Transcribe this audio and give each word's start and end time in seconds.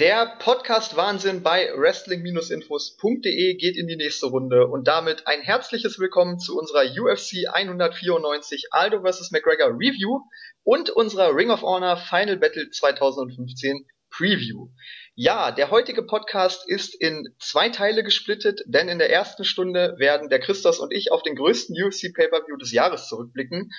Der 0.00 0.34
Podcast 0.38 0.96
Wahnsinn 0.96 1.42
bei 1.42 1.70
wrestling-infos.de 1.76 3.54
geht 3.56 3.76
in 3.76 3.86
die 3.86 3.96
nächste 3.96 4.28
Runde 4.28 4.66
und 4.66 4.88
damit 4.88 5.26
ein 5.26 5.42
herzliches 5.42 5.98
Willkommen 5.98 6.38
zu 6.38 6.58
unserer 6.58 6.84
UFC 6.84 7.46
194 7.52 8.68
Aldo 8.70 9.02
vs. 9.02 9.30
McGregor 9.30 9.68
Review 9.78 10.20
und 10.62 10.88
unserer 10.88 11.36
Ring 11.36 11.50
of 11.50 11.60
Honor 11.60 11.98
Final 11.98 12.38
Battle 12.38 12.70
2015 12.70 13.86
Preview. 14.08 14.68
Ja, 15.14 15.50
der 15.52 15.70
heutige 15.70 16.02
Podcast 16.02 16.66
ist 16.66 16.94
in 16.94 17.34
zwei 17.38 17.68
Teile 17.68 18.02
gesplittet, 18.02 18.62
denn 18.64 18.88
in 18.88 18.98
der 18.98 19.10
ersten 19.10 19.44
Stunde 19.44 19.96
werden 19.98 20.30
der 20.30 20.40
Christos 20.40 20.78
und 20.78 20.94
ich 20.94 21.12
auf 21.12 21.22
den 21.22 21.36
größten 21.36 21.76
UFC 21.76 22.14
Pay-Per-View 22.14 22.56
des 22.56 22.72
Jahres 22.72 23.06
zurückblicken 23.06 23.70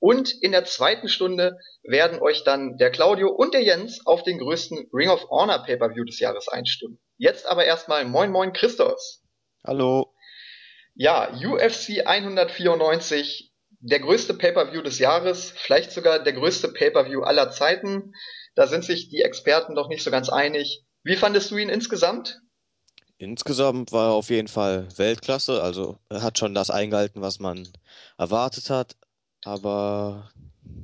und 0.00 0.32
in 0.42 0.52
der 0.52 0.64
zweiten 0.64 1.08
Stunde 1.08 1.58
werden 1.82 2.20
euch 2.20 2.42
dann 2.42 2.78
der 2.78 2.90
Claudio 2.90 3.28
und 3.28 3.54
der 3.54 3.62
Jens 3.62 4.04
auf 4.06 4.22
den 4.22 4.38
größten 4.38 4.88
Ring 4.92 5.10
of 5.10 5.28
Honor 5.28 5.62
Pay-Per-View 5.62 6.04
des 6.04 6.18
Jahres 6.18 6.48
einstimmen. 6.48 6.98
Jetzt 7.18 7.46
aber 7.46 7.66
erstmal 7.66 8.06
Moin 8.06 8.30
Moin 8.30 8.52
Christos. 8.52 9.22
Hallo. 9.64 10.14
Ja, 10.94 11.30
UFC 11.32 12.06
194, 12.06 13.52
der 13.80 14.00
größte 14.00 14.34
Pay-Per-View 14.34 14.82
des 14.82 14.98
Jahres, 14.98 15.50
vielleicht 15.50 15.92
sogar 15.92 16.18
der 16.18 16.32
größte 16.32 16.68
Pay-Per-View 16.68 17.20
aller 17.22 17.50
Zeiten. 17.50 18.14
Da 18.54 18.66
sind 18.66 18.84
sich 18.84 19.10
die 19.10 19.20
Experten 19.20 19.74
doch 19.74 19.88
nicht 19.88 20.02
so 20.02 20.10
ganz 20.10 20.30
einig. 20.30 20.82
Wie 21.02 21.16
fandest 21.16 21.50
du 21.50 21.58
ihn 21.58 21.68
insgesamt? 21.68 22.40
Insgesamt 23.18 23.92
war 23.92 24.08
er 24.08 24.14
auf 24.14 24.30
jeden 24.30 24.48
Fall 24.48 24.88
Weltklasse. 24.96 25.62
Also 25.62 25.98
er 26.08 26.22
hat 26.22 26.38
schon 26.38 26.54
das 26.54 26.70
eingehalten, 26.70 27.20
was 27.20 27.38
man 27.38 27.68
erwartet 28.16 28.70
hat. 28.70 28.96
Aber 29.44 30.30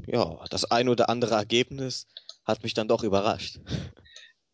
ja, 0.07 0.45
das 0.51 0.71
ein 0.71 0.89
oder 0.89 1.09
andere 1.09 1.35
Ergebnis 1.35 2.07
hat 2.45 2.63
mich 2.63 2.75
dann 2.75 2.89
doch 2.89 3.03
überrascht. 3.03 3.59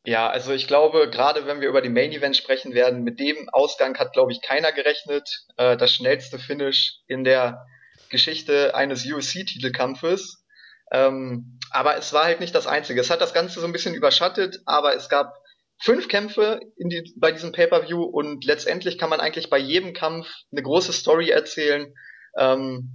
Ja, 0.04 0.28
also 0.28 0.52
ich 0.52 0.66
glaube, 0.66 1.08
gerade 1.10 1.46
wenn 1.46 1.60
wir 1.60 1.68
über 1.68 1.80
die 1.80 1.88
Main 1.88 2.10
Event 2.10 2.36
sprechen 2.36 2.74
werden, 2.74 3.04
mit 3.04 3.20
dem 3.20 3.48
Ausgang 3.52 3.96
hat, 3.98 4.12
glaube 4.12 4.32
ich, 4.32 4.42
keiner 4.42 4.72
gerechnet. 4.72 5.46
Äh, 5.56 5.76
das 5.76 5.94
schnellste 5.94 6.40
Finish 6.40 6.98
in 7.06 7.22
der 7.22 7.64
Geschichte 8.10 8.74
eines 8.74 9.06
UFC-Titelkampfes. 9.06 10.44
Ähm, 10.90 11.58
aber 11.70 11.96
es 11.96 12.12
war 12.12 12.24
halt 12.24 12.40
nicht 12.40 12.54
das 12.54 12.66
Einzige. 12.66 13.00
Es 13.00 13.10
hat 13.10 13.20
das 13.20 13.32
Ganze 13.32 13.60
so 13.60 13.66
ein 13.66 13.72
bisschen 13.72 13.94
überschattet, 13.94 14.58
aber 14.66 14.96
es 14.96 15.08
gab 15.08 15.34
fünf 15.80 16.08
Kämpfe 16.08 16.60
die, 16.76 17.14
bei 17.16 17.30
diesem 17.32 17.52
Pay-Per-View 17.52 18.02
und 18.02 18.44
letztendlich 18.44 18.98
kann 18.98 19.08
man 19.10 19.20
eigentlich 19.20 19.50
bei 19.50 19.58
jedem 19.58 19.94
Kampf 19.94 20.28
eine 20.50 20.62
große 20.62 20.92
Story 20.92 21.30
erzählen. 21.30 21.94
Ähm, 22.36 22.90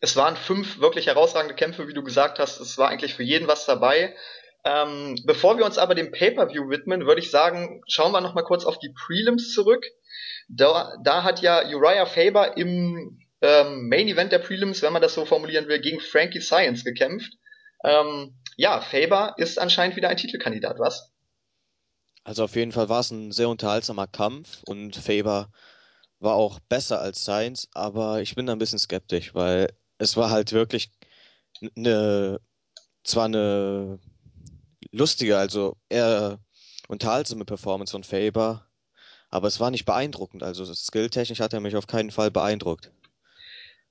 es 0.00 0.16
waren 0.16 0.36
fünf 0.36 0.80
wirklich 0.80 1.06
herausragende 1.06 1.54
Kämpfe, 1.54 1.86
wie 1.86 1.94
du 1.94 2.02
gesagt 2.02 2.38
hast. 2.38 2.58
Es 2.60 2.78
war 2.78 2.88
eigentlich 2.88 3.14
für 3.14 3.22
jeden 3.22 3.48
was 3.48 3.66
dabei. 3.66 4.16
Ähm, 4.64 5.16
bevor 5.24 5.58
wir 5.58 5.64
uns 5.64 5.78
aber 5.78 5.94
dem 5.94 6.10
Pay-per-View 6.10 6.68
widmen, 6.68 7.06
würde 7.06 7.20
ich 7.20 7.30
sagen, 7.30 7.82
schauen 7.86 8.12
wir 8.12 8.20
noch 8.20 8.34
mal 8.34 8.42
kurz 8.42 8.64
auf 8.64 8.78
die 8.78 8.92
Prelims 8.92 9.52
zurück. 9.52 9.84
Da, 10.48 10.94
da 11.02 11.22
hat 11.22 11.40
ja 11.40 11.62
Uriah 11.66 12.06
Faber 12.06 12.56
im 12.56 13.20
ähm, 13.40 13.88
Main 13.88 14.08
Event 14.08 14.32
der 14.32 14.38
Prelims, 14.38 14.82
wenn 14.82 14.92
man 14.92 15.02
das 15.02 15.14
so 15.14 15.24
formulieren 15.24 15.68
will, 15.68 15.80
gegen 15.80 16.00
Frankie 16.00 16.40
Science 16.40 16.84
gekämpft. 16.84 17.32
Ähm, 17.84 18.34
ja, 18.56 18.80
Faber 18.80 19.34
ist 19.38 19.58
anscheinend 19.58 19.96
wieder 19.96 20.08
ein 20.08 20.16
Titelkandidat, 20.16 20.78
was? 20.78 21.10
Also 22.24 22.44
auf 22.44 22.54
jeden 22.54 22.72
Fall 22.72 22.90
war 22.90 23.00
es 23.00 23.10
ein 23.10 23.32
sehr 23.32 23.48
unterhaltsamer 23.48 24.06
Kampf 24.06 24.62
und 24.66 24.96
Faber 24.96 25.50
war 26.18 26.34
auch 26.34 26.60
besser 26.68 27.00
als 27.00 27.22
Science, 27.22 27.68
aber 27.72 28.20
ich 28.20 28.34
bin 28.34 28.44
da 28.44 28.52
ein 28.52 28.58
bisschen 28.58 28.78
skeptisch, 28.78 29.34
weil 29.34 29.68
es 30.00 30.16
war 30.16 30.30
halt 30.30 30.52
wirklich 30.52 30.90
eine, 31.76 32.40
zwar 33.04 33.26
eine 33.26 33.98
lustige, 34.90 35.36
also 35.36 35.76
eher 35.88 36.38
unterhaltsame 36.88 37.44
Performance 37.44 37.92
von 37.92 38.02
Faber, 38.02 38.66
aber 39.28 39.46
es 39.46 39.60
war 39.60 39.70
nicht 39.70 39.84
beeindruckend. 39.84 40.42
Also 40.42 40.64
skilltechnisch 40.64 41.40
hat 41.40 41.52
er 41.52 41.60
mich 41.60 41.76
auf 41.76 41.86
keinen 41.86 42.10
Fall 42.10 42.30
beeindruckt. 42.30 42.90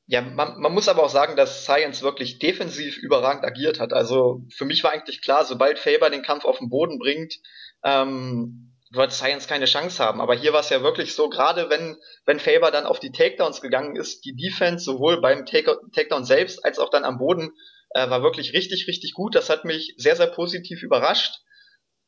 Ja, 0.07 0.21
man, 0.21 0.59
man 0.59 0.73
muss 0.73 0.89
aber 0.89 1.03
auch 1.03 1.11
sagen, 1.11 1.35
dass 1.35 1.63
Science 1.63 2.01
wirklich 2.01 2.39
defensiv 2.39 2.97
überragend 2.97 3.45
agiert 3.45 3.79
hat. 3.79 3.93
Also 3.93 4.43
für 4.49 4.65
mich 4.65 4.83
war 4.83 4.91
eigentlich 4.91 5.21
klar, 5.21 5.45
sobald 5.45 5.77
Faber 5.77 6.09
den 6.09 6.23
Kampf 6.23 6.43
auf 6.43 6.57
den 6.57 6.69
Boden 6.69 6.97
bringt, 6.97 7.39
ähm, 7.83 8.68
wird 8.91 9.11
Science 9.13 9.47
keine 9.47 9.65
Chance 9.65 10.03
haben. 10.03 10.21
Aber 10.21 10.35
hier 10.35 10.53
war 10.53 10.61
es 10.61 10.69
ja 10.69 10.81
wirklich 10.81 11.13
so, 11.13 11.29
gerade 11.29 11.69
wenn, 11.69 11.97
wenn 12.25 12.39
Faber 12.39 12.71
dann 12.71 12.85
auf 12.85 12.99
die 12.99 13.11
Takedowns 13.11 13.61
gegangen 13.61 13.95
ist, 13.95 14.25
die 14.25 14.35
Defense 14.35 14.83
sowohl 14.83 15.21
beim 15.21 15.45
Takedown 15.45 16.25
selbst 16.25 16.65
als 16.65 16.79
auch 16.79 16.89
dann 16.89 17.05
am 17.05 17.19
Boden 17.19 17.51
äh, 17.91 18.09
war 18.09 18.23
wirklich 18.23 18.53
richtig, 18.53 18.87
richtig 18.87 19.13
gut. 19.13 19.35
Das 19.35 19.49
hat 19.49 19.65
mich 19.65 19.93
sehr, 19.97 20.15
sehr 20.15 20.27
positiv 20.27 20.81
überrascht. 20.81 21.39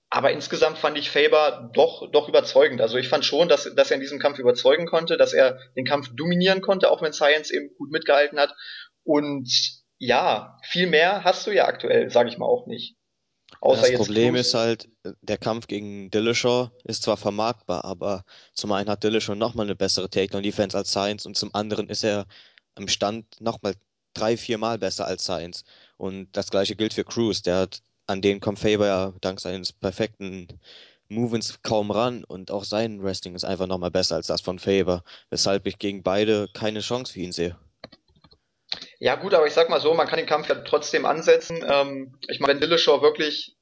Aber 0.10 0.32
insgesamt 0.32 0.78
fand 0.78 0.98
ich 0.98 1.10
Faber 1.10 1.70
doch, 1.74 2.12
doch 2.12 2.28
überzeugend. 2.28 2.82
Also 2.82 2.98
ich 2.98 3.08
fand 3.08 3.24
schon, 3.24 3.48
dass, 3.48 3.74
dass 3.76 3.92
er 3.92 3.96
in 3.96 4.02
diesem 4.02 4.20
Kampf 4.20 4.40
überzeugen 4.40 4.86
konnte, 4.86 5.16
dass 5.16 5.32
er 5.32 5.58
den 5.78 5.86
Kampf 5.86 6.10
dominieren 6.14 6.62
konnte, 6.62 6.92
auch 6.92 7.02
wenn 7.02 7.14
Science 7.14 7.50
eben 7.50 7.74
gut 7.78 7.92
mitgehalten 7.92 8.38
hat. 8.38 8.54
Und 9.04 9.50
ja, 10.00 10.58
viel 10.64 10.88
mehr 10.88 11.24
hast 11.24 11.48
du 11.48 11.52
ja 11.52 11.66
aktuell, 11.66 12.10
sage 12.10 12.28
ich 12.28 12.38
mal 12.38 12.46
auch 12.46 12.68
nicht. 12.68 12.98
Außer 13.62 13.84
das 13.84 13.94
Problem 13.94 14.34
Cruz. 14.34 14.48
ist 14.48 14.54
halt, 14.56 14.90
der 15.22 15.38
Kampf 15.38 15.68
gegen 15.68 16.10
Dillashaw 16.10 16.72
ist 16.84 17.04
zwar 17.04 17.18
vermarktbar, 17.18 17.86
aber 17.86 18.26
zum 18.54 18.72
einen 18.72 18.90
hat 18.90 19.04
Dillashaw 19.04 19.36
nochmal 19.36 19.68
eine 19.68 19.76
bessere 19.76 20.10
Takedown-Defense 20.10 20.76
als 20.78 20.90
Science 20.92 21.26
und 21.28 21.38
zum 21.38 21.54
anderen 21.54 21.88
ist 21.90 22.04
er 22.04 22.26
im 22.76 22.88
Stand 22.88 23.40
nochmal 23.40 23.76
drei, 24.14 24.36
vier 24.38 24.58
Mal 24.58 24.80
besser 24.80 25.06
als 25.06 25.24
Science. 25.24 25.64
Und 25.98 26.36
das 26.36 26.50
gleiche 26.50 26.76
gilt 26.76 26.94
für 26.94 27.04
Cruz, 27.04 27.44
der 27.44 27.58
hat, 27.58 27.84
an 28.08 28.22
den 28.22 28.40
kommt 28.40 28.60
Faber 28.60 28.88
ja 28.88 29.14
dank 29.22 29.40
seines 29.40 29.72
perfekten 29.74 30.48
Movements 31.10 31.62
kaum 31.62 31.92
ran 31.92 32.24
und 32.24 32.52
auch 32.52 32.64
sein 32.64 33.04
Wrestling 33.04 33.36
ist 33.36 33.44
einfach 33.44 33.68
nochmal 33.68 33.92
besser 33.92 34.16
als 34.16 34.28
das 34.28 34.42
von 34.42 34.60
Faber, 34.60 35.04
weshalb 35.30 35.68
ich 35.68 35.78
gegen 35.78 36.04
beide 36.04 36.50
keine 36.54 36.80
Chance 36.82 37.14
für 37.14 37.20
ihn 37.20 37.32
sehe. 37.32 37.58
Ja 39.02 39.16
gut, 39.16 39.34
aber 39.34 39.48
ich 39.48 39.54
sag 39.54 39.68
mal 39.68 39.82
so, 39.82 39.96
man 39.96 40.08
kann 40.08 40.18
den 40.18 40.28
Kampf 40.28 40.48
ja 40.48 40.54
trotzdem 40.54 41.08
ansetzen. 41.08 41.66
Ähm, 41.68 42.20
ich 42.28 42.40
meine, 42.40 42.54
wenn 42.54 42.62
Dillashaw 42.62 43.02
wirklich 43.02 43.58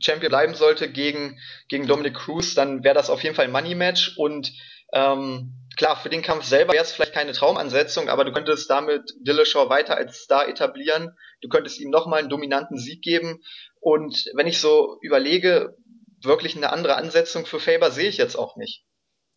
Champion 0.00 0.30
bleiben 0.30 0.54
sollte 0.54 0.90
gegen, 0.90 1.38
gegen 1.68 1.86
Dominic 1.86 2.14
Cruz, 2.14 2.56
dann 2.56 2.82
wäre 2.82 2.96
das 2.96 3.08
auf 3.08 3.22
jeden 3.22 3.36
Fall 3.36 3.44
ein 3.44 3.52
Money-Match 3.52 4.16
und 4.18 4.52
ähm, 4.92 5.54
klar, 5.76 5.96
für 5.96 6.08
den 6.08 6.22
Kampf 6.22 6.46
selber 6.46 6.72
wäre 6.72 6.82
es 6.82 6.90
vielleicht 6.90 7.12
keine 7.12 7.30
Traumansetzung, 7.30 8.08
aber 8.08 8.24
du 8.24 8.32
könntest 8.32 8.68
damit 8.70 9.08
Dillashaw 9.20 9.70
weiter 9.70 9.96
als 9.96 10.18
Star 10.18 10.48
etablieren. 10.48 11.16
Du 11.42 11.48
könntest 11.48 11.78
ihm 11.78 11.90
nochmal 11.90 12.18
einen 12.18 12.28
dominanten 12.28 12.76
Sieg 12.76 13.02
geben. 13.02 13.40
Und 13.78 14.32
wenn 14.34 14.48
ich 14.48 14.58
so 14.58 14.98
überlege, 15.00 15.76
wirklich 16.24 16.56
eine 16.56 16.72
andere 16.72 16.96
Ansetzung 16.96 17.46
für 17.46 17.60
Faber 17.60 17.92
sehe 17.92 18.08
ich 18.08 18.16
jetzt 18.16 18.34
auch 18.34 18.56
nicht. 18.56 18.84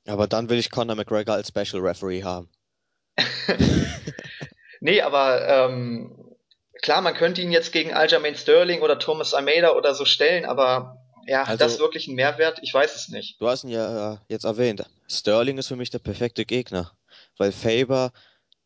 Aber 0.07 0.25
dann 0.25 0.49
will 0.49 0.57
ich 0.57 0.71
Conor 0.71 0.95
McGregor 0.95 1.35
als 1.35 1.49
Special 1.49 1.83
Referee 1.83 2.23
haben. 2.23 2.49
nee, 4.79 5.01
aber 5.01 5.47
ähm, 5.47 6.35
klar, 6.81 7.01
man 7.01 7.13
könnte 7.13 7.41
ihn 7.41 7.51
jetzt 7.51 7.71
gegen 7.71 7.93
Aljamain 7.93 8.35
Sterling 8.35 8.81
oder 8.81 8.99
Thomas 8.99 9.33
Almeida 9.33 9.71
oder 9.71 9.93
so 9.95 10.05
stellen, 10.05 10.45
aber 10.45 11.01
ja, 11.27 11.43
also, 11.43 11.57
das 11.57 11.79
wirklich 11.79 12.07
ein 12.07 12.15
Mehrwert? 12.15 12.59
Ich 12.61 12.73
weiß 12.73 12.95
es 12.95 13.09
nicht. 13.09 13.41
Du 13.41 13.47
hast 13.47 13.63
ihn 13.63 13.71
ja 13.71 14.21
jetzt 14.29 14.45
erwähnt. 14.45 14.85
Sterling 15.07 15.57
ist 15.57 15.67
für 15.67 15.75
mich 15.75 15.89
der 15.89 15.99
perfekte 15.99 16.45
Gegner, 16.45 16.91
weil 17.37 17.51
Faber 17.51 18.11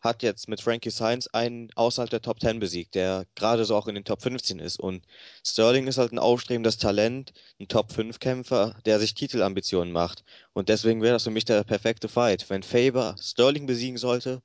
hat 0.01 0.23
jetzt 0.23 0.47
mit 0.47 0.61
Frankie 0.61 0.91
Sainz 0.91 1.27
einen 1.27 1.69
außerhalb 1.75 2.09
der 2.09 2.21
Top 2.21 2.39
10 2.39 2.59
besiegt, 2.59 2.95
der 2.95 3.25
gerade 3.35 3.65
so 3.65 3.75
auch 3.75 3.87
in 3.87 3.95
den 3.95 4.05
Top 4.05 4.21
15 4.21 4.59
ist. 4.59 4.79
Und 4.79 5.05
Sterling 5.45 5.87
ist 5.87 5.97
halt 5.97 6.13
ein 6.13 6.19
aufstrebendes 6.19 6.77
Talent, 6.77 7.33
ein 7.59 7.67
Top 7.67 7.91
5 7.91 8.19
Kämpfer, 8.19 8.75
der 8.85 8.99
sich 8.99 9.13
Titelambitionen 9.13 9.91
macht. 9.91 10.23
Und 10.53 10.69
deswegen 10.69 11.01
wäre 11.01 11.13
das 11.13 11.23
für 11.23 11.31
mich 11.31 11.45
der 11.45 11.63
perfekte 11.63 12.07
Fight. 12.07 12.49
Wenn 12.49 12.63
Faber 12.63 13.15
Sterling 13.19 13.65
besiegen 13.65 13.97
sollte, 13.97 14.41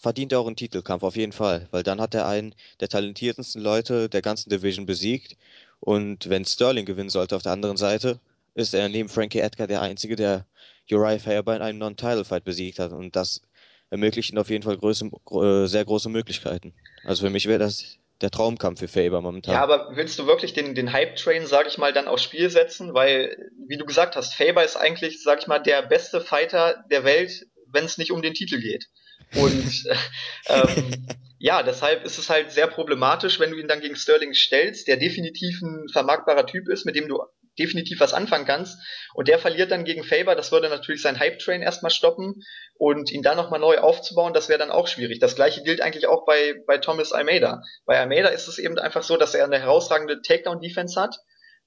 verdient 0.00 0.32
er 0.32 0.40
auch 0.40 0.46
einen 0.46 0.56
Titelkampf, 0.56 1.02
auf 1.02 1.16
jeden 1.16 1.32
Fall, 1.32 1.68
weil 1.70 1.82
dann 1.82 2.00
hat 2.00 2.14
er 2.14 2.26
einen 2.26 2.54
der 2.80 2.88
talentiertesten 2.88 3.60
Leute 3.60 4.08
der 4.08 4.22
ganzen 4.22 4.50
Division 4.50 4.86
besiegt. 4.86 5.36
Und 5.80 6.28
wenn 6.28 6.44
Sterling 6.44 6.86
gewinnen 6.86 7.10
sollte 7.10 7.36
auf 7.36 7.42
der 7.42 7.52
anderen 7.52 7.76
Seite, 7.76 8.20
ist 8.54 8.74
er 8.74 8.88
neben 8.88 9.08
Frankie 9.08 9.40
Edgar 9.40 9.66
der 9.66 9.82
Einzige, 9.82 10.16
der 10.16 10.46
Uriah 10.90 11.18
Faber 11.18 11.54
in 11.54 11.62
einem 11.62 11.78
Non-Title-Fight 11.78 12.44
besiegt 12.44 12.78
hat. 12.78 12.92
Und 12.92 13.14
das 13.14 13.42
ermöglicht 13.90 14.32
ihm 14.32 14.38
auf 14.38 14.50
jeden 14.50 14.64
Fall 14.64 14.76
große, 14.76 15.10
äh, 15.30 15.66
sehr 15.66 15.84
große 15.84 16.08
Möglichkeiten. 16.08 16.74
Also 17.04 17.26
für 17.26 17.30
mich 17.30 17.46
wäre 17.46 17.58
das 17.58 17.98
der 18.20 18.30
Traumkampf 18.30 18.80
für 18.80 18.88
Faber 18.88 19.20
momentan. 19.20 19.54
Ja, 19.54 19.62
aber 19.62 19.94
willst 19.94 20.18
du 20.18 20.26
wirklich 20.26 20.52
den, 20.52 20.74
den 20.74 20.92
Hype-Train, 20.92 21.46
sag 21.46 21.68
ich 21.68 21.78
mal, 21.78 21.92
dann 21.92 22.08
aufs 22.08 22.24
Spiel 22.24 22.50
setzen? 22.50 22.94
Weil, 22.94 23.50
wie 23.68 23.76
du 23.76 23.84
gesagt 23.84 24.16
hast, 24.16 24.34
Faber 24.34 24.64
ist 24.64 24.76
eigentlich, 24.76 25.22
sag 25.22 25.40
ich 25.40 25.46
mal, 25.46 25.60
der 25.60 25.82
beste 25.82 26.20
Fighter 26.20 26.84
der 26.90 27.04
Welt, 27.04 27.46
wenn 27.66 27.84
es 27.84 27.98
nicht 27.98 28.10
um 28.10 28.22
den 28.22 28.34
Titel 28.34 28.60
geht. 28.60 28.88
Und 29.34 29.84
ähm, 30.46 31.06
ja, 31.38 31.62
deshalb 31.62 32.04
ist 32.04 32.18
es 32.18 32.30
halt 32.30 32.50
sehr 32.50 32.66
problematisch, 32.66 33.38
wenn 33.38 33.50
du 33.50 33.58
ihn 33.58 33.68
dann 33.68 33.80
gegen 33.80 33.96
Sterling 33.96 34.34
stellst, 34.34 34.88
der 34.88 34.96
definitiv 34.96 35.60
ein 35.62 35.88
vermarktbarer 35.92 36.46
Typ 36.46 36.68
ist, 36.68 36.84
mit 36.84 36.96
dem 36.96 37.08
du 37.08 37.22
definitiv 37.58 38.00
was 38.00 38.14
anfangen 38.14 38.46
kannst. 38.46 38.78
Und 39.14 39.28
der 39.28 39.38
verliert 39.38 39.70
dann 39.70 39.84
gegen 39.84 40.04
Faber, 40.04 40.34
das 40.34 40.52
würde 40.52 40.68
natürlich 40.68 41.02
sein 41.02 41.18
Hype-Train 41.18 41.62
erstmal 41.62 41.90
stoppen 41.90 42.42
und 42.74 43.10
ihn 43.10 43.22
dann 43.22 43.36
nochmal 43.36 43.60
neu 43.60 43.78
aufzubauen, 43.78 44.32
das 44.32 44.48
wäre 44.48 44.58
dann 44.58 44.70
auch 44.70 44.86
schwierig. 44.86 45.18
Das 45.18 45.34
gleiche 45.34 45.62
gilt 45.62 45.80
eigentlich 45.80 46.06
auch 46.06 46.24
bei, 46.24 46.54
bei 46.66 46.78
Thomas 46.78 47.12
Almeida. 47.12 47.62
Bei 47.84 47.98
Almeida 47.98 48.28
ist 48.28 48.48
es 48.48 48.58
eben 48.58 48.78
einfach 48.78 49.02
so, 49.02 49.16
dass 49.16 49.34
er 49.34 49.44
eine 49.44 49.58
herausragende 49.58 50.22
Takedown-Defense 50.22 51.00
hat, 51.00 51.16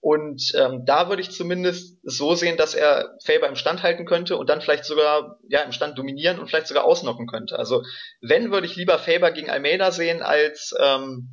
Und 0.02 0.52
ähm, 0.56 0.84
da 0.84 1.10
würde 1.10 1.22
ich 1.22 1.30
zumindest 1.30 2.00
so 2.02 2.34
sehen, 2.34 2.58
dass 2.58 2.74
er 2.74 3.18
Faber 3.24 3.48
im 3.48 3.56
Stand 3.56 3.84
halten 3.84 4.06
könnte 4.06 4.36
und 4.36 4.50
dann 4.50 4.62
vielleicht 4.62 4.84
sogar 4.86 5.38
ja 5.48 5.62
im 5.62 5.72
Stand 5.72 5.96
dominieren 5.96 6.40
und 6.40 6.50
vielleicht 6.50 6.66
sogar 6.66 6.86
ausnocken 6.86 7.28
könnte. 7.28 7.58
Also 7.58 7.84
wenn 8.20 8.52
würde 8.52 8.66
ich 8.66 8.76
lieber 8.76 8.98
Faber 8.98 9.32
gegen 9.32 9.52
Almeida 9.52 9.92
sehen 9.92 10.24
als 10.24 10.74
ähm, 10.80 11.30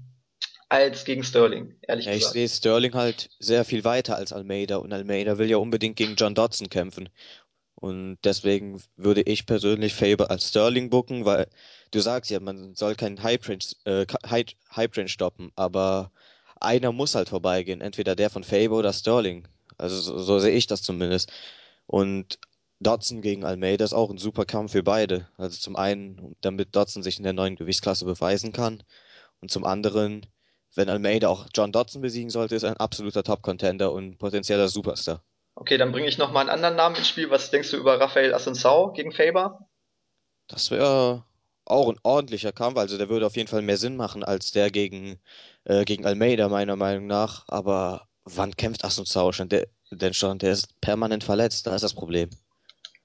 als 0.68 1.06
gegen 1.06 1.24
Sterling, 1.24 1.76
ehrlich 1.80 2.04
ja, 2.04 2.12
gesagt. 2.12 2.34
Ich 2.36 2.40
sehe 2.40 2.56
Sterling 2.56 2.92
halt 2.92 3.30
sehr 3.38 3.64
viel 3.64 3.84
weiter 3.84 4.16
als 4.16 4.34
Almeida 4.34 4.76
und 4.76 4.92
Almeida 4.92 5.38
will 5.38 5.48
ja 5.48 5.56
unbedingt 5.56 5.96
gegen 5.96 6.14
John 6.16 6.34
Dodson 6.34 6.68
kämpfen. 6.68 7.08
Und 7.74 8.18
deswegen 8.24 8.82
würde 8.96 9.22
ich 9.22 9.46
persönlich 9.46 9.94
Faber 9.94 10.30
als 10.30 10.48
Sterling 10.48 10.90
booken, 10.90 11.24
weil 11.24 11.46
du 11.92 12.00
sagst 12.00 12.30
ja, 12.30 12.40
man 12.40 12.74
soll 12.74 12.96
keinen 12.96 13.22
Hype 13.22 13.48
Range, 13.48 13.64
äh, 13.84 14.04
Range 14.76 15.08
stoppen, 15.08 15.52
aber 15.54 16.10
einer 16.60 16.92
muss 16.92 17.14
halt 17.14 17.28
vorbeigehen, 17.28 17.80
entweder 17.80 18.16
der 18.16 18.30
von 18.30 18.44
Faber 18.44 18.76
oder 18.76 18.92
Sterling. 18.92 19.46
Also 19.76 19.96
so, 20.00 20.18
so 20.18 20.38
sehe 20.38 20.54
ich 20.54 20.66
das 20.66 20.82
zumindest. 20.82 21.32
Und 21.86 22.38
Dodson 22.80 23.22
gegen 23.22 23.44
Almeida 23.44 23.84
ist 23.84 23.92
auch 23.92 24.10
ein 24.10 24.18
super 24.18 24.44
Kampf 24.44 24.72
für 24.72 24.82
beide. 24.82 25.28
Also 25.36 25.58
zum 25.58 25.76
einen, 25.76 26.36
damit 26.40 26.76
Dodson 26.76 27.02
sich 27.02 27.18
in 27.18 27.24
der 27.24 27.32
neuen 27.32 27.56
Gewichtsklasse 27.56 28.04
beweisen 28.04 28.52
kann 28.52 28.82
und 29.40 29.50
zum 29.50 29.64
anderen, 29.64 30.26
wenn 30.74 30.88
Almeida 30.88 31.28
auch 31.28 31.46
John 31.54 31.72
Dodson 31.72 32.02
besiegen 32.02 32.30
sollte, 32.30 32.54
ist 32.54 32.62
er 32.62 32.70
ein 32.70 32.76
absoluter 32.76 33.22
Top-Contender 33.22 33.92
und 33.92 34.18
potenzieller 34.18 34.68
Superstar. 34.68 35.22
Okay, 35.54 35.76
dann 35.76 35.90
bringe 35.90 36.06
ich 36.06 36.18
noch 36.18 36.30
mal 36.30 36.40
einen 36.40 36.50
anderen 36.50 36.76
Namen 36.76 36.96
ins 36.96 37.08
Spiel. 37.08 37.30
Was 37.30 37.50
denkst 37.50 37.70
du 37.72 37.78
über 37.78 37.98
Rafael 37.98 38.34
Assunção 38.34 38.92
gegen 38.92 39.10
Faber? 39.10 39.68
Das 40.46 40.70
wäre 40.70 41.24
auch 41.70 41.88
ein 41.88 41.98
ordentlicher 42.02 42.52
Kampf. 42.52 42.78
Also 42.78 42.98
der 42.98 43.08
würde 43.08 43.26
auf 43.26 43.36
jeden 43.36 43.48
Fall 43.48 43.62
mehr 43.62 43.76
Sinn 43.76 43.96
machen 43.96 44.24
als 44.24 44.52
der 44.52 44.70
gegen, 44.70 45.18
äh, 45.64 45.84
gegen 45.84 46.06
Almeida, 46.06 46.48
meiner 46.48 46.76
Meinung 46.76 47.06
nach. 47.06 47.44
Aber 47.48 48.08
wann 48.24 48.56
kämpft 48.56 48.84
Assunção 48.84 49.32
schon? 49.32 49.48
Der, 49.48 49.68
denn 49.90 50.14
schon, 50.14 50.38
der 50.38 50.52
ist 50.52 50.80
permanent 50.80 51.24
verletzt. 51.24 51.66
Da 51.66 51.74
ist 51.74 51.82
das 51.82 51.94
Problem. 51.94 52.30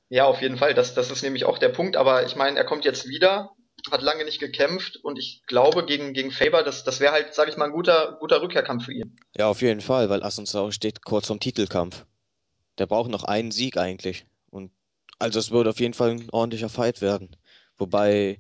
Ja, 0.09 0.25
auf 0.25 0.41
jeden 0.41 0.57
Fall. 0.57 0.73
Das, 0.73 0.93
das 0.93 1.11
ist 1.11 1.23
nämlich 1.23 1.45
auch 1.45 1.57
der 1.57 1.69
Punkt. 1.69 1.95
Aber 1.95 2.25
ich 2.25 2.35
meine, 2.35 2.57
er 2.57 2.65
kommt 2.65 2.85
jetzt 2.85 3.07
wieder, 3.07 3.51
hat 3.91 4.01
lange 4.01 4.25
nicht 4.25 4.39
gekämpft 4.39 4.97
und 4.97 5.17
ich 5.17 5.43
glaube 5.47 5.85
gegen, 5.85 6.13
gegen 6.13 6.31
Faber, 6.31 6.63
das, 6.63 6.83
das 6.83 6.99
wäre 6.99 7.11
halt, 7.11 7.33
sag 7.33 7.49
ich 7.49 7.57
mal, 7.57 7.65
ein 7.65 7.71
guter, 7.71 8.17
guter 8.19 8.41
Rückkehrkampf 8.41 8.85
für 8.85 8.93
ihn. 8.93 9.17
Ja, 9.35 9.47
auf 9.47 9.61
jeden 9.61 9.81
Fall, 9.81 10.09
weil 10.09 10.23
Assunção 10.23 10.71
steht 10.71 11.03
kurz 11.03 11.27
vom 11.27 11.39
Titelkampf. 11.39 12.05
Der 12.77 12.85
braucht 12.85 13.09
noch 13.09 13.23
einen 13.23 13.51
Sieg 13.51 13.77
eigentlich. 13.77 14.25
Und 14.49 14.71
also 15.19 15.39
es 15.39 15.51
würde 15.51 15.71
auf 15.71 15.79
jeden 15.79 15.93
Fall 15.93 16.11
ein 16.11 16.29
ordentlicher 16.31 16.69
Fight 16.69 17.01
werden. 17.01 17.35
Wobei 17.77 18.39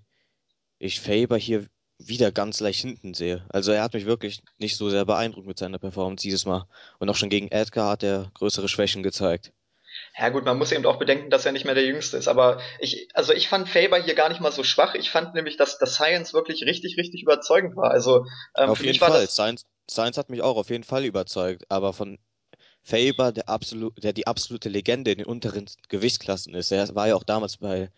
ich 0.83 0.99
Faber 0.99 1.37
hier 1.37 1.65
wieder 1.97 2.31
ganz 2.31 2.59
leicht 2.59 2.81
hinten 2.81 3.13
sehe. 3.13 3.45
Also 3.49 3.71
er 3.71 3.83
hat 3.83 3.93
mich 3.93 4.05
wirklich 4.05 4.41
nicht 4.57 4.75
so 4.75 4.89
sehr 4.89 5.05
beeindruckt 5.05 5.47
mit 5.47 5.57
seiner 5.57 5.79
Performance 5.79 6.21
dieses 6.21 6.45
Mal. 6.45 6.67
Und 6.99 7.09
auch 7.09 7.15
schon 7.15 7.29
gegen 7.29 7.49
Edgar 7.49 7.91
hat 7.91 8.03
er 8.03 8.29
größere 8.33 8.67
Schwächen 8.67 9.03
gezeigt. 9.03 9.53
Ja 10.19 10.29
gut, 10.29 10.43
man 10.43 10.57
muss 10.57 10.71
eben 10.71 10.85
auch 10.85 10.97
bedenken, 10.97 11.29
dass 11.29 11.45
er 11.45 11.51
nicht 11.51 11.65
mehr 11.65 11.75
der 11.75 11.85
Jüngste 11.85 12.17
ist. 12.17 12.27
Aber 12.27 12.59
ich, 12.79 13.07
also 13.13 13.31
ich 13.31 13.47
fand 13.47 13.69
Faber 13.69 14.01
hier 14.01 14.15
gar 14.15 14.27
nicht 14.27 14.41
mal 14.41 14.51
so 14.51 14.63
schwach. 14.63 14.95
Ich 14.95 15.09
fand 15.09 15.35
nämlich, 15.35 15.55
dass 15.55 15.77
das 15.77 15.93
Science 15.93 16.33
wirklich 16.33 16.63
richtig, 16.63 16.97
richtig 16.97 17.21
überzeugend 17.21 17.77
war. 17.77 17.91
Also 17.91 18.25
ähm, 18.57 18.69
auf 18.69 18.83
jeden 18.83 18.99
Fall. 18.99 19.27
Science, 19.29 19.65
Science 19.89 20.17
hat 20.17 20.29
mich 20.29 20.41
auch 20.41 20.57
auf 20.57 20.69
jeden 20.69 20.83
Fall 20.83 21.05
überzeugt. 21.05 21.63
Aber 21.69 21.93
von 21.93 22.17
Faber, 22.81 23.31
der, 23.31 23.47
absolut, 23.47 24.03
der 24.03 24.11
die 24.11 24.27
absolute 24.27 24.67
Legende 24.67 25.11
in 25.11 25.19
den 25.19 25.27
unteren 25.27 25.69
Gewichtsklassen 25.87 26.53
ist. 26.55 26.71
Er 26.71 26.93
war 26.95 27.07
ja 27.07 27.15
auch 27.15 27.23
damals 27.23 27.57
bei, 27.57 27.89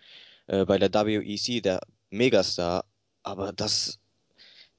äh, 0.47 0.65
bei 0.65 0.77
der 0.77 0.93
WEC 0.93 1.63
der 1.63 1.79
Megastar. 2.09 2.85
Aber 3.23 3.53
das, 3.53 3.99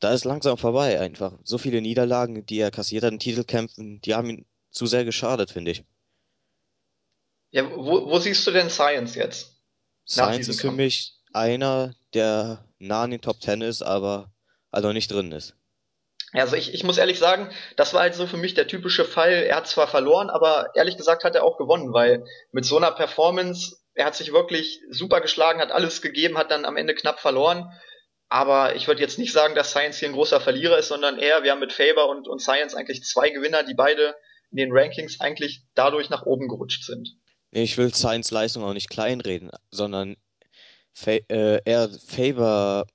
da 0.00 0.12
ist 0.12 0.24
langsam 0.24 0.56
vorbei 0.56 1.00
einfach. 1.00 1.32
So 1.44 1.58
viele 1.58 1.80
Niederlagen, 1.80 2.46
die 2.46 2.58
er 2.58 2.70
kassiert 2.70 3.04
hat 3.04 3.12
in 3.12 3.18
Titelkämpfen, 3.18 4.00
die 4.00 4.14
haben 4.14 4.30
ihn 4.30 4.46
zu 4.70 4.86
sehr 4.86 5.04
geschadet, 5.04 5.50
finde 5.50 5.72
ich. 5.72 5.84
Ja, 7.50 7.70
wo, 7.70 8.10
wo 8.10 8.18
siehst 8.18 8.46
du 8.46 8.50
denn 8.50 8.70
Science 8.70 9.14
jetzt? 9.14 9.56
Science 10.06 10.48
ist 10.48 10.60
für 10.60 10.70
mich 10.70 11.14
einer, 11.32 11.94
der 12.14 12.64
nah 12.78 13.04
an 13.04 13.10
den 13.10 13.20
Top 13.20 13.40
Ten 13.40 13.62
ist, 13.62 13.82
aber 13.82 14.30
also 14.70 14.92
nicht 14.92 15.10
drin 15.10 15.32
ist. 15.32 15.56
Also 16.32 16.56
ich, 16.56 16.74
ich 16.74 16.84
muss 16.84 16.98
ehrlich 16.98 17.18
sagen, 17.18 17.50
das 17.76 17.94
war 17.94 18.02
halt 18.02 18.14
so 18.14 18.26
für 18.26 18.36
mich 18.36 18.54
der 18.54 18.66
typische 18.66 19.04
Fall. 19.04 19.32
Er 19.32 19.56
hat 19.56 19.68
zwar 19.68 19.86
verloren, 19.86 20.28
aber 20.28 20.70
ehrlich 20.74 20.96
gesagt 20.96 21.24
hat 21.24 21.34
er 21.34 21.44
auch 21.44 21.56
gewonnen, 21.56 21.92
weil 21.92 22.24
mit 22.52 22.64
so 22.64 22.76
einer 22.76 22.92
Performance, 22.92 23.78
er 23.96 24.06
hat 24.06 24.14
sich 24.14 24.32
wirklich 24.32 24.80
super 24.90 25.20
geschlagen, 25.20 25.60
hat 25.60 25.72
alles 25.72 26.02
gegeben, 26.02 26.38
hat 26.38 26.50
dann 26.50 26.64
am 26.64 26.76
Ende 26.76 26.94
knapp 26.94 27.18
verloren. 27.18 27.72
Aber 28.28 28.76
ich 28.76 28.86
würde 28.88 29.00
jetzt 29.00 29.18
nicht 29.18 29.32
sagen, 29.32 29.54
dass 29.54 29.70
Science 29.70 29.98
hier 29.98 30.08
ein 30.08 30.14
großer 30.14 30.40
Verlierer 30.40 30.78
ist, 30.78 30.88
sondern 30.88 31.18
eher, 31.18 31.42
wir 31.42 31.52
haben 31.52 31.60
mit 31.60 31.72
Faber 31.72 32.08
und, 32.08 32.28
und 32.28 32.40
Science 32.40 32.74
eigentlich 32.74 33.04
zwei 33.04 33.30
Gewinner, 33.30 33.62
die 33.62 33.74
beide 33.74 34.14
in 34.50 34.58
den 34.58 34.72
Rankings 34.72 35.20
eigentlich 35.20 35.62
dadurch 35.74 36.10
nach 36.10 36.26
oben 36.26 36.48
gerutscht 36.48 36.84
sind. 36.84 37.16
Ich 37.52 37.78
will 37.78 37.94
Science 37.94 38.30
Leistung 38.30 38.64
auch 38.64 38.74
nicht 38.74 38.90
kleinreden, 38.90 39.50
sondern 39.70 40.16
Fa 40.92 41.12
äh, 41.12 41.60
eher 41.64 41.88
Faber 42.06 42.86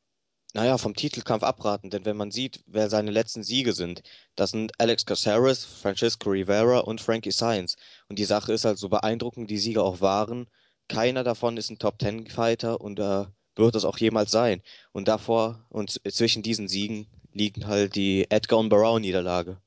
naja, 0.53 0.77
vom 0.77 0.95
Titelkampf 0.95 1.44
abraten, 1.44 1.89
denn 1.89 2.06
wenn 2.06 2.18
man 2.18 2.30
sieht, 2.30 2.62
wer 2.68 2.89
seine 2.89 3.12
letzten 3.12 3.42
Siege 3.42 3.74
sind, 3.74 4.01
das 4.36 4.51
sind 4.51 4.74
Alex 4.80 5.06
Caceres, 5.06 5.63
Francisco 5.63 6.30
Rivera 6.30 6.80
und 6.80 7.00
Frankie 7.00 7.31
Sainz. 7.31 7.75
Und 8.09 8.19
die 8.19 8.25
Sache 8.25 8.51
ist 8.51 8.65
halt 8.65 8.77
so 8.77 8.89
beeindruckend, 8.89 9.50
die 9.50 9.57
Sieger 9.57 9.83
auch 9.83 10.01
waren. 10.01 10.48
Keiner 10.92 11.24
davon 11.24 11.56
ist 11.56 11.70
ein 11.70 11.80
Top-Ten-Fighter 11.80 12.82
und 12.82 13.00
äh, 13.00 13.24
wird 13.56 13.76
es 13.76 13.86
auch 13.86 13.98
jemals 13.98 14.30
sein. 14.30 14.62
Und 14.92 15.08
davor 15.08 15.66
und 15.70 16.02
zwischen 16.12 16.44
diesen 16.44 16.68
Siegen 16.68 17.08
liegen 17.32 17.66
halt 17.66 17.96
die 17.96 18.30
Edgar 18.30 18.60
und 18.60 18.68
Barrow-Niederlage. 18.68 19.62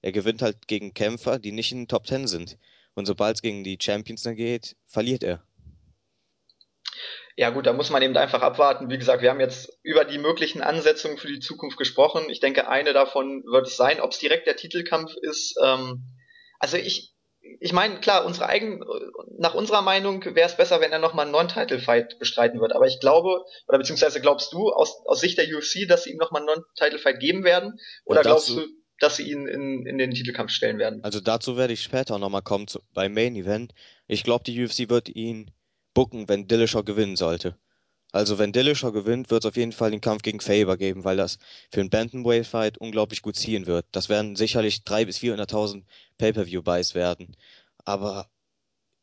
Er 0.00 0.12
gewinnt 0.12 0.40
halt 0.40 0.66
gegen 0.68 0.94
Kämpfer, 0.94 1.38
die 1.38 1.52
nicht 1.52 1.70
in 1.70 1.82
den 1.82 1.88
Top 1.88 2.06
Ten 2.06 2.26
sind. 2.26 2.56
Und 2.94 3.04
sobald 3.04 3.36
es 3.36 3.42
gegen 3.42 3.62
die 3.62 3.76
Champions 3.78 4.22
dann 4.22 4.36
geht, 4.36 4.74
verliert 4.86 5.22
er. 5.22 5.44
Ja 7.36 7.50
gut, 7.50 7.66
da 7.66 7.74
muss 7.74 7.90
man 7.90 8.00
eben 8.00 8.16
einfach 8.16 8.40
abwarten. 8.40 8.88
Wie 8.88 8.96
gesagt, 8.96 9.20
wir 9.20 9.28
haben 9.28 9.40
jetzt 9.40 9.78
über 9.82 10.06
die 10.06 10.16
möglichen 10.16 10.62
Ansetzungen 10.62 11.18
für 11.18 11.28
die 11.28 11.40
Zukunft 11.40 11.76
gesprochen. 11.76 12.30
Ich 12.30 12.40
denke, 12.40 12.68
eine 12.68 12.94
davon 12.94 13.44
wird 13.44 13.66
es 13.66 13.76
sein. 13.76 14.00
Ob 14.00 14.12
es 14.12 14.18
direkt 14.18 14.46
der 14.46 14.56
Titelkampf 14.56 15.12
ist, 15.20 15.58
ähm, 15.62 16.06
also 16.58 16.78
ich, 16.78 17.12
ich 17.42 17.72
meine, 17.72 18.00
klar, 18.00 18.24
unsere 18.24 18.46
eigen, 18.46 18.82
nach 19.38 19.54
unserer 19.54 19.82
Meinung 19.82 20.24
wäre 20.24 20.48
es 20.48 20.56
besser, 20.56 20.80
wenn 20.80 20.92
er 20.92 20.98
nochmal 20.98 21.24
einen 21.26 21.32
Non-Title-Fight 21.32 22.18
bestreiten 22.18 22.60
wird. 22.60 22.74
Aber 22.74 22.86
ich 22.86 23.00
glaube, 23.00 23.44
oder 23.66 23.78
beziehungsweise 23.78 24.20
glaubst 24.20 24.52
du 24.52 24.70
aus, 24.70 25.02
aus 25.06 25.20
Sicht 25.20 25.38
der 25.38 25.46
UFC, 25.46 25.88
dass 25.88 26.04
sie 26.04 26.10
ihm 26.10 26.18
nochmal 26.18 26.42
einen 26.42 26.56
Non-Title-Fight 26.56 27.18
geben 27.18 27.44
werden? 27.44 27.78
Oder 28.04 28.22
glaubst 28.22 28.50
du, 28.50 28.66
dass 28.98 29.16
sie 29.16 29.30
ihn 29.30 29.46
in, 29.46 29.86
in 29.86 29.98
den 29.98 30.10
Titelkampf 30.10 30.52
stellen 30.52 30.78
werden? 30.78 31.02
Also 31.02 31.20
dazu 31.20 31.56
werde 31.56 31.72
ich 31.72 31.82
später 31.82 32.18
nochmal 32.18 32.42
kommen 32.42 32.68
zu, 32.68 32.80
beim 32.92 33.14
Main 33.14 33.34
Event. 33.36 33.72
Ich 34.06 34.22
glaube, 34.22 34.44
die 34.44 34.62
UFC 34.62 34.90
wird 34.90 35.08
ihn 35.08 35.50
bucken, 35.94 36.28
wenn 36.28 36.46
Dillashaw 36.46 36.82
gewinnen 36.82 37.16
sollte. 37.16 37.56
Also 38.12 38.38
wenn 38.38 38.52
Dillashaw 38.52 38.92
gewinnt, 38.92 39.30
wird 39.30 39.44
es 39.44 39.48
auf 39.48 39.56
jeden 39.56 39.72
Fall 39.72 39.90
den 39.90 40.00
Kampf 40.00 40.22
gegen 40.22 40.40
Faber 40.40 40.76
geben, 40.76 41.04
weil 41.04 41.16
das 41.16 41.38
für 41.70 41.80
einen 41.80 41.90
Bantamweight-Fight 41.90 42.78
unglaublich 42.78 43.22
gut 43.22 43.36
ziehen 43.36 43.66
wird. 43.66 43.86
Das 43.92 44.08
werden 44.08 44.36
sicherlich 44.36 44.82
300.000 44.86 45.06
bis 45.06 45.18
400.000 45.18 45.82
Pay-Per-View-Buys 46.18 46.94
werden. 46.94 47.36
Aber 47.84 48.28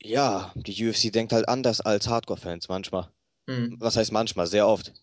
ja, 0.01 0.51
die 0.55 0.87
UFC 0.87 1.11
denkt 1.11 1.31
halt 1.33 1.47
anders 1.47 1.81
als 1.81 2.07
Hardcore-Fans 2.07 2.67
manchmal. 2.67 3.09
Hm. 3.47 3.77
Was 3.79 3.95
heißt 3.95 4.11
manchmal? 4.11 4.47
Sehr 4.47 4.67
oft. 4.67 4.93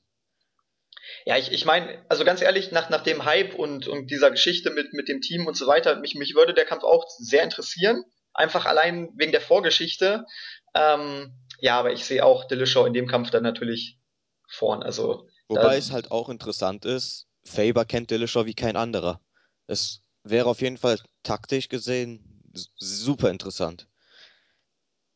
Ja, 1.25 1.37
ich, 1.37 1.53
ich 1.53 1.65
meine, 1.65 2.05
also 2.09 2.25
ganz 2.25 2.43
ehrlich, 2.43 2.73
nach, 2.73 2.91
nach 2.91 3.03
dem 3.03 3.25
Hype 3.25 3.55
und, 3.55 3.89
und 3.89 4.11
dieser 4.11 4.31
Geschichte 4.31 4.71
mit, 4.71 4.93
mit 4.93 5.09
dem 5.09 5.21
Team 5.21 5.47
und 5.47 5.57
so 5.57 5.67
weiter, 5.67 5.97
mich, 5.97 6.15
mich 6.15 6.35
würde 6.35 6.55
der 6.55 6.65
Kampf 6.65 6.85
auch 6.85 7.07
sehr 7.19 7.43
interessieren. 7.43 8.05
Einfach 8.33 8.67
allein 8.67 9.11
wegen 9.17 9.33
der 9.33 9.41
Vorgeschichte. 9.41 10.25
Ähm, 10.75 11.33
ja, 11.61 11.79
aber 11.79 11.93
ich 11.93 12.05
sehe 12.05 12.25
auch 12.25 12.45
Dillashaw 12.47 12.87
in 12.87 12.95
dem 12.95 13.07
Kampf 13.07 13.31
dann 13.31 13.43
natürlich 13.43 13.99
vorn. 14.49 14.83
Also, 14.83 15.29
Wobei 15.49 15.77
es 15.77 15.93
halt 15.93 16.11
auch 16.11 16.29
interessant 16.29 16.85
ist, 16.85 17.27
Faber 17.45 17.85
kennt 17.85 18.11
Dillashaw 18.11 18.47
wie 18.47 18.55
kein 18.55 18.77
anderer. 18.77 19.21
Es 19.67 20.03
wäre 20.23 20.49
auf 20.49 20.61
jeden 20.61 20.79
Fall 20.79 20.99
taktisch 21.23 21.69
gesehen 21.69 22.35
super 22.77 23.31
interessant. 23.31 23.89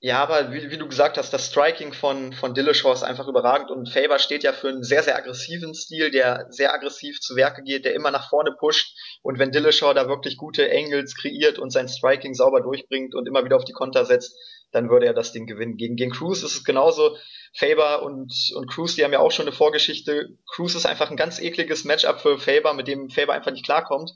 Ja, 0.01 0.23
aber 0.23 0.53
wie, 0.53 0.71
wie, 0.71 0.79
du 0.79 0.87
gesagt 0.87 1.19
hast, 1.19 1.33
das 1.33 1.47
Striking 1.47 1.93
von, 1.93 2.33
von 2.33 2.55
Dillashaw 2.55 2.93
ist 2.93 3.03
einfach 3.03 3.27
überragend 3.27 3.73
und 3.73 3.89
Faber 3.89 4.21
steht 4.21 4.45
ja 4.45 4.53
für 4.53 4.69
einen 4.69 4.85
sehr, 4.85 5.03
sehr 5.03 5.17
aggressiven 5.17 5.75
Stil, 5.75 6.13
der 6.13 6.47
sehr 6.51 6.73
aggressiv 6.73 7.19
zu 7.21 7.35
Werke 7.35 7.65
geht, 7.65 7.85
der 7.85 7.95
immer 7.95 8.13
nach 8.13 8.29
vorne 8.29 8.53
pusht 8.53 8.97
und 9.23 9.41
wenn 9.41 9.51
Dillashaw 9.51 9.95
da 9.95 10.07
wirklich 10.07 10.37
gute 10.37 10.71
Angles 10.71 11.17
kreiert 11.17 11.59
und 11.59 11.71
sein 11.71 11.89
Striking 11.89 12.35
sauber 12.35 12.61
durchbringt 12.61 13.17
und 13.17 13.27
immer 13.27 13.45
wieder 13.45 13.57
auf 13.57 13.65
die 13.65 13.73
Konter 13.73 14.05
setzt, 14.05 14.37
dann 14.71 14.91
würde 14.91 15.07
er 15.07 15.15
das 15.15 15.33
Ding 15.33 15.47
gewinnen. 15.47 15.77
Gegen, 15.77 15.97
gegen 15.97 16.11
Cruz 16.11 16.43
ist 16.43 16.57
es 16.57 16.65
genauso. 16.65 17.17
Faber 17.57 18.03
und, 18.03 18.33
und 18.55 18.71
Cruz, 18.71 18.95
die 18.95 19.05
haben 19.05 19.13
ja 19.13 19.21
auch 19.21 19.33
schon 19.33 19.47
eine 19.47 19.55
Vorgeschichte. 19.55 20.37
Cruz 20.47 20.75
ist 20.75 20.87
einfach 20.87 21.11
ein 21.11 21.17
ganz 21.17 21.41
ekliges 21.41 21.85
Matchup 21.85 22.21
für 22.21 22.39
Faber, 22.39 22.75
mit 22.75 22.87
dem 22.89 23.09
Faber 23.09 23.33
einfach 23.33 23.51
nicht 23.51 23.65
klarkommt. 23.65 24.13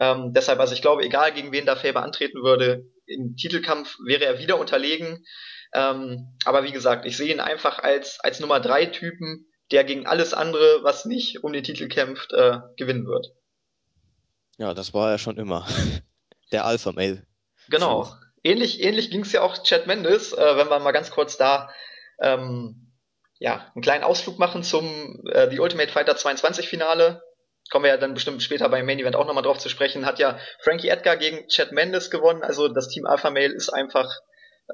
Ähm, 0.00 0.32
deshalb, 0.32 0.60
also 0.60 0.74
ich 0.74 0.82
glaube, 0.82 1.02
egal 1.02 1.32
gegen 1.32 1.52
wen 1.52 1.66
da 1.66 1.76
Faber 1.76 2.02
antreten 2.02 2.42
würde, 2.42 2.90
im 3.06 3.36
Titelkampf 3.36 3.96
wäre 4.04 4.24
er 4.24 4.38
wieder 4.38 4.58
unterlegen. 4.58 5.24
Ähm, 5.74 6.36
aber 6.44 6.64
wie 6.64 6.72
gesagt, 6.72 7.06
ich 7.06 7.16
sehe 7.16 7.32
ihn 7.32 7.40
einfach 7.40 7.80
als, 7.80 8.20
als 8.20 8.40
Nummer 8.40 8.60
drei 8.60 8.86
Typen, 8.86 9.46
der 9.72 9.84
gegen 9.84 10.06
alles 10.06 10.32
andere, 10.32 10.80
was 10.82 11.06
nicht 11.06 11.42
um 11.42 11.52
den 11.52 11.64
Titel 11.64 11.88
kämpft, 11.88 12.32
äh, 12.32 12.58
gewinnen 12.76 13.06
wird. 13.06 13.32
Ja, 14.58 14.74
das 14.74 14.94
war 14.94 15.10
er 15.10 15.18
schon 15.18 15.36
immer. 15.36 15.66
Der 16.52 16.64
Alpha 16.64 16.92
Male. 16.92 17.26
Genau. 17.68 18.08
Ähnlich, 18.46 18.80
ähnlich 18.80 19.10
ging 19.10 19.22
es 19.22 19.32
ja 19.32 19.42
auch 19.42 19.62
Chad 19.64 19.88
Mendes, 19.88 20.32
äh, 20.32 20.56
wenn 20.56 20.68
wir 20.68 20.78
mal 20.78 20.92
ganz 20.92 21.10
kurz 21.10 21.36
da 21.36 21.68
ähm, 22.20 22.92
ja, 23.40 23.70
einen 23.74 23.82
kleinen 23.82 24.04
Ausflug 24.04 24.38
machen 24.38 24.62
zum 24.62 25.20
äh, 25.32 25.50
The 25.50 25.58
Ultimate 25.58 25.90
Fighter 25.90 26.16
22 26.16 26.68
Finale. 26.68 27.22
Kommen 27.70 27.84
wir 27.84 27.90
ja 27.90 27.96
dann 27.96 28.14
bestimmt 28.14 28.42
später 28.44 28.68
beim 28.68 28.86
Main 28.86 29.00
Event 29.00 29.16
auch 29.16 29.26
nochmal 29.26 29.42
drauf 29.42 29.58
zu 29.58 29.68
sprechen. 29.68 30.06
Hat 30.06 30.20
ja 30.20 30.38
Frankie 30.60 30.88
Edgar 30.88 31.16
gegen 31.16 31.48
Chad 31.48 31.72
Mendes 31.72 32.08
gewonnen. 32.08 32.44
Also 32.44 32.68
das 32.68 32.88
Team 32.88 33.04
Alpha 33.04 33.30
Male 33.30 33.52
ist 33.52 33.70
einfach 33.70 34.08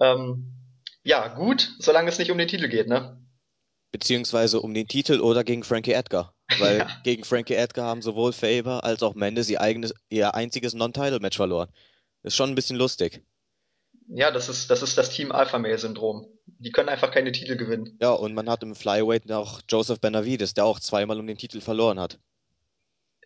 ähm, 0.02 0.52
ja 1.02 1.28
gut, 1.28 1.70
solange 1.78 2.10
es 2.10 2.18
nicht 2.18 2.30
um 2.30 2.38
den 2.38 2.48
Titel 2.48 2.68
geht, 2.68 2.88
ne? 2.88 3.18
Beziehungsweise 3.90 4.60
um 4.60 4.74
den 4.74 4.86
Titel 4.86 5.20
oder 5.20 5.44
gegen 5.44 5.64
Frankie 5.64 5.92
Edgar. 5.92 6.34
Weil 6.58 6.78
ja. 6.80 6.88
gegen 7.04 7.24
Frankie 7.24 7.54
Edgar 7.54 7.86
haben 7.86 8.02
sowohl 8.02 8.34
Faber 8.34 8.84
als 8.84 9.02
auch 9.02 9.14
Mendes 9.14 9.48
ihr, 9.48 9.62
eigenes, 9.62 9.94
ihr 10.10 10.34
einziges 10.34 10.74
Non-Title-Match 10.74 11.38
verloren. 11.38 11.68
ist 12.22 12.36
schon 12.36 12.50
ein 12.50 12.54
bisschen 12.54 12.76
lustig. 12.76 13.22
Ja, 14.08 14.30
das 14.30 14.48
ist, 14.48 14.70
das 14.70 14.82
ist 14.82 14.98
das 14.98 15.10
Team 15.10 15.32
Alpha 15.32 15.58
Male 15.58 15.78
Syndrom. 15.78 16.26
Die 16.46 16.70
können 16.70 16.88
einfach 16.88 17.10
keine 17.10 17.32
Titel 17.32 17.56
gewinnen. 17.56 17.98
Ja, 18.00 18.10
und 18.10 18.34
man 18.34 18.48
hat 18.48 18.62
im 18.62 18.74
Flyweight 18.74 19.30
auch 19.32 19.60
Joseph 19.68 20.00
Benavides, 20.00 20.54
der 20.54 20.64
auch 20.64 20.80
zweimal 20.80 21.18
um 21.18 21.26
den 21.26 21.38
Titel 21.38 21.60
verloren 21.60 21.98
hat. 21.98 22.18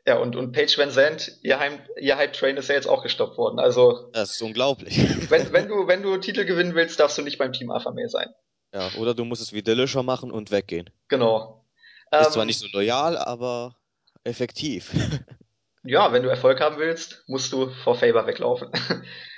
Ja, 0.07 0.19
und, 0.19 0.37
und 0.37 0.53
Paige 0.53 0.75
Van 0.79 0.91
Zandt, 0.91 1.33
ihr, 1.43 1.59
Heim, 1.59 1.81
ihr 2.01 2.17
Hype-Train 2.17 2.57
ist 2.57 2.69
ja 2.69 2.77
jetzt 2.77 2.87
auch 2.87 3.03
gestoppt 3.03 3.37
worden. 3.37 3.59
Also. 3.59 4.09
Das 4.13 4.31
ist 4.31 4.43
unglaublich. 4.43 4.97
Wenn, 5.31 5.53
wenn, 5.53 5.67
du, 5.67 5.89
wenn 5.89 6.03
du 6.03 6.17
Titel 6.19 6.45
gewinnen 6.45 6.77
willst, 6.77 7.01
darfst 7.01 7.19
du 7.19 7.23
nicht 7.23 7.39
beim 7.39 7.53
Team 7.53 7.71
Alpha 7.71 7.91
Male 7.91 8.09
sein. 8.09 8.33
Ja, 8.73 8.89
oder 8.99 9.15
du 9.15 9.25
musst 9.25 9.43
es 9.43 9.53
wie 9.53 9.63
Dillashaw 9.63 10.05
machen 10.05 10.31
und 10.31 10.53
weggehen. 10.53 10.91
Genau. 11.09 11.65
Ist 12.13 12.27
ähm, 12.27 12.33
zwar 12.33 12.45
nicht 12.45 12.61
so 12.61 12.67
loyal, 12.73 13.19
aber 13.19 13.75
effektiv. 14.23 14.93
ja, 15.83 16.13
wenn 16.13 16.23
du 16.23 16.29
Erfolg 16.29 16.61
haben 16.61 16.79
willst, 16.79 17.25
musst 17.27 17.53
du 17.53 17.71
vor 17.71 17.97
Faber 17.97 18.27
weglaufen. 18.27 18.71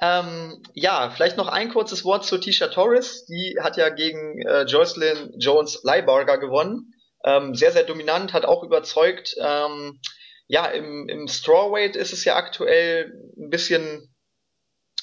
Ähm, 0.00 0.62
ja, 0.74 1.10
vielleicht 1.10 1.36
noch 1.36 1.48
ein 1.48 1.70
kurzes 1.70 2.04
Wort 2.04 2.24
zu 2.24 2.38
Tisha 2.38 2.68
Torres. 2.68 3.24
Die 3.26 3.56
hat 3.60 3.76
ja 3.76 3.88
gegen 3.88 4.40
äh, 4.42 4.62
Jocelyn 4.62 5.32
Jones 5.38 5.80
Leibarger 5.82 6.38
gewonnen. 6.38 6.94
Ähm, 7.24 7.54
sehr, 7.54 7.72
sehr 7.72 7.84
dominant, 7.84 8.32
hat 8.32 8.44
auch 8.44 8.62
überzeugt. 8.62 9.34
Ähm, 9.40 10.00
ja, 10.46 10.66
im, 10.66 11.08
im 11.08 11.26
Strawweight 11.26 11.96
ist 11.96 12.12
es 12.12 12.24
ja 12.24 12.36
aktuell 12.36 13.12
ein 13.38 13.50
bisschen 13.50 14.13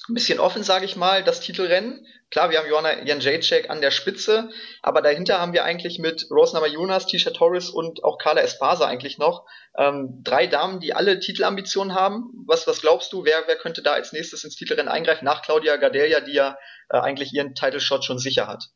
ein 0.09 0.13
bisschen 0.13 0.39
offen, 0.39 0.63
sage 0.63 0.85
ich 0.85 0.95
mal, 0.95 1.23
das 1.23 1.41
Titelrennen. 1.41 2.05
Klar, 2.31 2.49
wir 2.49 2.59
haben 2.59 2.69
Joanna 2.69 3.03
Janjacek 3.03 3.69
an 3.69 3.81
der 3.81 3.91
Spitze, 3.91 4.49
aber 4.81 5.01
dahinter 5.01 5.39
haben 5.39 5.53
wir 5.53 5.63
eigentlich 5.63 5.99
mit 5.99 6.27
Rose 6.31 6.53
Namajunas, 6.53 7.05
Tisha 7.05 7.31
Torres 7.31 7.69
und 7.69 8.03
auch 8.03 8.17
Carla 8.17 8.41
Espasa 8.41 8.85
eigentlich 8.87 9.17
noch 9.17 9.45
ähm, 9.77 10.21
drei 10.23 10.47
Damen, 10.47 10.79
die 10.79 10.93
alle 10.93 11.19
Titelambitionen 11.19 11.93
haben. 11.93 12.31
Was, 12.47 12.65
was 12.67 12.81
glaubst 12.81 13.11
du, 13.13 13.25
wer, 13.25 13.43
wer 13.47 13.57
könnte 13.57 13.81
da 13.81 13.93
als 13.93 14.13
nächstes 14.13 14.43
ins 14.43 14.55
Titelrennen 14.55 14.91
eingreifen, 14.91 15.25
nach 15.25 15.41
Claudia 15.41 15.75
Gardelia, 15.77 16.21
die 16.21 16.33
ja 16.33 16.57
äh, 16.89 16.97
eigentlich 16.97 17.33
ihren 17.33 17.53
Title-Shot 17.53 18.03
schon 18.03 18.17
sicher 18.17 18.47
hat? 18.47 18.69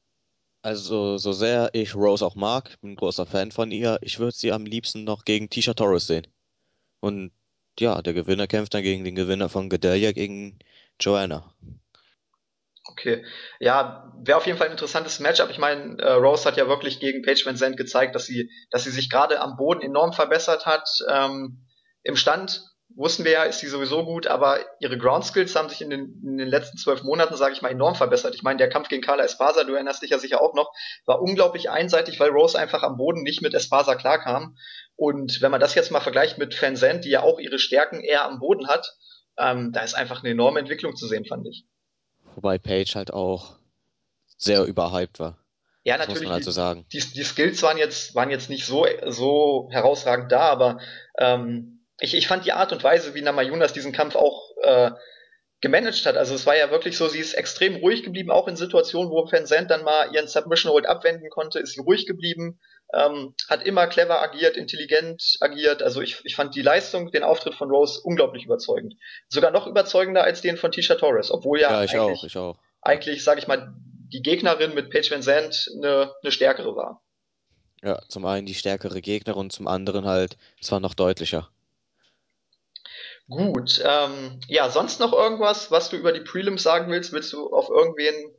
Also, 0.62 1.18
so 1.18 1.32
sehr 1.32 1.70
ich 1.74 1.96
Rose 1.96 2.26
auch 2.26 2.36
mag, 2.36 2.80
bin 2.82 2.94
ein 2.94 2.96
großer 2.96 3.26
Fan 3.26 3.52
von 3.52 3.72
ihr, 3.72 4.00
ich 4.02 4.20
würde 4.20 4.36
sie 4.36 4.52
am 4.52 4.66
liebsten 4.66 5.04
noch 5.04 5.24
gegen 5.24 5.50
Tisha 5.50 5.76
Torres 5.76 6.08
sehen. 6.08 6.28
Und 7.00 7.32
ja, 7.80 8.02
der 8.02 8.14
Gewinner 8.14 8.48
kämpft 8.48 8.74
dann 8.74 8.84
gegen 8.84 9.04
den 9.04 9.16
Gewinner 9.16 9.48
von 9.48 9.70
Gadelia 9.70 10.12
gegen 10.12 10.60
Joanna. 11.00 11.54
Okay. 12.84 13.26
Ja, 13.60 14.14
wäre 14.24 14.38
auf 14.38 14.46
jeden 14.46 14.58
Fall 14.58 14.68
ein 14.68 14.74
interessantes 14.74 15.20
Matchup. 15.20 15.50
Ich 15.50 15.58
meine, 15.58 16.02
äh, 16.02 16.12
Rose 16.14 16.46
hat 16.46 16.56
ja 16.56 16.68
wirklich 16.68 17.00
gegen 17.00 17.24
Paige 17.24 17.44
Van 17.46 17.58
Zandt 17.58 17.78
gezeigt, 17.78 18.16
dass 18.16 18.26
sie, 18.26 18.50
dass 18.72 18.84
sie 18.84 18.92
sich 18.92 19.10
gerade 19.10 19.42
am 19.42 19.58
Boden 19.58 19.82
enorm 19.82 20.14
verbessert 20.14 20.66
hat. 20.66 20.88
Ähm, 21.10 21.66
Im 22.04 22.16
Stand 22.16 22.64
wussten 22.96 23.26
wir 23.26 23.32
ja, 23.32 23.44
ist 23.44 23.60
sie 23.60 23.68
sowieso 23.68 24.06
gut, 24.06 24.28
aber 24.28 24.60
ihre 24.80 24.98
Ground 24.98 25.26
Skills 25.26 25.56
haben 25.56 25.70
sich 25.70 25.82
in 25.82 25.90
den, 25.90 26.22
in 26.24 26.38
den 26.38 26.48
letzten 26.48 26.78
zwölf 26.78 27.04
Monaten, 27.04 27.36
sage 27.36 27.54
ich 27.54 27.62
mal, 27.62 27.72
enorm 27.72 27.96
verbessert. 27.96 28.36
Ich 28.36 28.44
meine, 28.44 28.58
der 28.58 28.70
Kampf 28.70 28.88
gegen 28.88 29.02
Carla 29.02 29.24
Espasa, 29.24 29.64
du 29.64 29.74
erinnerst 29.74 30.02
dich 30.02 30.12
ja 30.12 30.20
sicher 30.20 30.42
auch 30.42 30.54
noch, 30.54 30.72
war 31.06 31.22
unglaublich 31.22 31.70
einseitig, 31.70 32.20
weil 32.20 32.30
Rose 32.30 32.58
einfach 32.58 32.84
am 32.84 32.98
Boden 32.98 33.24
nicht 33.24 33.42
mit 33.42 33.54
Espasa 33.54 33.96
klarkam. 33.96 34.56
Und 34.96 35.42
wenn 35.42 35.52
man 35.52 35.60
das 35.60 35.76
jetzt 35.76 35.92
mal 35.92 36.00
vergleicht 36.00 36.38
mit 36.38 36.60
Van 36.62 36.78
Zandt, 36.78 37.04
die 37.04 37.10
ja 37.10 37.24
auch 37.24 37.40
ihre 37.40 37.60
Stärken 37.60 38.02
eher 38.02 38.24
am 38.24 38.40
Boden 38.40 38.68
hat, 38.68 38.96
ähm, 39.38 39.72
da 39.72 39.82
ist 39.82 39.94
einfach 39.94 40.24
eine 40.24 40.32
enorme 40.32 40.60
Entwicklung 40.60 40.96
zu 40.96 41.08
sehen, 41.08 41.26
fand 41.26 41.48
ich. 41.48 41.66
Wobei 42.36 42.58
Page 42.58 42.96
halt 42.96 43.14
auch 43.14 43.58
sehr 44.38 44.64
überhyped 44.66 45.20
war. 45.20 45.38
Ja, 45.84 45.98
natürlich. 45.98 46.22
Muss 46.22 46.24
man 46.24 46.34
halt 46.34 46.44
so 46.44 46.52
sagen. 46.52 46.86
Die, 46.92 47.00
die 47.00 47.24
Skills 47.24 47.62
waren 47.62 47.78
jetzt, 47.78 48.16
waren 48.16 48.32
jetzt 48.32 48.50
nicht 48.50 48.66
so, 48.66 48.88
so 49.06 49.70
herausragend 49.72 50.32
da, 50.32 50.42
aber 50.42 50.80
ähm, 51.20 51.86
ich, 52.00 52.16
ich 52.16 52.28
fand 52.28 52.46
die 52.46 52.54
Art 52.54 52.72
und 52.72 52.84
Weise, 52.84 53.14
wie 53.14 53.22
Namajunas 53.22 53.72
diesen 53.72 53.92
Kampf 53.92 54.16
auch 54.16 54.52
äh, 54.64 54.92
gemanagt 55.62 56.06
hat. 56.06 56.18
Also 56.18 56.36
es 56.36 56.46
war 56.46 56.58
ja 56.58 56.72
wirklich 56.72 56.98
so, 56.98 57.08
sie 57.08 57.20
ist 57.20 57.34
extrem 57.34 57.76
ruhig 57.76 58.04
geblieben, 58.04 58.32
auch 58.32 58.48
in 58.48 58.56
Situationen, 58.56 59.12
wo 59.12 59.32
Van 59.32 59.46
Zandt 59.46 59.72
dann 59.72 59.84
mal 59.84 60.14
ihren 60.14 60.28
Submission 60.28 60.72
Hold 60.72 60.88
abwenden 60.88 61.30
konnte, 61.30 61.60
ist 61.60 61.74
sie 61.74 61.82
ruhig 61.82 62.06
geblieben, 62.06 62.60
ähm, 62.94 63.34
hat 63.50 63.64
immer 63.64 63.88
clever 63.88 64.22
agiert, 64.22 64.58
intelligent 64.58 65.38
agiert. 65.42 65.82
Also 65.84 66.02
ich, 66.02 66.22
ich 66.24 66.36
fand 66.36 66.56
die 66.56 66.62
Leistung, 66.62 67.12
den 67.12 67.24
Auftritt 67.24 67.56
von 67.56 67.70
Rose 67.70 68.00
unglaublich 68.04 68.46
überzeugend. 68.46 68.96
Sogar 69.28 69.52
noch 69.52 69.68
überzeugender 69.68 70.24
als 70.24 70.42
den 70.42 70.58
von 70.58 70.72
Tisha 70.72 70.96
Torres, 70.96 71.32
obwohl 71.32 71.60
ja, 71.60 71.72
ja 71.72 71.84
ich 71.84 72.00
eigentlich, 72.00 72.20
auch, 72.20 72.24
ich 72.24 72.38
auch. 72.38 72.58
eigentlich, 72.82 73.24
sag 73.24 73.38
ich 73.38 73.48
mal, 73.48 73.74
die 74.14 74.22
Gegnerin 74.22 74.74
mit 74.74 74.90
Paige 74.92 75.12
Van 75.12 75.22
Zandt 75.22 75.70
eine, 75.76 76.14
eine 76.22 76.32
stärkere 76.32 76.76
war. 76.76 77.02
Ja, 77.84 78.02
zum 78.08 78.26
einen 78.26 78.46
die 78.46 78.54
stärkere 78.54 79.02
Gegnerin 79.02 79.42
und 79.42 79.52
zum 79.52 79.68
anderen 79.68 80.06
halt 80.06 80.38
zwar 80.62 80.80
noch 80.80 80.94
deutlicher. 80.94 81.50
Gut, 83.28 83.84
ähm, 83.84 84.40
ja, 84.48 84.70
sonst 84.70 85.00
noch 85.00 85.12
irgendwas, 85.12 85.72
was 85.72 85.90
du 85.90 85.98
über 85.98 86.12
die 86.12 86.22
Prelims 86.22 86.62
sagen 86.62 86.92
willst? 86.92 87.12
Willst 87.12 87.34
du 87.34 87.52
auf 87.52 87.70
irgendwen 87.70 88.35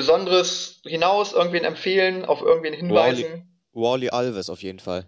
Besonderes 0.00 0.80
hinaus, 0.86 1.34
irgendwen 1.34 1.64
empfehlen, 1.64 2.24
auf 2.24 2.40
irgendwen 2.40 2.72
hinweisen? 2.72 3.46
Wally, 3.72 4.08
Wally 4.08 4.08
Alves 4.08 4.48
auf 4.48 4.62
jeden 4.62 4.78
Fall. 4.78 5.06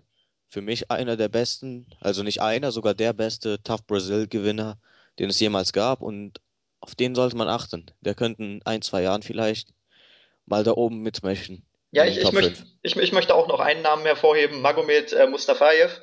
Für 0.49 0.61
mich 0.61 0.91
einer 0.91 1.17
der 1.17 1.31
besten, 1.31 1.87
also 2.01 2.23
nicht 2.23 2.43
einer, 2.43 2.73
sogar 2.73 2.93
der 2.93 3.15
beste 3.15 3.63
Tough 3.63 3.87
Brazil 3.87 4.29
Gewinner, 4.29 4.79
den 5.19 5.31
es 5.31 5.41
jemals 5.41 5.73
gab 5.73 6.03
und 6.03 6.43
auf 6.81 6.95
den 6.95 7.15
sollte 7.15 7.39
man 7.39 7.49
achten. 7.49 7.87
Der 8.03 8.15
könnte 8.15 8.43
in 8.43 8.61
ein, 8.67 8.83
zwei 8.83 9.03
Jahren 9.03 9.23
vielleicht 9.23 9.71
mal 10.45 10.63
da 10.63 10.73
oben 10.73 11.01
mitmischen. 11.01 11.65
Ja, 11.91 12.05
ich, 12.05 12.19
ich, 12.19 12.33
möchte, 12.33 12.67
ich, 12.83 12.95
ich, 12.95 13.13
möchte 13.13 13.35
auch 13.35 13.49
noch 13.49 13.61
einen 13.61 13.81
Namen 13.81 14.05
hervorheben, 14.05 14.61
Magomed 14.61 15.15
äh, 15.15 15.27
Mustafayev 15.27 16.03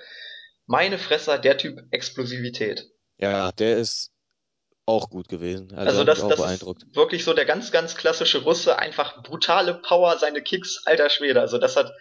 meine 0.65 0.97
Fresser, 0.97 1.37
der 1.37 1.59
Typ 1.59 1.83
Explosivität. 1.91 2.89
Ja, 3.19 3.51
der 3.51 3.77
ist 3.77 4.11
auch 4.89 5.09
gut 5.09 5.29
gewesen. 5.29 5.73
Also, 5.75 5.99
also 5.99 6.03
das, 6.03 6.27
das 6.27 6.39
ist 6.39 6.95
wirklich 6.95 7.23
so 7.23 7.33
der 7.33 7.45
ganz, 7.45 7.71
ganz 7.71 7.95
klassische 7.95 8.43
Russe, 8.43 8.77
einfach 8.77 9.23
brutale 9.23 9.75
Power, 9.75 10.17
seine 10.17 10.41
Kicks, 10.41 10.81
alter 10.85 11.09
Schwede. 11.09 11.39
Also 11.39 11.57
das 11.57 11.75
hat 11.75 11.93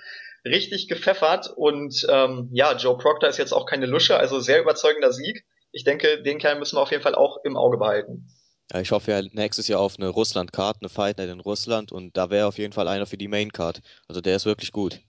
richtig 0.44 0.88
gepfeffert 0.88 1.52
und 1.54 2.06
ähm, 2.08 2.48
ja, 2.52 2.76
Joe 2.76 2.96
Proctor 2.96 3.28
ist 3.28 3.38
jetzt 3.38 3.52
auch 3.52 3.66
keine 3.66 3.86
Lusche, 3.86 4.16
also 4.16 4.40
sehr 4.40 4.60
überzeugender 4.60 5.12
Sieg. 5.12 5.44
Ich 5.72 5.84
denke, 5.84 6.22
den 6.22 6.38
Kerl 6.38 6.58
müssen 6.58 6.76
wir 6.76 6.82
auf 6.82 6.90
jeden 6.90 7.02
Fall 7.02 7.14
auch 7.14 7.38
im 7.44 7.56
Auge 7.56 7.76
behalten. 7.76 8.28
Ja, 8.72 8.80
ich 8.80 8.90
hoffe 8.90 9.10
ja 9.10 9.22
nächstes 9.32 9.68
Jahr 9.68 9.80
auf 9.80 9.98
eine 9.98 10.08
Russland-Card, 10.08 10.78
eine 10.80 10.88
Fight 10.88 11.18
Night 11.18 11.30
in 11.30 11.40
Russland 11.40 11.90
und 11.90 12.16
da 12.16 12.30
wäre 12.30 12.46
auf 12.46 12.58
jeden 12.58 12.72
Fall 12.72 12.88
einer 12.88 13.06
für 13.06 13.16
die 13.16 13.28
Main-Card. 13.28 13.80
Also 14.08 14.20
der 14.20 14.36
ist 14.36 14.46
wirklich 14.46 14.72
gut. 14.72 15.00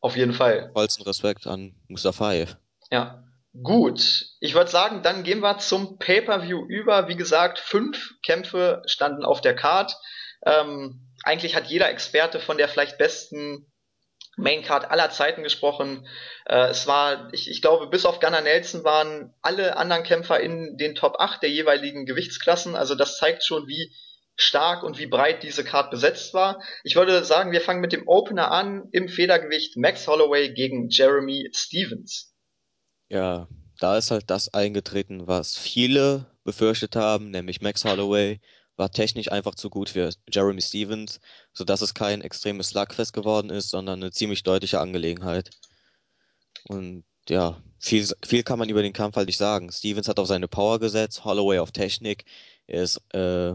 Auf 0.00 0.16
jeden 0.16 0.32
Fall. 0.32 0.70
Vollsten 0.72 1.04
Respekt 1.04 1.46
an 1.46 1.74
Mustafaev. 1.88 2.56
Ja. 2.90 3.24
Gut, 3.54 4.26
ich 4.40 4.54
würde 4.54 4.70
sagen, 4.70 5.02
dann 5.02 5.24
gehen 5.24 5.40
wir 5.40 5.58
zum 5.58 5.98
Pay-per-View 5.98 6.66
über. 6.68 7.08
Wie 7.08 7.16
gesagt, 7.16 7.58
fünf 7.58 8.14
Kämpfe 8.22 8.82
standen 8.86 9.24
auf 9.24 9.40
der 9.40 9.56
Card. 9.56 9.96
Ähm, 10.44 11.08
eigentlich 11.24 11.56
hat 11.56 11.66
jeder 11.66 11.90
Experte 11.90 12.40
von 12.40 12.58
der 12.58 12.68
vielleicht 12.68 12.98
besten 12.98 13.66
Maincard 14.36 14.90
aller 14.90 15.10
Zeiten 15.10 15.42
gesprochen. 15.42 16.06
Äh, 16.46 16.68
es 16.68 16.86
war, 16.86 17.28
ich, 17.32 17.50
ich 17.50 17.60
glaube, 17.60 17.88
bis 17.88 18.06
auf 18.06 18.20
Gunnar 18.20 18.42
Nelson 18.42 18.84
waren 18.84 19.34
alle 19.42 19.76
anderen 19.76 20.04
Kämpfer 20.04 20.38
in 20.38 20.76
den 20.76 20.94
Top 20.94 21.16
8 21.18 21.42
der 21.42 21.50
jeweiligen 21.50 22.06
Gewichtsklassen. 22.06 22.76
Also 22.76 22.94
das 22.94 23.18
zeigt 23.18 23.44
schon, 23.44 23.66
wie 23.66 23.92
stark 24.36 24.84
und 24.84 24.98
wie 24.98 25.06
breit 25.06 25.42
diese 25.42 25.64
Card 25.64 25.90
besetzt 25.90 26.32
war. 26.32 26.62
Ich 26.84 26.94
würde 26.94 27.24
sagen, 27.24 27.50
wir 27.50 27.60
fangen 27.60 27.80
mit 27.80 27.92
dem 27.92 28.06
Opener 28.06 28.52
an 28.52 28.88
im 28.92 29.08
Federgewicht 29.08 29.76
Max 29.76 30.06
Holloway 30.06 30.54
gegen 30.54 30.88
Jeremy 30.90 31.50
Stevens. 31.52 32.27
Ja, 33.10 33.48
da 33.78 33.96
ist 33.96 34.10
halt 34.10 34.30
das 34.30 34.52
eingetreten, 34.54 35.26
was 35.26 35.56
viele 35.56 36.26
befürchtet 36.44 36.96
haben, 36.96 37.30
nämlich 37.30 37.60
Max 37.60 37.84
Holloway 37.84 38.40
war 38.76 38.90
technisch 38.90 39.30
einfach 39.32 39.54
zu 39.54 39.70
gut 39.70 39.90
für 39.90 40.10
Jeremy 40.30 40.62
Stevens, 40.62 41.20
sodass 41.52 41.82
es 41.82 41.94
kein 41.94 42.22
extremes 42.22 42.68
Slugfest 42.68 43.12
geworden 43.12 43.50
ist, 43.50 43.70
sondern 43.70 44.02
eine 44.02 44.12
ziemlich 44.12 44.42
deutliche 44.44 44.80
Angelegenheit. 44.80 45.50
Und 46.68 47.04
ja, 47.28 47.62
viel, 47.78 48.06
viel 48.24 48.42
kann 48.42 48.58
man 48.58 48.68
über 48.68 48.82
den 48.82 48.92
Kampf 48.92 49.16
halt 49.16 49.26
nicht 49.26 49.38
sagen. 49.38 49.70
Stevens 49.72 50.08
hat 50.08 50.18
auf 50.18 50.28
seine 50.28 50.48
Power 50.48 50.78
gesetzt, 50.78 51.24
Holloway 51.24 51.58
auf 51.58 51.72
Technik. 51.72 52.24
Er, 52.66 52.82
ist, 52.82 53.00
äh, 53.14 53.54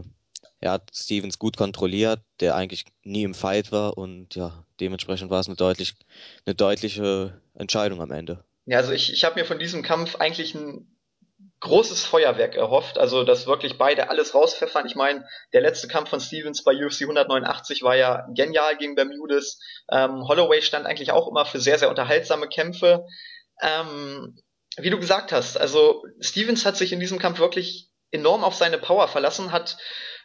er 0.60 0.70
hat 0.72 0.90
Stevens 0.94 1.38
gut 1.38 1.56
kontrolliert, 1.56 2.22
der 2.40 2.54
eigentlich 2.56 2.84
nie 3.02 3.22
im 3.22 3.34
Fight 3.34 3.72
war 3.72 3.96
und 3.98 4.34
ja, 4.34 4.64
dementsprechend 4.80 5.30
war 5.30 5.40
es 5.40 5.46
eine, 5.46 5.56
deutlich, 5.56 5.94
eine 6.46 6.54
deutliche 6.54 7.40
Entscheidung 7.54 8.00
am 8.00 8.10
Ende. 8.10 8.44
Ja, 8.66 8.78
also 8.78 8.92
ich, 8.92 9.12
ich 9.12 9.24
habe 9.24 9.38
mir 9.38 9.44
von 9.44 9.58
diesem 9.58 9.82
Kampf 9.82 10.16
eigentlich 10.16 10.54
ein 10.54 10.94
großes 11.60 12.04
Feuerwerk 12.04 12.56
erhofft, 12.56 12.98
also 12.98 13.24
dass 13.24 13.46
wirklich 13.46 13.78
beide 13.78 14.10
alles 14.10 14.34
rauspfeffern. 14.34 14.86
Ich 14.86 14.94
meine, 14.94 15.26
der 15.52 15.62
letzte 15.62 15.88
Kampf 15.88 16.10
von 16.10 16.20
Stevens 16.20 16.62
bei 16.62 16.72
UFC 16.72 17.02
189 17.02 17.82
war 17.82 17.96
ja 17.96 18.26
genial 18.34 18.76
gegen 18.76 18.94
Bermudes. 18.94 19.58
Ähm, 19.90 20.26
Holloway 20.28 20.62
stand 20.62 20.86
eigentlich 20.86 21.10
auch 21.10 21.28
immer 21.28 21.46
für 21.46 21.60
sehr, 21.60 21.78
sehr 21.78 21.88
unterhaltsame 21.88 22.48
Kämpfe. 22.48 23.06
Ähm, 23.62 24.36
wie 24.76 24.90
du 24.90 24.98
gesagt 24.98 25.32
hast, 25.32 25.58
also 25.58 26.02
Stevens 26.20 26.66
hat 26.66 26.76
sich 26.76 26.92
in 26.92 27.00
diesem 27.00 27.18
Kampf 27.18 27.38
wirklich 27.38 27.90
enorm 28.10 28.44
auf 28.44 28.54
seine 28.54 28.78
Power 28.78 29.08
verlassen, 29.08 29.52
hat 29.52 29.76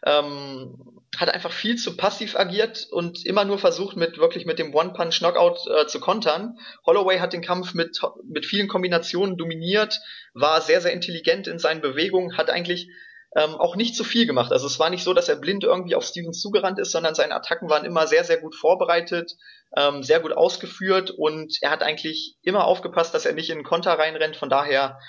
ähm, 0.06 1.02
hat 1.18 1.30
einfach 1.30 1.52
viel 1.52 1.76
zu 1.76 1.98
passiv 1.98 2.36
agiert 2.36 2.88
und 2.92 3.26
immer 3.26 3.44
nur 3.46 3.58
versucht, 3.58 3.98
mit 3.98 4.18
wirklich 4.18 4.46
mit 4.46 4.60
dem 4.60 4.74
One-Punch-Knockout 4.74 5.60
äh, 5.68 5.88
zu 5.88 6.00
kontern. 6.00 6.58
Holloway 6.86 7.20
hat 7.20 7.34
den 7.34 7.42
Kampf 7.42 7.74
mit, 7.74 8.00
mit 8.24 8.46
vielen 8.46 8.68
Kombinationen 8.68 9.38
dominiert, 9.38 10.00
war 10.34 10.62
sehr, 10.62 10.82
sehr 10.82 10.94
intelligent 10.94 11.48
in 11.48 11.60
seinen 11.60 11.82
Bewegungen, 11.82 12.38
hat 12.38 12.50
eigentlich 12.50 12.90
ähm, 13.36 13.56
auch 13.56 13.76
nicht 13.76 13.96
zu 13.96 14.04
viel 14.04 14.26
gemacht. 14.26 14.52
Also 14.52 14.68
es 14.68 14.80
war 14.80 14.90
nicht 14.90 15.04
so, 15.04 15.14
dass 15.14 15.30
er 15.30 15.36
blind 15.36 15.64
irgendwie 15.64 15.96
auf 15.96 16.04
Stevens 16.04 16.40
zugerannt 16.42 16.80
ist, 16.80 16.92
sondern 16.92 17.16
seine 17.16 17.36
Attacken 17.36 17.70
waren 17.70 17.86
immer 17.86 18.08
sehr, 18.08 18.24
sehr 18.24 18.38
gut 18.38 18.56
vorbereitet, 18.56 19.34
ähm, 19.76 20.04
sehr 20.04 20.20
gut 20.20 20.34
ausgeführt 20.34 21.12
und 21.12 21.58
er 21.62 21.72
hat 21.72 21.84
eigentlich 21.84 22.38
immer 22.42 22.66
aufgepasst, 22.66 23.14
dass 23.14 23.26
er 23.26 23.34
nicht 23.34 23.50
in 23.50 23.60
den 23.60 23.66
Konter 23.66 23.94
reinrennt. 23.94 24.36
Von 24.36 24.50
daher 24.50 25.00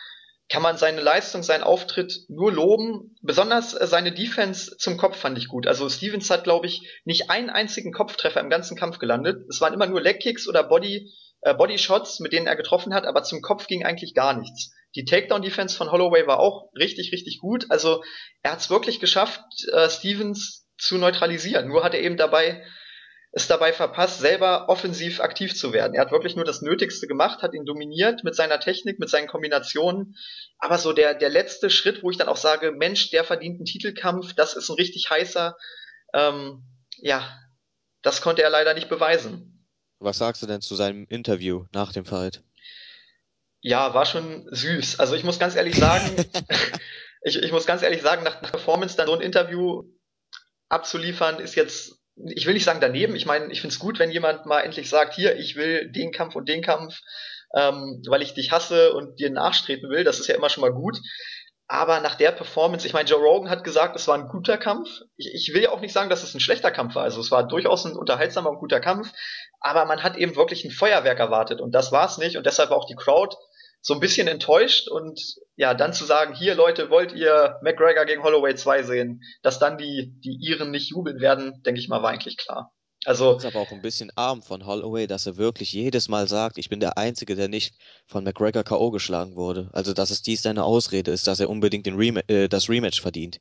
kann 0.51 0.63
man 0.63 0.77
seine 0.77 1.01
Leistung, 1.01 1.45
seinen 1.45 1.63
Auftritt 1.63 2.25
nur 2.29 2.53
loben. 2.53 3.17
Besonders 3.23 3.73
äh, 3.73 3.87
seine 3.87 4.13
Defense 4.13 4.77
zum 4.77 4.97
Kopf 4.97 5.17
fand 5.17 5.39
ich 5.39 5.49
gut. 5.49 5.69
Also 5.69 5.89
Stevens 5.89 6.29
hat, 6.29 6.45
glaube 6.45 6.67
ich, 6.67 6.83
nicht 7.05 7.31
einen 7.31 7.51
einzigen 7.51 7.93
Kopftreffer 7.93 8.41
im 8.41 8.51
ganzen 8.51 8.77
Kampf 8.77 8.99
gelandet. 8.99 9.47
Es 9.49 9.61
waren 9.61 9.73
immer 9.73 9.87
nur 9.87 10.01
Legkicks 10.01 10.49
oder 10.49 10.65
Body, 10.65 11.09
äh, 11.43 11.55
Body 11.55 11.79
Shots, 11.79 12.19
mit 12.19 12.33
denen 12.33 12.49
er 12.49 12.57
getroffen 12.57 12.93
hat, 12.93 13.07
aber 13.07 13.23
zum 13.23 13.43
Kopf 13.43 13.69
ging 13.69 13.85
eigentlich 13.85 14.13
gar 14.13 14.37
nichts. 14.37 14.73
Die 14.97 15.05
Takedown-Defense 15.05 15.77
von 15.77 15.93
Holloway 15.93 16.27
war 16.27 16.41
auch 16.41 16.69
richtig, 16.75 17.13
richtig 17.13 17.39
gut. 17.39 17.67
Also 17.71 18.03
er 18.43 18.53
hat 18.53 18.59
es 18.59 18.71
wirklich 18.71 18.99
geschafft, 18.99 19.45
äh, 19.73 19.89
Stevens 19.89 20.67
zu 20.77 20.99
neutralisieren. 20.99 21.69
Nur 21.69 21.85
hat 21.85 21.95
er 21.95 22.01
eben 22.01 22.17
dabei 22.17 22.65
es 23.33 23.47
dabei 23.47 23.73
verpasst, 23.73 24.19
selber 24.19 24.69
offensiv 24.69 25.21
aktiv 25.21 25.55
zu 25.55 25.73
werden. 25.73 25.95
Er 25.95 26.03
hat 26.03 26.11
wirklich 26.11 26.35
nur 26.35 26.45
das 26.45 26.63
Nötigste 26.63 27.07
gemacht, 27.07 27.43
hat 27.43 27.55
ihn 27.55 27.65
dominiert 27.65 28.25
mit 28.25 28.35
seiner 28.35 28.59
Technik, 28.59 28.99
mit 28.99 29.09
seinen 29.09 29.29
Kombinationen. 29.29 30.17
Aber 30.59 30.79
so 30.79 30.93
der, 30.93 31.15
der 31.15 31.29
letzte 31.29 31.71
Schritt, 31.71 32.03
wo 32.03 32.11
ich 32.11 32.17
dann 32.17 32.29
auch 32.29 32.37
sage, 32.37 32.73
Mensch, 32.73 33.11
der 33.11 33.23
verdient 33.23 33.57
einen 33.57 33.67
Titelkampf, 33.67 34.35
das 34.35 34.55
ist 34.55 34.69
ein 34.69 34.75
richtig 34.75 35.11
heißer, 35.11 35.57
ähm, 36.13 36.65
ja, 36.97 37.39
das 38.03 38.21
konnte 38.21 38.43
er 38.43 38.51
leider 38.51 38.75
nicht 38.75 38.89
beweisen. 38.89 39.67
Was 40.01 40.19
sagst 40.19 40.43
du 40.43 40.47
denn 40.47 40.61
zu 40.61 40.75
seinem 40.75 41.07
Interview 41.09 41.67
nach 41.73 41.93
dem 41.93 42.05
Fight? 42.05 42.43
Ja, 43.61 43.95
war 43.95 44.07
schon 44.07 44.49
süß. 44.51 44.99
Also 44.99 45.15
ich 45.15 45.23
muss 45.23 45.39
ganz 45.39 45.55
ehrlich 45.55 45.77
sagen, 45.77 46.17
ich, 47.23 47.37
ich 47.37 47.53
muss 47.53 47.67
ganz 47.67 47.83
ehrlich 47.83 48.03
sagen, 48.03 48.25
nach, 48.25 48.43
nach 48.43 48.51
Performance 48.51 48.97
dann 48.97 49.07
so 49.07 49.15
ein 49.15 49.21
Interview 49.21 49.85
abzuliefern, 50.69 51.39
ist 51.39 51.55
jetzt 51.55 52.00
ich 52.27 52.47
will 52.47 52.55
nicht 52.55 52.65
sagen 52.65 52.81
daneben, 52.81 53.17
ich 53.17 53.27
meine, 53.27 53.53
ich 53.53 53.61
finde 53.61 53.75
es 53.75 53.79
gut, 53.79 53.99
wenn 53.99 54.11
jemand 54.11 54.47
mal 54.47 54.61
endlich 54.61 54.89
sagt, 54.89 55.15
hier, 55.15 55.37
ich 55.37 55.57
will 55.57 55.91
den 55.91 56.13
Kampf 56.13 56.35
und 56.37 56.49
den 56.49 56.63
Kampf, 56.63 57.01
ähm, 57.55 58.03
weil 58.09 58.23
ich 58.23 58.35
dich 58.35 58.53
hasse 58.53 58.93
und 58.93 59.19
dir 59.19 59.31
nachtreten 59.31 59.91
will, 59.91 60.05
das 60.05 60.21
ist 60.21 60.27
ja 60.29 60.35
immer 60.35 60.49
schon 60.49 60.63
mal 60.63 60.73
gut. 60.73 60.99
Aber 61.73 62.01
nach 62.01 62.17
der 62.17 62.33
Performance, 62.33 62.85
ich 62.85 62.95
meine, 62.95 63.09
Joe 63.09 63.21
Rogan 63.21 63.49
hat 63.49 63.63
gesagt, 63.63 63.95
es 63.95 64.09
war 64.09 64.19
ein 64.19 64.27
guter 64.27 64.59
Kampf. 64.59 64.89
Ich, 65.17 65.33
ich 65.33 65.55
will 65.55 65.63
ja 65.63 65.71
auch 65.71 65.81
nicht 65.81 65.93
sagen, 65.93 66.11
dass 66.11 66.25
es 66.25 66.35
ein 66.35 66.41
schlechter 66.41 66.73
Kampf 66.73 66.97
war. 66.97 67.05
Also 67.05 67.21
es 67.21 67.31
war 67.31 67.47
durchaus 67.47 67.85
ein 67.85 67.95
unterhaltsamer 67.95 68.51
und 68.51 68.59
guter 68.59 68.81
Kampf. 68.81 69.13
Aber 69.61 69.85
man 69.85 70.03
hat 70.03 70.17
eben 70.17 70.35
wirklich 70.35 70.65
ein 70.65 70.73
Feuerwerk 70.73 71.21
erwartet 71.21 71.61
und 71.61 71.73
das 71.73 71.93
war 71.93 72.07
es 72.07 72.19
nicht. 72.19 72.37
Und 72.37 72.45
deshalb 72.45 72.71
war 72.71 72.77
auch 72.77 72.89
die 72.89 72.97
Crowd 72.97 73.37
so 73.81 73.95
ein 73.95 74.01
bisschen 74.01 74.29
enttäuscht 74.29 74.89
und 74.89 75.21
ja, 75.57 75.75
dann 75.75 75.93
zu 75.93 76.05
sagen, 76.05 76.35
hier 76.35 76.55
Leute, 76.55 76.91
wollt 76.91 77.13
ihr 77.13 77.59
McGregor 77.63 78.05
gegen 78.05 78.23
Holloway 78.23 78.55
2 78.55 78.83
sehen, 78.83 79.23
dass 79.43 79.59
dann 79.59 79.79
die, 79.79 80.13
die 80.21 80.39
Iren 80.41 80.71
nicht 80.71 80.91
jubeln 80.91 81.21
werden, 81.21 81.63
denke 81.65 81.81
ich 81.81 81.89
mal, 81.89 82.03
war 82.03 82.11
eigentlich 82.11 82.37
klar. 82.37 82.73
Also. 83.07 83.35
Das 83.35 83.45
ist 83.45 83.55
aber 83.55 83.63
auch 83.63 83.73
ein 83.73 83.81
bisschen 83.81 84.11
arm 84.15 84.43
von 84.43 84.67
Holloway, 84.67 85.07
dass 85.07 85.27
er 85.27 85.39
wirklich 85.39 85.73
jedes 85.73 86.09
Mal 86.09 86.29
sagt, 86.29 86.59
ich 86.59 86.69
bin 86.69 86.81
der 86.81 86.99
Einzige, 86.99 87.35
der 87.35 87.49
nicht 87.49 87.75
von 88.07 88.25
McGregor 88.25 88.63
K.O. 88.63 88.91
geschlagen 88.91 89.37
wurde. 89.37 89.71
Also, 89.73 89.95
dass 89.95 90.11
es 90.11 90.21
dies 90.21 90.43
seine 90.43 90.65
Ausrede 90.65 91.11
ist, 91.11 91.27
dass 91.27 91.41
er 91.41 91.49
unbedingt 91.49 91.87
den 91.87 91.97
Rem 91.97 92.21
äh, 92.27 92.49
das 92.49 92.69
Rematch 92.69 93.01
verdient. 93.01 93.41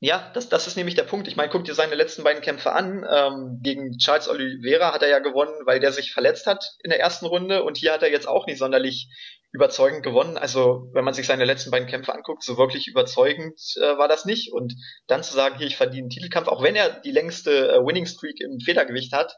Ja, 0.00 0.30
das, 0.34 0.48
das 0.48 0.66
ist 0.66 0.76
nämlich 0.76 0.96
der 0.96 1.04
Punkt. 1.04 1.28
Ich 1.28 1.36
meine, 1.36 1.50
guck 1.50 1.64
dir 1.64 1.74
seine 1.74 1.94
letzten 1.94 2.24
beiden 2.24 2.42
Kämpfe 2.42 2.72
an. 2.72 3.06
Ähm, 3.10 3.60
gegen 3.62 3.96
Charles 3.96 4.28
Oliveira 4.28 4.92
hat 4.92 5.02
er 5.02 5.08
ja 5.08 5.18
gewonnen, 5.18 5.54
weil 5.64 5.80
der 5.80 5.92
sich 5.92 6.12
verletzt 6.12 6.46
hat 6.46 6.64
in 6.82 6.90
der 6.90 7.00
ersten 7.00 7.26
Runde 7.26 7.62
und 7.62 7.78
hier 7.78 7.92
hat 7.92 8.02
er 8.02 8.10
jetzt 8.10 8.28
auch 8.28 8.46
nicht 8.46 8.58
sonderlich 8.58 9.08
überzeugend 9.52 10.02
gewonnen. 10.02 10.36
Also, 10.36 10.90
wenn 10.92 11.04
man 11.04 11.14
sich 11.14 11.26
seine 11.26 11.44
letzten 11.44 11.70
beiden 11.70 11.88
Kämpfe 11.88 12.12
anguckt, 12.12 12.42
so 12.42 12.58
wirklich 12.58 12.88
überzeugend 12.88 13.58
äh, 13.76 13.96
war 13.96 14.08
das 14.08 14.24
nicht. 14.24 14.52
Und 14.52 14.74
dann 15.06 15.22
zu 15.22 15.32
sagen, 15.32 15.56
hier, 15.56 15.68
ich 15.68 15.76
verdiene 15.76 16.02
einen 16.02 16.10
Titelkampf, 16.10 16.48
auch 16.48 16.62
wenn 16.62 16.74
er 16.74 17.00
die 17.00 17.12
längste 17.12 17.72
äh, 17.72 17.78
Winning 17.78 18.06
Streak 18.06 18.40
im 18.40 18.58
Federgewicht 18.60 19.12
hat, 19.12 19.36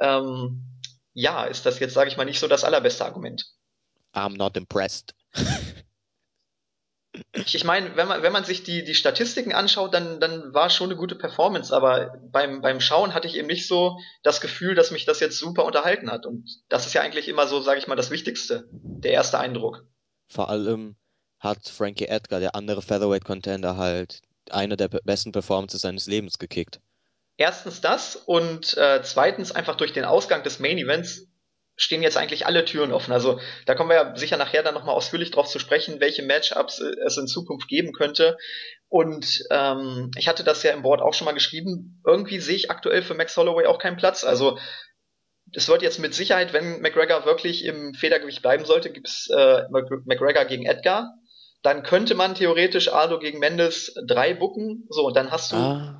ähm, 0.00 0.64
ja, 1.14 1.44
ist 1.44 1.64
das 1.64 1.78
jetzt, 1.78 1.94
sage 1.94 2.10
ich 2.10 2.16
mal, 2.16 2.24
nicht 2.24 2.40
so 2.40 2.48
das 2.48 2.64
allerbeste 2.64 3.04
Argument. 3.04 3.44
I'm 4.12 4.36
not 4.36 4.56
impressed. 4.56 5.14
Ich, 7.32 7.54
ich 7.54 7.64
meine, 7.64 7.94
wenn 7.96 8.08
man, 8.08 8.22
wenn 8.22 8.32
man 8.32 8.44
sich 8.44 8.62
die, 8.62 8.84
die 8.84 8.94
Statistiken 8.94 9.52
anschaut, 9.52 9.92
dann, 9.92 10.18
dann 10.18 10.54
war 10.54 10.70
schon 10.70 10.88
eine 10.88 10.96
gute 10.96 11.14
Performance, 11.14 11.74
aber 11.74 12.18
beim, 12.30 12.62
beim 12.62 12.80
Schauen 12.80 13.12
hatte 13.12 13.28
ich 13.28 13.36
eben 13.36 13.48
nicht 13.48 13.68
so 13.68 13.98
das 14.22 14.40
Gefühl, 14.40 14.74
dass 14.74 14.90
mich 14.90 15.04
das 15.04 15.20
jetzt 15.20 15.38
super 15.38 15.64
unterhalten 15.64 16.10
hat. 16.10 16.24
Und 16.24 16.48
das 16.68 16.86
ist 16.86 16.94
ja 16.94 17.02
eigentlich 17.02 17.28
immer 17.28 17.46
so, 17.46 17.60
sage 17.60 17.78
ich 17.78 17.86
mal, 17.86 17.96
das 17.96 18.10
Wichtigste, 18.10 18.68
der 18.72 19.12
erste 19.12 19.38
Eindruck. 19.38 19.84
Vor 20.28 20.48
allem 20.48 20.96
hat 21.38 21.68
Frankie 21.68 22.06
Edgar, 22.06 22.40
der 22.40 22.54
andere 22.54 22.80
Featherweight-Contender, 22.80 23.76
halt 23.76 24.22
eine 24.50 24.76
der 24.76 24.88
besten 24.88 25.32
Performances 25.32 25.82
seines 25.82 26.06
Lebens 26.06 26.38
gekickt. 26.38 26.80
Erstens 27.36 27.80
das 27.80 28.16
und 28.16 28.76
äh, 28.76 29.02
zweitens 29.02 29.52
einfach 29.52 29.76
durch 29.76 29.92
den 29.92 30.04
Ausgang 30.04 30.42
des 30.42 30.60
Main 30.60 30.78
Events 30.78 31.26
stehen 31.82 32.02
jetzt 32.02 32.16
eigentlich 32.16 32.46
alle 32.46 32.64
Türen 32.64 32.92
offen. 32.92 33.12
Also 33.12 33.40
da 33.66 33.74
kommen 33.74 33.90
wir 33.90 33.96
ja 33.96 34.16
sicher 34.16 34.36
nachher 34.36 34.62
dann 34.62 34.74
nochmal 34.74 34.94
ausführlich 34.94 35.30
drauf 35.30 35.48
zu 35.48 35.58
sprechen, 35.58 36.00
welche 36.00 36.22
Matchups 36.22 36.80
äh, 36.80 36.94
es 37.06 37.16
in 37.16 37.26
Zukunft 37.26 37.68
geben 37.68 37.92
könnte. 37.92 38.36
Und 38.88 39.44
ähm, 39.50 40.10
ich 40.16 40.28
hatte 40.28 40.44
das 40.44 40.62
ja 40.62 40.72
im 40.72 40.82
Board 40.82 41.00
auch 41.00 41.14
schon 41.14 41.24
mal 41.24 41.32
geschrieben. 41.32 42.00
Irgendwie 42.06 42.38
sehe 42.38 42.56
ich 42.56 42.70
aktuell 42.70 43.02
für 43.02 43.14
Max 43.14 43.36
Holloway 43.36 43.66
auch 43.66 43.78
keinen 43.78 43.96
Platz. 43.96 44.24
Also 44.24 44.58
es 45.54 45.68
wird 45.68 45.82
jetzt 45.82 45.98
mit 45.98 46.14
Sicherheit, 46.14 46.52
wenn 46.52 46.80
McGregor 46.80 47.24
wirklich 47.24 47.64
im 47.64 47.94
Federgewicht 47.94 48.42
bleiben 48.42 48.64
sollte, 48.64 48.90
gibt's 48.90 49.28
äh, 49.30 49.62
McGregor 49.70 50.44
gegen 50.44 50.66
Edgar. 50.66 51.14
Dann 51.62 51.82
könnte 51.82 52.14
man 52.14 52.34
theoretisch 52.34 52.92
Aldo 52.92 53.18
gegen 53.18 53.38
Mendes 53.38 53.94
drei 54.06 54.34
bucken. 54.34 54.86
So, 54.90 55.06
und 55.06 55.16
dann 55.16 55.30
hast 55.30 55.52
du. 55.52 55.56
Ah. 55.56 55.98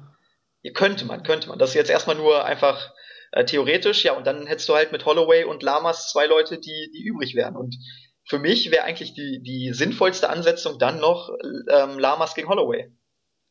Könnte 0.75 1.05
man, 1.05 1.25
könnte 1.25 1.49
man. 1.49 1.59
Das 1.59 1.71
ist 1.71 1.75
jetzt 1.75 1.90
erstmal 1.90 2.16
nur 2.16 2.45
einfach 2.45 2.91
äh, 3.33 3.45
theoretisch, 3.45 4.05
ja, 4.05 4.16
und 4.16 4.27
dann 4.27 4.47
hättest 4.47 4.68
du 4.68 4.75
halt 4.75 4.92
mit 4.92 5.05
Holloway 5.07 5.45
und 5.45 5.62
Lamas 5.62 6.11
zwei 6.11 6.27
Leute, 6.27 6.59
die, 6.59 6.90
die 6.95 7.03
übrig 7.03 7.35
wären. 7.35 7.57
Und 7.57 7.77
für 8.25 8.38
mich 8.38 8.71
wäre 8.71 8.85
eigentlich 8.85 9.14
die, 9.14 9.42
die 9.42 9.73
sinnvollste 9.73 10.29
Ansetzung 10.29 10.79
dann 10.79 11.01
noch 11.01 11.31
ähm, 11.68 11.99
Lamas 11.99 12.35
gegen 12.35 12.49
Holloway. 12.49 12.92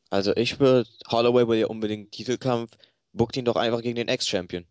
Also 0.09 0.35
ich 0.35 0.59
würde, 0.59 0.87
Holloway 1.09 1.47
will 1.47 1.59
ja 1.59 1.67
unbedingt 1.67 2.11
Titelkampf, 2.11 2.71
bookt 3.11 3.37
ihn 3.37 3.45
doch 3.45 3.55
einfach 3.55 3.81
gegen 3.81 3.95
den 3.95 4.07
Ex-Champion. 4.07 4.65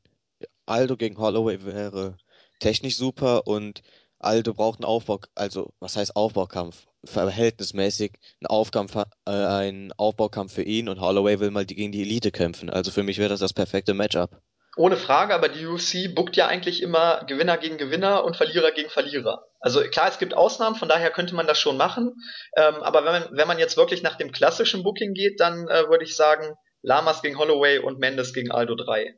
Aldo 0.67 0.97
gegen 0.97 1.19
Holloway 1.19 1.65
wäre 1.65 2.17
technisch 2.61 2.97
super 2.97 3.47
und 3.47 3.83
Aldo 4.21 4.55
braucht 4.55 4.79
einen 4.79 4.85
Aufbau, 4.85 5.21
also 5.35 5.73
was 5.81 5.97
heißt 5.97 6.15
Aufbaukampf? 6.15 6.87
Verhältnismäßig 7.05 8.13
ein, 8.43 8.47
Aufkampf, 8.47 8.95
äh, 8.95 9.31
ein 9.31 9.93
Aufbaukampf 9.97 10.53
für 10.53 10.63
ihn 10.63 10.89
und 10.91 11.01
Holloway 11.01 11.41
will 11.41 11.51
mal 11.51 11.65
gegen 11.65 11.91
die 11.91 12.03
Elite 12.03 12.31
kämpfen. 12.31 12.69
Also 12.69 12.91
für 12.91 13.03
mich 13.03 13.17
wäre 13.19 13.31
das 13.31 13.41
das 13.41 13.55
perfekte 13.55 13.95
Matchup. 13.95 14.43
Ohne 14.77 14.97
Frage, 14.97 15.35
aber 15.35 15.49
die 15.49 15.67
UFC 15.67 16.15
bookt 16.15 16.37
ja 16.37 16.47
eigentlich 16.47 16.81
immer 16.81 17.25
Gewinner 17.25 17.59
gegen 17.59 17.77
Gewinner 17.77 18.25
und 18.25 18.37
Verlierer 18.37 18.71
gegen 18.71 18.89
Verlierer. 18.89 19.47
Also 19.59 19.81
klar, 19.81 20.09
es 20.09 20.19
gibt 20.19 20.33
Ausnahmen, 20.33 20.77
von 20.77 20.89
daher 20.89 21.11
könnte 21.11 21.35
man 21.35 21.47
das 21.47 21.59
schon 21.59 21.77
machen. 21.77 22.15
Ähm, 22.57 22.77
aber 22.77 23.05
wenn 23.05 23.13
man, 23.13 23.29
wenn 23.33 23.49
man 23.49 23.59
jetzt 23.59 23.77
wirklich 23.77 24.03
nach 24.03 24.17
dem 24.17 24.31
klassischen 24.31 24.85
Booking 24.85 25.13
geht, 25.13 25.41
dann 25.41 25.67
äh, 25.69 25.89
würde 25.89 26.05
ich 26.05 26.15
sagen, 26.15 26.55
Lamas 26.83 27.21
gegen 27.21 27.37
Holloway 27.37 27.79
und 27.79 27.99
Mendes 27.99 28.33
gegen 28.33 28.53
Aldo 28.53 28.77
3. 28.77 29.15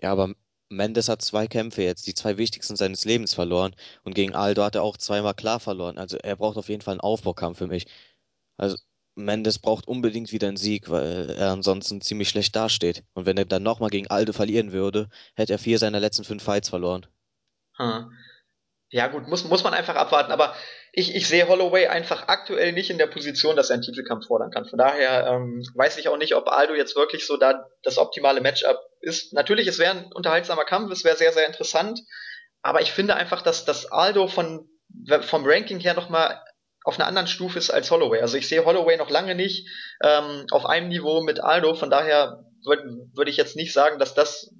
Ja, 0.00 0.12
aber 0.12 0.34
Mendes 0.68 1.08
hat 1.08 1.22
zwei 1.22 1.46
Kämpfe 1.46 1.82
jetzt, 1.82 2.06
die 2.06 2.14
zwei 2.14 2.36
wichtigsten 2.38 2.76
seines 2.76 3.04
Lebens 3.04 3.34
verloren. 3.34 3.74
Und 4.04 4.14
gegen 4.14 4.34
Aldo 4.34 4.62
hat 4.62 4.76
er 4.76 4.82
auch 4.82 4.96
zweimal 4.96 5.34
klar 5.34 5.60
verloren. 5.60 5.98
Also 5.98 6.18
er 6.18 6.36
braucht 6.36 6.56
auf 6.56 6.68
jeden 6.68 6.82
Fall 6.82 6.92
einen 6.92 7.00
Aufbaukampf 7.00 7.58
für 7.58 7.66
mich. 7.66 7.86
Also 8.56 8.76
Mendes 9.24 9.58
braucht 9.58 9.86
unbedingt 9.86 10.32
wieder 10.32 10.48
einen 10.48 10.56
Sieg, 10.56 10.90
weil 10.90 11.30
er 11.30 11.50
ansonsten 11.50 12.00
ziemlich 12.00 12.28
schlecht 12.28 12.56
dasteht. 12.56 13.04
Und 13.14 13.26
wenn 13.26 13.36
er 13.36 13.44
dann 13.44 13.62
nochmal 13.62 13.90
gegen 13.90 14.08
Aldo 14.08 14.32
verlieren 14.32 14.72
würde, 14.72 15.08
hätte 15.34 15.52
er 15.52 15.58
vier 15.58 15.78
seiner 15.78 16.00
letzten 16.00 16.24
fünf 16.24 16.42
Fights 16.42 16.68
verloren. 16.68 17.06
Hm. 17.76 18.10
Ja 18.92 19.06
gut, 19.06 19.28
muss, 19.28 19.44
muss 19.44 19.62
man 19.62 19.72
einfach 19.72 19.94
abwarten. 19.94 20.32
Aber 20.32 20.54
ich, 20.92 21.14
ich 21.14 21.28
sehe 21.28 21.46
Holloway 21.46 21.86
einfach 21.86 22.26
aktuell 22.26 22.72
nicht 22.72 22.90
in 22.90 22.98
der 22.98 23.06
Position, 23.06 23.54
dass 23.54 23.70
er 23.70 23.74
einen 23.74 23.82
Titelkampf 23.82 24.26
fordern 24.26 24.50
kann. 24.50 24.66
Von 24.66 24.78
daher 24.78 25.26
ähm, 25.28 25.62
weiß 25.74 25.98
ich 25.98 26.08
auch 26.08 26.16
nicht, 26.16 26.34
ob 26.34 26.48
Aldo 26.48 26.74
jetzt 26.74 26.96
wirklich 26.96 27.26
so 27.26 27.36
da 27.36 27.66
das 27.84 27.98
optimale 27.98 28.40
Matchup 28.40 28.78
ist. 29.00 29.32
Natürlich, 29.32 29.68
es 29.68 29.78
wäre 29.78 29.92
ein 29.92 30.12
unterhaltsamer 30.12 30.64
Kampf, 30.64 30.90
es 30.90 31.04
wäre 31.04 31.16
sehr, 31.16 31.32
sehr 31.32 31.46
interessant. 31.46 32.00
Aber 32.62 32.82
ich 32.82 32.90
finde 32.90 33.14
einfach, 33.14 33.42
dass, 33.42 33.64
dass 33.64 33.86
Aldo 33.86 34.26
von, 34.26 34.68
vom 35.20 35.44
Ranking 35.46 35.78
her 35.78 35.94
nochmal 35.94 36.42
auf 36.84 36.98
einer 36.98 37.06
anderen 37.06 37.26
Stufe 37.26 37.58
ist 37.58 37.70
als 37.70 37.90
Holloway. 37.90 38.20
Also 38.20 38.36
ich 38.36 38.48
sehe 38.48 38.64
Holloway 38.64 38.96
noch 38.96 39.10
lange 39.10 39.34
nicht 39.34 39.68
ähm, 40.02 40.46
auf 40.50 40.66
einem 40.66 40.88
Niveau 40.88 41.22
mit 41.22 41.40
Aldo. 41.40 41.74
Von 41.74 41.90
daher 41.90 42.44
würde 42.64 43.08
würd 43.14 43.28
ich 43.28 43.36
jetzt 43.36 43.56
nicht 43.56 43.72
sagen, 43.72 43.98
dass 43.98 44.14
das 44.14 44.50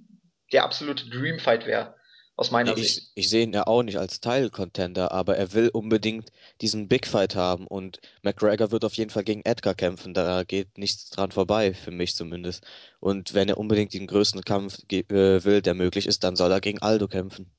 der 0.52 0.64
absolute 0.64 1.08
Dreamfight 1.08 1.66
wäre 1.66 1.94
aus 2.40 2.50
meiner 2.50 2.74
ich, 2.74 2.94
Sicht. 2.94 3.12
Ich 3.14 3.28
sehe 3.28 3.42
ihn 3.42 3.52
ja 3.52 3.66
auch 3.66 3.82
nicht 3.82 3.98
als 3.98 4.20
Teil-Contender, 4.20 5.12
aber 5.12 5.36
er 5.36 5.52
will 5.52 5.68
unbedingt 5.68 6.30
diesen 6.62 6.88
Big 6.88 7.06
Fight 7.06 7.36
haben 7.36 7.66
und 7.66 8.00
McGregor 8.22 8.70
wird 8.70 8.84
auf 8.86 8.94
jeden 8.94 9.10
Fall 9.10 9.24
gegen 9.24 9.42
Edgar 9.44 9.74
kämpfen. 9.74 10.14
Da 10.14 10.44
geht 10.44 10.78
nichts 10.78 11.10
dran 11.10 11.32
vorbei, 11.32 11.74
für 11.74 11.90
mich 11.90 12.16
zumindest. 12.16 12.64
Und 12.98 13.34
wenn 13.34 13.50
er 13.50 13.58
unbedingt 13.58 13.92
den 13.92 14.06
größten 14.06 14.42
Kampf 14.42 14.78
äh, 14.90 15.04
will, 15.44 15.60
der 15.60 15.74
möglich 15.74 16.06
ist, 16.06 16.24
dann 16.24 16.34
soll 16.34 16.50
er 16.50 16.62
gegen 16.62 16.80
Aldo 16.80 17.08
kämpfen. 17.08 17.50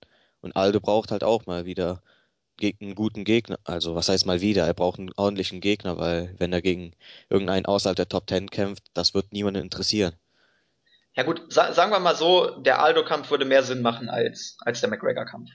Und 0.41 0.55
Aldo 0.55 0.79
braucht 0.79 1.11
halt 1.11 1.23
auch 1.23 1.45
mal 1.45 1.65
wieder 1.65 2.01
einen 2.81 2.95
guten 2.95 3.23
Gegner. 3.23 3.59
Also 3.63 3.95
was 3.95 4.09
heißt 4.09 4.25
mal 4.25 4.41
wieder? 4.41 4.65
Er 4.65 4.73
braucht 4.73 4.99
einen 4.99 5.11
ordentlichen 5.15 5.61
Gegner, 5.61 5.97
weil 5.97 6.35
wenn 6.37 6.53
er 6.53 6.61
gegen 6.61 6.93
irgendeinen 7.29 7.65
außerhalb 7.65 7.95
der 7.95 8.09
Top 8.09 8.27
Ten 8.27 8.49
kämpft, 8.49 8.83
das 8.93 9.13
wird 9.13 9.33
niemanden 9.33 9.61
interessieren. 9.61 10.13
Ja 11.15 11.23
gut, 11.23 11.41
sa 11.49 11.73
sagen 11.73 11.91
wir 11.91 11.99
mal 11.99 12.15
so, 12.15 12.61
der 12.61 12.81
Aldo-Kampf 12.81 13.31
würde 13.31 13.45
mehr 13.45 13.63
Sinn 13.63 13.81
machen 13.81 14.09
als, 14.09 14.57
als 14.61 14.79
der 14.79 14.89
McGregor-Kampf. 14.89 15.49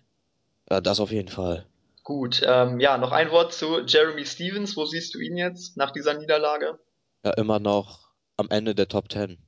Ja, 0.71 0.81
das 0.81 1.01
auf 1.01 1.11
jeden 1.11 1.29
Fall. 1.29 1.67
Gut, 2.03 2.43
ähm, 2.45 2.79
ja, 2.79 2.99
noch 2.99 3.13
ein 3.13 3.31
Wort 3.31 3.53
zu 3.53 3.81
Jeremy 3.85 4.27
Stevens. 4.27 4.77
Wo 4.77 4.85
siehst 4.85 5.15
du 5.15 5.19
ihn 5.19 5.37
jetzt 5.37 5.77
nach 5.77 5.91
dieser 5.91 6.15
Niederlage? 6.15 6.79
Ja, 7.25 7.33
immer 7.33 7.59
noch 7.59 8.11
am 8.37 8.49
Ende 8.51 8.75
der 8.75 8.89
Top 8.89 9.09
Ten. 9.09 9.39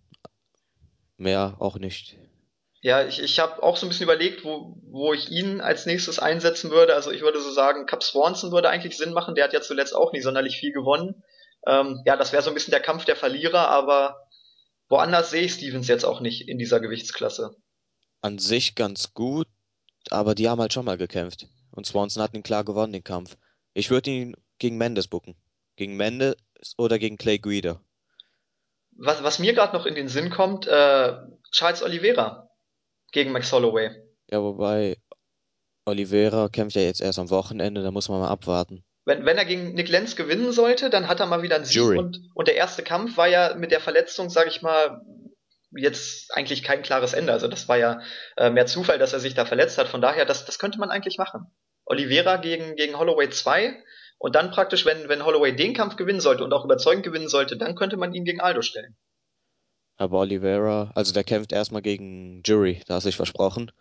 Mehr 1.18 1.56
auch 1.58 1.78
nicht. 1.78 2.16
Ja, 2.80 3.04
ich, 3.04 3.20
ich 3.20 3.40
habe 3.40 3.62
auch 3.62 3.76
so 3.76 3.86
ein 3.86 3.88
bisschen 3.88 4.04
überlegt, 4.04 4.44
wo, 4.44 4.76
wo 4.82 5.12
ich 5.12 5.30
ihn 5.30 5.60
als 5.60 5.86
nächstes 5.86 6.18
einsetzen 6.18 6.70
würde. 6.70 6.94
Also 6.94 7.10
ich 7.10 7.22
würde 7.22 7.40
so 7.40 7.50
sagen, 7.50 7.86
Cap 7.86 8.02
Swanson 8.02 8.52
würde 8.52 8.68
eigentlich 8.68 8.96
Sinn 8.96 9.12
machen. 9.12 9.34
Der 9.34 9.44
hat 9.44 9.52
ja 9.52 9.60
zuletzt 9.60 9.94
auch 9.94 10.12
nicht 10.12 10.22
sonderlich 10.22 10.58
viel 10.58 10.72
gewonnen. 10.72 11.22
Ähm, 11.66 12.02
ja, 12.06 12.16
das 12.16 12.32
wäre 12.32 12.42
so 12.42 12.50
ein 12.50 12.54
bisschen 12.54 12.70
der 12.70 12.80
Kampf 12.80 13.04
der 13.04 13.16
Verlierer, 13.16 13.68
aber 13.68 14.28
Woanders 14.88 15.30
sehe 15.30 15.42
ich 15.42 15.54
Stevens 15.54 15.88
jetzt 15.88 16.04
auch 16.04 16.20
nicht 16.20 16.48
in 16.48 16.58
dieser 16.58 16.78
Gewichtsklasse. 16.78 17.56
An 18.22 18.38
sich 18.38 18.76
ganz 18.76 19.12
gut, 19.12 19.48
aber 20.10 20.34
die 20.34 20.48
haben 20.48 20.60
halt 20.60 20.72
schon 20.72 20.84
mal 20.84 20.96
gekämpft. 20.96 21.48
Und 21.72 21.86
Swanson 21.86 22.22
hat 22.22 22.34
ihn 22.34 22.42
klar 22.44 22.64
gewonnen, 22.64 22.92
den 22.92 23.04
Kampf. 23.04 23.36
Ich 23.74 23.90
würde 23.90 24.10
ihn 24.10 24.36
gegen 24.58 24.78
Mendes 24.78 25.08
bucken. 25.08 25.36
Gegen 25.76 25.96
Mendes 25.96 26.36
oder 26.76 26.98
gegen 26.98 27.18
Clay 27.18 27.38
Guida. 27.38 27.80
Was, 28.92 29.22
was 29.22 29.38
mir 29.38 29.52
gerade 29.52 29.76
noch 29.76 29.86
in 29.86 29.94
den 29.94 30.08
Sinn 30.08 30.30
kommt, 30.30 30.66
äh, 30.66 31.16
Charles 31.52 31.82
Oliveira 31.82 32.47
gegen 33.12 33.32
Max 33.32 33.52
Holloway. 33.52 33.90
Ja, 34.30 34.42
wobei 34.42 34.96
Oliveira 35.84 36.48
kämpft 36.48 36.76
ja 36.76 36.82
jetzt 36.82 37.00
erst 37.00 37.18
am 37.18 37.30
Wochenende, 37.30 37.82
da 37.82 37.90
muss 37.90 38.08
man 38.08 38.20
mal 38.20 38.28
abwarten 38.28 38.84
wenn, 39.08 39.24
wenn 39.24 39.38
er 39.38 39.46
gegen 39.46 39.72
Nick 39.72 39.88
Lenz 39.88 40.16
gewinnen 40.16 40.52
sollte, 40.52 40.90
dann 40.90 41.08
hat 41.08 41.18
er 41.18 41.26
mal 41.26 41.40
wieder 41.40 41.56
einen 41.56 41.64
Sieg 41.64 41.82
und, 41.82 42.20
und 42.34 42.46
der 42.46 42.56
erste 42.56 42.82
Kampf 42.82 43.16
war 43.16 43.26
ja 43.26 43.54
mit 43.54 43.70
der 43.70 43.80
Verletzung, 43.80 44.28
sag 44.28 44.46
ich 44.46 44.60
mal, 44.60 45.00
jetzt 45.74 46.30
eigentlich 46.36 46.62
kein 46.62 46.82
klares 46.82 47.14
Ende. 47.14 47.32
Also 47.32 47.48
das 47.48 47.68
war 47.68 47.78
ja 47.78 48.00
äh, 48.36 48.50
mehr 48.50 48.66
Zufall, 48.66 48.98
dass 48.98 49.14
er 49.14 49.20
sich 49.20 49.32
da 49.32 49.46
verletzt 49.46 49.78
hat. 49.78 49.88
Von 49.88 50.02
daher, 50.02 50.26
das, 50.26 50.44
das 50.44 50.58
könnte 50.58 50.78
man 50.78 50.90
eigentlich 50.90 51.16
machen. 51.16 51.46
Oliveira 51.86 52.36
gegen, 52.36 52.76
gegen 52.76 52.98
Holloway 52.98 53.30
2 53.30 53.82
und 54.18 54.34
dann 54.34 54.50
praktisch, 54.50 54.84
wenn, 54.84 55.08
wenn 55.08 55.24
Holloway 55.24 55.56
den 55.56 55.72
Kampf 55.72 55.96
gewinnen 55.96 56.20
sollte 56.20 56.44
und 56.44 56.52
auch 56.52 56.66
überzeugend 56.66 57.02
gewinnen 57.02 57.28
sollte, 57.28 57.56
dann 57.56 57.76
könnte 57.76 57.96
man 57.96 58.12
ihn 58.12 58.24
gegen 58.24 58.42
Aldo 58.42 58.60
stellen. 58.60 58.94
Aber 59.98 60.20
Oliveira, 60.20 60.92
also 60.94 61.12
der 61.12 61.24
kämpft 61.24 61.52
erstmal 61.52 61.82
gegen 61.82 62.42
Jury, 62.44 62.80
da 62.86 62.94
hast 62.94 63.04
du 63.04 63.08
dich 63.08 63.16
versprochen. 63.16 63.72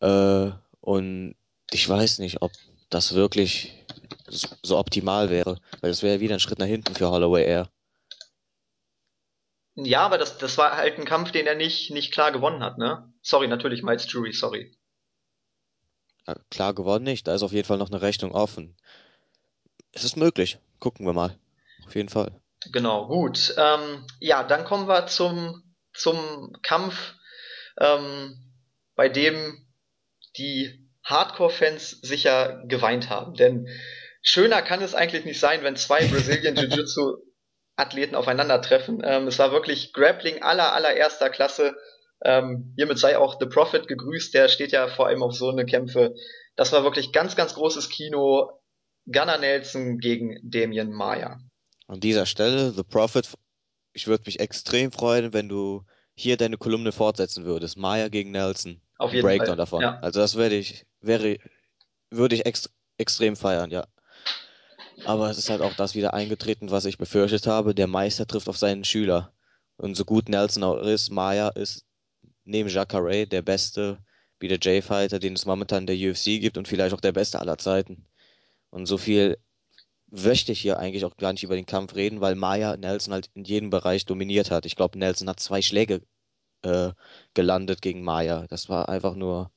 Äh, 0.00 0.50
und 0.80 1.34
ich 1.72 1.88
weiß 1.88 2.20
nicht, 2.20 2.40
ob 2.42 2.52
das 2.90 3.14
wirklich 3.14 3.84
so 4.62 4.78
optimal 4.78 5.30
wäre. 5.30 5.60
Weil 5.80 5.90
das 5.90 6.02
wäre 6.02 6.20
wieder 6.20 6.34
ein 6.34 6.40
Schritt 6.40 6.60
nach 6.60 6.66
hinten 6.66 6.94
für 6.94 7.10
Holloway 7.10 7.44
eher. 7.44 7.68
Ja, 9.74 10.02
aber 10.02 10.18
das, 10.18 10.38
das 10.38 10.58
war 10.58 10.76
halt 10.76 10.98
ein 10.98 11.04
Kampf, 11.04 11.32
den 11.32 11.46
er 11.46 11.54
nicht, 11.56 11.90
nicht 11.90 12.12
klar 12.12 12.32
gewonnen 12.32 12.62
hat, 12.62 12.78
ne? 12.78 13.12
Sorry, 13.22 13.48
natürlich, 13.48 13.82
Miles 13.82 14.10
Jury, 14.10 14.32
sorry. 14.32 14.76
Ja, 16.26 16.36
klar 16.50 16.74
gewonnen 16.74 17.04
nicht, 17.04 17.26
da 17.26 17.34
ist 17.34 17.42
auf 17.42 17.52
jeden 17.52 17.66
Fall 17.66 17.78
noch 17.78 17.90
eine 17.90 18.02
Rechnung 18.02 18.32
offen. 18.32 18.76
Es 19.92 20.04
ist 20.04 20.16
möglich, 20.16 20.58
gucken 20.78 21.06
wir 21.06 21.12
mal. 21.12 21.36
Auf 21.86 21.94
jeden 21.94 22.08
Fall. 22.08 22.32
Genau, 22.72 23.06
gut. 23.06 23.54
Ähm, 23.56 24.06
ja, 24.20 24.42
dann 24.42 24.64
kommen 24.64 24.88
wir 24.88 25.06
zum, 25.06 25.62
zum 25.94 26.52
Kampf, 26.62 27.14
ähm, 27.80 28.52
bei 28.94 29.08
dem 29.08 29.66
die 30.36 30.88
Hardcore-Fans 31.04 31.90
sicher 32.02 32.62
geweint 32.66 33.10
haben. 33.10 33.34
Denn 33.34 33.68
schöner 34.22 34.62
kann 34.62 34.82
es 34.82 34.94
eigentlich 34.94 35.24
nicht 35.24 35.40
sein, 35.40 35.62
wenn 35.62 35.76
zwei 35.76 36.04
Brazilian 36.06 36.56
Jiu-Jitsu 36.56 37.16
Athleten 37.76 38.16
aufeinandertreffen. 38.16 39.02
Ähm, 39.04 39.28
es 39.28 39.38
war 39.38 39.52
wirklich 39.52 39.92
Grappling 39.92 40.42
aller, 40.42 40.72
allererster 40.72 41.30
Klasse. 41.30 41.76
Ähm, 42.24 42.74
hiermit 42.76 42.98
sei 42.98 43.16
auch 43.16 43.38
The 43.38 43.46
Prophet 43.46 43.86
gegrüßt, 43.86 44.34
der 44.34 44.48
steht 44.48 44.72
ja 44.72 44.88
vor 44.88 45.06
allem 45.06 45.22
auf 45.22 45.34
so 45.34 45.48
eine 45.48 45.64
Kämpfe. 45.64 46.14
Das 46.56 46.72
war 46.72 46.82
wirklich 46.82 47.12
ganz, 47.12 47.36
ganz 47.36 47.54
großes 47.54 47.88
Kino. 47.88 48.50
Gunnar 49.06 49.38
Nelson 49.38 49.98
gegen 49.98 50.38
Damien 50.42 50.90
Maya. 50.90 51.38
An 51.88 52.00
dieser 52.00 52.26
Stelle, 52.26 52.72
The 52.72 52.82
Prophet, 52.84 53.28
ich 53.94 54.06
würde 54.06 54.24
mich 54.26 54.40
extrem 54.40 54.92
freuen, 54.92 55.32
wenn 55.32 55.48
du 55.48 55.84
hier 56.14 56.36
deine 56.36 56.58
Kolumne 56.58 56.92
fortsetzen 56.92 57.44
würdest. 57.44 57.76
Maya 57.76 58.08
gegen 58.08 58.30
Nelson. 58.30 58.80
Auf 58.98 59.12
jeden 59.12 59.24
Breakdown 59.24 59.48
Fall. 59.48 59.56
davon. 59.56 59.82
Ja. 59.82 59.98
Also 60.00 60.20
das 60.20 60.36
werde 60.36 60.56
ich, 60.56 60.84
wäre, 61.00 61.38
würde 62.10 62.34
ich 62.34 62.44
ex, 62.44 62.68
extrem 62.98 63.36
feiern, 63.36 63.70
ja. 63.70 63.86
Aber 65.04 65.30
es 65.30 65.38
ist 65.38 65.48
halt 65.48 65.62
auch 65.62 65.74
das 65.74 65.94
wieder 65.94 66.12
eingetreten, 66.12 66.70
was 66.70 66.84
ich 66.84 66.98
befürchtet 66.98 67.46
habe. 67.46 67.74
Der 67.74 67.86
Meister 67.86 68.26
trifft 68.26 68.48
auf 68.48 68.58
seinen 68.58 68.84
Schüler. 68.84 69.32
Und 69.76 69.96
so 69.96 70.04
gut 70.04 70.28
Nelson 70.28 70.64
auch 70.64 70.78
ist, 70.78 71.10
Maya 71.10 71.48
ist 71.48 71.86
neben 72.44 72.68
Jacare 72.68 73.26
der 73.26 73.42
beste 73.42 73.98
BJJ-Fighter, 74.40 75.20
den 75.20 75.34
es 75.34 75.46
momentan 75.46 75.86
in 75.86 75.86
der 75.86 76.10
UFC 76.10 76.40
gibt 76.40 76.58
und 76.58 76.68
vielleicht 76.68 76.94
auch 76.94 77.00
der 77.00 77.12
beste 77.12 77.38
aller 77.38 77.58
Zeiten. 77.58 78.04
Und 78.70 78.86
so 78.86 78.98
viel 78.98 79.38
möchte 80.10 80.52
ich 80.52 80.60
hier 80.60 80.78
eigentlich 80.78 81.04
auch 81.04 81.16
gar 81.16 81.32
nicht 81.32 81.42
über 81.42 81.56
den 81.56 81.66
Kampf 81.66 81.94
reden, 81.94 82.20
weil 82.20 82.34
Maya 82.34 82.76
Nelson 82.76 83.12
halt 83.12 83.30
in 83.34 83.44
jedem 83.44 83.70
Bereich 83.70 84.06
dominiert 84.06 84.50
hat. 84.50 84.66
Ich 84.66 84.76
glaube, 84.76 84.98
Nelson 84.98 85.28
hat 85.28 85.40
zwei 85.40 85.62
Schläge 85.62 86.02
äh, 86.62 86.90
gelandet 87.34 87.82
gegen 87.82 88.02
Maya. 88.02 88.46
Das 88.48 88.68
war 88.68 88.88
einfach 88.88 89.14
nur 89.14 89.50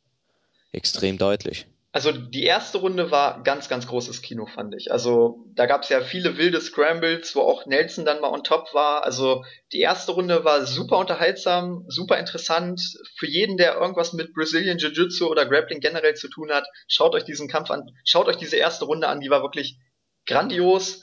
extrem 0.71 1.17
deutlich. 1.17 1.67
Also 1.93 2.13
die 2.13 2.43
erste 2.43 2.77
Runde 2.77 3.11
war 3.11 3.43
ganz, 3.43 3.67
ganz 3.67 3.85
großes 3.85 4.21
Kino, 4.21 4.45
fand 4.45 4.73
ich. 4.75 4.93
Also 4.93 5.43
da 5.55 5.65
gab 5.65 5.83
es 5.83 5.89
ja 5.89 5.99
viele 5.99 6.37
wilde 6.37 6.61
Scrambles, 6.61 7.35
wo 7.35 7.41
auch 7.41 7.65
Nelson 7.65 8.05
dann 8.05 8.21
mal 8.21 8.31
on 8.31 8.45
top 8.45 8.73
war. 8.73 9.03
Also 9.03 9.43
die 9.73 9.81
erste 9.81 10.13
Runde 10.13 10.45
war 10.45 10.65
super 10.65 10.99
unterhaltsam, 10.99 11.83
super 11.89 12.17
interessant. 12.17 12.81
Für 13.17 13.27
jeden, 13.27 13.57
der 13.57 13.75
irgendwas 13.75 14.13
mit 14.13 14.33
Brazilian 14.33 14.77
Jiu-Jitsu 14.77 15.27
oder 15.27 15.45
Grappling 15.45 15.81
generell 15.81 16.13
zu 16.13 16.29
tun 16.29 16.49
hat, 16.51 16.65
schaut 16.87 17.13
euch 17.13 17.25
diesen 17.25 17.49
Kampf 17.49 17.69
an. 17.71 17.91
Schaut 18.05 18.27
euch 18.27 18.37
diese 18.37 18.55
erste 18.55 18.85
Runde 18.85 19.09
an, 19.09 19.19
die 19.19 19.29
war 19.29 19.41
wirklich 19.41 19.77
grandios. 20.31 21.01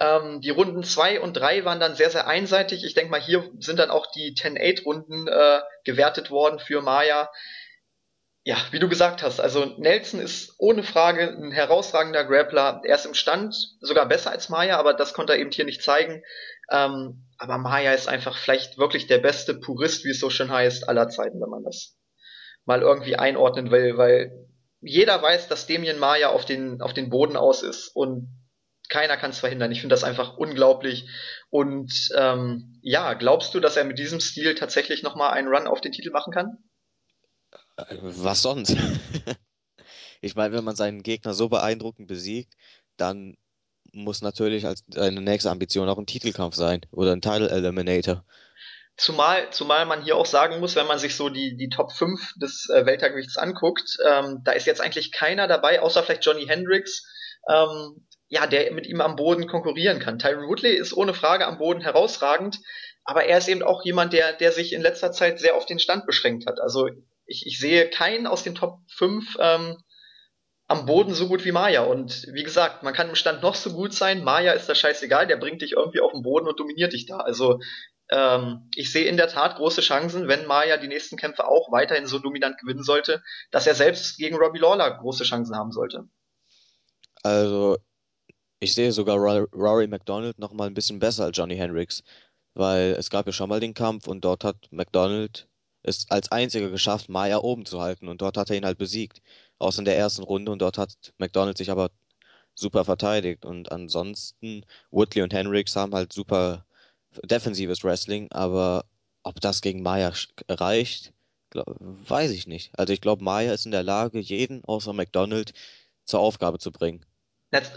Ähm, 0.00 0.40
die 0.40 0.50
Runden 0.50 0.84
zwei 0.84 1.20
und 1.20 1.34
drei 1.34 1.64
waren 1.64 1.80
dann 1.80 1.94
sehr, 1.94 2.10
sehr 2.10 2.26
einseitig. 2.26 2.84
Ich 2.84 2.94
denke 2.94 3.10
mal, 3.10 3.20
hier 3.20 3.50
sind 3.58 3.78
dann 3.78 3.90
auch 3.90 4.06
die 4.12 4.34
10-8-Runden 4.34 5.28
äh, 5.28 5.60
gewertet 5.84 6.30
worden 6.30 6.58
für 6.58 6.80
Maya 6.82 7.28
ja, 8.48 8.56
wie 8.70 8.78
du 8.78 8.88
gesagt 8.88 9.22
hast, 9.22 9.40
also 9.40 9.66
Nelson 9.76 10.20
ist 10.20 10.54
ohne 10.56 10.82
Frage 10.82 11.28
ein 11.28 11.52
herausragender 11.52 12.24
Grappler. 12.24 12.80
Er 12.82 12.94
ist 12.94 13.04
im 13.04 13.12
Stand 13.12 13.54
sogar 13.82 14.06
besser 14.06 14.30
als 14.30 14.48
Maya, 14.48 14.78
aber 14.78 14.94
das 14.94 15.12
konnte 15.12 15.34
er 15.34 15.38
eben 15.38 15.50
hier 15.50 15.66
nicht 15.66 15.82
zeigen. 15.82 16.22
Ähm, 16.70 17.26
aber 17.36 17.58
Maya 17.58 17.92
ist 17.92 18.08
einfach 18.08 18.38
vielleicht 18.38 18.78
wirklich 18.78 19.06
der 19.06 19.18
beste 19.18 19.52
Purist, 19.52 20.06
wie 20.06 20.12
es 20.12 20.20
so 20.20 20.30
schön 20.30 20.50
heißt, 20.50 20.88
aller 20.88 21.10
Zeiten, 21.10 21.42
wenn 21.42 21.50
man 21.50 21.62
das 21.62 21.98
mal 22.64 22.80
irgendwie 22.80 23.16
einordnen 23.16 23.70
will, 23.70 23.98
weil 23.98 24.32
jeder 24.80 25.20
weiß, 25.20 25.48
dass 25.48 25.66
Damien 25.66 25.98
Maya 25.98 26.30
auf 26.30 26.46
den, 26.46 26.80
auf 26.80 26.94
den 26.94 27.10
Boden 27.10 27.36
aus 27.36 27.62
ist 27.62 27.94
und 27.94 28.37
keiner 28.88 29.16
kann 29.16 29.30
es 29.30 29.38
verhindern. 29.38 29.72
Ich 29.72 29.80
finde 29.80 29.94
das 29.94 30.04
einfach 30.04 30.36
unglaublich. 30.36 31.08
Und 31.50 31.92
ähm, 32.16 32.78
ja, 32.82 33.14
glaubst 33.14 33.54
du, 33.54 33.60
dass 33.60 33.76
er 33.76 33.84
mit 33.84 33.98
diesem 33.98 34.20
Stil 34.20 34.54
tatsächlich 34.54 35.02
nochmal 35.02 35.32
einen 35.32 35.48
Run 35.48 35.66
auf 35.66 35.80
den 35.80 35.92
Titel 35.92 36.10
machen 36.10 36.32
kann? 36.32 36.58
Was 37.76 38.42
sonst? 38.42 38.76
ich 40.20 40.34
meine, 40.34 40.54
wenn 40.54 40.64
man 40.64 40.76
seinen 40.76 41.02
Gegner 41.02 41.34
so 41.34 41.48
beeindruckend 41.48 42.08
besiegt, 42.08 42.54
dann 42.96 43.36
muss 43.92 44.22
natürlich 44.22 44.66
als 44.66 44.84
eine 44.96 45.20
nächste 45.20 45.50
Ambition 45.50 45.88
auch 45.88 45.98
ein 45.98 46.06
Titelkampf 46.06 46.54
sein 46.54 46.80
oder 46.90 47.12
ein 47.12 47.22
Title 47.22 47.48
Eliminator. 47.48 48.24
Zumal, 48.96 49.50
zumal 49.52 49.86
man 49.86 50.02
hier 50.02 50.16
auch 50.16 50.26
sagen 50.26 50.58
muss, 50.58 50.74
wenn 50.74 50.88
man 50.88 50.98
sich 50.98 51.14
so 51.14 51.28
die, 51.28 51.56
die 51.56 51.68
Top 51.68 51.92
5 51.92 52.34
des 52.34 52.68
äh, 52.68 52.84
Weltergewichts 52.84 53.36
anguckt, 53.36 53.96
ähm, 54.04 54.42
da 54.44 54.52
ist 54.52 54.66
jetzt 54.66 54.80
eigentlich 54.80 55.12
keiner 55.12 55.46
dabei, 55.46 55.80
außer 55.80 56.02
vielleicht 56.02 56.24
Johnny 56.24 56.46
Hendricks, 56.46 57.04
ähm, 57.48 58.07
ja, 58.28 58.46
der 58.46 58.72
mit 58.72 58.86
ihm 58.86 59.00
am 59.00 59.16
Boden 59.16 59.46
konkurrieren 59.46 60.00
kann. 60.00 60.18
Tyron 60.18 60.48
Woodley 60.48 60.74
ist 60.74 60.92
ohne 60.92 61.14
Frage 61.14 61.46
am 61.46 61.58
Boden 61.58 61.80
herausragend, 61.80 62.60
aber 63.04 63.24
er 63.24 63.38
ist 63.38 63.48
eben 63.48 63.62
auch 63.62 63.84
jemand, 63.84 64.12
der, 64.12 64.34
der 64.34 64.52
sich 64.52 64.72
in 64.72 64.82
letzter 64.82 65.12
Zeit 65.12 65.40
sehr 65.40 65.54
auf 65.56 65.64
den 65.64 65.78
Stand 65.78 66.06
beschränkt 66.06 66.46
hat. 66.46 66.60
Also 66.60 66.88
ich, 67.24 67.46
ich 67.46 67.58
sehe 67.58 67.88
keinen 67.88 68.26
aus 68.26 68.42
den 68.42 68.54
Top 68.54 68.80
5 68.88 69.36
ähm, 69.40 69.76
am 70.66 70.84
Boden 70.84 71.14
so 71.14 71.28
gut 71.28 71.46
wie 71.46 71.52
Maya. 71.52 71.82
Und 71.84 72.26
wie 72.32 72.42
gesagt, 72.42 72.82
man 72.82 72.92
kann 72.92 73.08
im 73.08 73.14
Stand 73.14 73.42
noch 73.42 73.54
so 73.54 73.72
gut 73.72 73.94
sein. 73.94 74.22
Maya 74.22 74.52
ist 74.52 74.68
das 74.68 74.78
scheißegal, 74.78 75.26
der 75.26 75.38
bringt 75.38 75.62
dich 75.62 75.72
irgendwie 75.72 76.00
auf 76.00 76.12
den 76.12 76.22
Boden 76.22 76.46
und 76.46 76.60
dominiert 76.60 76.92
dich 76.92 77.06
da. 77.06 77.16
Also 77.16 77.60
ähm, 78.10 78.68
ich 78.74 78.92
sehe 78.92 79.06
in 79.06 79.16
der 79.16 79.28
Tat 79.28 79.56
große 79.56 79.80
Chancen, 79.80 80.28
wenn 80.28 80.46
Maya 80.46 80.76
die 80.76 80.88
nächsten 80.88 81.16
Kämpfe 81.16 81.48
auch 81.48 81.72
weiterhin 81.72 82.06
so 82.06 82.18
dominant 82.18 82.58
gewinnen 82.58 82.82
sollte, 82.82 83.22
dass 83.50 83.66
er 83.66 83.74
selbst 83.74 84.18
gegen 84.18 84.36
Robbie 84.36 84.60
Lawler 84.60 84.98
große 84.98 85.24
Chancen 85.24 85.56
haben 85.56 85.72
sollte. 85.72 86.04
Also 87.22 87.78
ich 88.60 88.74
sehe 88.74 88.92
sogar 88.92 89.16
Rory 89.18 89.86
McDonald 89.86 90.38
noch 90.38 90.52
mal 90.52 90.66
ein 90.66 90.74
bisschen 90.74 90.98
besser 90.98 91.24
als 91.24 91.36
Johnny 91.36 91.56
Hendricks, 91.56 92.02
weil 92.54 92.92
es 92.98 93.10
gab 93.10 93.26
ja 93.26 93.32
schon 93.32 93.48
mal 93.48 93.60
den 93.60 93.74
Kampf 93.74 94.08
und 94.08 94.24
dort 94.24 94.44
hat 94.44 94.68
McDonald 94.70 95.48
es 95.82 96.10
als 96.10 96.30
einziger 96.32 96.70
geschafft, 96.70 97.08
Maya 97.08 97.38
oben 97.38 97.66
zu 97.66 97.80
halten 97.80 98.08
und 98.08 98.20
dort 98.22 98.36
hat 98.36 98.50
er 98.50 98.56
ihn 98.56 98.64
halt 98.64 98.78
besiegt, 98.78 99.22
außer 99.58 99.80
in 99.80 99.84
der 99.84 99.96
ersten 99.96 100.22
Runde 100.24 100.52
und 100.52 100.60
dort 100.60 100.78
hat 100.78 101.14
McDonald 101.18 101.58
sich 101.58 101.70
aber 101.70 101.90
super 102.54 102.84
verteidigt 102.84 103.44
und 103.44 103.70
ansonsten 103.72 104.64
Woodley 104.90 105.22
und 105.22 105.32
Hendricks 105.32 105.76
haben 105.76 105.94
halt 105.94 106.12
super 106.12 106.66
defensives 107.24 107.84
Wrestling, 107.84 108.30
aber 108.32 108.84
ob 109.22 109.40
das 109.40 109.60
gegen 109.62 109.82
Maya 109.82 110.12
reicht, 110.48 111.12
glaub, 111.50 111.76
weiß 111.80 112.30
ich 112.32 112.46
nicht. 112.46 112.72
Also 112.78 112.92
ich 112.92 113.00
glaube, 113.00 113.24
Maya 113.24 113.52
ist 113.52 113.66
in 113.66 113.72
der 113.72 113.82
Lage, 113.82 114.18
jeden 114.20 114.64
außer 114.64 114.92
McDonald 114.92 115.52
zur 116.04 116.20
Aufgabe 116.20 116.58
zu 116.58 116.72
bringen. 116.72 117.04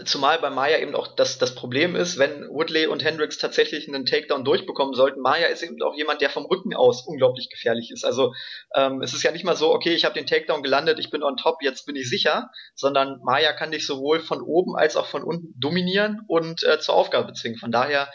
Zumal 0.04 0.38
bei 0.38 0.50
Maya 0.50 0.78
eben 0.80 0.94
auch 0.94 1.16
das, 1.16 1.38
das 1.38 1.54
Problem 1.54 1.96
ist, 1.96 2.18
wenn 2.18 2.46
Woodley 2.50 2.86
und 2.86 3.02
Hendricks 3.02 3.38
tatsächlich 3.38 3.88
einen 3.88 4.04
Takedown 4.04 4.44
durchbekommen 4.44 4.92
sollten, 4.92 5.22
Maya 5.22 5.46
ist 5.46 5.62
eben 5.62 5.80
auch 5.80 5.94
jemand, 5.94 6.20
der 6.20 6.28
vom 6.28 6.44
Rücken 6.44 6.74
aus 6.74 7.06
unglaublich 7.06 7.48
gefährlich 7.48 7.90
ist. 7.90 8.04
Also 8.04 8.34
ähm, 8.76 9.00
es 9.00 9.14
ist 9.14 9.22
ja 9.22 9.32
nicht 9.32 9.46
mal 9.46 9.56
so, 9.56 9.72
okay, 9.72 9.94
ich 9.94 10.04
habe 10.04 10.14
den 10.14 10.26
Takedown 10.26 10.62
gelandet, 10.62 10.98
ich 10.98 11.10
bin 11.10 11.22
on 11.22 11.38
top, 11.38 11.62
jetzt 11.62 11.86
bin 11.86 11.96
ich 11.96 12.10
sicher, 12.10 12.50
sondern 12.74 13.20
Maya 13.22 13.54
kann 13.54 13.70
dich 13.70 13.86
sowohl 13.86 14.20
von 14.20 14.42
oben 14.42 14.76
als 14.76 14.94
auch 14.94 15.06
von 15.06 15.24
unten 15.24 15.58
dominieren 15.58 16.20
und 16.28 16.62
äh, 16.64 16.78
zur 16.78 16.94
Aufgabe 16.94 17.32
zwingen. 17.32 17.58
Von 17.58 17.72
daher 17.72 18.12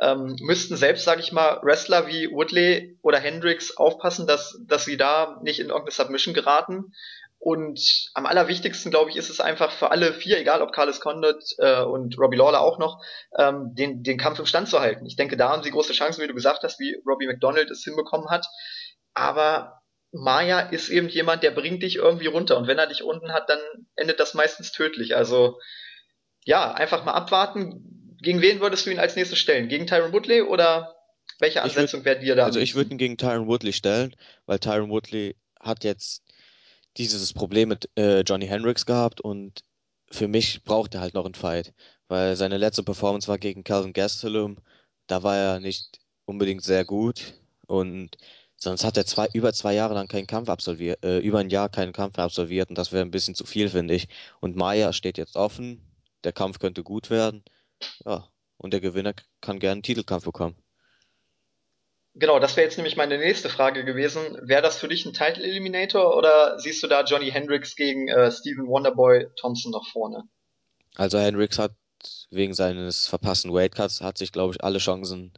ähm, 0.00 0.36
müssten 0.40 0.76
selbst, 0.76 1.04
sage 1.04 1.22
ich 1.22 1.32
mal, 1.32 1.58
Wrestler 1.62 2.06
wie 2.06 2.30
Woodley 2.30 2.98
oder 3.02 3.18
Hendricks 3.18 3.76
aufpassen, 3.78 4.26
dass, 4.26 4.60
dass 4.66 4.84
sie 4.84 4.98
da 4.98 5.40
nicht 5.42 5.58
in 5.58 5.68
irgendeine 5.68 5.90
Submission 5.90 6.34
geraten. 6.34 6.92
Und 7.40 8.10
am 8.14 8.26
allerwichtigsten, 8.26 8.90
glaube 8.90 9.10
ich, 9.10 9.16
ist 9.16 9.30
es 9.30 9.40
einfach 9.40 9.70
für 9.70 9.92
alle 9.92 10.12
vier, 10.12 10.38
egal 10.38 10.60
ob 10.60 10.72
Carlos 10.72 11.00
Condit 11.00 11.54
äh, 11.58 11.82
und 11.82 12.18
Robbie 12.18 12.36
Lawler 12.36 12.60
auch 12.60 12.78
noch, 12.78 13.00
ähm, 13.38 13.74
den, 13.74 14.02
den 14.02 14.18
Kampf 14.18 14.40
im 14.40 14.46
Stand 14.46 14.68
zu 14.68 14.80
halten. 14.80 15.06
Ich 15.06 15.14
denke, 15.14 15.36
da 15.36 15.48
haben 15.48 15.62
sie 15.62 15.70
große 15.70 15.92
Chancen, 15.92 16.22
wie 16.22 16.26
du 16.26 16.34
gesagt 16.34 16.64
hast, 16.64 16.80
wie 16.80 17.00
Robbie 17.06 17.28
McDonald 17.28 17.70
es 17.70 17.84
hinbekommen 17.84 18.28
hat. 18.28 18.46
Aber 19.14 19.80
Maya 20.10 20.60
ist 20.60 20.88
eben 20.88 21.08
jemand, 21.08 21.42
der 21.44 21.52
bringt 21.52 21.82
dich 21.82 21.96
irgendwie 21.96 22.26
runter. 22.26 22.56
Und 22.56 22.66
wenn 22.66 22.78
er 22.78 22.86
dich 22.86 23.04
unten 23.04 23.32
hat, 23.32 23.48
dann 23.48 23.60
endet 23.94 24.18
das 24.18 24.34
meistens 24.34 24.72
tödlich. 24.72 25.14
Also 25.14 25.58
ja, 26.44 26.72
einfach 26.72 27.04
mal 27.04 27.12
abwarten. 27.12 28.16
Gegen 28.20 28.40
wen 28.40 28.60
würdest 28.60 28.84
du 28.84 28.90
ihn 28.90 28.98
als 28.98 29.14
nächstes 29.14 29.38
stellen? 29.38 29.68
Gegen 29.68 29.86
Tyron 29.86 30.12
Woodley 30.12 30.42
oder 30.42 30.96
welche 31.38 31.62
Ansetzung 31.62 32.04
wäre 32.04 32.18
dir 32.18 32.34
da? 32.34 32.46
Also 32.46 32.58
ich 32.58 32.74
würde 32.74 32.90
ihn 32.90 32.98
gegen 32.98 33.16
Tyron 33.16 33.46
Woodley 33.46 33.72
stellen, 33.72 34.16
weil 34.46 34.58
Tyron 34.58 34.90
Woodley 34.90 35.36
hat 35.60 35.84
jetzt 35.84 36.22
dieses 36.96 37.32
Problem 37.32 37.68
mit 37.68 37.90
äh, 37.96 38.20
Johnny 38.20 38.46
Hendricks 38.46 38.86
gehabt 38.86 39.20
und 39.20 39.64
für 40.10 40.28
mich 40.28 40.64
braucht 40.64 40.94
er 40.94 41.00
halt 41.00 41.14
noch 41.14 41.24
einen 41.24 41.34
Fight, 41.34 41.74
weil 42.08 42.36
seine 42.36 42.56
letzte 42.56 42.82
Performance 42.82 43.28
war 43.28 43.38
gegen 43.38 43.64
Calvin 43.64 43.92
Gastelum. 43.92 44.56
Da 45.06 45.22
war 45.22 45.36
er 45.36 45.60
nicht 45.60 46.00
unbedingt 46.24 46.64
sehr 46.64 46.84
gut 46.84 47.34
und 47.66 48.16
sonst 48.56 48.84
hat 48.84 48.96
er 48.96 49.06
zwei, 49.06 49.28
über 49.32 49.52
zwei 49.52 49.74
Jahre 49.74 49.94
lang 49.94 50.08
keinen 50.08 50.26
Kampf 50.26 50.48
absolviert, 50.48 51.04
äh, 51.04 51.18
über 51.20 51.38
ein 51.38 51.50
Jahr 51.50 51.68
keinen 51.68 51.92
Kampf 51.92 52.18
absolviert 52.18 52.70
und 52.70 52.78
das 52.78 52.92
wäre 52.92 53.04
ein 53.04 53.10
bisschen 53.10 53.34
zu 53.34 53.44
viel, 53.46 53.68
finde 53.70 53.94
ich. 53.94 54.08
Und 54.40 54.56
Maya 54.56 54.92
steht 54.92 55.18
jetzt 55.18 55.36
offen, 55.36 55.82
der 56.24 56.32
Kampf 56.32 56.58
könnte 56.58 56.82
gut 56.82 57.10
werden, 57.10 57.44
ja, 58.04 58.28
und 58.58 58.72
der 58.72 58.80
Gewinner 58.80 59.14
kann 59.40 59.58
gerne 59.60 59.74
einen 59.74 59.82
Titelkampf 59.82 60.24
bekommen. 60.24 60.56
Genau, 62.18 62.40
das 62.40 62.56
wäre 62.56 62.66
jetzt 62.66 62.76
nämlich 62.76 62.96
meine 62.96 63.16
nächste 63.16 63.48
Frage 63.48 63.84
gewesen. 63.84 64.38
Wäre 64.42 64.62
das 64.62 64.78
für 64.78 64.88
dich 64.88 65.06
ein 65.06 65.12
Title 65.12 65.44
Eliminator 65.44 66.16
oder 66.16 66.58
siehst 66.58 66.82
du 66.82 66.88
da 66.88 67.04
Johnny 67.04 67.30
Hendricks 67.30 67.76
gegen 67.76 68.08
äh, 68.08 68.32
Stephen 68.32 68.66
Wonderboy 68.66 69.28
Thompson 69.36 69.70
noch 69.70 69.86
vorne? 69.86 70.24
Also 70.96 71.18
Hendricks 71.18 71.58
hat 71.60 71.72
wegen 72.30 72.54
seines 72.54 73.06
verpassten 73.06 73.52
Weightcuts 73.52 74.00
hat 74.00 74.18
sich, 74.18 74.32
glaube 74.32 74.54
ich, 74.54 74.64
alle 74.64 74.78
Chancen 74.78 75.32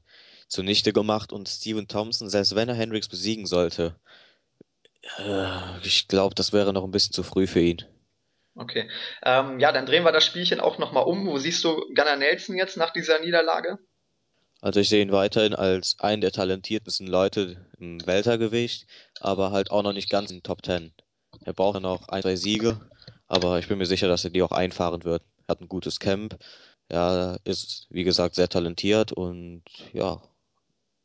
zunichte 0.48 0.92
gemacht 0.92 1.32
und 1.32 1.48
Stephen 1.48 1.86
Thompson, 1.86 2.30
selbst 2.30 2.56
wenn 2.56 2.68
er 2.68 2.74
Hendricks 2.74 3.08
besiegen 3.08 3.46
sollte, 3.46 3.94
äh, 5.18 5.78
ich 5.82 6.08
glaube, 6.08 6.34
das 6.34 6.52
wäre 6.52 6.72
noch 6.72 6.84
ein 6.84 6.90
bisschen 6.90 7.12
zu 7.12 7.22
früh 7.22 7.46
für 7.46 7.60
ihn. 7.60 7.84
Okay. 8.54 8.90
Ähm, 9.22 9.60
ja, 9.60 9.72
dann 9.72 9.86
drehen 9.86 10.02
wir 10.02 10.12
das 10.12 10.24
Spielchen 10.24 10.60
auch 10.60 10.78
nochmal 10.78 11.04
um. 11.04 11.26
Wo 11.26 11.38
siehst 11.38 11.62
du 11.64 11.76
Gunnar 11.94 12.16
Nelson 12.16 12.56
jetzt 12.56 12.76
nach 12.76 12.92
dieser 12.92 13.18
Niederlage? 13.20 13.78
Also 14.60 14.80
ich 14.80 14.88
sehe 14.88 15.02
ihn 15.02 15.12
weiterhin 15.12 15.54
als 15.54 15.96
einen 16.00 16.20
der 16.20 16.32
talentiertesten 16.32 17.06
Leute 17.06 17.66
im 17.78 18.06
Weltergewicht, 18.06 18.86
aber 19.20 19.52
halt 19.52 19.70
auch 19.70 19.82
noch 19.82 19.92
nicht 19.92 20.10
ganz 20.10 20.30
in 20.30 20.38
den 20.38 20.42
Top 20.42 20.62
Ten. 20.62 20.92
Er 21.44 21.54
braucht 21.54 21.74
ja 21.74 21.80
noch 21.80 22.08
ein, 22.08 22.22
zwei 22.22 22.36
Siege, 22.36 22.80
aber 23.26 23.58
ich 23.58 23.68
bin 23.68 23.78
mir 23.78 23.86
sicher, 23.86 24.08
dass 24.08 24.24
er 24.24 24.30
die 24.30 24.42
auch 24.42 24.52
einfahren 24.52 25.04
wird. 25.04 25.22
Er 25.46 25.52
hat 25.52 25.60
ein 25.60 25.68
gutes 25.68 25.98
Camp, 25.98 26.36
er 26.88 27.38
ist, 27.44 27.86
wie 27.90 28.04
gesagt, 28.04 28.34
sehr 28.34 28.48
talentiert 28.48 29.12
und 29.12 29.62
ja, 29.92 30.20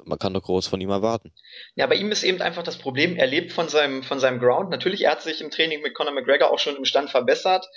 man 0.04 0.20
kann 0.20 0.34
doch 0.34 0.44
groß 0.44 0.68
von 0.68 0.82
ihm 0.82 0.90
erwarten. 0.90 1.32
Ja, 1.76 1.88
bei 1.88 1.96
ihm 1.96 2.12
ist 2.12 2.24
eben 2.24 2.42
einfach 2.42 2.64
das 2.64 2.78
Problem, 2.78 3.16
er 3.16 3.28
lebt 3.28 3.52
von 3.52 3.70
seinem, 3.70 4.04
von 4.04 4.20
seinem 4.20 4.40
Ground. 4.40 4.70
Natürlich, 4.70 5.04
er 5.04 5.12
hat 5.12 5.22
sich 5.22 5.42
im 5.42 5.52
Training 5.52 5.82
mit 5.82 5.96
Conor 5.96 6.14
McGregor 6.14 6.52
auch 6.52 6.60
schon 6.60 6.76
im 6.76 6.86
Stand 6.86 7.10
verbessert, 7.10 7.68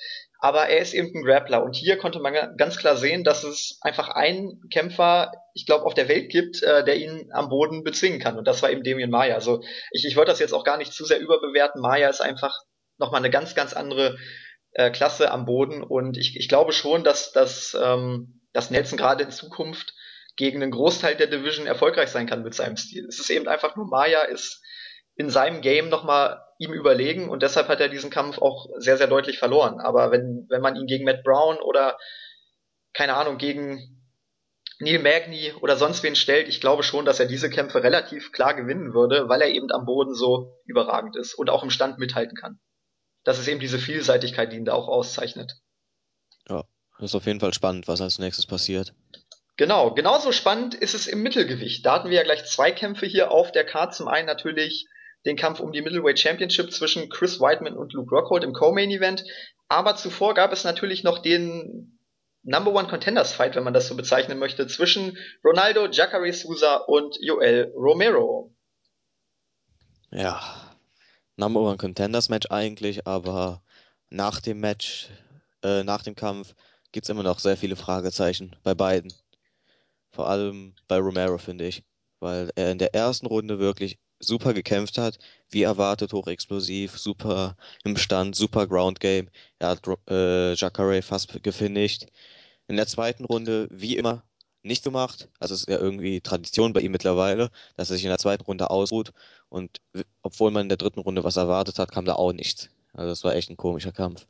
aber 0.40 0.68
er 0.68 0.78
ist 0.78 0.94
eben 0.94 1.10
ein 1.14 1.24
Grappler. 1.24 1.64
Und 1.64 1.74
hier 1.74 1.98
konnte 1.98 2.20
man 2.20 2.56
ganz 2.56 2.78
klar 2.78 2.96
sehen, 2.96 3.24
dass 3.24 3.42
es 3.42 3.78
einfach 3.80 4.08
einen 4.08 4.68
Kämpfer, 4.70 5.32
ich 5.54 5.66
glaube, 5.66 5.84
auf 5.84 5.94
der 5.94 6.08
Welt 6.08 6.30
gibt, 6.30 6.62
äh, 6.62 6.84
der 6.84 6.96
ihn 6.96 7.30
am 7.32 7.48
Boden 7.48 7.82
bezwingen 7.82 8.20
kann. 8.20 8.38
Und 8.38 8.46
das 8.46 8.62
war 8.62 8.70
eben 8.70 8.84
Damien 8.84 9.10
Maya. 9.10 9.34
Also 9.34 9.62
ich, 9.90 10.04
ich 10.04 10.16
wollte 10.16 10.30
das 10.30 10.38
jetzt 10.38 10.54
auch 10.54 10.64
gar 10.64 10.76
nicht 10.76 10.92
zu 10.92 11.04
sehr 11.04 11.18
überbewerten. 11.18 11.80
Maya 11.80 12.08
ist 12.08 12.20
einfach 12.20 12.56
nochmal 12.98 13.20
eine 13.20 13.30
ganz, 13.30 13.56
ganz 13.56 13.72
andere 13.72 14.16
äh, 14.72 14.90
Klasse 14.90 15.32
am 15.32 15.44
Boden. 15.44 15.82
Und 15.82 16.16
ich, 16.16 16.36
ich 16.36 16.48
glaube 16.48 16.72
schon, 16.72 17.02
dass, 17.02 17.32
dass, 17.32 17.76
ähm, 17.80 18.40
dass 18.52 18.70
Nelson 18.70 18.96
gerade 18.96 19.24
in 19.24 19.32
Zukunft 19.32 19.92
gegen 20.36 20.62
einen 20.62 20.70
Großteil 20.70 21.16
der 21.16 21.26
Division 21.26 21.66
erfolgreich 21.66 22.10
sein 22.10 22.28
kann 22.28 22.44
mit 22.44 22.54
seinem 22.54 22.76
Stil. 22.76 23.06
Es 23.08 23.18
ist 23.18 23.30
eben 23.30 23.48
einfach 23.48 23.74
nur, 23.74 23.86
Maya 23.86 24.22
ist 24.22 24.62
in 25.18 25.30
seinem 25.30 25.60
Game 25.60 25.88
nochmal 25.88 26.44
ihm 26.58 26.72
überlegen 26.72 27.28
und 27.28 27.42
deshalb 27.42 27.68
hat 27.68 27.80
er 27.80 27.88
diesen 27.88 28.08
Kampf 28.08 28.38
auch 28.38 28.68
sehr, 28.78 28.96
sehr 28.96 29.08
deutlich 29.08 29.38
verloren. 29.38 29.80
Aber 29.80 30.10
wenn, 30.12 30.46
wenn 30.48 30.62
man 30.62 30.76
ihn 30.76 30.86
gegen 30.86 31.04
Matt 31.04 31.24
Brown 31.24 31.58
oder, 31.58 31.98
keine 32.94 33.14
Ahnung, 33.14 33.36
gegen 33.36 34.00
Neil 34.78 35.00
Magny 35.00 35.52
oder 35.60 35.76
sonst 35.76 36.04
wen 36.04 36.14
stellt, 36.14 36.48
ich 36.48 36.60
glaube 36.60 36.84
schon, 36.84 37.04
dass 37.04 37.18
er 37.18 37.26
diese 37.26 37.50
Kämpfe 37.50 37.82
relativ 37.82 38.30
klar 38.30 38.54
gewinnen 38.54 38.94
würde, 38.94 39.28
weil 39.28 39.42
er 39.42 39.48
eben 39.48 39.70
am 39.72 39.86
Boden 39.86 40.14
so 40.14 40.56
überragend 40.66 41.16
ist 41.16 41.34
und 41.34 41.50
auch 41.50 41.64
im 41.64 41.70
Stand 41.70 41.98
mithalten 41.98 42.36
kann. 42.36 42.60
Das 43.24 43.40
ist 43.40 43.48
eben 43.48 43.60
diese 43.60 43.80
Vielseitigkeit, 43.80 44.52
die 44.52 44.56
ihn 44.56 44.64
da 44.64 44.74
auch 44.74 44.86
auszeichnet. 44.86 45.52
Ja, 46.48 46.62
das 46.98 47.10
ist 47.10 47.14
auf 47.16 47.26
jeden 47.26 47.40
Fall 47.40 47.52
spannend, 47.54 47.88
was 47.88 48.00
als 48.00 48.20
nächstes 48.20 48.46
passiert. 48.46 48.94
Genau, 49.56 49.92
genauso 49.94 50.30
spannend 50.30 50.76
ist 50.76 50.94
es 50.94 51.08
im 51.08 51.24
Mittelgewicht. 51.24 51.84
Da 51.84 51.94
hatten 51.94 52.10
wir 52.10 52.18
ja 52.18 52.22
gleich 52.22 52.44
zwei 52.44 52.70
Kämpfe 52.70 53.06
hier 53.06 53.32
auf 53.32 53.50
der 53.50 53.64
Karte. 53.64 53.96
Zum 53.96 54.06
einen 54.06 54.26
natürlich 54.26 54.86
den 55.24 55.36
Kampf 55.36 55.60
um 55.60 55.72
die 55.72 55.82
Middleweight 55.82 56.18
Championship 56.18 56.72
zwischen 56.72 57.08
Chris 57.08 57.40
Weidman 57.40 57.76
und 57.76 57.92
Luke 57.92 58.14
Rockhold 58.14 58.44
im 58.44 58.52
Co-Main 58.52 58.90
Event. 58.90 59.24
Aber 59.68 59.96
zuvor 59.96 60.34
gab 60.34 60.52
es 60.52 60.64
natürlich 60.64 61.04
noch 61.04 61.18
den 61.18 61.98
Number 62.42 62.72
One 62.72 62.88
Contenders 62.88 63.32
Fight, 63.32 63.56
wenn 63.56 63.64
man 63.64 63.74
das 63.74 63.88
so 63.88 63.96
bezeichnen 63.96 64.38
möchte, 64.38 64.66
zwischen 64.66 65.18
Ronaldo, 65.44 65.86
Jacare 65.88 66.32
Souza 66.32 66.76
und 66.76 67.16
Joel 67.20 67.72
Romero. 67.76 68.54
Ja, 70.10 70.40
Number 71.36 71.60
One 71.60 71.76
Contenders 71.76 72.28
Match 72.28 72.46
eigentlich, 72.50 73.06
aber 73.06 73.62
nach 74.08 74.40
dem 74.40 74.60
Match, 74.60 75.08
äh, 75.62 75.82
nach 75.82 76.02
dem 76.02 76.14
Kampf 76.14 76.54
gibt's 76.92 77.10
immer 77.10 77.22
noch 77.22 77.38
sehr 77.38 77.56
viele 77.56 77.76
Fragezeichen 77.76 78.56
bei 78.62 78.74
beiden. 78.74 79.12
Vor 80.10 80.28
allem 80.28 80.74
bei 80.86 80.98
Romero, 80.98 81.38
finde 81.38 81.66
ich. 81.66 81.84
Weil 82.20 82.50
er 82.56 82.72
in 82.72 82.78
der 82.78 82.94
ersten 82.94 83.26
Runde 83.26 83.58
wirklich 83.58 83.98
super 84.20 84.52
gekämpft 84.54 84.98
hat, 84.98 85.18
wie 85.50 85.62
erwartet, 85.62 86.12
hochexplosiv, 86.12 86.98
super 86.98 87.56
im 87.84 87.96
Stand, 87.96 88.36
super 88.36 88.66
Ground 88.66 89.00
Game. 89.00 89.28
Er 89.58 89.68
hat 89.68 89.82
äh, 90.08 90.54
Jacare 90.54 91.02
fast 91.02 91.42
gefinisht. 91.42 92.06
In 92.66 92.76
der 92.76 92.86
zweiten 92.86 93.24
Runde, 93.24 93.68
wie 93.70 93.96
immer, 93.96 94.22
nicht 94.62 94.84
gemacht. 94.84 95.28
Also 95.40 95.54
es 95.54 95.60
ist 95.60 95.68
ja 95.68 95.78
irgendwie 95.78 96.20
Tradition 96.20 96.72
bei 96.72 96.80
ihm 96.80 96.92
mittlerweile, 96.92 97.50
dass 97.76 97.90
er 97.90 97.96
sich 97.96 98.04
in 98.04 98.10
der 98.10 98.18
zweiten 98.18 98.44
Runde 98.44 98.70
ausruht. 98.70 99.12
Und 99.48 99.80
obwohl 100.22 100.50
man 100.50 100.62
in 100.62 100.68
der 100.68 100.78
dritten 100.78 101.00
Runde 101.00 101.24
was 101.24 101.36
erwartet 101.36 101.78
hat, 101.78 101.92
kam 101.92 102.04
da 102.04 102.14
auch 102.14 102.32
nichts. 102.32 102.68
Also 102.92 103.10
das 103.10 103.24
war 103.24 103.34
echt 103.34 103.50
ein 103.50 103.56
komischer 103.56 103.92
Kampf. 103.92 104.26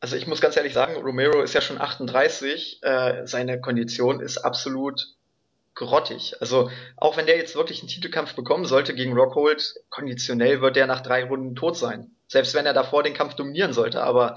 Also 0.00 0.16
ich 0.16 0.26
muss 0.26 0.40
ganz 0.40 0.56
ehrlich 0.56 0.74
sagen, 0.74 0.96
Romero 0.96 1.40
ist 1.42 1.54
ja 1.54 1.62
schon 1.62 1.80
38, 1.80 2.80
äh, 2.82 3.26
seine 3.26 3.60
Kondition 3.60 4.20
ist 4.20 4.38
absolut 4.38 5.14
grottig. 5.74 6.34
Also 6.40 6.70
auch 6.96 7.16
wenn 7.16 7.26
der 7.26 7.36
jetzt 7.36 7.56
wirklich 7.56 7.80
einen 7.80 7.88
Titelkampf 7.88 8.34
bekommen 8.34 8.64
sollte 8.64 8.94
gegen 8.94 9.14
Rockhold, 9.14 9.74
konditionell 9.90 10.60
wird 10.60 10.76
der 10.76 10.86
nach 10.86 11.00
drei 11.00 11.24
Runden 11.24 11.54
tot 11.54 11.76
sein. 11.76 12.10
selbst 12.26 12.54
wenn 12.54 12.66
er 12.66 12.72
davor 12.72 13.02
den 13.02 13.14
Kampf 13.14 13.34
dominieren 13.34 13.72
sollte. 13.72 14.02
Aber 14.02 14.36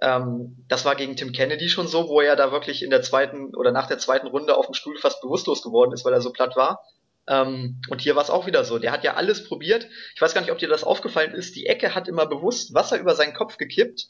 ähm, 0.00 0.64
das 0.68 0.84
war 0.84 0.96
gegen 0.96 1.16
Tim 1.16 1.32
Kennedy 1.32 1.68
schon 1.68 1.86
so, 1.88 2.08
wo 2.08 2.20
er 2.20 2.36
da 2.36 2.52
wirklich 2.52 2.82
in 2.82 2.90
der 2.90 3.02
zweiten 3.02 3.54
oder 3.54 3.72
nach 3.72 3.86
der 3.86 3.98
zweiten 3.98 4.26
Runde 4.26 4.56
auf 4.56 4.66
dem 4.66 4.74
Stuhl 4.74 4.96
fast 4.98 5.20
bewusstlos 5.22 5.62
geworden 5.62 5.92
ist, 5.92 6.04
weil 6.04 6.12
er 6.12 6.20
so 6.20 6.32
platt 6.32 6.56
war. 6.56 6.84
Ähm, 7.28 7.80
und 7.88 8.00
hier 8.00 8.16
war 8.16 8.22
es 8.22 8.30
auch 8.30 8.46
wieder 8.46 8.64
so. 8.64 8.78
Der 8.78 8.92
hat 8.92 9.04
ja 9.04 9.14
alles 9.14 9.44
probiert. 9.44 9.86
Ich 10.14 10.20
weiß 10.20 10.34
gar 10.34 10.40
nicht, 10.40 10.50
ob 10.50 10.58
dir 10.58 10.68
das 10.68 10.84
aufgefallen 10.84 11.34
ist. 11.34 11.56
Die 11.56 11.66
Ecke 11.66 11.94
hat 11.94 12.08
immer 12.08 12.26
bewusst 12.26 12.74
Wasser 12.74 12.98
über 12.98 13.14
seinen 13.14 13.34
Kopf 13.34 13.56
gekippt 13.56 14.08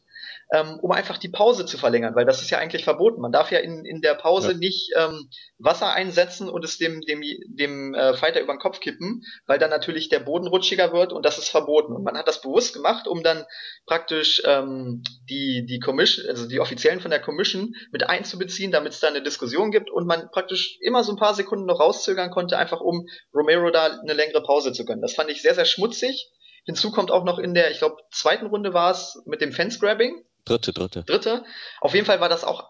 ähm, 0.52 0.78
um 0.81 0.90
einfach 0.92 1.18
die 1.18 1.28
Pause 1.28 1.66
zu 1.66 1.78
verlängern, 1.78 2.14
weil 2.14 2.24
das 2.24 2.42
ist 2.42 2.50
ja 2.50 2.59
eigentlich 2.59 2.85
verboten. 2.85 3.20
Man 3.20 3.33
darf 3.33 3.50
ja 3.50 3.59
in, 3.59 3.85
in 3.85 4.00
der 4.00 4.14
Pause 4.14 4.52
ja. 4.52 4.59
nicht 4.59 4.90
ähm, 4.96 5.28
Wasser 5.59 5.92
einsetzen 5.92 6.48
und 6.48 6.64
es 6.64 6.78
dem, 6.78 7.00
dem, 7.02 7.22
dem 7.46 7.94
äh, 7.94 8.14
Fighter 8.14 8.40
über 8.40 8.55
den 8.55 8.59
Kopf 8.59 8.81
kippen, 8.81 9.22
weil 9.46 9.59
dann 9.59 9.70
natürlich 9.70 10.09
der 10.09 10.20
Boden 10.20 10.46
rutschiger 10.46 10.92
wird 10.92 11.12
und 11.12 11.24
das 11.24 11.38
ist 11.38 11.48
verboten. 11.48 11.92
Und 11.94 12.05
man 12.05 12.16
hat 12.16 12.28
das 12.28 12.42
bewusst 12.42 12.74
gemacht, 12.74 13.07
um 13.07 13.22
dann 13.22 13.44
praktisch 13.87 14.42
ähm, 14.44 15.02
die, 15.28 15.64
die 15.66 15.78
Commission, 15.78 16.28
also 16.28 16.46
die 16.46 16.61
Offiziellen 16.61 17.00
von 17.00 17.11
der 17.11 17.20
Commission 17.20 17.74
mit 17.90 18.09
einzubeziehen, 18.09 18.72
damit 18.72 18.92
es 18.92 19.00
da 19.00 19.09
eine 19.09 19.22
Diskussion 19.22 19.70
gibt 19.70 19.90
und 19.90 20.07
man 20.07 20.28
praktisch 20.33 20.78
immer 20.81 21.05
so 21.05 21.12
ein 21.12 21.18
paar 21.18 21.35
Sekunden 21.35 21.66
noch 21.66 21.81
rauszögern 21.81 22.31
konnte, 22.31 22.59
einfach 22.59 22.81
um 22.81 23.07
Romero 23.35 23.70
da 23.70 23.87
eine 24.00 24.14
längere 24.14 24.42
Pause 24.42 24.72
zu 24.72 24.85
gönnen. 24.85 25.02
Das 25.02 25.14
fand 25.14 25.31
ich 25.31 25.42
sehr, 25.42 25.55
sehr 25.55 25.64
schmutzig. 25.64 26.31
Hinzu 26.64 26.92
kommt 26.92 27.11
auch 27.11 27.24
noch 27.24 27.38
in 27.38 27.55
der, 27.55 27.70
ich 27.70 27.78
glaube, 27.78 27.96
zweiten 28.12 28.46
Runde 28.46 28.72
war 28.72 28.92
es 28.92 29.20
mit 29.26 29.40
dem 29.40 29.52
Fence-Grabbing. 29.52 30.24
Dritte, 30.44 30.72
dritte. 30.72 31.05
Dritte. 31.05 31.44
Auf 31.81 31.94
jeden 31.94 32.07
Fall 32.07 32.20
war 32.20 32.28
das 32.28 32.44
auch, 32.44 32.68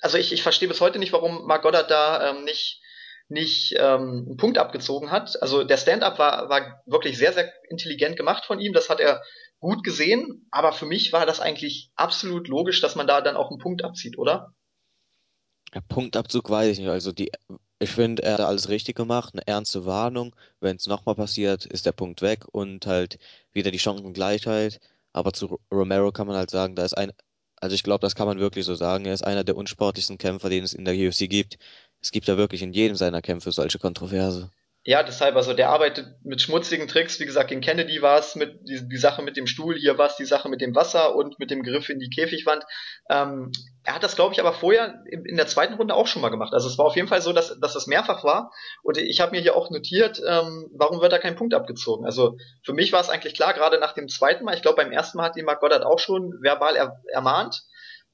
also 0.00 0.16
ich, 0.16 0.32
ich 0.32 0.42
verstehe 0.42 0.68
bis 0.68 0.80
heute 0.80 0.98
nicht, 0.98 1.12
warum 1.12 1.46
Mark 1.46 1.62
Goddard 1.62 1.90
da 1.90 2.30
ähm, 2.30 2.44
nicht, 2.44 2.80
nicht 3.28 3.74
ähm, 3.76 4.26
einen 4.26 4.36
Punkt 4.36 4.58
abgezogen 4.58 5.10
hat. 5.10 5.40
Also 5.42 5.64
der 5.64 5.76
Stand-up 5.76 6.18
war, 6.18 6.48
war 6.48 6.82
wirklich 6.86 7.18
sehr, 7.18 7.32
sehr 7.32 7.52
intelligent 7.68 8.16
gemacht 8.16 8.44
von 8.44 8.60
ihm. 8.60 8.72
Das 8.72 8.88
hat 8.88 9.00
er 9.00 9.22
gut 9.60 9.84
gesehen. 9.84 10.48
Aber 10.50 10.72
für 10.72 10.86
mich 10.86 11.12
war 11.12 11.26
das 11.26 11.40
eigentlich 11.40 11.90
absolut 11.94 12.48
logisch, 12.48 12.80
dass 12.80 12.96
man 12.96 13.06
da 13.06 13.20
dann 13.20 13.36
auch 13.36 13.50
einen 13.50 13.60
Punkt 13.60 13.84
abzieht, 13.84 14.18
oder? 14.18 14.54
Ja, 15.74 15.80
Punktabzug 15.88 16.50
weiß 16.50 16.72
ich 16.72 16.78
nicht. 16.80 16.88
Also 16.88 17.12
die, 17.12 17.30
ich 17.78 17.90
finde, 17.90 18.22
er 18.24 18.34
hat 18.34 18.40
alles 18.40 18.68
richtig 18.68 18.96
gemacht. 18.96 19.34
Eine 19.34 19.46
ernste 19.46 19.86
Warnung. 19.86 20.34
Wenn 20.58 20.76
es 20.76 20.86
nochmal 20.86 21.14
passiert, 21.14 21.66
ist 21.66 21.86
der 21.86 21.92
Punkt 21.92 22.22
weg 22.22 22.44
und 22.50 22.86
halt 22.86 23.18
wieder 23.52 23.70
die 23.70 23.78
Chancengleichheit. 23.78 24.80
Aber 25.12 25.32
zu 25.32 25.60
Romero 25.72 26.12
kann 26.12 26.26
man 26.26 26.36
halt 26.36 26.50
sagen, 26.50 26.74
da 26.76 26.84
ist 26.84 26.94
ein, 26.96 27.12
also 27.56 27.74
ich 27.74 27.82
glaube, 27.82 28.00
das 28.02 28.14
kann 28.14 28.26
man 28.26 28.38
wirklich 28.38 28.64
so 28.64 28.74
sagen. 28.74 29.04
Er 29.06 29.14
ist 29.14 29.22
einer 29.24 29.44
der 29.44 29.56
unsportlichsten 29.56 30.18
Kämpfer, 30.18 30.50
den 30.50 30.64
es 30.64 30.72
in 30.74 30.84
der 30.84 30.94
UFC 30.94 31.28
gibt. 31.28 31.58
Es 32.00 32.10
gibt 32.12 32.26
ja 32.28 32.36
wirklich 32.36 32.62
in 32.62 32.72
jedem 32.72 32.96
seiner 32.96 33.22
Kämpfe 33.22 33.52
solche 33.52 33.78
Kontroverse. 33.78 34.50
Ja, 34.90 35.04
deshalb, 35.04 35.36
also 35.36 35.54
der 35.54 35.68
arbeitet 35.68 36.16
mit 36.24 36.42
schmutzigen 36.42 36.88
Tricks. 36.88 37.20
Wie 37.20 37.24
gesagt, 37.24 37.50
gegen 37.50 37.60
Kennedy 37.60 38.02
war 38.02 38.18
es 38.18 38.34
mit 38.34 38.58
die, 38.68 38.88
die 38.88 38.96
Sache 38.96 39.22
mit 39.22 39.36
dem 39.36 39.46
Stuhl, 39.46 39.76
hier 39.76 39.98
war 39.98 40.08
es 40.08 40.16
die 40.16 40.24
Sache 40.24 40.48
mit 40.48 40.60
dem 40.60 40.74
Wasser 40.74 41.14
und 41.14 41.38
mit 41.38 41.52
dem 41.52 41.62
Griff 41.62 41.90
in 41.90 42.00
die 42.00 42.10
Käfigwand. 42.10 42.64
Ähm, 43.08 43.52
er 43.84 43.94
hat 43.94 44.02
das, 44.02 44.16
glaube 44.16 44.34
ich, 44.34 44.40
aber 44.40 44.52
vorher 44.52 45.00
in, 45.08 45.24
in, 45.26 45.36
der 45.36 45.46
zweiten 45.46 45.74
Runde 45.74 45.94
auch 45.94 46.08
schon 46.08 46.22
mal 46.22 46.30
gemacht. 46.30 46.52
Also 46.54 46.66
es 46.66 46.76
war 46.76 46.86
auf 46.86 46.96
jeden 46.96 47.06
Fall 47.06 47.22
so, 47.22 47.32
dass, 47.32 47.56
dass 47.60 47.74
das 47.74 47.86
mehrfach 47.86 48.24
war. 48.24 48.50
Und 48.82 48.98
ich 48.98 49.20
habe 49.20 49.30
mir 49.30 49.40
hier 49.40 49.54
auch 49.54 49.70
notiert, 49.70 50.20
ähm, 50.26 50.68
warum 50.74 51.00
wird 51.00 51.12
da 51.12 51.18
kein 51.18 51.36
Punkt 51.36 51.54
abgezogen? 51.54 52.04
Also 52.04 52.36
für 52.64 52.72
mich 52.72 52.92
war 52.92 53.00
es 53.00 53.10
eigentlich 53.10 53.34
klar, 53.34 53.54
gerade 53.54 53.78
nach 53.78 53.94
dem 53.94 54.08
zweiten 54.08 54.42
Mal, 54.42 54.56
ich 54.56 54.62
glaube 54.62 54.82
beim 54.82 54.90
ersten 54.90 55.18
Mal 55.18 55.26
hat 55.26 55.36
ihn 55.36 55.44
Mark 55.44 55.60
Goddard 55.60 55.84
auch 55.84 56.00
schon 56.00 56.32
verbal 56.42 56.74
er, 56.74 57.00
ermahnt. 57.12 57.62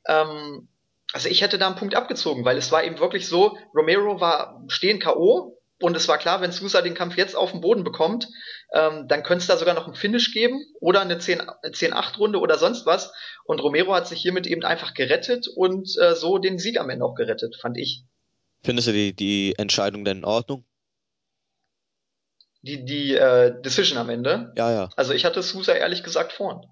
Ähm, 0.07 0.69
also 1.15 1.31
ich 1.31 1.41
hätte 1.41 1.57
da 1.57 1.69
einen 1.69 1.77
Punkt 1.77 1.95
abgezogen, 1.95 2.45
weil 2.45 2.59
es 2.59 2.71
war 2.71 2.85
eben 2.85 2.99
wirklich 2.99 3.27
so, 3.29 3.57
Romero 3.75 4.21
war 4.21 4.63
stehen 4.69 4.99
K.O., 4.99 5.56
und 5.81 5.97
es 5.97 6.09
war 6.09 6.17
klar, 6.17 6.41
wenn 6.41 6.53
Sousa 6.53 6.81
den 6.81 6.95
Kampf 6.95 7.17
jetzt 7.17 7.37
auf 7.37 7.53
den 7.53 7.61
Boden 7.61 7.85
bekommt, 7.85 8.29
ähm, 8.73 9.07
dann 9.09 9.23
könnte 9.23 9.43
es 9.43 9.47
da 9.47 9.57
sogar 9.57 9.75
noch 9.75 9.87
einen 9.87 9.95
Finish 9.95 10.33
geben 10.33 10.65
oder 10.81 11.03
eine 11.03 11.19
10-8-Runde 11.19 12.41
oder 12.41 12.57
sonst 12.57 12.87
was. 12.87 13.13
Und 13.45 13.61
Romero 13.61 13.95
hat 13.95 14.09
sich 14.09 14.21
hiermit 14.21 14.47
eben 14.47 14.65
einfach 14.65 14.95
gerettet 14.95 15.49
und 15.55 15.89
äh, 16.01 16.15
so 16.15 16.39
den 16.39 16.59
Sieg 16.59 16.81
am 16.81 16.89
Ende 16.89 17.05
auch 17.05 17.15
gerettet, 17.15 17.57
fand 17.61 17.77
ich. 17.77 18.05
Findest 18.63 18.89
du 18.89 18.93
die, 18.93 19.15
die 19.15 19.55
Entscheidung 19.59 20.05
denn 20.05 20.19
in 20.19 20.25
Ordnung? 20.25 20.65
Die, 22.63 22.85
die 22.85 23.15
äh, 23.15 23.61
Decision 23.61 23.99
am 23.99 24.09
Ende? 24.09 24.53
Ja, 24.57 24.73
ja. 24.73 24.89
Also 24.97 25.13
ich 25.13 25.25
hatte 25.25 25.43
Sousa 25.43 25.73
ehrlich 25.73 26.03
gesagt 26.03 26.33
vorn. 26.33 26.67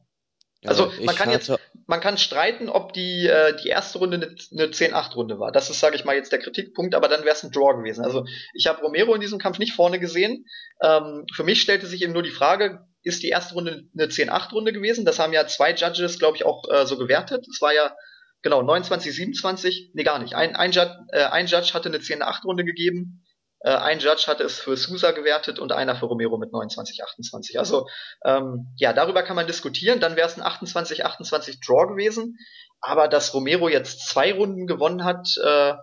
Also 0.65 0.91
man 1.03 1.15
kann 1.15 1.31
jetzt, 1.31 1.53
man 1.87 2.01
kann 2.01 2.17
streiten, 2.17 2.69
ob 2.69 2.93
die, 2.93 3.27
äh, 3.27 3.57
die 3.63 3.69
erste 3.69 3.99
Runde 3.99 4.17
eine, 4.17 4.27
eine 4.27 4.73
10-8-Runde 4.73 5.39
war. 5.39 5.53
Das 5.53 5.71
ist, 5.71 5.81
sage 5.81 5.97
ich 5.97 6.05
mal, 6.05 6.17
jetzt 6.17 6.33
der 6.33 6.39
Kritikpunkt, 6.39 6.95
aber 6.95 7.09
dann 7.09 7.25
wäre 7.25 7.35
es 7.35 7.43
ein 7.43 7.51
Draw 7.51 7.77
gewesen. 7.77 8.05
Also 8.05 8.25
ich 8.55 8.67
habe 8.67 8.81
Romero 8.81 9.15
in 9.15 9.21
diesem 9.21 9.39
Kampf 9.39 9.59
nicht 9.59 9.75
vorne 9.75 9.99
gesehen. 9.99 10.47
Ähm, 10.83 11.27
für 11.35 11.45
mich 11.45 11.61
stellte 11.61 11.87
sich 11.87 12.03
eben 12.03 12.13
nur 12.13 12.23
die 12.23 12.31
Frage, 12.31 12.87
ist 13.03 13.23
die 13.23 13.29
erste 13.29 13.55
Runde 13.55 13.85
eine 13.95 14.07
10-8-Runde 14.07 14.73
gewesen? 14.73 15.05
Das 15.05 15.19
haben 15.19 15.33
ja 15.33 15.47
zwei 15.47 15.75
Judges, 15.75 16.19
glaube 16.19 16.37
ich, 16.37 16.45
auch 16.45 16.65
äh, 16.71 16.87
so 16.87 16.97
gewertet. 16.97 17.47
Es 17.49 17.61
war 17.61 17.75
ja 17.75 17.95
genau 18.43 18.63
29, 18.63 19.15
27, 19.15 19.91
nee 19.95 20.05
gar 20.05 20.19
nicht. 20.19 20.35
Ein, 20.35 20.57
ein, 20.57 20.73
Judge, 20.73 20.97
äh, 21.13 21.25
ein 21.25 21.47
Judge 21.47 21.75
hatte 21.75 21.89
eine 21.89 21.99
10-8-Runde 21.99 22.65
gegeben 22.65 23.24
ein 23.71 23.99
Judge 23.99 24.25
hatte 24.27 24.45
es 24.45 24.59
für 24.59 24.77
Sousa 24.77 25.13
gewertet 25.13 25.59
und 25.59 25.73
einer 25.73 25.97
für 25.97 26.07
Romero 26.07 26.37
mit 26.37 26.53
29, 26.53 27.03
28. 27.03 27.59
Also 27.59 27.89
ähm, 28.25 28.75
ja, 28.77 28.93
darüber 28.93 29.23
kann 29.23 29.37
man 29.37 29.47
diskutieren. 29.47 30.01
Dann 30.01 30.17
wäre 30.17 30.29
es 30.29 30.37
ein 30.37 30.43
28, 30.43 31.05
28 31.05 31.61
Draw 31.61 31.89
gewesen. 31.89 32.37
Aber 32.81 33.09
dass 33.09 33.33
Romero 33.33 33.69
jetzt 33.69 34.07
zwei 34.07 34.35
Runden 34.35 34.67
gewonnen 34.67 35.05
hat, 35.05 35.27
äh, 35.43 35.75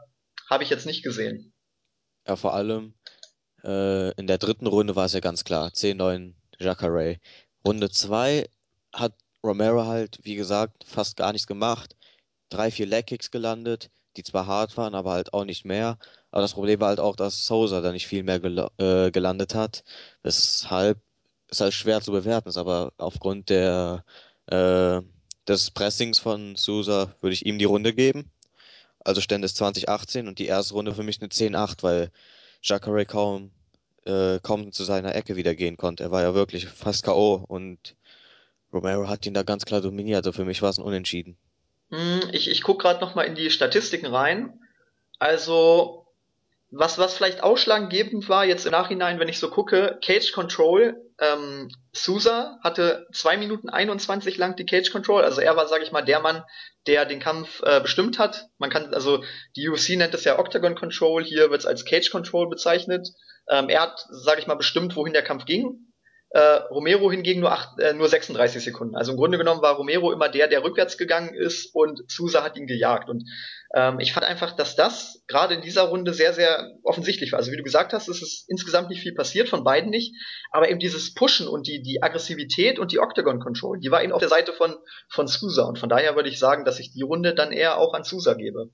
habe 0.49 0.63
ich 0.63 0.69
jetzt 0.69 0.85
nicht 0.85 1.03
gesehen. 1.03 1.53
Ja, 2.27 2.35
vor 2.35 2.53
allem 2.53 2.93
äh, 3.63 4.11
in 4.11 4.27
der 4.27 4.37
dritten 4.37 4.67
Runde 4.67 4.95
war 4.95 5.05
es 5.05 5.13
ja 5.13 5.19
ganz 5.19 5.43
klar. 5.43 5.69
10-9 5.69 6.35
Jacare. 6.59 7.17
Runde 7.65 7.89
2 7.89 8.47
hat 8.93 9.13
Romero 9.43 9.85
halt, 9.85 10.19
wie 10.23 10.35
gesagt, 10.35 10.83
fast 10.85 11.17
gar 11.17 11.31
nichts 11.31 11.47
gemacht. 11.47 11.95
Drei, 12.49 12.69
vier 12.69 12.85
Leg 12.85 13.07
gelandet, 13.31 13.89
die 14.17 14.23
zwar 14.23 14.47
hart 14.47 14.77
waren, 14.77 14.95
aber 14.95 15.11
halt 15.11 15.33
auch 15.33 15.45
nicht 15.45 15.65
mehr. 15.65 15.97
Aber 16.31 16.41
das 16.41 16.53
Problem 16.53 16.79
war 16.79 16.89
halt 16.89 16.99
auch, 16.99 17.15
dass 17.15 17.45
Sousa 17.45 17.81
da 17.81 17.91
nicht 17.91 18.07
viel 18.07 18.23
mehr 18.23 18.39
gel 18.39 18.67
äh, 18.77 19.11
gelandet 19.11 19.55
hat. 19.55 19.83
Weshalb 20.23 20.99
ist 21.49 21.61
halt 21.61 21.73
schwer 21.73 22.01
zu 22.01 22.11
bewerten 22.11 22.49
ist, 22.49 22.57
aber 22.57 22.93
aufgrund 22.97 23.49
der, 23.49 24.05
äh, 24.47 25.01
des 25.47 25.71
Pressings 25.71 26.19
von 26.19 26.55
Sousa 26.55 27.15
würde 27.21 27.33
ich 27.33 27.45
ihm 27.45 27.59
die 27.59 27.65
Runde 27.65 27.93
geben. 27.93 28.31
Also 29.03 29.21
Stände 29.21 29.45
ist 29.45 29.57
2018 29.57 30.27
und 30.27 30.39
die 30.39 30.47
erste 30.47 30.73
Runde 30.75 30.93
für 30.95 31.03
mich 31.03 31.21
eine 31.21 31.29
10-8, 31.29 31.83
weil 31.83 32.11
Jacare 32.61 33.05
kaum, 33.05 33.51
äh, 34.05 34.39
kaum 34.41 34.71
zu 34.71 34.83
seiner 34.83 35.15
Ecke 35.15 35.35
wieder 35.35 35.55
gehen 35.55 35.77
konnte. 35.77 36.03
Er 36.03 36.11
war 36.11 36.21
ja 36.21 36.33
wirklich 36.35 36.67
fast 36.67 37.03
K.O. 37.03 37.43
und 37.47 37.95
Romero 38.73 39.07
hat 39.07 39.25
ihn 39.25 39.33
da 39.33 39.43
ganz 39.43 39.65
klar 39.65 39.81
dominiert. 39.81 40.17
Also 40.17 40.31
für 40.33 40.45
mich 40.45 40.61
war 40.61 40.69
es 40.69 40.79
ein 40.79 40.85
Unentschieden. 40.85 41.37
Hm, 41.91 42.21
ich, 42.31 42.49
ich 42.49 42.63
gucke 42.63 42.83
gerade 42.83 43.01
nochmal 43.01 43.25
in 43.25 43.35
die 43.35 43.51
Statistiken 43.51 44.07
rein. 44.07 44.59
Also 45.19 46.01
was, 46.71 46.97
was 46.97 47.15
vielleicht 47.15 47.43
ausschlaggebend 47.43 48.29
war, 48.29 48.45
jetzt 48.45 48.65
im 48.65 48.71
Nachhinein, 48.71 49.19
wenn 49.19 49.27
ich 49.27 49.39
so 49.39 49.49
gucke, 49.49 49.99
Cage 50.03 50.31
Control, 50.31 50.95
ähm, 51.19 51.69
Sousa 51.91 52.59
hatte 52.63 53.07
zwei 53.13 53.35
Minuten 53.35 53.69
21 53.69 54.37
lang 54.37 54.55
die 54.55 54.65
Cage 54.65 54.89
Control, 54.89 55.23
also 55.23 55.41
er 55.41 55.57
war, 55.57 55.67
sage 55.67 55.83
ich 55.83 55.91
mal, 55.91 56.01
der 56.01 56.21
Mann, 56.21 56.43
der 56.87 57.05
den 57.05 57.19
Kampf 57.19 57.61
äh, 57.63 57.81
bestimmt 57.81 58.19
hat. 58.19 58.47
Man 58.57 58.69
kann, 58.69 58.93
also 58.93 59.21
die 59.57 59.67
UFC 59.67 59.89
nennt 59.97 60.13
es 60.13 60.23
ja 60.23 60.39
Octagon 60.39 60.75
Control, 60.75 61.23
hier 61.23 61.51
wird 61.51 61.59
es 61.59 61.65
als 61.65 61.83
Cage 61.83 62.09
Control 62.09 62.47
bezeichnet. 62.49 63.09
Ähm, 63.49 63.67
er 63.67 63.81
hat, 63.81 64.05
sage 64.09 64.39
ich 64.39 64.47
mal, 64.47 64.55
bestimmt, 64.55 64.95
wohin 64.95 65.13
der 65.13 65.23
Kampf 65.23 65.43
ging. 65.43 65.90
Äh, 66.33 66.39
Romero 66.69 67.11
hingegen 67.11 67.41
nur, 67.41 67.51
acht, 67.51 67.77
äh, 67.79 67.93
nur 67.93 68.07
36 68.07 68.63
Sekunden. 68.63 68.95
Also 68.95 69.11
im 69.11 69.17
Grunde 69.17 69.37
genommen 69.37 69.61
war 69.61 69.75
Romero 69.75 70.13
immer 70.13 70.29
der, 70.29 70.47
der 70.47 70.63
rückwärts 70.63 70.97
gegangen 70.97 71.33
ist 71.33 71.75
und 71.75 72.09
Sousa 72.09 72.41
hat 72.41 72.55
ihn 72.55 72.67
gejagt. 72.67 73.09
Und 73.09 73.25
ähm, 73.75 73.99
ich 73.99 74.13
fand 74.13 74.25
einfach, 74.25 74.55
dass 74.55 74.77
das 74.77 75.23
gerade 75.27 75.55
in 75.55 75.61
dieser 75.61 75.83
Runde 75.83 76.13
sehr, 76.13 76.31
sehr 76.31 76.71
offensichtlich 76.83 77.33
war. 77.33 77.39
Also 77.39 77.51
wie 77.51 77.57
du 77.57 77.63
gesagt 77.63 77.91
hast, 77.91 78.07
es 78.07 78.21
ist 78.21 78.45
insgesamt 78.47 78.89
nicht 78.89 79.01
viel 79.01 79.13
passiert, 79.13 79.49
von 79.49 79.65
beiden 79.65 79.89
nicht. 79.89 80.15
Aber 80.51 80.69
eben 80.69 80.79
dieses 80.79 81.13
Pushen 81.13 81.49
und 81.49 81.67
die, 81.67 81.81
die 81.81 82.01
Aggressivität 82.01 82.79
und 82.79 82.93
die 82.93 82.99
Octagon 82.99 83.41
Control, 83.41 83.81
die 83.81 83.91
war 83.91 84.01
eben 84.01 84.13
auf 84.13 84.21
der 84.21 84.29
Seite 84.29 84.53
von, 84.53 84.75
von 85.09 85.27
Sousa. 85.27 85.65
Und 85.65 85.79
von 85.79 85.89
daher 85.89 86.15
würde 86.15 86.29
ich 86.29 86.39
sagen, 86.39 86.63
dass 86.63 86.79
ich 86.79 86.93
die 86.93 87.01
Runde 87.01 87.35
dann 87.35 87.51
eher 87.51 87.77
auch 87.77 87.93
an 87.93 88.05
Sousa 88.05 88.35
gebe. 88.35 88.69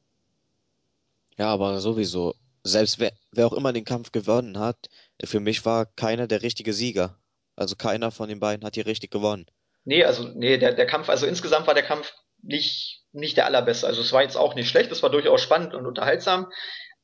Ja, 1.38 1.48
aber 1.48 1.80
sowieso. 1.80 2.36
Selbst 2.64 3.00
wer, 3.00 3.14
wer 3.32 3.48
auch 3.48 3.54
immer 3.54 3.74
den 3.74 3.86
Kampf 3.86 4.12
gewonnen 4.12 4.60
hat, 4.60 4.78
für 5.24 5.40
mich 5.40 5.66
war 5.66 5.88
keiner 5.88 6.28
der 6.28 6.44
richtige 6.44 6.74
Sieger. 6.74 7.18
Also 7.58 7.76
keiner 7.76 8.12
von 8.12 8.30
den 8.30 8.40
beiden 8.40 8.66
hat 8.66 8.76
hier 8.76 8.86
richtig 8.86 9.12
gewonnen. 9.12 9.48
Nee, 9.84 10.06
also 10.06 10.30
nee, 10.36 10.58
der, 10.58 10.74
der 10.74 10.86
Kampf, 10.86 11.10
also 11.10 11.26
insgesamt 11.26 11.68
war 11.68 11.74
der 11.74 11.84
Kampf 11.84 12.14
nicht, 12.42 13.04
nicht 13.12 13.36
der 13.36 13.46
allerbeste. 13.46 13.88
Also 13.88 14.02
es 14.02 14.14
war 14.14 14.22
jetzt 14.22 14.38
auch 14.38 14.54
nicht 14.54 14.70
schlecht, 14.70 14.92
es 14.92 15.02
war 15.02 15.10
durchaus 15.10 15.42
spannend 15.42 15.74
und 15.74 15.88
unterhaltsam, 15.88 16.52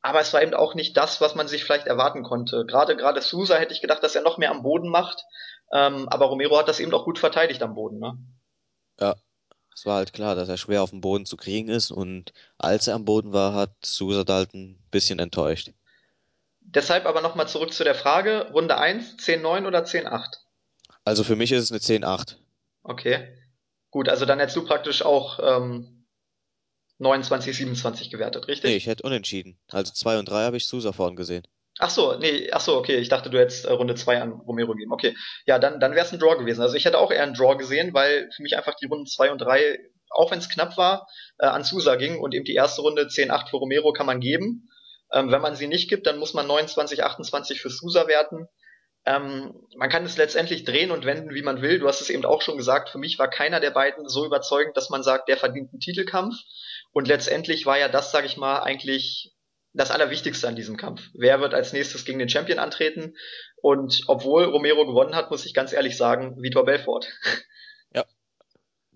aber 0.00 0.20
es 0.20 0.32
war 0.32 0.42
eben 0.42 0.54
auch 0.54 0.74
nicht 0.74 0.96
das, 0.96 1.20
was 1.20 1.34
man 1.34 1.48
sich 1.48 1.64
vielleicht 1.64 1.86
erwarten 1.86 2.22
konnte. 2.22 2.64
Gerade 2.66 2.96
gerade 2.96 3.20
Sousa 3.20 3.56
hätte 3.56 3.74
ich 3.74 3.80
gedacht, 3.80 4.02
dass 4.02 4.14
er 4.14 4.22
noch 4.22 4.38
mehr 4.38 4.52
am 4.52 4.62
Boden 4.62 4.88
macht, 4.88 5.24
ähm, 5.72 6.08
aber 6.08 6.26
Romero 6.26 6.56
hat 6.56 6.68
das 6.68 6.78
eben 6.78 6.94
auch 6.94 7.04
gut 7.04 7.18
verteidigt 7.18 7.62
am 7.62 7.74
Boden. 7.74 7.98
Ne? 7.98 8.16
Ja, 9.00 9.16
es 9.74 9.84
war 9.86 9.96
halt 9.96 10.12
klar, 10.12 10.36
dass 10.36 10.48
er 10.48 10.56
schwer 10.56 10.82
auf 10.82 10.90
dem 10.90 11.00
Boden 11.00 11.26
zu 11.26 11.36
kriegen 11.36 11.68
ist 11.68 11.90
und 11.90 12.32
als 12.58 12.86
er 12.86 12.94
am 12.94 13.04
Boden 13.04 13.32
war, 13.32 13.54
hat 13.54 13.72
Sousa 13.84 14.22
da 14.22 14.34
halt 14.34 14.54
ein 14.54 14.78
bisschen 14.92 15.18
enttäuscht. 15.18 15.72
Deshalb 16.60 17.06
aber 17.06 17.20
nochmal 17.20 17.48
zurück 17.48 17.72
zu 17.72 17.82
der 17.82 17.94
Frage, 17.94 18.50
Runde 18.52 18.78
1, 18.78 19.18
10-9 19.18 19.66
oder 19.66 19.84
10-8? 19.84 20.43
Also 21.04 21.24
für 21.24 21.36
mich 21.36 21.52
ist 21.52 21.70
es 21.70 21.70
eine 21.70 22.04
10-8. 22.04 22.36
Okay. 22.82 23.36
Gut, 23.90 24.08
also 24.08 24.26
dann 24.26 24.40
hättest 24.40 24.56
du 24.56 24.64
praktisch 24.64 25.02
auch 25.02 25.38
ähm, 25.42 26.06
29, 26.98 27.56
27 27.56 28.10
gewertet, 28.10 28.48
richtig? 28.48 28.70
Nee, 28.70 28.76
ich 28.76 28.86
hätte 28.86 29.02
unentschieden. 29.02 29.58
Also 29.70 29.92
2 29.92 30.18
und 30.18 30.28
3 30.28 30.44
habe 30.44 30.56
ich 30.56 30.66
Sousa 30.66 30.92
vorn 30.92 31.16
gesehen. 31.16 31.44
Ach 31.78 31.90
so, 31.90 32.16
nee, 32.16 32.50
ach 32.52 32.60
so, 32.60 32.76
okay. 32.76 32.96
Ich 32.98 33.08
dachte, 33.08 33.30
du 33.30 33.38
hättest 33.38 33.64
äh, 33.64 33.72
Runde 33.72 33.96
2 33.96 34.22
an 34.22 34.32
Romero 34.32 34.72
gegeben. 34.72 34.92
Okay. 34.92 35.16
Ja, 35.44 35.58
dann, 35.58 35.80
dann 35.80 35.92
wäre 35.94 36.06
es 36.06 36.12
ein 36.12 36.20
Draw 36.20 36.36
gewesen. 36.36 36.62
Also 36.62 36.76
ich 36.76 36.84
hätte 36.84 36.98
auch 36.98 37.10
eher 37.10 37.24
einen 37.24 37.34
Draw 37.34 37.56
gesehen, 37.56 37.92
weil 37.94 38.30
für 38.34 38.42
mich 38.42 38.56
einfach 38.56 38.74
die 38.74 38.86
Runden 38.86 39.06
2 39.06 39.32
und 39.32 39.38
3, 39.38 39.80
auch 40.10 40.30
wenn 40.30 40.38
es 40.38 40.48
knapp 40.48 40.76
war, 40.76 41.08
äh, 41.38 41.46
an 41.46 41.64
Sousa 41.64 41.96
ging 41.96 42.20
und 42.20 42.32
eben 42.32 42.44
die 42.44 42.54
erste 42.54 42.82
Runde 42.82 43.06
10-8 43.06 43.50
für 43.50 43.56
Romero 43.56 43.92
kann 43.92 44.06
man 44.06 44.20
geben. 44.20 44.70
Ähm, 45.12 45.32
wenn 45.32 45.42
man 45.42 45.56
sie 45.56 45.66
nicht 45.66 45.88
gibt, 45.88 46.06
dann 46.06 46.18
muss 46.18 46.32
man 46.32 46.46
29, 46.46 47.02
28 47.02 47.60
für 47.60 47.70
Sousa 47.70 48.06
werten. 48.06 48.48
Ähm, 49.06 49.54
man 49.76 49.90
kann 49.90 50.04
es 50.04 50.16
letztendlich 50.16 50.64
drehen 50.64 50.90
und 50.90 51.04
wenden, 51.04 51.34
wie 51.34 51.42
man 51.42 51.60
will. 51.60 51.78
Du 51.78 51.86
hast 51.86 52.00
es 52.00 52.10
eben 52.10 52.24
auch 52.24 52.40
schon 52.40 52.56
gesagt, 52.56 52.88
für 52.88 52.98
mich 52.98 53.18
war 53.18 53.28
keiner 53.28 53.60
der 53.60 53.70
beiden 53.70 54.08
so 54.08 54.24
überzeugend, 54.24 54.76
dass 54.76 54.88
man 54.88 55.02
sagt, 55.02 55.28
der 55.28 55.36
verdient 55.36 55.70
einen 55.72 55.80
Titelkampf. 55.80 56.34
Und 56.92 57.08
letztendlich 57.08 57.66
war 57.66 57.78
ja 57.78 57.88
das, 57.88 58.12
sage 58.12 58.26
ich 58.26 58.36
mal, 58.36 58.60
eigentlich 58.60 59.34
das 59.74 59.90
Allerwichtigste 59.90 60.48
an 60.48 60.56
diesem 60.56 60.76
Kampf. 60.76 61.02
Wer 61.12 61.40
wird 61.40 61.52
als 61.52 61.72
nächstes 61.72 62.04
gegen 62.04 62.20
den 62.20 62.28
Champion 62.28 62.58
antreten? 62.58 63.14
Und 63.60 64.02
obwohl 64.06 64.44
Romero 64.44 64.86
gewonnen 64.86 65.16
hat, 65.16 65.30
muss 65.30 65.44
ich 65.44 65.52
ganz 65.52 65.72
ehrlich 65.72 65.96
sagen, 65.96 66.40
Vitor 66.40 66.64
Belfort. 66.64 67.08
Ja. 67.92 68.04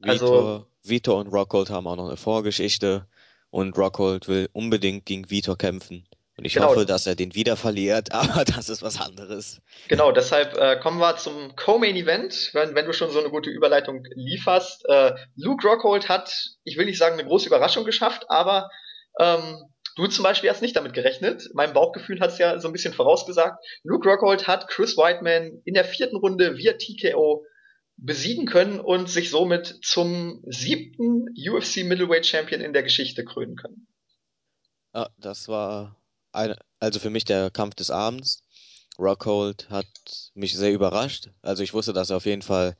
Also 0.01 0.27
Vitor, 0.27 0.39
also, 0.39 0.67
Vitor 0.85 1.19
und 1.19 1.29
Rockhold 1.29 1.71
haben 1.71 1.87
auch 1.87 1.97
noch 1.97 2.07
eine 2.07 2.17
Vorgeschichte 2.17 3.09
und 3.51 3.77
Rockhold 3.77 4.29
will 4.29 4.49
unbedingt 4.53 5.05
gegen 5.05 5.31
Vitor 5.31 5.59
kämpfen. 5.59 6.08
Und 6.39 6.45
ich 6.45 6.55
genau. 6.55 6.69
hoffe, 6.69 6.87
dass 6.87 7.05
er 7.05 7.17
den 7.17 7.35
wieder 7.35 7.57
verliert, 7.57 8.13
aber 8.13 8.45
das 8.45 8.69
ist 8.69 8.81
was 8.81 9.01
anderes. 9.01 9.61
Genau, 9.89 10.13
deshalb 10.13 10.57
äh, 10.57 10.79
kommen 10.79 11.01
wir 11.01 11.17
zum 11.17 11.57
Co-Main 11.57 11.97
Event, 11.97 12.51
wenn, 12.53 12.77
wenn 12.77 12.87
du 12.87 12.93
schon 12.93 13.11
so 13.11 13.19
eine 13.19 13.29
gute 13.29 13.51
Überleitung 13.51 14.05
lieferst. 14.15 14.89
Äh, 14.89 15.15
Luke 15.35 15.67
Rockhold 15.67 16.09
hat, 16.09 16.33
ich 16.63 16.79
will 16.79 16.87
nicht 16.87 16.99
sagen, 16.99 17.15
eine 17.19 17.27
große 17.27 17.49
Überraschung 17.49 17.85
geschafft, 17.85 18.27
aber 18.29 18.71
ähm, 19.19 19.65
du 19.97 20.07
zum 20.07 20.23
Beispiel 20.23 20.49
hast 20.49 20.63
nicht 20.63 20.77
damit 20.77 20.93
gerechnet. 20.93 21.51
Mein 21.55 21.73
Bauchgefühl 21.73 22.21
hat 22.21 22.31
es 22.31 22.39
ja 22.39 22.61
so 22.61 22.69
ein 22.69 22.73
bisschen 22.73 22.95
vorausgesagt. 22.95 23.59
Luke 23.83 24.09
Rockhold 24.09 24.47
hat 24.47 24.69
Chris 24.69 24.97
Whiteman 24.97 25.61
in 25.65 25.75
der 25.75 25.85
vierten 25.85 26.17
Runde 26.17 26.57
via 26.57 26.75
TKO 26.75 27.45
besiegen 27.97 28.47
können 28.47 28.79
und 28.79 29.11
sich 29.11 29.31
somit 29.31 29.81
zum 29.83 30.45
siebten 30.47 31.27
UFC 31.37 31.79
Middleweight 31.79 32.27
Champion 32.27 32.61
in 32.61 32.73
der 32.73 32.85
Geschichte 32.85 33.25
krönen 33.25 33.57
können. 33.57 33.89
Ah, 34.93 35.09
das 35.19 35.49
war 35.49 35.97
also 36.33 36.99
für 37.01 37.11
mich 37.11 37.25
der 37.25 37.51
Kampf 37.51 37.75
des 37.75 37.91
Abends. 37.91 38.43
Rockhold 38.99 39.71
hat 39.71 39.87
mich 40.35 40.55
sehr 40.55 40.73
überrascht. 40.73 41.31
Also 41.43 41.63
ich 41.63 41.75
wusste, 41.75 41.93
dass 41.93 42.11
er 42.11 42.17
auf 42.17 42.27
jeden 42.27 42.43
Fall 42.43 42.77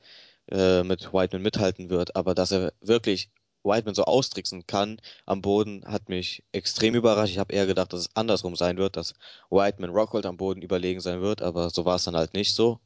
äh, 0.51 0.83
mit 0.83 1.13
Whiteman 1.13 1.41
mithalten 1.41 1.89
wird, 1.89 2.15
aber 2.15 2.35
dass 2.35 2.51
er 2.51 2.73
wirklich 2.81 3.29
Whiteman 3.63 3.95
so 3.95 4.03
austricksen 4.05 4.65
kann 4.67 4.99
am 5.25 5.41
Boden, 5.41 5.83
hat 5.85 6.09
mich 6.09 6.43
extrem 6.51 6.95
überrascht. 6.95 7.31
Ich 7.31 7.39
habe 7.39 7.53
eher 7.53 7.65
gedacht, 7.67 7.93
dass 7.93 8.01
es 8.01 8.15
andersrum 8.15 8.55
sein 8.55 8.77
wird, 8.77 8.97
dass 8.97 9.13
Whiteman 9.49 9.91
Rockhold 9.91 10.25
am 10.25 10.37
Boden 10.37 10.61
überlegen 10.61 11.01
sein 11.01 11.21
wird, 11.21 11.41
aber 11.41 11.69
so 11.69 11.85
war 11.85 11.95
es 11.95 12.03
dann 12.05 12.15
halt 12.15 12.33
nicht 12.33 12.53
so. 12.55 12.79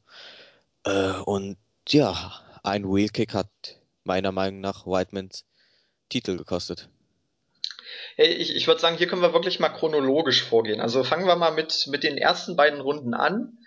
Äh, 0.84 1.12
und 1.24 1.58
ja, 1.88 2.32
ein 2.62 2.84
Wheelkick 2.84 3.34
hat 3.34 3.50
meiner 4.04 4.32
Meinung 4.32 4.60
nach 4.60 4.86
Whitemans 4.86 5.44
Titel 6.08 6.36
gekostet. 6.36 6.88
Hey, 8.16 8.28
ich, 8.28 8.54
ich 8.54 8.66
würde 8.66 8.80
sagen, 8.80 8.96
hier 8.96 9.06
können 9.06 9.22
wir 9.22 9.32
wirklich 9.32 9.60
mal 9.60 9.68
chronologisch 9.68 10.42
vorgehen. 10.42 10.80
Also 10.80 11.04
fangen 11.04 11.26
wir 11.26 11.36
mal 11.36 11.52
mit, 11.52 11.86
mit 11.88 12.04
den 12.04 12.16
ersten 12.18 12.56
beiden 12.56 12.80
Runden 12.80 13.14
an. 13.14 13.58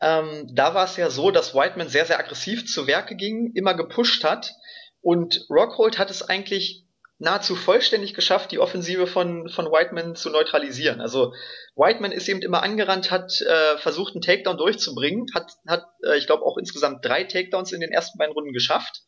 Ähm, 0.00 0.48
da 0.52 0.74
war 0.74 0.84
es 0.84 0.96
ja 0.96 1.10
so, 1.10 1.30
dass 1.30 1.54
Whiteman 1.54 1.88
sehr, 1.88 2.04
sehr 2.04 2.18
aggressiv 2.18 2.66
zu 2.66 2.86
Werke 2.86 3.16
ging, 3.16 3.52
immer 3.54 3.74
gepusht 3.74 4.24
hat. 4.24 4.52
Und 5.00 5.46
Rockhold 5.50 5.98
hat 5.98 6.10
es 6.10 6.22
eigentlich 6.22 6.84
nahezu 7.18 7.54
vollständig 7.54 8.14
geschafft, 8.14 8.50
die 8.52 8.58
Offensive 8.58 9.06
von, 9.06 9.48
von 9.48 9.66
Whiteman 9.66 10.16
zu 10.16 10.30
neutralisieren. 10.30 11.00
Also 11.00 11.32
Whiteman 11.76 12.12
ist 12.12 12.28
eben 12.28 12.42
immer 12.42 12.62
angerannt, 12.62 13.10
hat 13.10 13.40
äh, 13.40 13.78
versucht, 13.78 14.14
einen 14.14 14.22
Takedown 14.22 14.56
durchzubringen, 14.56 15.26
hat, 15.34 15.52
hat 15.66 15.84
äh, 16.04 16.16
ich 16.18 16.26
glaube, 16.26 16.44
auch 16.44 16.58
insgesamt 16.58 17.04
drei 17.04 17.24
Takedowns 17.24 17.72
in 17.72 17.80
den 17.80 17.92
ersten 17.92 18.18
beiden 18.18 18.34
Runden 18.34 18.52
geschafft. 18.52 19.02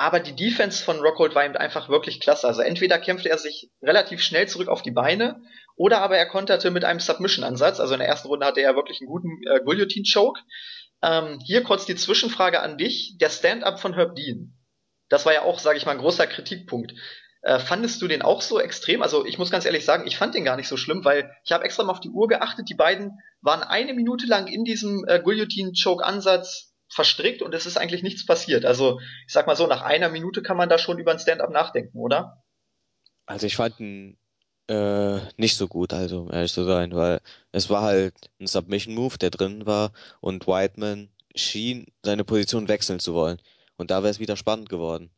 Aber 0.00 0.18
die 0.18 0.34
Defense 0.34 0.82
von 0.82 0.98
Rockhold 0.98 1.34
war 1.34 1.44
ihm 1.44 1.54
einfach 1.56 1.90
wirklich 1.90 2.20
klasse. 2.20 2.46
Also 2.46 2.62
entweder 2.62 2.98
kämpfte 2.98 3.28
er 3.28 3.36
sich 3.36 3.68
relativ 3.82 4.22
schnell 4.22 4.48
zurück 4.48 4.68
auf 4.68 4.80
die 4.80 4.92
Beine 4.92 5.42
oder 5.76 6.00
aber 6.00 6.16
er 6.16 6.24
konterte 6.24 6.70
mit 6.70 6.86
einem 6.86 7.00
Submission-Ansatz. 7.00 7.80
Also 7.80 7.92
in 7.92 8.00
der 8.00 8.08
ersten 8.08 8.28
Runde 8.28 8.46
hatte 8.46 8.62
er 8.62 8.74
wirklich 8.74 9.02
einen 9.02 9.10
guten 9.10 9.28
äh, 9.46 9.60
Guillotine-Choke. 9.62 10.40
Ähm, 11.02 11.38
hier 11.44 11.62
kurz 11.64 11.84
die 11.84 11.96
Zwischenfrage 11.96 12.62
an 12.62 12.78
dich. 12.78 13.18
Der 13.20 13.28
Stand-up 13.28 13.78
von 13.78 13.92
Herb 13.92 14.14
Dean. 14.14 14.56
Das 15.10 15.26
war 15.26 15.34
ja 15.34 15.42
auch, 15.42 15.58
sage 15.58 15.76
ich 15.76 15.84
mal, 15.84 15.92
ein 15.92 15.98
großer 15.98 16.26
Kritikpunkt. 16.26 16.94
Äh, 17.42 17.58
fandest 17.58 18.00
du 18.00 18.08
den 18.08 18.22
auch 18.22 18.40
so 18.40 18.58
extrem? 18.58 19.02
Also 19.02 19.26
ich 19.26 19.36
muss 19.36 19.50
ganz 19.50 19.66
ehrlich 19.66 19.84
sagen, 19.84 20.06
ich 20.06 20.16
fand 20.16 20.34
den 20.34 20.46
gar 20.46 20.56
nicht 20.56 20.68
so 20.68 20.78
schlimm, 20.78 21.04
weil 21.04 21.30
ich 21.44 21.52
habe 21.52 21.64
extra 21.64 21.82
mal 21.82 21.92
auf 21.92 22.00
die 22.00 22.08
Uhr 22.08 22.26
geachtet. 22.26 22.70
Die 22.70 22.74
beiden 22.74 23.18
waren 23.42 23.62
eine 23.62 23.92
Minute 23.92 24.24
lang 24.24 24.46
in 24.46 24.64
diesem 24.64 25.04
äh, 25.06 25.20
Guillotine-Choke-Ansatz 25.20 26.69
verstrickt 26.90 27.40
und 27.42 27.54
es 27.54 27.66
ist 27.66 27.76
eigentlich 27.76 28.02
nichts 28.02 28.26
passiert. 28.26 28.64
Also 28.64 29.00
ich 29.26 29.32
sag 29.32 29.46
mal 29.46 29.56
so, 29.56 29.66
nach 29.66 29.82
einer 29.82 30.08
Minute 30.08 30.42
kann 30.42 30.56
man 30.56 30.68
da 30.68 30.78
schon 30.78 30.98
über 30.98 31.12
ein 31.12 31.18
Stand-up 31.18 31.50
nachdenken, 31.50 31.98
oder? 31.98 32.42
Also 33.26 33.46
ich 33.46 33.56
fand 33.56 33.78
ihn 33.80 34.18
äh, 34.68 35.20
nicht 35.36 35.56
so 35.56 35.68
gut, 35.68 35.92
also 35.92 36.22
um 36.22 36.32
ehrlich 36.32 36.52
zu 36.52 36.64
sein, 36.64 36.94
weil 36.94 37.20
es 37.52 37.70
war 37.70 37.82
halt 37.82 38.14
ein 38.40 38.46
Submission-Move, 38.46 39.18
der 39.18 39.30
drin 39.30 39.66
war 39.66 39.92
und 40.20 40.46
Whiteman 40.46 41.08
schien 41.34 41.86
seine 42.04 42.24
Position 42.24 42.68
wechseln 42.68 42.98
zu 42.98 43.14
wollen. 43.14 43.40
Und 43.76 43.90
da 43.90 44.02
wäre 44.02 44.10
es 44.10 44.20
wieder 44.20 44.36
spannend 44.36 44.68
geworden. 44.68 45.10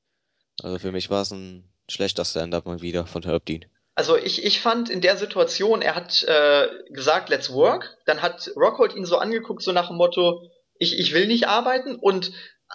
Also 0.62 0.79
für 0.79 0.93
mich 0.93 1.11
war 1.11 1.23
es 1.23 1.33
ein 1.33 1.68
schlechter 1.89 2.25
Stand-up 2.25 2.66
mal 2.66 2.83
wieder 2.83 3.07
von 3.07 3.23
Herb 3.23 3.47
Dean. 3.47 3.64
Also 3.95 4.16
ich, 4.16 4.45
ich 4.45 4.61
fand 4.61 4.89
in 4.89 5.01
der 5.01 5.16
Situation, 5.16 5.83
er 5.83 5.95
hat 5.95 6.23
äh, 6.23 6.68
gesagt, 6.91 7.29
let's 7.29 7.53
work. 7.53 7.99
Dann 8.07 8.23
hat 8.23 8.51
Rockhold 8.57 8.95
ihn 8.95 9.05
so 9.05 9.18
angeguckt, 9.18 9.62
so 9.62 9.73
nach 9.73 9.89
dem 9.89 9.97
Motto, 9.97 10.51
ich, 10.83 10.99
ich 10.99 11.14
will 11.14 11.26
nicht 11.26 11.47
arbeiten 11.49 11.95
und 11.95 12.33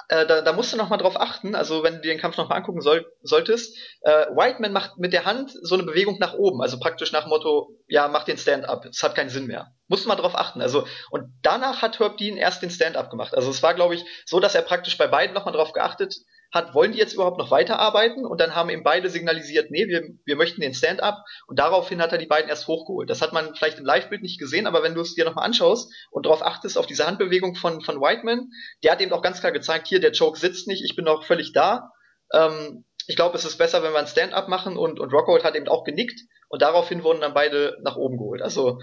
äh, 0.10 0.26
da, 0.26 0.42
da 0.42 0.54
musst 0.54 0.72
du 0.72 0.78
noch 0.78 0.90
mal 0.90 0.98
drauf 0.98 1.20
achten, 1.20 1.56
also 1.56 1.84
wenn 1.84 1.96
du 1.96 2.02
dir 2.02 2.14
den 2.14 2.22
Kampf 2.22 2.38
noch 2.38 2.50
mal 2.50 2.56
angucken 2.56 2.82
soll, 2.82 3.06
solltest, 3.22 3.76
äh, 4.02 4.28
Whiteman 4.28 4.72
macht 4.72 4.98
mit 4.98 5.12
der 5.12 5.26
Hand 5.26 5.52
so 5.62 5.76
eine 5.76 5.84
Bewegung 5.84 6.18
nach 6.20 6.34
oben, 6.34 6.62
also 6.62 6.80
praktisch 6.80 7.12
nach 7.12 7.24
dem 7.24 7.30
Motto, 7.30 7.70
ja, 7.88 8.08
mach 8.08 8.24
den 8.24 8.38
Stand-up, 8.38 8.86
es 8.86 9.04
hat 9.04 9.16
keinen 9.16 9.30
Sinn 9.30 9.48
mehr. 9.48 9.74
Musst 9.88 10.06
du 10.06 10.10
mal 10.10 10.16
drauf 10.16 10.36
achten, 10.36 10.62
also 10.62 10.86
und 11.10 11.26
danach 11.42 11.82
hat 11.82 12.00
Herb 12.00 12.18
Dean 12.18 12.38
erst 12.38 12.62
den 12.62 12.70
Stand-up 12.70 13.10
gemacht. 13.10 13.36
Also 13.36 13.50
es 13.50 13.64
war, 13.64 13.74
glaube 13.74 13.96
ich, 13.96 14.06
so, 14.26 14.40
dass 14.40 14.56
er 14.56 14.62
praktisch 14.62 14.98
bei 14.98 15.08
beiden 15.08 15.34
noch 15.34 15.46
mal 15.46 15.52
drauf 15.52 15.74
geachtet 15.74 16.16
hat, 16.52 16.74
wollen 16.74 16.92
die 16.92 16.98
jetzt 16.98 17.14
überhaupt 17.14 17.38
noch 17.38 17.52
weiterarbeiten? 17.52 18.26
Und 18.26 18.40
dann 18.40 18.56
haben 18.56 18.70
ihm 18.70 18.84
beide 18.84 19.10
signalisiert, 19.10 19.72
nee, 19.72 19.88
wir, 19.88 20.04
wir 20.26 20.36
möchten 20.36 20.62
den 20.62 20.74
Stand-up. 20.74 21.24
Und 21.48 21.60
daraufhin 21.60 22.02
hat 22.02 22.12
er 22.12 22.18
die 22.18 22.26
beiden 22.26 22.50
erst 22.50 22.68
hochgeholt. 22.68 23.10
Das 23.10 23.22
hat 23.22 23.34
man 23.34 23.56
vielleicht 23.56 23.80
im 23.80 23.86
Live-Bild 23.86 24.22
nicht 24.22 24.40
gesehen, 24.40 24.68
aber 24.68 24.84
wenn 24.84 24.96
du 24.96 25.02
es 25.02 25.16
dir 25.16 25.26
nochmal 25.26 25.46
anschaust 25.46 25.94
und 26.12 26.26
darauf 26.26 26.42
achtest, 26.42 26.78
auf 26.78 26.86
diese 26.86 27.06
Handbewegung 27.06 27.56
von, 27.56 27.82
von 27.82 28.02
Whiteman, 28.02 28.50
der 28.84 28.92
hat 28.92 29.02
eben 29.02 29.14
auch 29.14 29.22
ganz 29.22 29.40
klar 29.40 29.52
gezeigt, 29.52 29.88
hier, 29.88 30.00
der 30.00 30.14
Choke 30.18 30.40
sitzt 30.40 30.68
nicht, 30.68 30.84
ich 30.84 30.96
bin 30.96 31.06
noch 31.06 31.26
völlig 31.26 31.54
da. 31.54 31.92
Ähm, 32.34 32.86
ich 33.08 33.16
glaube, 33.16 33.38
es 33.38 33.46
ist 33.46 33.58
besser, 33.58 33.84
wenn 33.84 33.94
wir 33.94 34.00
ein 34.00 34.08
Stand-up 34.08 34.50
machen 34.50 34.78
und, 34.78 35.00
und 35.00 35.14
Rockhold 35.14 35.44
hat 35.44 35.56
eben 35.56 35.68
auch 35.68 35.84
genickt 35.84 36.20
und 36.50 36.62
daraufhin 36.62 37.04
wurden 37.04 37.22
dann 37.22 37.34
beide 37.34 37.78
nach 37.82 37.96
oben 37.96 38.18
geholt. 38.18 38.42
Also 38.42 38.80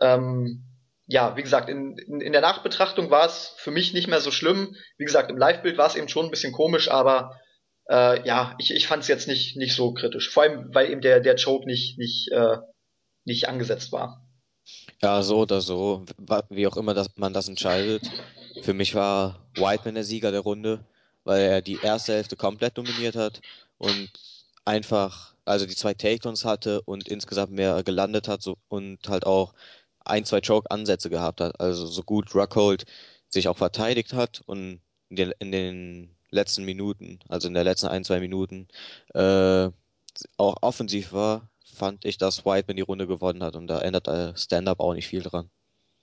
ähm, 0.00 0.67
ja, 1.08 1.36
wie 1.36 1.42
gesagt, 1.42 1.70
in, 1.70 1.96
in, 1.96 2.20
in 2.20 2.32
der 2.32 2.42
Nachbetrachtung 2.42 3.10
war 3.10 3.26
es 3.26 3.54
für 3.56 3.70
mich 3.70 3.94
nicht 3.94 4.08
mehr 4.08 4.20
so 4.20 4.30
schlimm. 4.30 4.76
Wie 4.98 5.06
gesagt, 5.06 5.30
im 5.30 5.38
Live-Bild 5.38 5.78
war 5.78 5.86
es 5.86 5.96
eben 5.96 6.08
schon 6.08 6.26
ein 6.26 6.30
bisschen 6.30 6.52
komisch, 6.52 6.90
aber 6.90 7.40
äh, 7.90 8.24
ja, 8.26 8.54
ich, 8.58 8.74
ich 8.74 8.86
fand 8.86 9.02
es 9.02 9.08
jetzt 9.08 9.26
nicht, 9.26 9.56
nicht 9.56 9.74
so 9.74 9.94
kritisch. 9.94 10.28
Vor 10.28 10.42
allem, 10.42 10.68
weil 10.74 10.90
eben 10.90 11.00
der, 11.00 11.20
der 11.20 11.36
Choke 11.36 11.66
nicht, 11.66 11.98
nicht, 11.98 12.30
äh, 12.30 12.58
nicht 13.24 13.48
angesetzt 13.48 13.90
war. 13.90 14.22
Ja, 15.02 15.22
so 15.22 15.38
oder 15.38 15.62
so, 15.62 16.04
wie 16.50 16.66
auch 16.66 16.76
immer 16.76 16.92
das, 16.92 17.08
man 17.16 17.32
das 17.32 17.48
entscheidet. 17.48 18.02
Für 18.60 18.74
mich 18.74 18.94
war 18.94 19.48
Whiteman 19.54 19.94
der 19.94 20.04
Sieger 20.04 20.30
der 20.30 20.40
Runde, 20.40 20.84
weil 21.24 21.40
er 21.40 21.62
die 21.62 21.78
erste 21.82 22.12
Hälfte 22.12 22.36
komplett 22.36 22.76
dominiert 22.76 23.16
hat 23.16 23.40
und 23.78 24.10
einfach, 24.66 25.34
also 25.46 25.64
die 25.64 25.74
zwei 25.74 25.94
Takedowns 25.94 26.44
hatte 26.44 26.82
und 26.82 27.08
insgesamt 27.08 27.52
mehr 27.52 27.82
gelandet 27.82 28.28
hat 28.28 28.42
so, 28.42 28.58
und 28.68 29.08
halt 29.08 29.24
auch 29.24 29.54
ein, 30.08 30.24
zwei 30.24 30.40
Choke-Ansätze 30.40 31.10
gehabt 31.10 31.40
hat. 31.40 31.60
Also 31.60 31.86
so 31.86 32.02
gut 32.02 32.34
Rockhold 32.34 32.84
sich 33.28 33.48
auch 33.48 33.56
verteidigt 33.56 34.12
hat 34.12 34.42
und 34.46 34.80
in 35.10 35.16
den, 35.16 35.32
in 35.38 35.52
den 35.52 36.16
letzten 36.30 36.64
Minuten, 36.64 37.20
also 37.28 37.48
in 37.48 37.54
der 37.54 37.64
letzten 37.64 37.88
ein, 37.88 38.04
zwei 38.04 38.20
Minuten, 38.20 38.68
äh, 39.14 39.70
auch 40.36 40.56
offensiv 40.62 41.12
war, 41.12 41.48
fand 41.64 42.04
ich, 42.04 42.18
dass 42.18 42.44
Whiteman 42.44 42.76
die 42.76 42.82
Runde 42.82 43.06
gewonnen 43.06 43.42
hat 43.42 43.56
und 43.56 43.66
da 43.68 43.80
ändert 43.80 44.06
der 44.06 44.36
Stand-up 44.36 44.80
auch 44.80 44.94
nicht 44.94 45.06
viel 45.06 45.22
dran. 45.22 45.50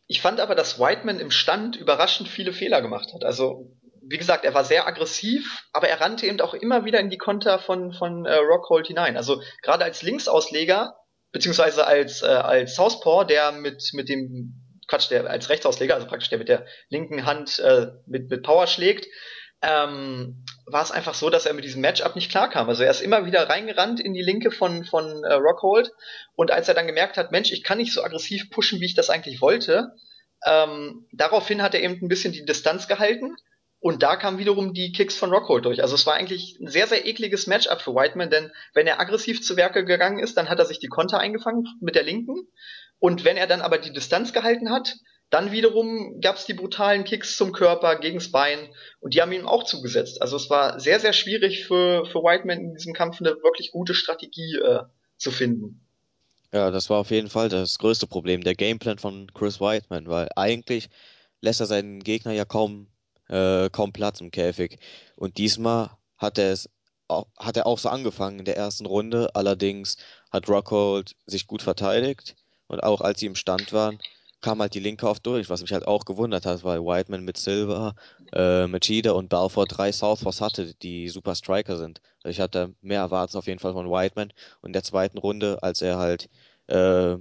Ich 0.08 0.22
fand 0.22 0.39
aber, 0.39 0.56
dass 0.56 0.80
Whiteman 0.80 1.20
im 1.20 1.32
Stand 1.32 1.76
überraschend 1.76 2.30
viele 2.30 2.53
Fehler 2.53 2.82
gemacht 2.82 3.14
hat. 3.14 3.24
Also, 3.24 3.72
wie 4.01 4.18
gesagt, 4.18 4.45
er 4.45 4.53
war 4.53 4.64
sehr 4.64 4.88
aggressiv, 4.88 5.64
aber 5.74 5.89
er 5.89 5.99
rannte 5.99 6.28
eben 6.28 6.39
auch 6.41 6.53
immer 6.53 6.86
wieder 6.86 6.99
in 6.99 7.10
die 7.10 7.18
Konter 7.18 7.58
von, 7.58 7.91
von 7.91 8.26
äh, 8.26 8.36
Rockhold 8.36 8.88
hinein. 8.88 9.18
Also, 9.18 9.41
gerade 9.64 9.84
als 9.84 10.03
Linksausleger 10.03 10.95
beziehungsweise 11.36 11.86
als, 11.86 12.21
äh, 12.21 12.27
als 12.27 12.75
Southpaw, 12.75 13.25
der 13.25 13.51
mit, 13.51 13.89
mit 13.91 14.07
dem, 14.07 14.53
Quatsch, 14.88 15.11
der 15.11 15.29
als 15.29 15.49
Rechtsausleger, 15.49 15.93
also 15.93 16.07
praktisch 16.07 16.29
der 16.29 16.38
mit 16.38 16.47
der 16.47 16.65
linken 16.88 17.25
Hand 17.25 17.59
äh, 17.59 17.88
mit, 18.05 18.29
mit 18.29 18.41
Power 18.41 18.67
schlägt, 18.67 19.05
ähm, 19.61 20.45
war 20.65 20.81
es 20.81 20.91
einfach 20.91 21.13
so, 21.13 21.29
dass 21.29 21.45
er 21.45 21.53
mit 21.53 21.65
diesem 21.65 21.81
Matchup 21.81 22.15
nicht 22.15 22.31
klarkam. 22.31 22.69
Also 22.69 22.83
er 22.83 22.91
ist 22.91 23.01
immer 23.01 23.25
wieder 23.25 23.49
reingerannt 23.49 23.99
in 23.99 24.13
die 24.13 24.21
Linke 24.21 24.49
von, 24.49 24.86
von 24.86 25.25
äh, 25.25 25.33
Rockhold 25.33 25.91
und 26.38 26.51
als 26.51 26.69
er 26.69 26.73
dann 26.73 26.88
gemerkt 26.88 27.17
hat, 27.17 27.33
Mensch, 27.33 27.51
ich 27.51 27.63
kann 27.63 27.79
nicht 27.79 27.93
so 27.93 28.01
aggressiv 28.01 28.49
pushen, 28.49 28.79
wie 28.79 28.86
ich 28.86 28.95
das 28.95 29.09
eigentlich 29.09 29.41
wollte, 29.41 29.91
ähm, 30.45 31.05
daraufhin 31.11 31.61
hat 31.61 31.73
er 31.73 31.83
eben 31.83 31.99
ein 32.01 32.07
bisschen 32.07 32.31
die 32.31 32.45
Distanz 32.45 32.88
gehalten 32.88 33.36
und 33.86 34.01
da 34.01 34.15
kamen 34.15 34.39
wiederum 34.39 34.73
die 34.73 34.91
Kicks 34.93 35.15
von 35.15 35.29
Rockhold 35.29 35.63
durch. 35.63 35.83
Also 35.83 35.93
es 35.93 36.07
war 36.07 36.15
eigentlich 36.15 36.57
ein 36.59 36.65
sehr, 36.65 36.88
sehr 36.88 37.05
ekliges 37.05 37.45
Matchup 37.45 37.81
für 37.81 37.93
Whiteman, 37.93 38.31
denn 38.31 38.51
wenn 38.73 38.88
er 38.88 38.99
aggressiv 38.99 39.43
zu 39.43 39.57
Werke 39.57 39.86
gegangen 39.86 40.17
ist, 40.17 40.38
dann 40.38 40.49
hat 40.49 40.57
er 40.57 40.65
sich 40.65 40.79
die 40.79 40.88
Konter 40.88 41.19
eingefangen 41.19 41.67
mit 41.81 41.93
der 41.93 42.01
linken 42.01 42.47
und 42.97 43.25
wenn 43.25 43.38
er 43.38 43.45
dann 43.45 43.61
aber 43.61 43.77
die 43.77 43.93
Distanz 43.93 44.33
gehalten 44.33 44.71
hat, 44.71 44.95
dann 45.29 45.51
wiederum 45.51 46.19
gab 46.19 46.38
es 46.38 46.47
die 46.47 46.55
brutalen 46.55 47.03
Kicks 47.03 47.38
zum 47.38 47.51
Körper, 47.51 47.99
gegens 47.99 48.31
Bein 48.31 48.57
und 49.01 49.13
die 49.13 49.21
haben 49.21 49.31
ihm 49.31 49.47
auch 49.47 49.65
zugesetzt. 49.65 50.19
Also 50.19 50.36
es 50.36 50.49
war 50.49 50.79
sehr, 50.79 50.99
sehr 50.99 51.13
schwierig 51.13 51.67
für, 51.67 52.07
für 52.07 52.23
Whiteman 52.23 52.61
in 52.61 52.73
diesem 52.73 52.93
Kampf 52.93 53.19
eine 53.19 53.36
wirklich 53.43 53.69
gute 53.71 53.93
Strategie 53.93 54.55
äh, 54.63 54.79
zu 55.17 55.29
finden. 55.29 55.86
Ja, 56.51 56.71
das 56.71 56.89
war 56.89 56.97
auf 56.97 57.11
jeden 57.11 57.29
Fall 57.29 57.49
das 57.49 57.77
größte 57.77 58.07
Problem, 58.07 58.43
der 58.43 58.55
Gameplan 58.55 58.97
von 58.97 59.31
Chris 59.36 59.61
Whiteman, 59.61 60.07
weil 60.07 60.27
eigentlich 60.36 60.89
lässt 61.39 61.59
er 61.59 61.67
seinen 61.67 61.99
Gegner 61.99 62.31
ja 62.31 62.45
kaum, 62.45 62.88
äh, 63.30 63.69
kaum 63.69 63.93
Platz 63.93 64.21
im 64.21 64.32
Käfig. 64.32 64.78
Und 65.15 65.38
diesmal 65.38 65.91
hat 66.17 66.38
er 66.38 66.51
es 66.53 66.69
hat 67.38 67.55
er 67.55 67.67
auch 67.67 67.78
so 67.78 67.89
angefangen 67.89 68.39
in 68.39 68.45
der 68.45 68.57
ersten 68.57 68.86
Runde. 68.86 69.30
Allerdings 69.36 69.97
hat 70.32 70.49
Rockhold 70.49 71.15
sich 71.28 71.45
gut 71.47 71.61
verteidigt 71.61 72.36
und 72.67 72.82
auch 72.84 73.01
als 73.01 73.19
sie 73.19 73.28
im 73.28 73.36
Stand 73.36 73.73
waren, 73.73 73.99
kam 74.41 74.59
halt 74.59 74.73
die 74.73 74.80
Linke 74.80 75.07
oft 75.07 75.26
durch, 75.26 75.49
was 75.49 75.61
mich 75.61 75.73
halt 75.73 75.88
auch 75.88 76.05
gewundert 76.05 76.45
hat, 76.45 76.63
weil 76.63 76.82
Whiteman 76.82 77.23
mit 77.23 77.38
Silver, 77.38 77.95
äh, 78.34 78.67
Machida 78.67 79.11
und 79.11 79.30
Balfour 79.30 79.65
drei 79.65 79.91
Southpaws 79.91 80.41
hatte, 80.41 80.73
die 80.76 81.09
super 81.09 81.36
Striker 81.36 81.78
sind. 81.78 82.01
Also 82.23 82.32
ich 82.32 82.39
hatte 82.39 82.76
mehr 82.82 82.99
erwartet 82.99 83.36
auf 83.36 83.47
jeden 83.47 83.59
Fall 83.59 83.73
von 83.73 83.89
Whiteman. 83.89 84.32
Und 84.61 84.69
in 84.69 84.73
der 84.73 84.84
zweiten 84.84 85.17
Runde, 85.17 85.63
als 85.63 85.82
er 85.82 85.97
halt 85.97 86.30
äh, 86.67 87.17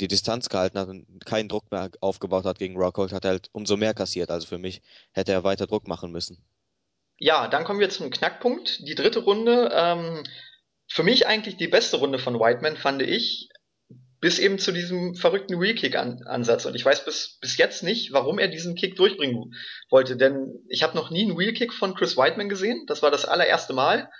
die 0.00 0.08
Distanz 0.08 0.48
gehalten 0.48 0.78
hat 0.78 0.88
und 0.88 1.24
keinen 1.26 1.48
Druck 1.48 1.70
mehr 1.70 1.90
aufgebaut 2.00 2.44
hat 2.44 2.58
gegen 2.58 2.76
Rockhold, 2.76 3.12
hat 3.12 3.24
er 3.24 3.32
halt 3.32 3.48
umso 3.52 3.76
mehr 3.76 3.94
kassiert. 3.94 4.30
Also 4.30 4.46
für 4.46 4.58
mich 4.58 4.82
hätte 5.12 5.32
er 5.32 5.44
weiter 5.44 5.66
Druck 5.66 5.88
machen 5.88 6.10
müssen. 6.12 6.42
Ja, 7.18 7.48
dann 7.48 7.64
kommen 7.64 7.80
wir 7.80 7.90
zum 7.90 8.10
Knackpunkt. 8.10 8.86
Die 8.86 8.94
dritte 8.94 9.20
Runde. 9.20 9.70
Ähm, 9.74 10.22
für 10.88 11.02
mich 11.02 11.26
eigentlich 11.26 11.56
die 11.56 11.68
beste 11.68 11.96
Runde 11.96 12.18
von 12.18 12.38
Whiteman, 12.38 12.76
fand 12.76 13.02
ich. 13.02 13.48
Bis 14.20 14.38
eben 14.38 14.58
zu 14.58 14.72
diesem 14.72 15.14
verrückten 15.14 15.60
Wheelkick-Ansatz. 15.60 16.66
Und 16.66 16.74
ich 16.74 16.84
weiß 16.84 17.04
bis, 17.04 17.38
bis 17.40 17.56
jetzt 17.56 17.82
nicht, 17.82 18.12
warum 18.12 18.38
er 18.38 18.48
diesen 18.48 18.74
Kick 18.74 18.96
durchbringen 18.96 19.54
wollte. 19.90 20.16
Denn 20.16 20.64
ich 20.68 20.82
habe 20.82 20.96
noch 20.96 21.10
nie 21.10 21.24
einen 21.24 21.38
Wheelkick 21.38 21.72
von 21.72 21.94
Chris 21.94 22.16
Whiteman 22.16 22.48
gesehen. 22.48 22.84
Das 22.86 23.02
war 23.02 23.10
das 23.10 23.24
allererste 23.24 23.74
Mal. 23.74 24.10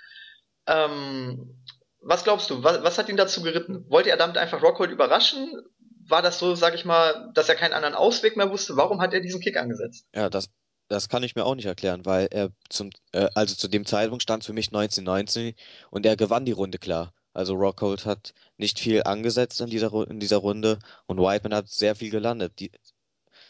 Ähm, 0.67 1.63
was 2.01 2.23
glaubst 2.23 2.49
du, 2.49 2.63
was, 2.63 2.83
was 2.83 2.97
hat 2.97 3.09
ihn 3.09 3.17
dazu 3.17 3.41
geritten? 3.41 3.85
Wollte 3.89 4.09
er 4.09 4.17
damit 4.17 4.37
einfach 4.37 4.61
Rockhold 4.61 4.91
überraschen? 4.91 5.61
War 6.07 6.21
das 6.21 6.39
so, 6.39 6.55
sag 6.55 6.75
ich 6.75 6.85
mal, 6.85 7.31
dass 7.33 7.49
er 7.49 7.55
keinen 7.55 7.73
anderen 7.73 7.93
Ausweg 7.95 8.35
mehr 8.35 8.49
wusste? 8.49 8.77
Warum 8.77 9.01
hat 9.01 9.13
er 9.13 9.21
diesen 9.21 9.41
Kick 9.41 9.57
angesetzt? 9.57 10.07
Ja, 10.15 10.29
das, 10.29 10.49
das 10.87 11.09
kann 11.09 11.23
ich 11.23 11.35
mir 11.35 11.45
auch 11.45 11.55
nicht 11.55 11.65
erklären, 11.65 12.05
weil 12.05 12.27
er 12.31 12.51
zum, 12.69 12.89
äh, 13.11 13.29
also 13.35 13.55
zu 13.55 13.67
dem 13.67 13.85
Zeitpunkt 13.85 14.23
stand 14.23 14.43
für 14.43 14.53
mich 14.53 14.67
1919 14.67 15.53
und 15.91 16.05
er 16.05 16.15
gewann 16.15 16.45
die 16.45 16.51
Runde 16.51 16.79
klar. 16.79 17.13
Also 17.33 17.53
Rockhold 17.53 18.05
hat 18.05 18.33
nicht 18.57 18.79
viel 18.79 19.03
angesetzt 19.03 19.61
in 19.61 19.69
dieser, 19.69 19.93
in 20.09 20.19
dieser 20.19 20.37
Runde 20.37 20.79
und 21.05 21.19
Whiteman 21.19 21.53
hat 21.53 21.69
sehr 21.69 21.95
viel 21.95 22.09
gelandet. 22.09 22.59
Die, 22.59 22.71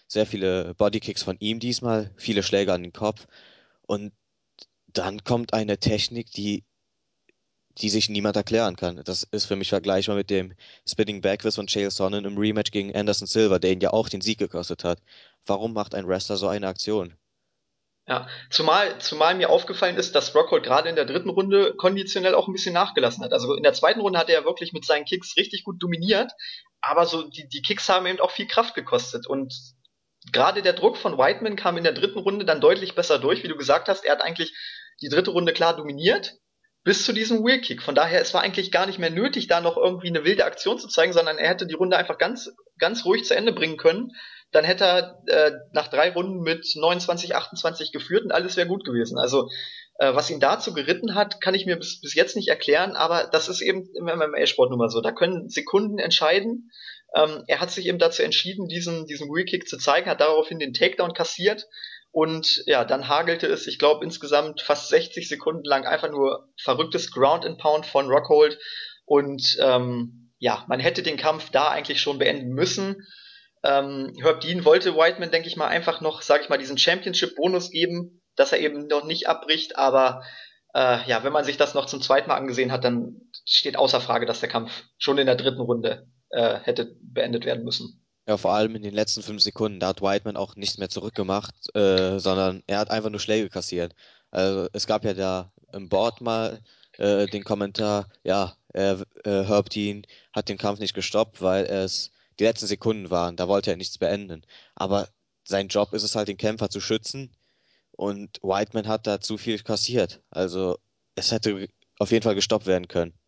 sehr 0.09 0.25
viele 0.25 0.73
Bodykicks 0.75 1.23
von 1.23 1.37
ihm 1.39 1.59
diesmal, 1.59 2.11
viele 2.17 2.43
Schläge 2.43 2.73
an 2.73 2.83
den 2.83 2.93
Kopf. 2.93 3.27
Und 3.83 4.11
dann 4.87 5.23
kommt 5.23 5.53
eine 5.53 5.77
Technik, 5.77 6.31
die, 6.31 6.65
die 7.81 7.89
sich 7.89 8.09
niemand 8.09 8.35
erklären 8.35 8.75
kann. 8.75 9.01
Das 9.05 9.23
ist 9.23 9.45
für 9.45 9.55
mich 9.55 9.69
vergleichbar 9.69 10.15
mit 10.15 10.29
dem 10.29 10.53
Spinning 10.87 11.21
Backwards 11.21 11.55
von 11.55 11.67
Chael 11.67 11.91
Sonnen 11.91 12.25
im 12.25 12.37
Rematch 12.37 12.71
gegen 12.71 12.95
Anderson 12.95 13.27
Silva, 13.27 13.59
der 13.59 13.71
ihn 13.71 13.81
ja 13.81 13.91
auch 13.91 14.09
den 14.09 14.21
Sieg 14.21 14.39
gekostet 14.39 14.83
hat. 14.83 14.99
Warum 15.45 15.73
macht 15.73 15.95
ein 15.95 16.07
Wrestler 16.07 16.37
so 16.37 16.47
eine 16.47 16.67
Aktion? 16.67 17.15
Ja, 18.07 18.27
zumal, 18.49 18.99
zumal 18.99 19.35
mir 19.35 19.49
aufgefallen 19.49 19.95
ist, 19.95 20.15
dass 20.15 20.33
Rockhold 20.33 20.63
gerade 20.63 20.89
in 20.89 20.95
der 20.95 21.05
dritten 21.05 21.29
Runde 21.29 21.75
konditionell 21.75 22.33
auch 22.33 22.47
ein 22.47 22.53
bisschen 22.53 22.73
nachgelassen 22.73 23.23
hat. 23.23 23.33
Also 23.33 23.53
in 23.53 23.61
der 23.61 23.73
zweiten 23.73 24.01
Runde 24.01 24.17
hat 24.17 24.29
er 24.29 24.39
ja 24.39 24.45
wirklich 24.45 24.73
mit 24.73 24.83
seinen 24.83 25.05
Kicks 25.05 25.37
richtig 25.37 25.63
gut 25.63 25.81
dominiert, 25.81 26.31
aber 26.81 27.05
so 27.05 27.29
die, 27.29 27.47
die 27.47 27.61
Kicks 27.61 27.87
haben 27.87 28.07
eben 28.07 28.19
auch 28.19 28.31
viel 28.31 28.47
Kraft 28.47 28.73
gekostet 28.73 29.27
und 29.27 29.53
gerade 30.31 30.63
der 30.63 30.73
Druck 30.73 30.97
von 30.97 31.19
Whiteman 31.19 31.55
kam 31.55 31.77
in 31.77 31.83
der 31.83 31.93
dritten 31.93 32.17
Runde 32.17 32.45
dann 32.45 32.61
deutlich 32.61 32.95
besser 32.95 33.19
durch, 33.19 33.43
wie 33.43 33.47
du 33.47 33.55
gesagt 33.55 33.87
hast. 33.87 34.03
Er 34.03 34.13
hat 34.13 34.23
eigentlich 34.23 34.53
die 35.01 35.09
dritte 35.09 35.29
Runde 35.29 35.53
klar 35.53 35.75
dominiert 35.75 36.39
bis 36.83 37.05
zu 37.05 37.13
diesem 37.13 37.43
Wheel 37.45 37.61
Kick. 37.61 37.81
Von 37.81 37.95
daher, 37.95 38.21
es 38.21 38.33
war 38.33 38.41
eigentlich 38.41 38.71
gar 38.71 38.85
nicht 38.85 38.99
mehr 38.99 39.09
nötig, 39.09 39.47
da 39.47 39.61
noch 39.61 39.77
irgendwie 39.77 40.07
eine 40.07 40.23
wilde 40.23 40.45
Aktion 40.45 40.79
zu 40.79 40.87
zeigen, 40.87 41.13
sondern 41.13 41.37
er 41.37 41.49
hätte 41.49 41.67
die 41.67 41.75
Runde 41.75 41.97
einfach 41.97 42.17
ganz, 42.17 42.51
ganz 42.77 43.05
ruhig 43.05 43.25
zu 43.25 43.35
Ende 43.35 43.51
bringen 43.53 43.77
können 43.77 44.11
dann 44.51 44.65
hätte 44.65 44.83
er 44.83 45.21
äh, 45.27 45.51
nach 45.73 45.87
drei 45.87 46.11
Runden 46.11 46.41
mit 46.41 46.65
29, 46.75 47.35
28 47.35 47.91
geführt 47.91 48.23
und 48.23 48.31
alles 48.31 48.57
wäre 48.57 48.67
gut 48.67 48.83
gewesen. 48.83 49.17
Also 49.17 49.49
äh, 49.99 50.13
was 50.13 50.29
ihn 50.29 50.39
dazu 50.39 50.73
geritten 50.73 51.13
hat, 51.13 51.39
kann 51.41 51.53
ich 51.53 51.65
mir 51.65 51.77
bis, 51.77 52.01
bis 52.01 52.15
jetzt 52.15 52.35
nicht 52.35 52.47
erklären, 52.47 52.95
aber 52.95 53.29
das 53.31 53.47
ist 53.47 53.61
eben 53.61 53.87
im 53.95 54.05
MMA-Sport 54.05 54.71
nun 54.71 54.79
mal 54.79 54.89
so. 54.89 55.01
Da 55.01 55.11
können 55.11 55.49
Sekunden 55.49 55.99
entscheiden. 55.99 56.71
Ähm, 57.15 57.43
er 57.47 57.59
hat 57.59 57.71
sich 57.71 57.85
eben 57.87 57.99
dazu 57.99 58.23
entschieden, 58.23 58.67
diesen, 58.67 59.05
diesen 59.05 59.29
Wheel-Kick 59.29 59.67
zu 59.67 59.77
zeigen, 59.77 60.09
hat 60.09 60.21
daraufhin 60.21 60.59
den 60.59 60.73
Takedown 60.73 61.13
kassiert 61.13 61.67
und 62.11 62.63
ja, 62.65 62.85
dann 62.85 63.07
hagelte 63.07 63.47
es, 63.47 63.67
ich 63.67 63.79
glaube, 63.79 64.03
insgesamt 64.03 64.61
fast 64.61 64.89
60 64.89 65.27
Sekunden 65.29 65.63
lang 65.63 65.85
einfach 65.85 66.09
nur 66.09 66.49
verrücktes 66.61 67.11
Ground 67.11 67.45
and 67.45 67.59
Pound 67.59 67.85
von 67.85 68.07
Rockhold 68.07 68.57
und 69.05 69.57
ähm, 69.61 70.31
ja, 70.39 70.65
man 70.67 70.79
hätte 70.79 71.03
den 71.03 71.17
Kampf 71.17 71.49
da 71.51 71.69
eigentlich 71.69 72.01
schon 72.01 72.17
beenden 72.17 72.49
müssen. 72.49 73.05
Ähm, 73.63 74.13
Herb 74.21 74.39
Dean 74.41 74.63
wollte 74.63 74.95
Whiteman, 74.95 75.31
denke 75.31 75.49
ich 75.49 75.57
mal, 75.57 75.67
einfach 75.67 76.01
noch, 76.01 76.21
sage 76.21 76.43
ich 76.43 76.49
mal, 76.49 76.57
diesen 76.57 76.77
Championship-Bonus 76.77 77.71
geben, 77.71 78.21
dass 78.35 78.53
er 78.53 78.59
eben 78.59 78.87
noch 78.87 79.03
nicht 79.03 79.27
abbricht. 79.27 79.77
Aber 79.77 80.23
äh, 80.73 81.05
ja, 81.07 81.23
wenn 81.23 81.33
man 81.33 81.43
sich 81.43 81.57
das 81.57 81.73
noch 81.73 81.85
zum 81.85 82.01
zweiten 82.01 82.29
Mal 82.29 82.37
angesehen 82.37 82.71
hat, 82.71 82.85
dann 82.85 83.17
steht 83.45 83.75
außer 83.75 83.99
Frage, 83.99 84.25
dass 84.25 84.39
der 84.39 84.49
Kampf 84.49 84.83
schon 84.97 85.17
in 85.17 85.25
der 85.25 85.35
dritten 85.35 85.61
Runde 85.61 86.07
äh, 86.29 86.59
hätte 86.59 86.95
beendet 87.01 87.45
werden 87.45 87.65
müssen. 87.65 87.98
Ja, 88.29 88.37
vor 88.37 88.53
allem 88.53 88.75
in 88.75 88.83
den 88.83 88.93
letzten 88.93 89.23
fünf 89.23 89.41
Sekunden, 89.41 89.79
da 89.79 89.87
hat 89.87 90.03
Whiteman 90.03 90.37
auch 90.37 90.55
nichts 90.55 90.77
mehr 90.77 90.87
zurückgemacht, 90.89 91.55
äh, 91.75 92.19
sondern 92.19 92.61
er 92.67 92.77
hat 92.77 92.91
einfach 92.91 93.09
nur 93.09 93.19
Schläge 93.19 93.49
kassiert. 93.49 93.95
Also 94.29 94.69
es 94.71 94.85
gab 94.85 95.03
ja 95.03 95.15
da 95.15 95.51
im 95.73 95.89
Board 95.89 96.21
mal 96.21 96.61
äh, 96.99 97.25
den 97.25 97.43
Kommentar, 97.43 98.07
ja, 98.23 98.55
äh, 98.73 98.97
Herb 99.25 99.71
Dean 99.71 100.03
hat 100.31 100.47
den 100.47 100.59
Kampf 100.59 100.79
nicht 100.79 100.93
gestoppt, 100.93 101.41
weil 101.41 101.65
es 101.65 102.11
die 102.39 102.43
letzten 102.43 102.67
Sekunden 102.67 103.09
waren. 103.09 103.35
Da 103.35 103.47
wollte 103.47 103.71
er 103.71 103.77
nichts 103.77 103.97
beenden. 103.97 104.43
Aber 104.75 105.09
sein 105.43 105.67
Job 105.67 105.93
ist 105.93 106.03
es 106.03 106.15
halt, 106.15 106.27
den 106.27 106.37
Kämpfer 106.37 106.69
zu 106.69 106.81
schützen. 106.81 107.35
Und 107.93 108.39
Whiteman 108.43 108.87
hat 108.87 109.07
da 109.07 109.19
zu 109.21 109.37
viel 109.39 109.59
kassiert. 109.59 110.21
Also 110.29 110.77
es 111.15 111.31
hätte 111.31 111.67
auf 111.99 112.11
jeden 112.11 112.23
Fall 112.23 112.35
gestoppt 112.35 112.67
werden 112.67 112.87
können. 112.87 113.18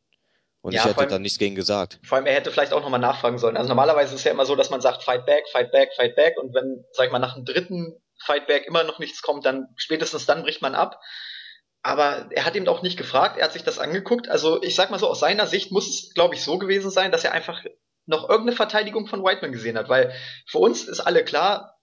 Und 0.62 0.74
ja, 0.74 0.82
ich 0.82 0.86
hätte 0.88 1.00
allem, 1.00 1.10
da 1.10 1.20
nichts 1.20 1.40
gegen 1.40 1.56
gesagt. 1.56 2.00
Vor 2.04 2.18
allem, 2.18 2.28
er 2.28 2.36
hätte 2.36 2.52
vielleicht 2.52 2.72
auch 2.72 2.82
nochmal 2.82 3.00
nachfragen 3.00 3.40
sollen. 3.40 3.58
Also 3.58 3.70
normalerweise 3.70 4.14
ist 4.14 4.20
es 4.20 4.24
ja 4.26 4.32
immer 4.32 4.46
so, 4.46 4.56
dass 4.56 4.70
man 4.70 4.82
sagt, 4.82 5.04
fight 5.04 5.26
back, 5.26 5.50
fight 5.50 5.72
back, 5.72 5.90
fight 5.96 6.16
back. 6.16 6.38
Und 6.38 6.54
wenn, 6.54 6.86
sag 6.92 7.08
ich 7.08 7.12
mal, 7.12 7.20
nach 7.20 7.34
dem 7.34 7.46
dritten 7.46 8.00
Fight 8.24 8.46
back 8.46 8.68
immer 8.68 8.84
noch 8.84 9.00
nichts 9.00 9.24
kommt, 9.24 9.46
dann 9.46 9.70
spätestens 9.76 10.28
dann 10.28 10.44
bricht 10.44 10.62
man 10.62 10.76
ab. 10.76 11.00
Aber 11.82 12.28
er 12.30 12.46
hat 12.46 12.56
eben 12.56 12.68
auch 12.68 12.84
nicht 12.84 12.98
gefragt, 12.98 13.38
er 13.38 13.46
hat 13.46 13.54
sich 13.54 13.64
das 13.64 13.80
angeguckt. 13.80 14.30
Also 14.30 14.62
ich 14.62 14.76
sag 14.76 14.92
mal 14.92 15.00
so, 15.00 15.08
aus 15.08 15.20
seiner 15.20 15.48
Sicht 15.48 15.72
muss 15.72 15.90
es, 15.90 16.14
glaube 16.14 16.36
ich, 16.36 16.44
so 16.44 16.60
gewesen 16.60 16.92
sein, 16.92 17.12
dass 17.12 17.24
er 17.24 17.32
einfach 17.32 17.64
noch 18.06 18.30
irgendeine 18.30 18.56
Verteidigung 18.56 19.08
von 19.08 19.24
Whiteman 19.24 19.52
gesehen 19.52 19.78
hat, 19.78 19.90
weil 19.90 20.14
für 20.46 20.60
uns 20.60 20.88
ist 20.88 21.00
alle 21.00 21.24
klar, 21.24 21.80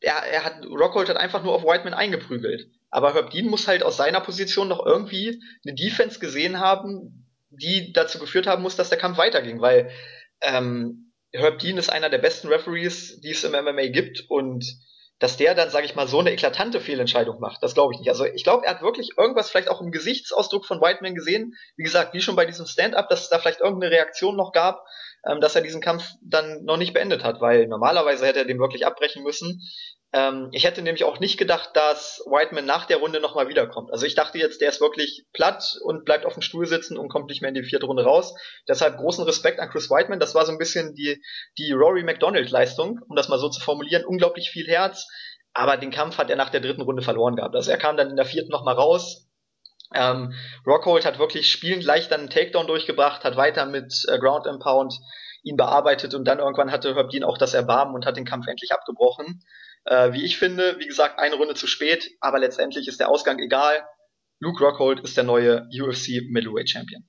er, 0.00 0.22
er 0.22 0.44
hat, 0.44 0.64
Rockhold 0.64 1.08
hat 1.10 1.16
einfach 1.16 1.42
nur 1.42 1.54
auf 1.54 1.64
Whiteman 1.64 1.94
eingeprügelt. 1.94 2.70
Aber 2.90 3.14
Herb 3.14 3.30
Dean 3.30 3.48
muss 3.48 3.68
halt 3.68 3.82
aus 3.82 3.96
seiner 3.96 4.20
Position 4.20 4.68
noch 4.68 4.84
irgendwie 4.84 5.42
eine 5.64 5.74
Defense 5.74 6.18
gesehen 6.18 6.60
haben, 6.60 7.21
die 7.52 7.92
dazu 7.92 8.18
geführt 8.18 8.46
haben 8.46 8.62
muss, 8.62 8.76
dass 8.76 8.88
der 8.88 8.98
Kampf 8.98 9.18
weiterging, 9.18 9.60
weil 9.60 9.90
ähm, 10.40 11.12
Herb 11.32 11.58
Dean 11.58 11.78
ist 11.78 11.90
einer 11.90 12.10
der 12.10 12.18
besten 12.18 12.48
Referees, 12.48 13.20
die 13.20 13.30
es 13.30 13.44
im 13.44 13.52
MMA 13.52 13.88
gibt 13.88 14.24
und 14.28 14.64
dass 15.18 15.36
der 15.36 15.54
dann, 15.54 15.70
sage 15.70 15.86
ich 15.86 15.94
mal, 15.94 16.08
so 16.08 16.18
eine 16.18 16.32
eklatante 16.32 16.80
Fehlentscheidung 16.80 17.38
macht, 17.38 17.62
das 17.62 17.74
glaube 17.74 17.94
ich 17.94 18.00
nicht. 18.00 18.08
Also 18.08 18.24
ich 18.24 18.42
glaube, 18.42 18.66
er 18.66 18.74
hat 18.74 18.82
wirklich 18.82 19.10
irgendwas 19.16 19.50
vielleicht 19.50 19.70
auch 19.70 19.80
im 19.80 19.92
Gesichtsausdruck 19.92 20.66
von 20.66 20.80
Whiteman 20.80 21.14
gesehen. 21.14 21.54
Wie 21.76 21.84
gesagt, 21.84 22.12
wie 22.12 22.20
schon 22.20 22.34
bei 22.34 22.44
diesem 22.44 22.66
Stand-up, 22.66 23.08
dass 23.08 23.22
es 23.22 23.28
da 23.28 23.38
vielleicht 23.38 23.60
irgendeine 23.60 23.92
Reaktion 23.92 24.36
noch 24.36 24.50
gab, 24.50 24.84
ähm, 25.24 25.40
dass 25.40 25.54
er 25.54 25.62
diesen 25.62 25.80
Kampf 25.80 26.10
dann 26.22 26.64
noch 26.64 26.76
nicht 26.76 26.92
beendet 26.92 27.22
hat, 27.22 27.40
weil 27.40 27.68
normalerweise 27.68 28.26
hätte 28.26 28.40
er 28.40 28.44
den 28.46 28.58
wirklich 28.58 28.84
abbrechen 28.84 29.22
müssen. 29.22 29.62
Ähm, 30.14 30.48
ich 30.52 30.64
hätte 30.64 30.82
nämlich 30.82 31.04
auch 31.04 31.20
nicht 31.20 31.38
gedacht, 31.38 31.70
dass 31.74 32.22
Whiteman 32.26 32.66
nach 32.66 32.84
der 32.84 32.98
Runde 32.98 33.20
nochmal 33.20 33.48
wiederkommt. 33.48 33.90
Also 33.90 34.04
ich 34.04 34.14
dachte 34.14 34.38
jetzt, 34.38 34.60
der 34.60 34.68
ist 34.68 34.80
wirklich 34.80 35.24
platt 35.32 35.78
und 35.82 36.04
bleibt 36.04 36.26
auf 36.26 36.34
dem 36.34 36.42
Stuhl 36.42 36.66
sitzen 36.66 36.98
und 36.98 37.08
kommt 37.08 37.28
nicht 37.28 37.40
mehr 37.40 37.48
in 37.48 37.54
die 37.54 37.62
vierte 37.62 37.86
Runde 37.86 38.04
raus. 38.04 38.34
Deshalb 38.68 38.98
großen 38.98 39.24
Respekt 39.24 39.58
an 39.58 39.70
Chris 39.70 39.90
Whiteman. 39.90 40.20
Das 40.20 40.34
war 40.34 40.44
so 40.44 40.52
ein 40.52 40.58
bisschen 40.58 40.94
die, 40.94 41.22
die 41.56 41.72
Rory 41.72 42.02
McDonald-Leistung, 42.02 43.00
um 43.08 43.16
das 43.16 43.28
mal 43.28 43.38
so 43.38 43.48
zu 43.48 43.60
formulieren. 43.60 44.04
Unglaublich 44.04 44.50
viel 44.50 44.66
Herz. 44.66 45.08
Aber 45.54 45.76
den 45.76 45.90
Kampf 45.90 46.18
hat 46.18 46.30
er 46.30 46.36
nach 46.36 46.50
der 46.50 46.60
dritten 46.60 46.82
Runde 46.82 47.02
verloren 47.02 47.36
gehabt. 47.36 47.54
Also 47.54 47.70
er 47.70 47.78
kam 47.78 47.96
dann 47.96 48.10
in 48.10 48.16
der 48.16 48.24
vierten 48.26 48.50
nochmal 48.50 48.74
raus, 48.74 49.28
Ähm, 49.94 50.32
Rockhold 50.66 51.04
hat 51.04 51.18
wirklich 51.18 51.50
spielend 51.52 51.84
leicht 51.84 52.10
dann 52.10 52.20
einen 52.20 52.30
Takedown 52.30 52.66
durchgebracht, 52.66 53.24
hat 53.24 53.36
weiter 53.36 53.66
mit 53.66 53.92
äh, 54.08 54.18
Ground 54.18 54.46
and 54.46 54.62
Pound 54.62 54.94
ihn 55.42 55.56
bearbeitet 55.56 56.14
und 56.14 56.24
dann 56.24 56.38
irgendwann 56.38 56.70
hatte 56.70 56.94
Herb 56.94 57.10
Dean 57.10 57.24
auch 57.24 57.38
das 57.38 57.54
Erbarmen 57.54 57.94
und 57.94 58.06
hat 58.06 58.16
den 58.16 58.24
Kampf 58.24 58.46
endlich 58.46 58.72
abgebrochen. 58.72 59.42
Äh, 59.84 60.12
wie 60.12 60.24
ich 60.24 60.38
finde, 60.38 60.76
wie 60.78 60.86
gesagt, 60.86 61.18
eine 61.18 61.34
Runde 61.34 61.54
zu 61.54 61.66
spät, 61.66 62.10
aber 62.20 62.38
letztendlich 62.38 62.86
ist 62.88 63.00
der 63.00 63.08
Ausgang 63.08 63.38
egal. 63.38 63.84
Luke 64.38 64.64
Rockhold 64.64 65.00
ist 65.00 65.16
der 65.16 65.24
neue 65.24 65.68
UFC 65.72 66.22
Middleweight 66.30 66.68
Champion. 66.68 67.04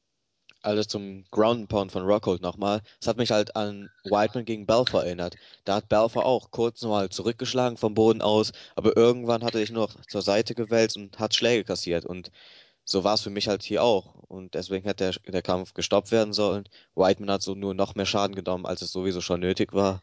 Also 0.62 0.82
zum 0.84 1.26
Ground 1.30 1.68
Pound 1.68 1.92
von 1.92 2.04
Rockhold 2.04 2.42
nochmal. 2.42 2.82
Es 3.02 3.08
hat 3.08 3.18
mich 3.18 3.32
halt 3.32 3.56
an 3.58 3.90
Whiteman 4.06 4.46
gegen 4.46 4.66
Belfer 4.66 5.04
erinnert. 5.04 5.36
Da 5.66 5.76
hat 5.76 5.90
Belfer 5.90 6.26
auch 6.26 6.52
kurz 6.52 6.82
nochmal 6.82 7.10
zurückgeschlagen 7.10 7.78
vom 7.78 7.94
Boden 7.94 8.22
aus, 8.22 8.54
aber 8.76 8.96
irgendwann 8.96 9.44
hat 9.44 9.56
er 9.56 9.60
sich 9.60 9.72
noch 9.72 9.94
zur 10.08 10.22
Seite 10.22 10.56
gewälzt 10.56 10.96
und 10.96 11.20
hat 11.20 11.36
Schläge 11.36 11.66
kassiert. 11.66 12.06
Und 12.06 12.32
so 12.86 13.04
war 13.04 13.16
es 13.16 13.22
für 13.22 13.30
mich 13.30 13.48
halt 13.48 13.64
hier 13.64 13.84
auch. 13.84 14.16
Und 14.28 14.56
deswegen 14.56 14.86
hätte 14.86 15.12
der, 15.12 15.32
der 15.32 15.42
Kampf 15.42 15.74
gestoppt 15.74 16.12
werden 16.12 16.34
sollen. 16.34 16.68
Whiteman 16.96 17.32
hat 17.32 17.42
so 17.42 17.56
nur 17.56 17.74
noch 17.74 17.96
mehr 17.96 18.06
Schaden 18.06 18.36
genommen, 18.36 18.66
als 18.66 18.82
es 18.82 18.92
sowieso 18.92 19.22
schon 19.22 19.40
nötig 19.40 19.74
war. 19.74 20.02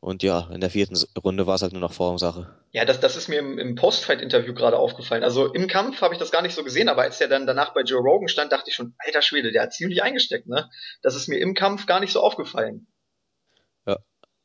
Und 0.00 0.22
ja, 0.22 0.48
in 0.52 0.60
der 0.60 0.70
vierten 0.70 0.96
Runde 1.18 1.46
war 1.46 1.56
es 1.56 1.62
halt 1.62 1.72
nur 1.72 1.80
noch 1.80 1.92
Formsache. 1.92 2.54
Ja, 2.70 2.84
das, 2.84 3.00
das 3.00 3.16
ist 3.16 3.28
mir 3.28 3.40
im, 3.40 3.58
im 3.58 3.74
Post-Fight-Interview 3.74 4.54
gerade 4.54 4.78
aufgefallen. 4.78 5.24
Also 5.24 5.52
im 5.52 5.66
Kampf 5.66 6.00
habe 6.02 6.14
ich 6.14 6.20
das 6.20 6.30
gar 6.30 6.42
nicht 6.42 6.54
so 6.54 6.62
gesehen, 6.62 6.88
aber 6.88 7.02
als 7.02 7.20
er 7.20 7.26
dann 7.26 7.46
danach 7.46 7.74
bei 7.74 7.80
Joe 7.80 8.00
Rogan 8.00 8.28
stand, 8.28 8.52
dachte 8.52 8.70
ich 8.70 8.76
schon, 8.76 8.94
alter 8.98 9.22
Schwede, 9.22 9.50
der 9.50 9.62
hat 9.62 9.72
ziemlich 9.72 10.02
eingesteckt, 10.02 10.46
ne? 10.46 10.70
Das 11.02 11.16
ist 11.16 11.28
mir 11.28 11.38
im 11.38 11.54
Kampf 11.54 11.86
gar 11.86 11.98
nicht 11.98 12.12
so 12.12 12.20
aufgefallen. 12.20 12.86
Ja, 13.86 13.96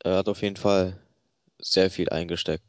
er 0.03 0.17
hat 0.17 0.27
auf 0.27 0.41
jeden 0.41 0.55
Fall 0.55 0.99
sehr 1.59 1.91
viel 1.91 2.09
eingesteckt. 2.09 2.63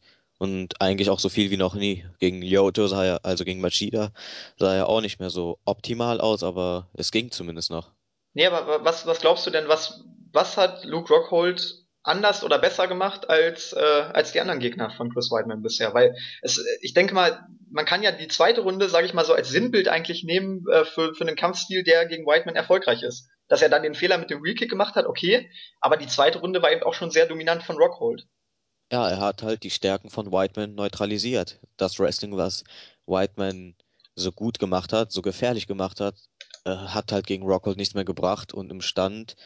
Und 0.44 0.78
eigentlich 0.78 1.08
auch 1.08 1.20
so 1.20 1.30
viel 1.30 1.50
wie 1.50 1.56
noch 1.56 1.74
nie. 1.74 2.04
Gegen 2.18 2.42
Lyoto 2.42 2.86
sah 2.86 3.02
er, 3.02 3.24
also 3.24 3.46
gegen 3.46 3.62
Machida, 3.62 4.12
sah 4.58 4.74
er 4.74 4.90
auch 4.90 5.00
nicht 5.00 5.18
mehr 5.18 5.30
so 5.30 5.58
optimal 5.64 6.20
aus, 6.20 6.42
aber 6.42 6.90
es 6.92 7.10
ging 7.12 7.30
zumindest 7.30 7.70
noch. 7.70 7.92
Nee, 8.34 8.46
aber 8.46 8.84
was, 8.84 9.06
was 9.06 9.20
glaubst 9.20 9.46
du 9.46 9.50
denn, 9.50 9.68
was, 9.68 10.04
was 10.34 10.58
hat 10.58 10.84
Luke 10.84 11.10
Rockhold 11.10 11.86
anders 12.02 12.44
oder 12.44 12.58
besser 12.58 12.88
gemacht 12.88 13.30
als, 13.30 13.72
äh, 13.72 13.80
als 13.80 14.32
die 14.32 14.40
anderen 14.42 14.60
Gegner 14.60 14.90
von 14.90 15.10
Chris 15.10 15.30
Weidman 15.30 15.62
bisher. 15.62 15.94
Weil 15.94 16.14
es, 16.42 16.62
ich 16.82 16.92
denke 16.92 17.14
mal, 17.14 17.46
man 17.70 17.86
kann 17.86 18.02
ja 18.02 18.12
die 18.12 18.28
zweite 18.28 18.60
Runde, 18.60 18.90
sage 18.90 19.06
ich 19.06 19.14
mal 19.14 19.24
so, 19.24 19.32
als 19.32 19.48
Sinnbild 19.48 19.88
eigentlich 19.88 20.24
nehmen 20.24 20.66
äh, 20.70 20.84
für, 20.84 21.14
für 21.14 21.26
einen 21.26 21.36
Kampfstil, 21.36 21.84
der 21.84 22.04
gegen 22.04 22.26
Weidman 22.26 22.54
erfolgreich 22.54 23.02
ist. 23.02 23.30
Dass 23.48 23.62
er 23.62 23.70
dann 23.70 23.82
den 23.82 23.94
Fehler 23.94 24.18
mit 24.18 24.28
dem 24.28 24.42
Rekick 24.42 24.68
gemacht 24.68 24.94
hat, 24.94 25.06
okay, 25.06 25.50
aber 25.80 25.96
die 25.96 26.06
zweite 26.06 26.40
Runde 26.40 26.60
war 26.60 26.70
eben 26.70 26.82
auch 26.82 26.94
schon 26.94 27.10
sehr 27.10 27.24
dominant 27.24 27.62
von 27.62 27.76
Rockhold. 27.76 28.26
Ja, 28.92 29.08
er 29.08 29.20
hat 29.20 29.42
halt 29.42 29.62
die 29.62 29.70
Stärken 29.70 30.10
von 30.10 30.30
Whiteman 30.32 30.74
neutralisiert. 30.74 31.58
Das 31.76 31.98
Wrestling, 31.98 32.36
was 32.36 32.64
Whiteman 33.06 33.74
so 34.14 34.30
gut 34.32 34.58
gemacht 34.58 34.92
hat, 34.92 35.12
so 35.12 35.22
gefährlich 35.22 35.66
gemacht 35.66 36.00
hat, 36.00 36.16
äh, 36.64 36.70
hat 36.70 37.12
halt 37.12 37.26
gegen 37.26 37.44
Rockhold 37.44 37.76
nichts 37.76 37.94
mehr 37.94 38.04
gebracht 38.04 38.54
und 38.54 38.70
im 38.70 38.80
Stand 38.80 39.36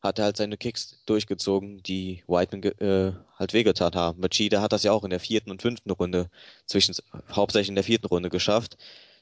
hat 0.00 0.18
er 0.18 0.26
halt 0.26 0.36
seine 0.36 0.56
Kicks 0.56 1.02
durchgezogen, 1.06 1.82
die 1.82 2.22
Whiteman 2.28 2.62
äh, 2.80 3.12
halt 3.38 3.52
wehgetan 3.52 3.94
haben. 3.94 4.20
Machida 4.20 4.60
hat 4.60 4.72
das 4.72 4.84
ja 4.84 4.92
auch 4.92 5.04
in 5.04 5.10
der 5.10 5.20
vierten 5.20 5.50
und 5.50 5.62
fünften 5.62 5.90
Runde, 5.90 6.30
zwischen, 6.66 6.94
hauptsächlich 7.30 7.68
in 7.70 7.74
der 7.74 7.84
vierten 7.84 8.06
Runde 8.06 8.30
geschafft, 8.30 8.76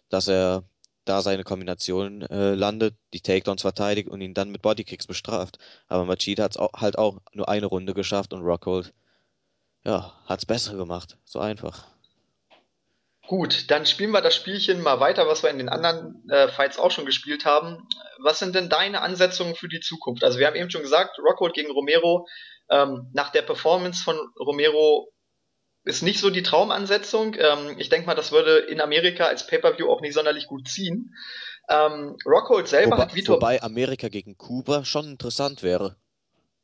dass 0.09 0.29
er 0.29 0.65
da 1.05 1.23
seine 1.23 1.45
Kombination 1.45 2.23
äh, 2.23 2.55
landet, 2.55 2.97
die 3.15 3.21
Takedowns 3.21 3.63
verteidigt 3.63 4.09
und 4.09 4.21
ihn 4.21 4.35
dann 4.35 4.51
mit 4.51 4.63
Bodykicks 4.63 5.07
bestraft. 5.07 5.59
Aber 5.89 6.05
Machida 6.05 6.45
hat 6.45 6.57
es 6.57 6.63
halt 6.75 6.99
auch 6.99 7.21
nur 7.33 7.49
eine 7.49 7.67
Runde 7.67 7.95
geschafft 7.95 8.33
und 8.33 8.43
Rockhold, 8.43 8.93
ja, 9.87 10.13
hat 10.27 10.41
es 10.41 10.47
besser 10.47 10.75
gemacht. 10.75 11.17
So 11.25 11.39
einfach. 11.39 11.87
Gut, 13.29 13.71
dann 13.71 13.87
spielen 13.87 14.11
wir 14.11 14.21
das 14.21 14.35
Spielchen 14.35 14.83
mal 14.83 15.01
weiter, 15.01 15.27
was 15.27 15.43
wir 15.43 15.51
in 15.51 15.59
den 15.59 15.69
anderen 15.69 16.29
äh, 16.29 16.49
Fights 16.49 16.79
auch 16.79 16.91
schon 16.91 17.07
gespielt 17.07 17.45
haben. 17.45 17.89
Was 18.19 18.41
sind 18.41 18.55
denn 18.55 18.69
deine 18.69 19.01
Ansetzungen 19.01 19.55
für 19.55 19.69
die 19.69 19.81
Zukunft? 19.81 20.23
Also 20.23 20.39
wir 20.39 20.47
haben 20.47 20.57
eben 20.57 20.71
schon 20.71 20.83
gesagt, 20.83 21.19
Rockhold 21.19 21.55
gegen 21.55 21.71
Romero. 21.71 22.27
Ähm, 22.69 23.11
nach 23.13 23.31
der 23.31 23.43
Performance 23.43 24.03
von 24.03 24.17
Romero 24.39 25.13
ist 25.85 26.03
nicht 26.03 26.19
so 26.19 26.31
die 26.31 26.43
Traumansetzung. 26.43 27.35
Ähm, 27.39 27.77
ich 27.79 27.89
denke 27.89 28.07
mal, 28.07 28.15
das 28.15 28.33
würde 28.33 28.59
in 28.59 28.81
Amerika 28.81 29.27
als 29.27 29.47
Pay-per-View 29.47 29.89
auch 29.89 30.01
nicht 30.01 30.15
sonderlich 30.15 30.47
gut 30.47 30.69
ziehen. 30.69 31.15
Ähm, 31.69 32.17
Rockhold 32.27 32.67
selber 32.67 32.93
wobei, 32.93 33.03
hat 33.03 33.15
Vitor. 33.15 33.37
Wobei 33.37 33.63
Amerika 33.63 34.09
gegen 34.09 34.37
Kuba 34.37 34.85
schon 34.85 35.07
interessant 35.07 35.63
wäre. 35.63 35.97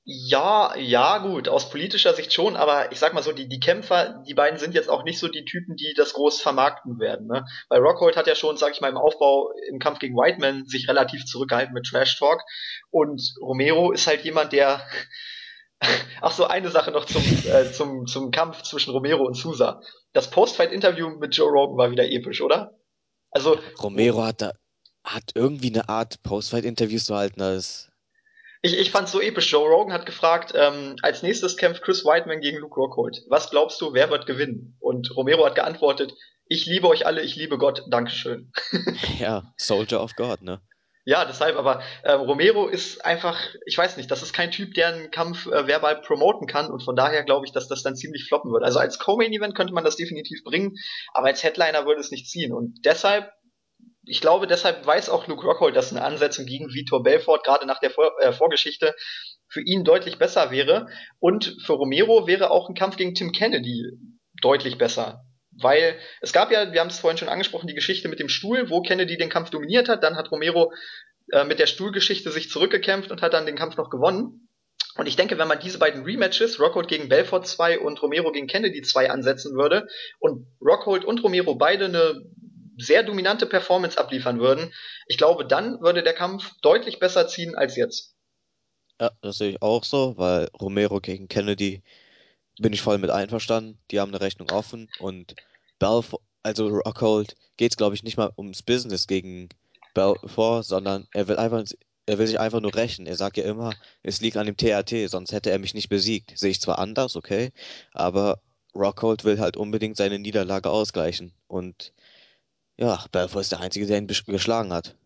Ja, 0.05 0.75
ja, 0.77 1.19
gut, 1.19 1.49
aus 1.49 1.71
politischer 1.71 2.13
Sicht 2.13 2.33
schon, 2.33 2.57
aber 2.57 2.91
ich 2.91 2.99
sag 2.99 3.15
mal 3.15 3.23
so, 3.23 3.31
die, 3.31 3.49
die 3.49 3.61
Kämpfer, 3.61 4.21
die 4.27 4.35
beiden 4.35 4.59
sind 4.59 4.75
jetzt 4.75 4.89
auch 4.89 5.05
nicht 5.05 5.21
so 5.21 5.29
die 5.29 5.45
Typen, 5.45 5.77
die 5.77 5.95
das 5.97 6.15
groß 6.15 6.41
vermarkten 6.41 6.99
werden. 6.99 7.29
Ne? 7.29 7.45
Weil 7.69 7.81
Rockhold 7.81 8.17
hat 8.17 8.27
ja 8.27 8.35
schon, 8.35 8.57
sag 8.57 8.73
ich 8.73 8.81
mal, 8.81 8.89
im 8.89 8.97
Aufbau 8.97 9.53
im 9.69 9.79
Kampf 9.79 10.01
gegen 10.01 10.17
Whiteman 10.17 10.67
sich 10.67 10.89
relativ 10.89 11.25
zurückgehalten 11.25 11.73
mit 11.73 11.87
Trash 11.87 12.19
Talk 12.19 12.43
und 12.91 13.23
Romero 13.41 13.93
ist 13.93 14.09
halt 14.09 14.25
jemand, 14.25 14.53
der 14.53 14.85
Ach 16.21 16.33
so, 16.33 16.47
eine 16.47 16.71
Sache 16.71 16.91
noch 16.91 17.05
zum, 17.05 17.23
äh, 17.23 17.71
zum, 17.73 18.07
zum 18.07 18.31
Kampf 18.31 18.63
zwischen 18.63 18.91
Romero 18.91 19.25
und 19.25 19.35
Sousa. 19.35 19.81
Das 20.13 20.31
Post-Fight-Interview 20.31 21.11
mit 21.19 21.37
Joe 21.37 21.51
Rogan 21.51 21.77
war 21.77 21.91
wieder 21.91 22.09
episch, 22.09 22.41
oder? 22.41 22.79
Also. 23.31 23.59
Romero 23.83 24.23
hat 24.25 24.43
da, 24.43 24.53
hat 25.05 25.33
irgendwie 25.35 25.73
eine 25.73 25.89
Art 25.89 26.23
Post-Fight-Interviews 26.23 27.07
zu 27.07 27.17
halten, 27.17 27.41
das 27.41 27.92
ich, 28.63 28.79
ich 28.79 28.91
fand's 28.91 29.13
so 29.13 29.21
episch. 29.21 29.51
Joe 29.51 29.69
Rogan 29.69 29.93
hat 29.93 30.07
gefragt, 30.07 30.53
ähm, 30.55 30.97
als 31.03 31.23
nächstes 31.23 31.57
kämpft 31.57 31.83
Chris 31.83 32.05
Whiteman 32.05 32.41
gegen 32.41 32.59
Luke 32.59 32.77
Rockhold. 32.77 33.23
Was 33.29 33.51
glaubst 33.51 33.81
du, 33.81 33.93
wer 33.93 34.11
wird 34.11 34.27
gewinnen? 34.27 34.77
Und 34.81 35.15
Romero 35.17 35.45
hat 35.45 35.57
geantwortet, 35.57 36.15
ich 36.47 36.67
liebe 36.67 36.87
euch 36.89 37.07
alle, 37.07 37.23
ich 37.23 37.35
liebe 37.35 37.59
Gott, 37.59 37.83
Dankeschön. 37.89 38.53
ja, 39.19 39.53
Soldier 39.57 40.03
of 40.03 40.15
God, 40.15 40.43
ne? 40.43 40.61
Ja, 41.05 41.25
deshalb, 41.25 41.57
aber 41.57 41.83
äh, 42.05 42.13
Romero 42.13 42.69
ist 42.69 43.05
einfach, 43.05 43.37
ich 43.67 43.77
weiß 43.77 43.97
nicht, 43.97 44.09
das 44.13 44.23
ist 44.23 44.33
kein 44.33 44.53
Typ, 44.53 44.75
der 44.75 44.89
einen 44.89 45.11
Kampf 45.11 45.47
äh, 45.47 45.67
verbal 45.67 46.01
promoten 46.01 46.47
kann 46.47 46.71
und 46.71 46.85
von 46.85 46.95
daher 46.95 47.25
glaube 47.25 47.45
ich, 47.45 47.53
dass 47.53 47.67
das 47.67 47.83
dann 47.83 47.97
ziemlich 47.97 48.27
floppen 48.29 48.53
wird. 48.53 48.63
Also 48.63 48.79
als 48.79 49.01
Co-Main-Event 49.01 49.57
könnte 49.57 49.73
man 49.73 49.83
das 49.83 49.97
definitiv 49.97 50.45
bringen, 50.45 50.77
aber 51.13 51.27
als 51.27 51.43
Headliner 51.43 51.87
würde 51.87 52.01
es 52.01 52.13
nicht 52.13 52.31
ziehen 52.31 52.53
und 52.53 52.85
deshalb 52.85 53.33
ich 54.05 54.21
glaube, 54.21 54.47
deshalb 54.47 54.85
weiß 54.85 55.11
auch 55.11 55.27
Luke 55.27 55.47
Rockhold, 55.47 55.77
dass 55.77 55.93
eine 55.93 56.05
Ansetzung 56.05 56.47
gegen 56.47 56.73
Vitor 56.73 57.03
Belfort 57.03 57.45
gerade 57.45 57.67
nach 57.67 57.79
der 57.81 57.91
Vor 57.91 58.11
äh, 58.21 58.33
Vorgeschichte 58.33 58.95
für 59.49 59.61
ihn 59.61 59.85
deutlich 59.85 60.19
besser 60.19 60.51
wäre. 60.51 60.89
Und 61.21 61.57
für 61.65 61.75
Romero 61.75 62.27
wäre 62.27 62.51
auch 62.51 62.69
ein 62.69 62.75
Kampf 62.75 62.97
gegen 62.97 63.15
Tim 63.15 63.33
Kennedy 63.33 63.85
deutlich 64.41 64.79
besser. 64.79 65.25
Weil 65.53 65.99
es 66.21 66.33
gab 66.33 66.51
ja, 66.51 66.73
wir 66.73 66.81
haben 66.81 66.89
es 66.89 66.99
vorhin 66.99 67.19
schon 67.19 67.29
angesprochen, 67.29 67.67
die 67.67 67.75
Geschichte 67.75 68.09
mit 68.09 68.19
dem 68.19 68.29
Stuhl, 68.29 68.71
wo 68.71 68.83
Kennedy 68.83 69.19
den 69.19 69.29
Kampf 69.29 69.51
dominiert 69.51 69.89
hat. 69.89 70.03
Dann 70.03 70.17
hat 70.17 70.33
Romero 70.33 70.73
äh, 71.31 71.45
mit 71.45 71.59
der 71.59 71.67
Stuhlgeschichte 71.67 72.33
sich 72.33 72.51
zurückgekämpft 72.51 73.11
und 73.13 73.23
hat 73.23 73.35
dann 73.35 73.47
den 73.47 73.57
Kampf 73.57 73.77
noch 73.77 73.91
gewonnen. 73.91 74.49
Und 74.97 75.07
ich 75.07 75.17
denke, 75.17 75.39
wenn 75.39 75.49
man 75.49 75.61
diese 75.61 75.79
beiden 75.79 76.05
Rematches, 76.05 76.61
Rockhold 76.61 76.89
gegen 76.89 77.09
Belfort 77.09 77.45
2 77.45 77.79
und 77.79 78.03
Romero 78.03 78.31
gegen 78.33 78.47
Kennedy 78.47 78.83
2 78.83 79.11
ansetzen 79.11 79.57
würde 79.57 79.87
und 80.19 80.47
Rockhold 80.61 81.05
und 81.05 81.23
Romero 81.23 81.55
beide 81.55 81.87
eine 81.87 82.21
sehr 82.77 83.03
dominante 83.03 83.47
Performance 83.47 83.99
abliefern 83.99 84.41
würden, 84.41 84.73
ich 85.07 85.19
glaube, 85.19 85.47
dann 85.47 85.81
würde 85.81 86.03
der 86.03 86.15
Kampf 86.15 86.51
deutlich 86.63 86.99
besser 86.99 87.29
ziehen 87.29 87.55
als 87.55 87.77
jetzt. 87.77 88.15
Ja, 89.01 89.11
das 89.21 89.39
sehe 89.39 89.51
ich 89.51 89.63
auch 89.63 89.85
so, 89.85 90.17
weil 90.17 90.49
Romero 90.61 91.01
gegen 91.01 91.29
Kennedy 91.29 91.83
bin 92.59 92.73
ich 92.73 92.83
voll 92.83 92.99
mit 92.99 93.11
einverstanden. 93.11 93.79
Die 93.91 94.01
haben 94.01 94.11
eine 94.11 94.21
Rechnung 94.21 94.51
offen 94.51 94.89
und 94.99 95.35
Belfort, 95.79 96.23
also 96.43 96.69
Rockhold, 96.69 97.35
geht 97.57 97.73
es 97.73 97.77
glaube 97.77 97.95
ich 97.95 98.03
nicht 98.03 98.17
mal 98.17 98.33
ums 98.37 98.63
Business 98.63 99.07
gegen 99.07 99.49
Belfort, 99.95 100.63
sondern 100.65 101.07
er 101.13 101.29
will 101.29 101.37
einfach, 101.37 101.65
er 102.07 102.19
will 102.19 102.27
sich 102.27 102.39
einfach 102.39 102.61
nur 102.61 102.75
rächen. 102.75 103.07
Er 103.07 103.17
sagt 103.17 103.37
ja 103.37 103.45
immer, 103.45 103.75
es 104.03 104.21
liegt 104.21 104.37
an 104.37 104.47
dem 104.47 104.57
TAT, 104.57 104.95
sonst 105.07 105.33
hätte 105.33 105.51
er 105.51 105.59
mich 105.59 105.75
nicht 105.75 105.89
besiegt. 105.89 106.39
Sehe 106.39 106.51
ich 106.51 106.61
zwar 106.61 106.79
anders, 106.79 107.17
okay, 107.17 107.53
aber 107.93 108.41
Rockhold 108.75 109.25
will 109.25 109.39
halt 109.39 109.57
unbedingt 109.57 109.97
seine 109.97 110.19
Niederlage 110.19 110.71
ausgleichen 110.71 111.33
und 111.47 111.93
ja, 112.83 113.05
Belfort 113.13 113.43
ist 113.43 113.53
der 113.53 113.61
Einzige, 113.61 113.87
der 113.87 113.99
ihn 113.99 114.09
geschlagen 114.09 114.73
hat. 114.73 114.97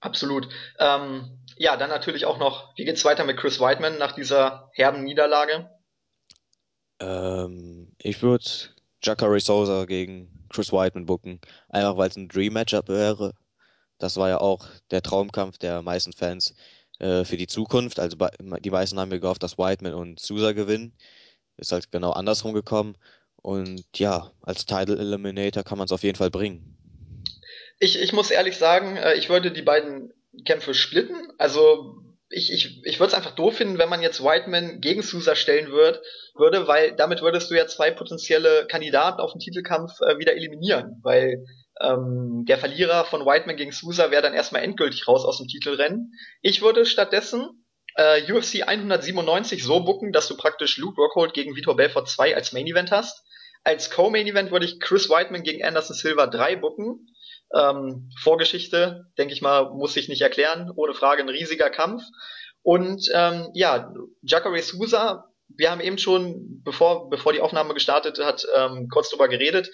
Absolut. 0.00 0.48
Ähm, 0.78 1.38
ja, 1.56 1.76
dann 1.76 1.90
natürlich 1.90 2.24
auch 2.24 2.38
noch, 2.38 2.74
wie 2.76 2.86
geht's 2.86 3.04
weiter 3.04 3.24
mit 3.24 3.36
Chris 3.36 3.60
Whiteman 3.60 3.98
nach 3.98 4.12
dieser 4.12 4.70
herben 4.72 5.04
Niederlage? 5.04 5.70
Ähm, 6.98 7.94
ich 7.98 8.22
würde 8.22 8.46
Jacare 9.02 9.38
Souza 9.40 9.84
gegen 9.84 10.46
Chris 10.48 10.72
Whiteman 10.72 11.04
booken, 11.04 11.40
einfach 11.68 11.98
weil 11.98 12.08
es 12.08 12.16
ein 12.16 12.28
Dream 12.28 12.54
Matchup 12.54 12.88
wäre. 12.88 13.34
Das 13.98 14.16
war 14.16 14.30
ja 14.30 14.40
auch 14.40 14.66
der 14.90 15.02
Traumkampf 15.02 15.58
der 15.58 15.82
meisten 15.82 16.14
Fans 16.14 16.54
äh, 16.98 17.24
für 17.26 17.36
die 17.36 17.46
Zukunft. 17.46 18.00
Also 18.00 18.16
die 18.40 18.70
meisten 18.70 18.98
haben 18.98 19.10
mir 19.10 19.20
gehofft, 19.20 19.42
dass 19.42 19.58
Whiteman 19.58 19.92
und 19.92 20.18
Souza 20.18 20.52
gewinnen. 20.52 20.94
Ist 21.58 21.72
halt 21.72 21.92
genau 21.92 22.12
andersrum 22.12 22.54
gekommen. 22.54 22.96
Und 23.42 23.84
ja, 23.96 24.30
als 24.42 24.66
Title 24.66 24.98
Eliminator 24.98 25.62
kann 25.62 25.78
man 25.78 25.86
es 25.86 25.92
auf 25.92 26.02
jeden 26.02 26.16
Fall 26.16 26.30
bringen. 26.30 26.76
Ich, 27.78 28.00
ich 28.00 28.12
muss 28.12 28.30
ehrlich 28.30 28.58
sagen, 28.58 28.96
äh, 28.96 29.14
ich 29.14 29.28
würde 29.28 29.50
die 29.50 29.62
beiden 29.62 30.12
Kämpfe 30.44 30.74
splitten. 30.74 31.32
Also 31.38 31.96
ich, 32.28 32.52
ich, 32.52 32.84
ich 32.84 33.00
würde 33.00 33.08
es 33.08 33.14
einfach 33.14 33.34
doof 33.34 33.56
finden, 33.56 33.78
wenn 33.78 33.88
man 33.88 34.02
jetzt 34.02 34.22
Whiteman 34.22 34.80
gegen 34.80 35.02
Sousa 35.02 35.34
stellen 35.34 35.70
würd, 35.70 36.00
würde, 36.34 36.68
weil 36.68 36.94
damit 36.94 37.22
würdest 37.22 37.50
du 37.50 37.56
ja 37.56 37.66
zwei 37.66 37.90
potenzielle 37.90 38.66
Kandidaten 38.66 39.20
auf 39.20 39.32
den 39.32 39.40
Titelkampf 39.40 40.00
äh, 40.00 40.18
wieder 40.18 40.34
eliminieren. 40.34 41.00
Weil 41.02 41.44
ähm, 41.80 42.44
der 42.46 42.58
Verlierer 42.58 43.04
von 43.04 43.26
Whiteman 43.26 43.56
gegen 43.56 43.72
Sousa 43.72 44.10
wäre 44.10 44.22
dann 44.22 44.34
erstmal 44.34 44.62
endgültig 44.62 45.08
raus 45.08 45.24
aus 45.24 45.38
dem 45.38 45.48
Titelrennen. 45.48 46.12
Ich 46.42 46.62
würde 46.62 46.86
stattdessen 46.86 47.64
äh, 47.96 48.32
UFC 48.32 48.62
197 48.66 49.64
so 49.64 49.80
bucken, 49.80 50.12
dass 50.12 50.28
du 50.28 50.36
praktisch 50.36 50.76
Luke 50.76 51.00
Rockhold 51.00 51.34
gegen 51.34 51.56
Vitor 51.56 51.76
Belfort 51.76 52.06
2 52.06 52.36
als 52.36 52.52
Main 52.52 52.66
Event 52.66 52.90
hast. 52.90 53.24
Als 53.64 53.90
Co-Main 53.90 54.26
Event 54.26 54.50
würde 54.50 54.66
ich 54.66 54.80
Chris 54.80 55.10
Whiteman 55.10 55.42
gegen 55.42 55.64
Anderson 55.64 55.94
Silva 55.96 56.26
3 56.26 56.56
bucken. 56.56 57.06
Ähm, 57.54 58.10
Vorgeschichte, 58.18 59.06
denke 59.18 59.34
ich 59.34 59.42
mal, 59.42 59.70
muss 59.70 59.96
ich 59.96 60.08
nicht 60.08 60.22
erklären. 60.22 60.70
Ohne 60.74 60.94
Frage 60.94 61.22
ein 61.22 61.28
riesiger 61.28 61.70
Kampf. 61.70 62.02
Und 62.62 63.08
ähm, 63.14 63.50
ja, 63.54 63.92
Jacare 64.22 64.60
Sousa, 64.62 65.30
wir 65.48 65.70
haben 65.70 65.80
eben 65.80 65.98
schon, 65.98 66.62
bevor, 66.62 67.10
bevor 67.10 67.32
die 67.32 67.40
Aufnahme 67.40 67.74
gestartet 67.74 68.18
hat, 68.18 68.46
ähm, 68.56 68.88
kurz 68.88 69.10
drüber 69.10 69.28
geredet. 69.28 69.70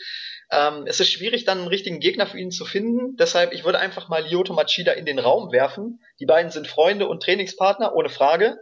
Ähm, 0.50 0.84
es 0.86 1.00
ist 1.00 1.10
schwierig, 1.10 1.44
dann 1.44 1.58
einen 1.58 1.68
richtigen 1.68 2.00
Gegner 2.00 2.26
für 2.26 2.38
ihn 2.38 2.50
zu 2.50 2.64
finden. 2.64 3.16
Deshalb, 3.16 3.52
ich 3.52 3.64
würde 3.64 3.78
einfach 3.78 4.08
mal 4.08 4.24
Lyoto 4.24 4.54
Machida 4.54 4.92
in 4.92 5.04
den 5.04 5.18
Raum 5.18 5.52
werfen. 5.52 6.00
Die 6.20 6.26
beiden 6.26 6.50
sind 6.50 6.68
Freunde 6.68 7.08
und 7.08 7.22
Trainingspartner, 7.22 7.94
ohne 7.94 8.08
Frage. 8.08 8.56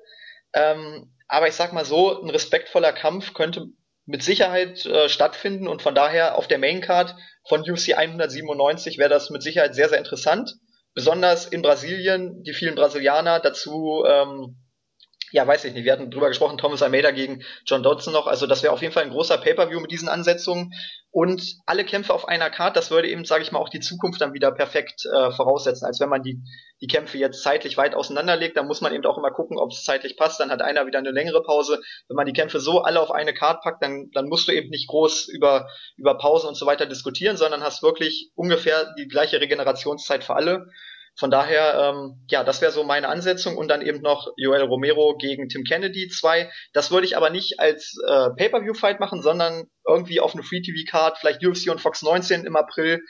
Ähm, 0.54 1.12
aber 1.28 1.48
ich 1.48 1.54
sag 1.54 1.72
mal 1.72 1.84
so, 1.84 2.22
ein 2.22 2.30
respektvoller 2.30 2.92
Kampf 2.92 3.34
könnte 3.34 3.66
mit 4.06 4.22
Sicherheit 4.22 4.84
äh, 4.86 5.08
stattfinden 5.08 5.68
und 5.68 5.82
von 5.82 5.94
daher 5.94 6.36
auf 6.36 6.46
der 6.48 6.58
Maincard 6.58 7.14
von 7.46 7.60
UFC 7.60 7.96
197 7.96 8.98
wäre 8.98 9.08
das 9.08 9.30
mit 9.30 9.42
Sicherheit 9.42 9.74
sehr, 9.74 9.88
sehr 9.88 9.98
interessant. 9.98 10.54
Besonders 10.94 11.46
in 11.46 11.62
Brasilien, 11.62 12.42
die 12.42 12.52
vielen 12.52 12.74
Brasilianer 12.74 13.40
dazu 13.40 14.04
ähm, 14.06 14.56
ja, 15.34 15.44
weiß 15.44 15.64
ich 15.64 15.74
nicht, 15.74 15.84
wir 15.84 15.90
hatten 15.90 16.12
drüber 16.12 16.28
gesprochen, 16.28 16.58
Thomas 16.58 16.80
Almeida 16.80 17.10
gegen 17.10 17.42
John 17.66 17.82
Dodson 17.82 18.12
noch, 18.12 18.28
also 18.28 18.46
das 18.46 18.62
wäre 18.62 18.72
auf 18.72 18.82
jeden 18.82 18.94
Fall 18.94 19.02
ein 19.02 19.10
großer 19.10 19.36
Pay-Per-View 19.36 19.80
mit 19.80 19.90
diesen 19.90 20.08
Ansetzungen. 20.08 20.72
Und 21.10 21.56
alle 21.66 21.84
Kämpfe 21.84 22.14
auf 22.14 22.28
einer 22.28 22.50
Karte, 22.50 22.78
das 22.78 22.92
würde 22.92 23.08
eben, 23.08 23.24
sage 23.24 23.42
ich 23.42 23.50
mal, 23.50 23.58
auch 23.58 23.68
die 23.68 23.80
Zukunft 23.80 24.20
dann 24.20 24.32
wieder 24.32 24.52
perfekt 24.52 25.04
äh, 25.06 25.32
voraussetzen, 25.32 25.86
als 25.86 25.98
wenn 25.98 26.08
man 26.08 26.22
die, 26.22 26.40
die 26.80 26.86
Kämpfe 26.86 27.18
jetzt 27.18 27.42
zeitlich 27.42 27.76
weit 27.76 27.96
auseinanderlegt, 27.96 28.56
dann 28.56 28.68
muss 28.68 28.80
man 28.80 28.94
eben 28.94 29.04
auch 29.06 29.18
immer 29.18 29.32
gucken, 29.32 29.58
ob 29.58 29.72
es 29.72 29.82
zeitlich 29.82 30.16
passt, 30.16 30.38
dann 30.38 30.52
hat 30.52 30.62
einer 30.62 30.86
wieder 30.86 31.00
eine 31.00 31.10
längere 31.10 31.42
Pause, 31.42 31.80
wenn 32.06 32.14
man 32.14 32.26
die 32.26 32.32
Kämpfe 32.32 32.60
so 32.60 32.82
alle 32.82 33.00
auf 33.00 33.10
eine 33.10 33.34
Karte 33.34 33.58
packt, 33.64 33.82
dann, 33.82 34.10
dann 34.12 34.28
musst 34.28 34.46
du 34.46 34.52
eben 34.52 34.70
nicht 34.70 34.86
groß 34.86 35.30
über, 35.30 35.68
über 35.96 36.16
Pausen 36.16 36.46
und 36.46 36.54
so 36.54 36.66
weiter 36.66 36.86
diskutieren, 36.86 37.36
sondern 37.36 37.64
hast 37.64 37.82
wirklich 37.82 38.30
ungefähr 38.36 38.94
die 38.96 39.08
gleiche 39.08 39.40
Regenerationszeit 39.40 40.22
für 40.22 40.36
alle 40.36 40.68
von 41.16 41.30
daher, 41.30 41.92
ähm, 41.94 42.24
ja, 42.28 42.42
das 42.42 42.60
wäre 42.60 42.72
so 42.72 42.82
meine 42.82 43.08
Ansetzung 43.08 43.56
und 43.56 43.68
dann 43.68 43.82
eben 43.82 44.00
noch 44.00 44.32
Joel 44.36 44.62
Romero 44.62 45.16
gegen 45.16 45.48
Tim 45.48 45.62
Kennedy 45.62 46.08
2. 46.08 46.50
Das 46.72 46.90
würde 46.90 47.06
ich 47.06 47.16
aber 47.16 47.30
nicht 47.30 47.60
als 47.60 47.96
äh, 48.06 48.30
Pay-per-view-Fight 48.36 48.98
machen, 48.98 49.22
sondern 49.22 49.64
irgendwie 49.86 50.20
auf 50.20 50.34
eine 50.34 50.42
Free-TV-Card, 50.42 51.18
vielleicht 51.18 51.44
UFC 51.44 51.70
und 51.70 51.80
Fox 51.80 52.02
19 52.02 52.44
im 52.44 52.56
April 52.56 53.00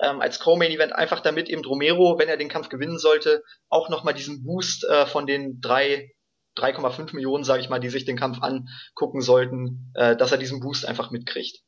ähm, 0.00 0.20
als 0.22 0.40
Co-Main-Event, 0.40 0.94
einfach 0.94 1.20
damit 1.20 1.50
eben 1.50 1.64
Romero, 1.64 2.18
wenn 2.18 2.28
er 2.28 2.38
den 2.38 2.48
Kampf 2.48 2.70
gewinnen 2.70 2.98
sollte, 2.98 3.42
auch 3.68 3.90
nochmal 3.90 4.14
diesen 4.14 4.42
Boost 4.42 4.84
äh, 4.84 5.04
von 5.06 5.26
den 5.26 5.60
drei 5.60 6.10
3,5 6.56 7.14
Millionen, 7.14 7.44
sage 7.44 7.60
ich 7.62 7.68
mal, 7.68 7.78
die 7.78 7.90
sich 7.90 8.04
den 8.04 8.18
Kampf 8.18 8.38
angucken 8.42 9.20
sollten, 9.20 9.92
äh, 9.94 10.16
dass 10.16 10.32
er 10.32 10.38
diesen 10.38 10.60
Boost 10.60 10.86
einfach 10.86 11.10
mitkriegt. 11.10 11.60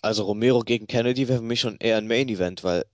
Also 0.00 0.24
Romero 0.24 0.60
gegen 0.60 0.86
Kennedy 0.86 1.28
wäre 1.28 1.38
für 1.38 1.44
mich 1.44 1.60
schon 1.60 1.76
eher 1.78 1.96
ein 1.96 2.06
Main 2.06 2.28
Event, 2.28 2.62
weil 2.62 2.84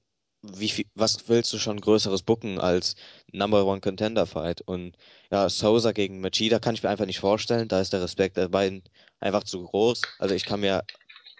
wie 0.54 0.68
viel, 0.68 0.86
was 0.94 1.28
willst 1.28 1.52
du 1.52 1.58
schon 1.58 1.80
größeres 1.80 2.22
bucken 2.22 2.58
als 2.60 2.96
Number 3.32 3.64
One 3.66 3.80
Contender 3.80 4.26
Fight? 4.26 4.60
Und 4.62 4.96
ja, 5.30 5.48
Sousa 5.48 5.92
gegen 5.92 6.20
Machida 6.20 6.58
kann 6.58 6.74
ich 6.74 6.82
mir 6.82 6.90
einfach 6.90 7.06
nicht 7.06 7.20
vorstellen. 7.20 7.68
Da 7.68 7.80
ist 7.80 7.92
der 7.92 8.02
Respekt 8.02 8.36
der 8.36 8.48
beiden 8.48 8.82
einfach 9.20 9.44
zu 9.44 9.62
groß. 9.64 10.02
Also 10.18 10.34
ich 10.34 10.44
kann 10.44 10.60
mir 10.60 10.84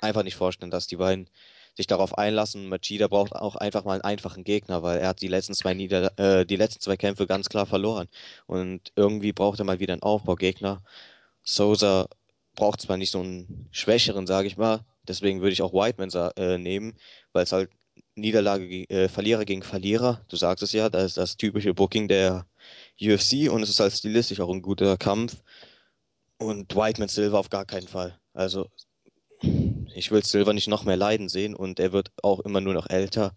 einfach 0.00 0.22
nicht 0.22 0.36
vorstellen, 0.36 0.70
dass 0.70 0.86
die 0.86 0.96
beiden 0.96 1.28
sich 1.76 1.86
darauf 1.86 2.16
einlassen. 2.18 2.68
Machida 2.68 3.08
braucht 3.08 3.34
auch 3.34 3.56
einfach 3.56 3.84
mal 3.84 3.94
einen 3.94 4.02
einfachen 4.02 4.44
Gegner, 4.44 4.82
weil 4.82 4.98
er 4.98 5.08
hat 5.08 5.20
die 5.20 5.28
letzten 5.28 5.54
zwei 5.54 5.74
Nieder 5.74 6.18
äh, 6.18 6.46
die 6.46 6.56
letzten 6.56 6.80
zwei 6.80 6.96
Kämpfe 6.96 7.26
ganz 7.26 7.48
klar 7.48 7.66
verloren. 7.66 8.08
Und 8.46 8.92
irgendwie 8.96 9.32
braucht 9.32 9.58
er 9.58 9.64
mal 9.64 9.80
wieder 9.80 9.92
einen 9.92 10.02
Aufbaugegner. 10.02 10.82
Sousa 11.42 12.08
braucht 12.54 12.80
zwar 12.80 12.96
nicht 12.96 13.12
so 13.12 13.20
einen 13.20 13.68
schwächeren, 13.70 14.26
sage 14.26 14.48
ich 14.48 14.56
mal. 14.56 14.84
Deswegen 15.08 15.40
würde 15.40 15.52
ich 15.52 15.62
auch 15.62 15.72
Whiteman 15.72 16.10
äh, 16.36 16.58
nehmen, 16.58 16.94
weil 17.32 17.44
es 17.44 17.52
halt 17.52 17.70
Niederlage, 18.16 18.88
äh, 18.88 19.08
Verlierer 19.08 19.44
gegen 19.44 19.62
Verlierer. 19.62 20.22
Du 20.28 20.36
sagst 20.36 20.62
es 20.62 20.72
ja, 20.72 20.88
da 20.88 21.04
ist 21.04 21.16
das 21.16 21.36
typische 21.36 21.74
Booking 21.74 22.08
der 22.08 22.46
UFC 23.00 23.50
und 23.50 23.62
es 23.62 23.68
ist 23.68 23.80
halt 23.80 23.92
stilistisch 23.92 24.40
auch 24.40 24.50
ein 24.50 24.62
guter 24.62 24.96
Kampf. 24.96 25.36
Und 26.38 26.74
Whiteman 26.74 27.08
Silver 27.08 27.38
auf 27.38 27.50
gar 27.50 27.64
keinen 27.64 27.88
Fall. 27.88 28.18
Also, 28.32 28.68
ich 29.94 30.10
will 30.10 30.24
Silver 30.24 30.52
nicht 30.52 30.68
noch 30.68 30.84
mehr 30.84 30.96
leiden 30.96 31.28
sehen 31.28 31.54
und 31.54 31.78
er 31.78 31.92
wird 31.92 32.10
auch 32.22 32.40
immer 32.40 32.60
nur 32.60 32.74
noch 32.74 32.88
älter. 32.88 33.36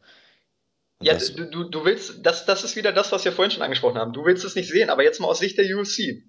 Und 1.00 1.08
ja, 1.08 1.18
du, 1.18 1.50
du, 1.50 1.64
du 1.66 1.86
willst, 1.86 2.26
das, 2.26 2.46
das 2.46 2.64
ist 2.64 2.76
wieder 2.76 2.92
das, 2.92 3.12
was 3.12 3.24
wir 3.24 3.32
vorhin 3.32 3.52
schon 3.52 3.62
angesprochen 3.62 3.98
haben. 3.98 4.14
Du 4.14 4.26
willst 4.26 4.44
es 4.44 4.56
nicht 4.56 4.70
sehen, 4.70 4.90
aber 4.90 5.04
jetzt 5.04 5.20
mal 5.20 5.28
aus 5.28 5.40
Sicht 5.40 5.58
der 5.58 5.66
UFC. 5.78 6.24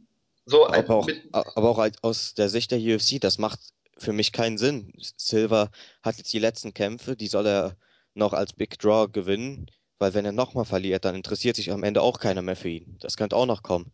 So, 0.47 0.67
aber, 0.67 0.97
auch, 0.97 1.09
aber 1.33 1.69
auch 1.71 1.89
aus 2.03 2.35
der 2.35 2.49
Sicht 2.49 2.71
der 2.71 2.79
UFC, 2.79 3.21
das 3.21 3.39
macht 3.39 3.61
für 3.99 4.13
mich 4.13 4.33
keinen 4.33 4.59
Sinn. 4.59 4.93
Silver 5.17 5.71
hat 6.03 6.17
jetzt 6.17 6.33
die 6.33 6.39
letzten 6.39 6.73
Kämpfe, 6.75 7.17
die 7.17 7.29
soll 7.29 7.47
er 7.47 7.77
noch 8.15 8.33
als 8.33 8.53
Big 8.53 8.79
Draw 8.79 9.09
gewinnen, 9.11 9.71
weil 9.99 10.15
wenn 10.15 10.25
er 10.25 10.33
nochmal 10.33 10.65
verliert, 10.65 11.05
dann 11.05 11.15
interessiert 11.15 11.57
sich 11.57 11.71
am 11.71 11.83
Ende 11.83 12.03
auch 12.03 12.19
keiner 12.19 12.43
mehr 12.43 12.57
für 12.57 12.69
ihn. 12.69 12.97
Das 13.01 13.17
könnte 13.17 13.37
auch 13.37 13.47
noch 13.47 13.63
kommen. 13.63 13.93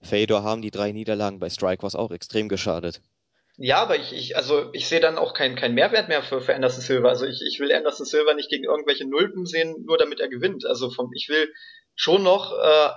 Fedor 0.00 0.42
haben 0.42 0.62
die 0.62 0.70
drei 0.70 0.92
Niederlagen 0.92 1.38
bei 1.38 1.50
Strikeforce 1.50 1.94
auch 1.94 2.10
extrem 2.10 2.48
geschadet. 2.48 3.00
Ja, 3.56 3.82
aber 3.82 3.96
ich, 3.96 4.12
ich 4.12 4.36
also 4.36 4.70
ich 4.72 4.88
sehe 4.88 5.00
dann 5.00 5.16
auch 5.16 5.32
keinen 5.32 5.54
kein 5.54 5.74
Mehrwert 5.74 6.08
mehr 6.08 6.22
für, 6.22 6.40
für 6.40 6.54
Anderson 6.54 6.82
Silva. 6.82 7.08
Also 7.08 7.24
ich, 7.26 7.40
ich 7.46 7.60
will 7.60 7.72
Anderson 7.72 8.04
Silva 8.04 8.34
nicht 8.34 8.50
gegen 8.50 8.64
irgendwelche 8.64 9.06
Nulpen 9.06 9.46
sehen, 9.46 9.84
nur 9.86 9.96
damit 9.96 10.18
er 10.18 10.28
gewinnt. 10.28 10.66
Also 10.66 10.90
vom, 10.90 11.12
ich 11.14 11.28
will 11.28 11.52
schon 11.94 12.24
noch 12.24 12.52
äh, 12.52 12.90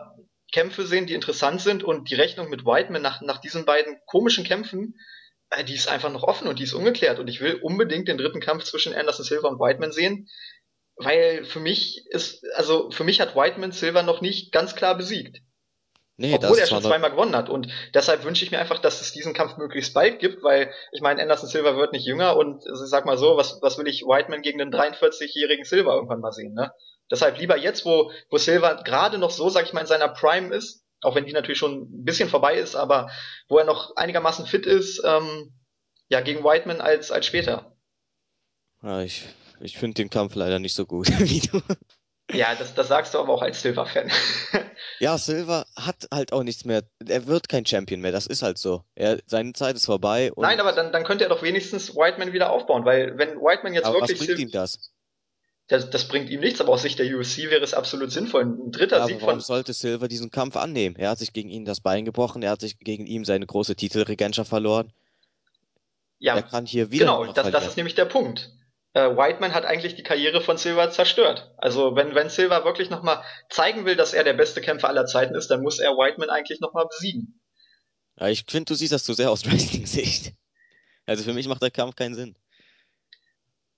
Kämpfe 0.52 0.86
sehen, 0.88 1.06
die 1.06 1.14
interessant 1.14 1.62
sind 1.62 1.84
und 1.84 2.10
die 2.10 2.16
Rechnung 2.16 2.50
mit 2.50 2.66
Whiteman 2.66 3.02
nach, 3.02 3.22
nach 3.22 3.40
diesen 3.40 3.66
beiden 3.66 4.00
komischen 4.08 4.46
Kämpfen, 4.46 4.96
die 5.68 5.76
ist 5.76 5.88
einfach 5.88 6.12
noch 6.12 6.24
offen 6.24 6.48
und 6.48 6.60
die 6.60 6.64
ist 6.64 6.74
ungeklärt. 6.74 7.20
Und 7.20 7.28
ich 7.28 7.42
will 7.42 7.56
unbedingt 7.62 8.08
den 8.08 8.18
dritten 8.18 8.42
Kampf 8.42 8.64
zwischen 8.64 8.94
Anderson 8.94 9.26
Silva 9.26 9.48
und 9.48 9.60
Whiteman 9.60 9.92
sehen, 9.92 10.30
weil 10.98 11.46
für 11.46 11.60
mich 11.60 12.06
ist, 12.10 12.44
also 12.56 12.92
für 12.92 13.04
mich 13.04 13.22
hat 13.22 13.36
Whiteman 13.36 13.72
Silva 13.72 14.04
noch 14.04 14.22
nicht 14.22 14.52
ganz 14.52 14.76
klar 14.76 14.96
besiegt. 14.96 15.42
Nee, 16.20 16.34
Obwohl 16.34 16.58
er 16.58 16.66
schon 16.66 16.82
zweimal 16.82 17.12
gewonnen 17.12 17.36
hat. 17.36 17.48
Und 17.48 17.68
deshalb 17.94 18.24
wünsche 18.24 18.44
ich 18.44 18.50
mir 18.50 18.58
einfach, 18.58 18.80
dass 18.80 19.02
es 19.02 19.12
diesen 19.12 19.36
Kampf 19.36 19.58
möglichst 19.58 19.94
bald 19.94 20.18
gibt, 20.18 20.44
weil 20.44 20.72
ich 20.92 21.02
meine, 21.02 21.22
Anderson 21.22 21.48
Silva 21.48 21.78
wird 21.78 21.94
nicht 21.94 22.08
jünger 22.08 22.36
und 22.36 22.66
also 22.68 22.86
sag 22.88 23.06
mal 23.06 23.20
so, 23.20 23.38
was, 23.38 23.60
was 23.62 23.78
will 23.78 23.88
ich 23.88 24.02
Whiteman 24.02 24.42
gegen 24.42 24.60
einen 24.60 24.74
43-jährigen 24.74 25.64
Silva 25.64 25.94
irgendwann 25.94 26.20
mal 26.20 26.32
sehen, 26.32 26.56
ne? 26.56 26.72
Deshalb 27.12 27.38
lieber 27.38 27.56
jetzt, 27.56 27.86
wo, 27.86 28.12
wo 28.30 28.38
Silva 28.38 28.82
gerade 28.82 29.20
noch 29.20 29.30
so, 29.30 29.50
sag 29.50 29.66
ich 29.66 29.74
mal, 29.74 29.82
in 29.82 29.88
seiner 29.88 30.10
Prime 30.10 30.54
ist, 30.54 30.87
auch 31.02 31.16
wenn 31.16 31.26
die 31.26 31.34
natürlich 31.34 31.60
schon 31.60 31.82
ein 31.82 32.04
bisschen 32.04 32.30
vorbei 32.30 32.56
ist, 32.56 32.76
aber 32.76 33.10
wo 33.48 33.58
er 33.58 33.66
noch 33.66 33.96
einigermaßen 33.96 34.46
fit 34.46 34.66
ist, 34.66 35.02
ähm, 35.06 35.54
ja, 36.10 36.22
gegen 36.22 36.44
Whiteman 36.44 36.82
als, 36.82 37.12
als 37.12 37.26
später. 37.26 37.76
Ja, 38.82 39.02
ich 39.02 39.26
ich 39.60 39.78
finde 39.78 39.96
den 39.96 40.10
Kampf 40.10 40.36
leider 40.36 40.60
nicht 40.60 40.76
so 40.76 40.86
gut 40.86 41.08
wie 41.20 41.40
du. 41.40 41.62
Ja, 42.34 42.56
das, 42.56 42.74
das 42.74 42.90
sagst 42.90 43.14
du 43.14 43.20
aber 43.20 43.34
auch 43.34 43.42
als 43.42 43.62
Silver-Fan. 43.62 44.12
ja, 45.00 45.18
Silver 45.18 45.66
hat 45.78 46.08
halt 46.14 46.34
auch 46.34 46.44
nichts 46.44 46.66
mehr. 46.66 46.84
Er 47.08 47.26
wird 47.26 47.48
kein 47.48 47.66
Champion 47.66 48.02
mehr, 48.02 48.12
das 48.12 48.28
ist 48.28 48.42
halt 48.42 48.58
so. 48.58 48.84
Er, 48.96 49.20
seine 49.28 49.54
Zeit 49.54 49.78
ist 49.78 49.86
vorbei. 49.86 50.32
Nein, 50.36 50.60
aber 50.60 50.74
dann, 50.74 50.92
dann 50.92 51.06
könnte 51.06 51.24
er 51.24 51.30
doch 51.30 51.42
wenigstens 51.42 51.96
Whiteman 51.96 52.34
wieder 52.34 52.52
aufbauen, 52.52 52.84
weil 52.84 53.18
wenn 53.18 53.38
Whiteman 53.38 53.74
jetzt 53.74 53.86
aber 53.86 54.02
wirklich. 54.02 54.20
Was 54.20 54.28
bringt 54.28 54.40
ihm 54.40 54.52
das? 54.52 54.92
Das? 55.68 55.90
Das 55.90 56.08
bringt 56.08 56.30
ihm 56.30 56.40
nichts, 56.40 56.62
aber 56.62 56.72
aus 56.74 56.82
Sicht 56.82 57.00
der 57.00 57.06
UFC 57.06 57.50
wäre 57.50 57.64
es 57.64 57.74
absolut 57.74 58.12
sinnvoll. 58.12 58.44
Ein 58.44 58.72
dritter 58.72 59.00
ja, 59.00 59.06
Sieg 59.06 59.22
warum 59.22 59.36
von. 59.36 59.40
sollte 59.40 59.74
Silver 59.74 60.08
diesen 60.08 60.32
Kampf 60.32 60.56
annehmen? 60.56 60.96
Er 60.96 61.10
hat 61.10 61.20
sich 61.20 61.34
gegen 61.34 61.50
ihn 61.50 61.66
das 61.66 61.82
Bein 61.82 62.06
gebrochen, 62.06 62.44
er 62.44 62.52
hat 62.52 62.62
sich 62.62 62.80
gegen 62.80 63.06
ihn 63.06 63.26
seine 63.26 63.46
große 63.46 63.76
Titelregentschaft 63.76 64.50
verloren. 64.50 64.92
Ja, 66.20 66.36
er 66.36 66.44
kann 66.44 66.66
hier 66.66 66.92
wieder. 66.92 67.06
Genau, 67.06 67.32
das, 67.32 67.52
das 67.52 67.68
ist 67.68 67.78
nämlich 67.78 67.96
der 67.96 68.06
Punkt 68.06 68.52
äh, 68.98 69.16
Whiteman 69.16 69.54
hat 69.54 69.66
eigentlich 69.66 69.96
die 69.96 70.04
Karriere 70.04 70.42
von 70.42 70.58
Silva 70.58 70.90
zerstört. 70.90 71.52
Also 71.58 71.96
wenn, 71.96 72.16
wenn 72.16 72.30
Silva 72.30 72.66
wirklich 72.66 72.90
nochmal 72.90 73.24
zeigen 73.50 73.86
will, 73.86 73.96
dass 73.96 74.14
er 74.14 74.24
der 74.24 74.34
beste 74.34 74.60
Kämpfer 74.60 74.90
aller 74.90 75.06
Zeiten 75.06 75.36
ist, 75.36 75.50
dann 75.50 75.62
muss 75.62 75.80
er 75.80 75.92
Whiteman 75.92 76.32
eigentlich 76.32 76.60
nochmal 76.62 76.88
besiegen. 76.88 77.40
Ja, 78.20 78.28
ich 78.28 78.46
finde, 78.48 78.66
du 78.66 78.74
siehst 78.74 78.94
das 78.94 79.04
zu 79.04 79.14
sehr 79.14 79.30
aus 79.30 79.46
Wrestling-Sicht. 79.52 80.34
Also 81.06 81.24
für 81.24 81.34
mich 81.34 81.48
macht 81.48 81.62
der 81.62 81.70
Kampf 81.70 81.96
keinen 81.96 82.16
Sinn. 82.16 82.36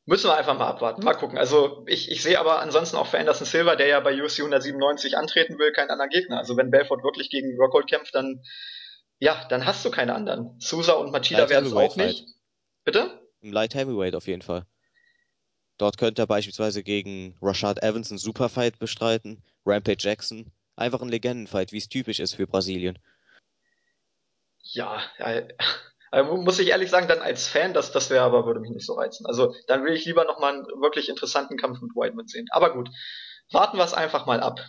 Müssen 0.10 0.28
wir 0.28 0.36
einfach 0.36 0.58
mal 0.58 0.68
abwarten. 0.68 1.04
Mal 1.04 1.14
gucken. 1.14 1.38
Also 1.38 1.86
ich, 1.86 2.10
ich 2.10 2.24
sehe 2.24 2.40
aber 2.40 2.62
ansonsten 2.62 2.98
auch 2.98 3.06
für 3.06 3.20
Anderson 3.20 3.46
Silva, 3.46 3.76
der 3.76 3.86
ja 3.86 4.00
bei 4.00 4.20
UFC 4.20 4.40
197 4.40 5.16
antreten 5.16 5.60
will, 5.60 5.72
keinen 5.72 5.92
anderen 5.92 6.10
Gegner. 6.10 6.40
Also 6.40 6.58
wenn 6.58 6.72
Belfort 6.72 7.04
wirklich 7.04 7.30
gegen 7.30 7.56
Rockhold 7.60 7.88
kämpft, 7.88 8.16
dann 8.16 8.42
ja, 9.20 9.46
dann 9.50 9.68
hast 9.68 9.86
du 9.86 9.92
keine 9.92 10.16
anderen. 10.16 10.60
Sousa 10.60 10.94
und 10.94 11.12
Machida 11.12 11.48
werden 11.48 11.68
es 11.68 11.74
auch 11.74 11.96
nicht. 11.96 12.26
Bitte? 12.86 13.22
Im 13.42 13.54
Light 13.54 13.76
Heavyweight 13.76 14.16
auf 14.16 14.26
jeden 14.26 14.42
Fall. 14.42 14.66
Dort 15.78 16.00
könnte 16.00 16.24
er 16.24 16.28
beispielsweise 16.28 16.82
gegen 16.82 17.38
Rashad 17.40 17.84
Evans 17.84 18.10
einen 18.10 18.18
Superfight 18.18 18.80
bestreiten, 18.80 19.44
Rampage 19.64 19.98
Jackson. 20.00 20.52
Einfach 20.76 21.04
ein 21.04 21.10
Legendenfight, 21.10 21.72
wie 21.72 21.78
es 21.78 21.88
typisch 21.88 22.20
ist 22.20 22.34
für 22.34 22.48
Brasilien. 22.48 22.98
Ja, 24.64 25.04
Also, 26.12 26.38
muss 26.38 26.60
ich 26.60 26.70
ehrlich 26.70 26.90
sagen, 26.90 27.08
dann 27.08 27.20
als 27.20 27.48
Fan, 27.48 27.74
das, 27.74 27.92
das 27.92 28.10
wäre 28.10 28.24
aber, 28.24 28.46
würde 28.46 28.60
mich 28.60 28.72
nicht 28.72 28.86
so 28.86 28.94
reizen. 28.94 29.26
Also 29.26 29.54
dann 29.68 29.84
will 29.84 29.94
ich 29.94 30.06
lieber 30.06 30.26
nochmal 30.26 30.54
einen 30.54 30.66
wirklich 30.82 31.10
interessanten 31.10 31.58
Kampf 31.58 31.82
mit 31.82 31.92
Whiteman 31.96 32.28
sehen. 32.28 32.48
Aber 32.52 32.74
gut, 32.74 32.90
warten 33.52 33.78
wir 33.78 33.84
es 33.84 33.94
einfach 33.94 34.26
mal 34.26 34.40
ab. 34.40 34.60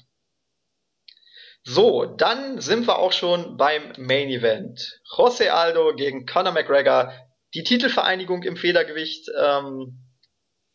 So, 1.63 2.07
dann 2.07 2.61
sind 2.61 2.87
wir 2.87 2.99
auch 2.99 3.13
schon 3.13 3.57
beim 3.57 3.93
Main 3.99 4.31
Event. 4.31 5.01
Jose 5.17 5.53
Aldo 5.53 5.95
gegen 5.95 6.27
Conor 6.27 6.53
McGregor. 6.53 7.13
Die 7.55 7.65
Titelvereinigung 7.65 8.43
im 8.45 8.57
Federgewicht. 8.57 9.31
Ähm, 9.39 10.07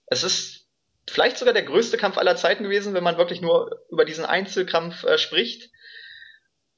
es 0.07 0.23
ist 0.23 0.67
vielleicht 1.07 1.37
sogar 1.37 1.53
der 1.53 1.63
größte 1.63 1.97
Kampf 1.97 2.17
aller 2.17 2.35
Zeiten 2.35 2.63
gewesen, 2.63 2.93
wenn 2.93 3.03
man 3.03 3.17
wirklich 3.17 3.41
nur 3.41 3.81
über 3.89 4.05
diesen 4.05 4.25
Einzelkampf 4.25 5.03
äh, 5.03 5.17
spricht. 5.17 5.71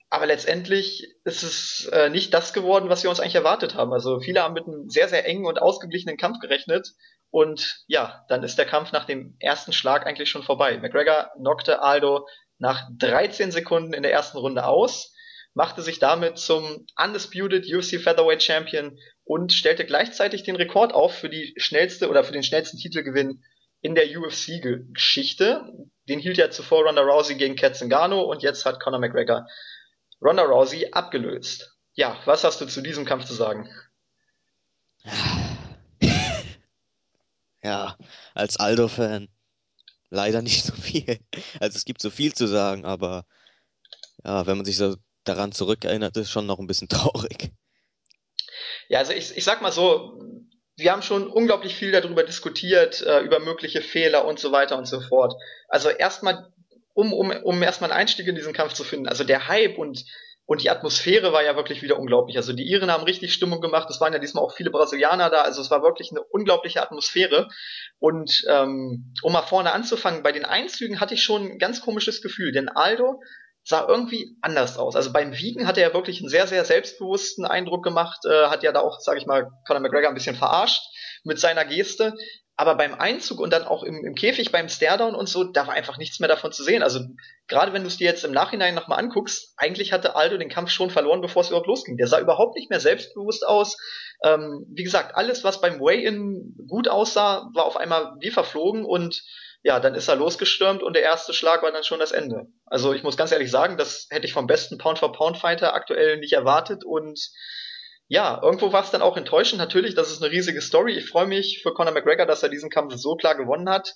Aber 0.10 0.26
letztendlich 0.26 1.16
ist 1.26 1.44
es 1.44 1.90
äh, 1.92 2.10
nicht 2.10 2.34
das 2.34 2.54
geworden, 2.54 2.90
was 2.90 3.04
wir 3.04 3.10
uns 3.10 3.20
eigentlich 3.20 3.36
erwartet 3.36 3.76
haben. 3.76 3.92
Also 3.92 4.22
viele 4.22 4.42
haben 4.42 4.54
mit 4.54 4.66
einem 4.66 4.90
sehr, 4.90 5.10
sehr 5.10 5.26
engen 5.26 5.46
und 5.46 5.62
ausgeglichenen 5.62 6.18
Kampf 6.18 6.40
gerechnet. 6.40 6.94
Und 7.30 7.84
ja, 7.88 8.26
dann 8.30 8.44
ist 8.44 8.58
der 8.58 8.66
Kampf 8.66 8.94
nach 8.94 9.06
dem 9.06 9.36
ersten 9.40 9.74
Schlag 9.74 10.06
eigentlich 10.06 10.30
schon 10.30 10.44
vorbei. 10.44 10.78
McGregor 10.78 11.32
knockte 11.36 11.82
Aldo 11.82 12.26
nach 12.58 12.90
13 12.98 13.52
Sekunden 13.52 13.94
in 13.94 14.02
der 14.02 14.14
ersten 14.14 14.38
Runde 14.38 14.66
aus, 14.66 15.14
machte 15.54 15.82
sich 15.82 16.00
damit 16.00 16.38
zum 16.38 16.86
Undisputed 16.98 17.66
UFC 17.66 18.00
Featherweight 18.02 18.42
Champion 18.42 18.98
und 19.26 19.52
stellte 19.52 19.86
gleichzeitig 19.86 20.44
den 20.44 20.56
Rekord 20.56 20.94
auf 20.94 21.14
für 21.14 21.30
die 21.30 21.54
schnellste 21.58 22.10
oder 22.10 22.24
für 22.24 22.32
den 22.32 22.44
schnellsten 22.44 22.78
Titelgewinn 22.78 23.44
in 23.82 23.94
der 23.94 24.06
UFC-Geschichte. 24.18 25.66
Den 26.08 26.20
hielt 26.20 26.38
ja 26.38 26.50
zuvor 26.50 26.86
Ronda 26.86 27.02
Rousey 27.02 27.36
gegen 27.36 27.56
Kat 27.56 27.76
Zingano 27.76 28.22
und 28.22 28.42
jetzt 28.42 28.66
hat 28.66 28.80
Conor 28.80 29.00
McGregor 29.00 29.48
Ronda 30.22 30.44
Rousey 30.44 30.92
abgelöst. 30.92 31.78
Ja, 31.94 32.20
was 32.26 32.44
hast 32.44 32.62
du 32.62 32.66
zu 32.66 32.82
diesem 32.82 33.06
Kampf 33.06 33.26
zu 33.26 33.34
sagen? 33.34 33.70
Ja, 37.64 37.98
als 38.34 38.58
Aldo-Fan 38.58 39.30
leider 40.10 40.42
nicht 40.42 40.64
so 40.64 40.74
viel. 40.74 41.20
Also 41.60 41.76
es 41.76 41.86
gibt 41.86 42.02
so 42.02 42.10
viel 42.10 42.34
zu 42.34 42.48
sagen, 42.48 42.86
aber 42.86 43.26
ja, 44.24 44.46
wenn 44.48 44.58
man 44.58 44.66
sich 44.66 44.78
so 44.78 44.96
daran 45.24 45.52
zurückerinnert, 45.52 46.16
ist 46.18 46.32
schon 46.32 46.46
noch 46.46 46.60
ein 46.60 46.68
bisschen 46.68 46.88
traurig. 46.88 47.52
Ja, 48.90 49.00
also 49.00 49.14
ich, 49.14 49.36
ich 49.36 49.44
sag 49.44 49.62
mal 49.62 49.72
so, 49.72 50.22
wir 50.78 50.92
haben 50.92 51.02
schon 51.02 51.28
unglaublich 51.28 51.76
viel 51.76 51.92
darüber 51.92 52.24
diskutiert, 52.24 53.02
äh, 53.02 53.22
über 53.22 53.40
mögliche 53.40 53.82
Fehler 53.82 54.26
und 54.26 54.40
so 54.40 54.52
weiter 54.52 54.78
und 54.78 54.86
so 54.86 55.02
fort. 55.02 55.34
Also 55.68 55.90
erstmal, 55.90 56.54
um, 56.98 57.14
um, 57.14 57.32
um 57.44 57.62
erstmal 57.62 57.92
einen 57.92 58.00
Einstieg 58.00 58.28
in 58.28 58.36
diesen 58.36 58.54
Kampf 58.54 58.74
zu 58.74 58.84
finden, 58.84 59.08
also 59.08 59.24
der 59.24 59.48
Hype 59.48 59.78
und 59.78 60.04
und 60.50 60.64
die 60.64 60.70
Atmosphäre 60.70 61.34
war 61.34 61.44
ja 61.44 61.58
wirklich 61.58 61.82
wieder 61.82 62.00
unglaublich. 62.00 62.38
Also 62.38 62.54
die 62.54 62.64
Iren 62.64 62.90
haben 62.90 63.04
richtig 63.04 63.34
Stimmung 63.34 63.60
gemacht. 63.60 63.90
Es 63.90 64.00
waren 64.00 64.14
ja 64.14 64.20
diesmal 64.20 64.46
auch 64.46 64.56
viele 64.56 64.72
Brasilianer 64.72 65.30
da. 65.30 65.42
Also 65.42 65.62
es 65.62 65.70
war 65.70 65.84
wirklich 65.84 66.10
eine 66.12 66.22
unglaubliche 66.24 66.82
Atmosphäre. 66.82 67.50
Und 68.00 68.46
ähm, 68.48 69.14
um 69.24 69.34
mal 69.34 69.42
vorne 69.42 69.74
anzufangen, 69.74 70.24
bei 70.24 70.32
den 70.32 70.46
Einzügen 70.46 71.02
hatte 71.02 71.16
ich 71.16 71.22
schon 71.22 71.52
ein 71.52 71.60
ganz 71.60 71.82
komisches 71.82 72.22
Gefühl. 72.22 72.54
Denn 72.54 72.70
Aldo 72.70 73.20
sah 73.66 73.86
irgendwie 73.90 74.38
anders 74.40 74.78
aus. 74.78 74.96
Also 74.96 75.12
beim 75.12 75.34
Wiegen 75.34 75.68
hat 75.68 75.78
er 75.78 75.90
ja 75.90 75.94
wirklich 75.94 76.22
einen 76.22 76.30
sehr, 76.30 76.48
sehr 76.48 76.64
selbstbewussten 76.64 77.44
Eindruck 77.44 77.84
gemacht. 77.84 78.20
Äh, 78.26 78.46
hat 78.48 78.64
ja 78.64 78.72
da 78.72 78.80
auch, 78.80 79.02
sage 79.02 79.20
ich 79.20 79.26
mal, 79.26 79.50
Conor 79.68 79.82
McGregor 79.82 80.08
ein 80.08 80.16
bisschen 80.16 80.38
verarscht 80.38 80.82
mit 81.26 81.42
seiner 81.42 81.66
Geste. 81.66 82.14
Aber 82.60 82.74
beim 82.74 82.96
Einzug 82.96 83.40
und 83.40 83.54
dann 83.54 83.66
auch 83.66 83.84
im, 83.84 84.04
im 84.04 84.16
Käfig 84.16 84.52
beim 84.52 84.68
Staredown 84.68 85.14
und 85.14 85.30
so, 85.30 85.44
da 85.44 85.68
war 85.68 85.76
einfach 85.76 85.98
nichts 85.98 86.20
mehr 86.20 86.28
davon 86.28 86.52
zu 86.52 86.64
sehen. 86.64 86.82
Also 86.82 87.02
gerade 87.48 87.72
wenn 87.72 87.84
du 87.84 87.88
es 87.88 87.98
dir 87.98 88.06
jetzt 88.06 88.26
im 88.26 88.32
Nachhinein 88.32 88.74
nochmal 88.74 88.98
anguckst, 88.98 89.54
eigentlich 89.58 89.94
hatte 89.94 90.16
Aldo 90.16 90.38
den 90.38 90.50
Kampf 90.50 90.72
schon 90.72 90.90
verloren, 90.90 91.22
bevor 91.22 91.44
es 91.44 91.50
überhaupt 91.50 91.68
losging. 91.68 91.98
Der 91.98 92.08
sah 92.08 92.20
überhaupt 92.20 92.56
nicht 92.56 92.72
mehr 92.72 92.80
selbstbewusst 92.80 93.46
aus. 93.46 93.78
Ähm, 94.24 94.66
wie 94.74 94.84
gesagt, 94.84 95.16
alles, 95.16 95.44
was 95.44 95.62
beim 95.62 95.80
Weigh-In 95.80 96.56
gut 96.68 96.88
aussah, 96.88 97.48
war 97.54 97.66
auf 97.66 97.78
einmal 97.78 98.16
wie 98.22 98.32
verflogen 98.32 98.86
und 98.86 99.24
ja, 99.62 99.80
dann 99.80 99.96
ist 99.96 100.08
er 100.08 100.16
losgestürmt 100.16 100.82
und 100.82 100.96
der 100.96 101.04
erste 101.04 101.34
Schlag 101.34 101.62
war 101.62 101.72
dann 101.72 101.84
schon 101.84 102.00
das 102.00 102.12
Ende. 102.12 102.48
Also 102.66 102.94
ich 102.94 103.04
muss 103.04 103.18
ganz 103.18 103.32
ehrlich 103.32 103.52
sagen, 103.52 103.78
das 103.78 104.08
hätte 104.10 104.26
ich 104.26 104.34
vom 104.34 104.48
besten 104.48 104.78
Pound-for-Pound-Fighter 104.78 105.74
aktuell 105.74 106.18
nicht 106.18 106.34
erwartet 106.34 106.84
und 106.86 107.20
ja, 108.08 108.40
irgendwo 108.42 108.72
war 108.72 108.84
es 108.84 108.92
dann 108.92 109.02
auch 109.02 109.18
enttäuschend. 109.18 109.60
Natürlich, 109.60 109.96
das 109.96 110.12
ist 110.12 110.22
eine 110.22 110.32
riesige 110.32 110.62
Story. 110.62 110.98
Ich 110.98 111.10
freue 111.10 111.28
mich 111.28 111.62
für 111.62 111.74
Conor 111.74 111.94
McGregor, 111.94 112.26
dass 112.26 112.44
er 112.44 112.50
diesen 112.50 112.70
Kampf 112.70 112.96
so 112.96 113.16
klar 113.16 113.36
gewonnen 113.36 113.70
hat. 113.70 113.96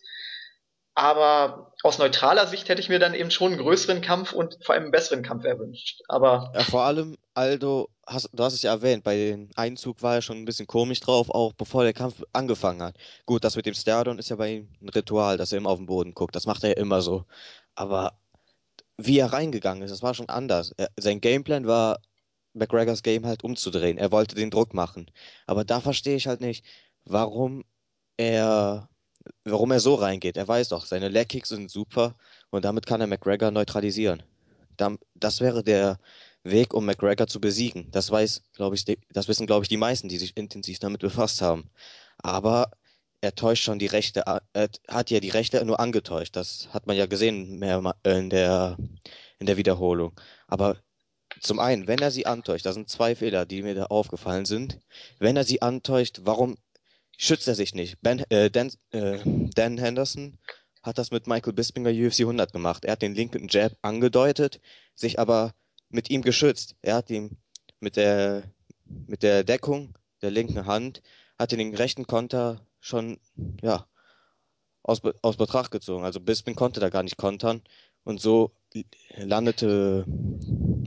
Aber 0.93 1.71
aus 1.83 1.99
neutraler 1.99 2.47
Sicht 2.47 2.67
hätte 2.67 2.81
ich 2.81 2.89
mir 2.89 2.99
dann 2.99 3.13
eben 3.13 3.31
schon 3.31 3.53
einen 3.53 3.61
größeren 3.61 4.01
Kampf 4.01 4.33
und 4.33 4.57
vor 4.65 4.75
allem 4.75 4.83
einen 4.83 4.91
besseren 4.91 5.23
Kampf 5.23 5.45
erwünscht. 5.45 6.01
Aber 6.09 6.51
ja, 6.53 6.63
vor 6.65 6.81
allem, 6.81 7.15
Aldo, 7.33 7.87
hast, 8.05 8.29
du 8.33 8.43
hast 8.43 8.53
es 8.53 8.61
ja 8.61 8.71
erwähnt, 8.71 9.05
bei 9.05 9.15
dem 9.15 9.49
Einzug 9.55 10.03
war 10.03 10.15
er 10.15 10.21
schon 10.21 10.37
ein 10.37 10.45
bisschen 10.45 10.67
komisch 10.67 10.99
drauf, 10.99 11.29
auch 11.29 11.53
bevor 11.53 11.83
der 11.83 11.93
Kampf 11.93 12.21
angefangen 12.33 12.81
hat. 12.81 12.97
Gut, 13.25 13.45
das 13.45 13.55
mit 13.55 13.65
dem 13.65 13.73
Stardon 13.73 14.19
ist 14.19 14.29
ja 14.29 14.35
bei 14.35 14.55
ihm 14.55 14.67
ein 14.81 14.89
Ritual, 14.89 15.37
dass 15.37 15.53
er 15.53 15.59
immer 15.59 15.69
auf 15.69 15.79
den 15.79 15.85
Boden 15.85 16.13
guckt. 16.13 16.35
Das 16.35 16.45
macht 16.45 16.63
er 16.63 16.71
ja 16.71 16.77
immer 16.77 17.01
so. 17.01 17.23
Aber 17.73 18.17
wie 18.97 19.17
er 19.17 19.31
reingegangen 19.31 19.83
ist, 19.83 19.91
das 19.91 20.03
war 20.03 20.13
schon 20.13 20.27
anders. 20.27 20.73
Er, 20.75 20.89
sein 20.97 21.21
Gameplan 21.21 21.67
war 21.67 21.99
McGregors 22.53 23.03
Game 23.03 23.25
halt 23.25 23.43
umzudrehen. 23.43 23.97
Er 23.97 24.11
wollte 24.11 24.35
den 24.35 24.51
Druck 24.51 24.73
machen. 24.73 25.09
Aber 25.47 25.63
da 25.63 25.79
verstehe 25.79 26.15
ich 26.15 26.27
halt 26.27 26.41
nicht, 26.41 26.65
warum 27.05 27.63
er, 28.17 28.89
warum 29.43 29.71
er 29.71 29.79
so 29.79 29.95
reingeht. 29.95 30.37
Er 30.37 30.47
weiß 30.47 30.69
doch, 30.69 30.85
seine 30.85 31.09
Leg 31.09 31.29
Kicks 31.29 31.49
sind 31.49 31.71
super 31.71 32.15
und 32.49 32.65
damit 32.65 32.85
kann 32.85 33.01
er 33.01 33.07
McGregor 33.07 33.51
neutralisieren. 33.51 34.23
Das 35.15 35.41
wäre 35.41 35.63
der 35.63 35.99
Weg, 36.43 36.73
um 36.73 36.85
McGregor 36.85 37.27
zu 37.27 37.39
besiegen. 37.39 37.91
Das 37.91 38.09
weiß, 38.09 38.43
glaube 38.53 38.75
ich, 38.75 38.85
das 39.09 39.27
wissen, 39.27 39.45
glaube 39.45 39.63
ich, 39.63 39.69
die 39.69 39.77
meisten, 39.77 40.09
die 40.09 40.17
sich 40.17 40.35
intensiv 40.35 40.79
damit 40.79 41.01
befasst 41.01 41.41
haben. 41.41 41.69
Aber 42.17 42.71
er 43.21 43.35
täuscht 43.35 43.63
schon 43.63 43.77
die 43.77 43.85
Rechte, 43.85 44.21
er 44.21 44.69
hat 44.87 45.11
ja 45.11 45.19
die 45.19 45.29
Rechte 45.29 45.63
nur 45.63 45.79
angetäuscht. 45.79 46.35
Das 46.35 46.69
hat 46.73 46.87
man 46.87 46.97
ja 46.97 47.05
gesehen 47.05 47.59
mehr 47.59 47.95
in 48.03 48.31
der, 48.31 48.77
in 49.37 49.45
der 49.45 49.57
Wiederholung. 49.57 50.19
Aber 50.47 50.77
zum 51.39 51.59
einen, 51.59 51.87
wenn 51.87 51.99
er 51.99 52.11
sie 52.11 52.25
antäuscht, 52.25 52.65
da 52.65 52.73
sind 52.73 52.89
zwei 52.89 53.15
Fehler, 53.15 53.45
die 53.45 53.61
mir 53.61 53.75
da 53.75 53.85
aufgefallen 53.85 54.45
sind. 54.45 54.79
Wenn 55.19 55.37
er 55.37 55.43
sie 55.43 55.61
antäuscht, 55.61 56.21
warum 56.23 56.57
schützt 57.17 57.47
er 57.47 57.55
sich 57.55 57.73
nicht? 57.73 58.01
Ben, 58.01 58.19
äh, 58.29 58.49
Dan, 58.51 58.71
äh, 58.91 59.19
Dan 59.55 59.77
Henderson 59.77 60.37
hat 60.83 60.97
das 60.97 61.11
mit 61.11 61.27
Michael 61.27 61.53
Bispinger 61.53 61.91
UFC 61.91 62.21
100 62.21 62.51
gemacht. 62.51 62.85
Er 62.85 62.93
hat 62.93 63.01
den 63.01 63.15
linken 63.15 63.47
Jab 63.49 63.73
angedeutet, 63.81 64.59
sich 64.95 65.19
aber 65.19 65.53
mit 65.89 66.09
ihm 66.09 66.21
geschützt. 66.21 66.75
Er 66.81 66.95
hat 66.95 67.09
ihm 67.09 67.37
mit 67.79 67.95
der, 67.95 68.43
mit 68.85 69.23
der 69.23 69.43
Deckung 69.43 69.95
der 70.21 70.31
linken 70.31 70.65
Hand, 70.65 71.01
hat 71.37 71.51
den 71.51 71.75
rechten 71.75 72.07
Konter 72.07 72.65
schon, 72.79 73.19
ja, 73.61 73.87
aus, 74.83 75.01
aus 75.21 75.37
Betracht 75.37 75.71
gezogen. 75.71 76.03
Also 76.03 76.19
Bisping 76.19 76.55
konnte 76.55 76.79
da 76.79 76.89
gar 76.89 77.03
nicht 77.03 77.17
kontern 77.17 77.61
und 78.03 78.19
so 78.19 78.51
landete 79.15 80.05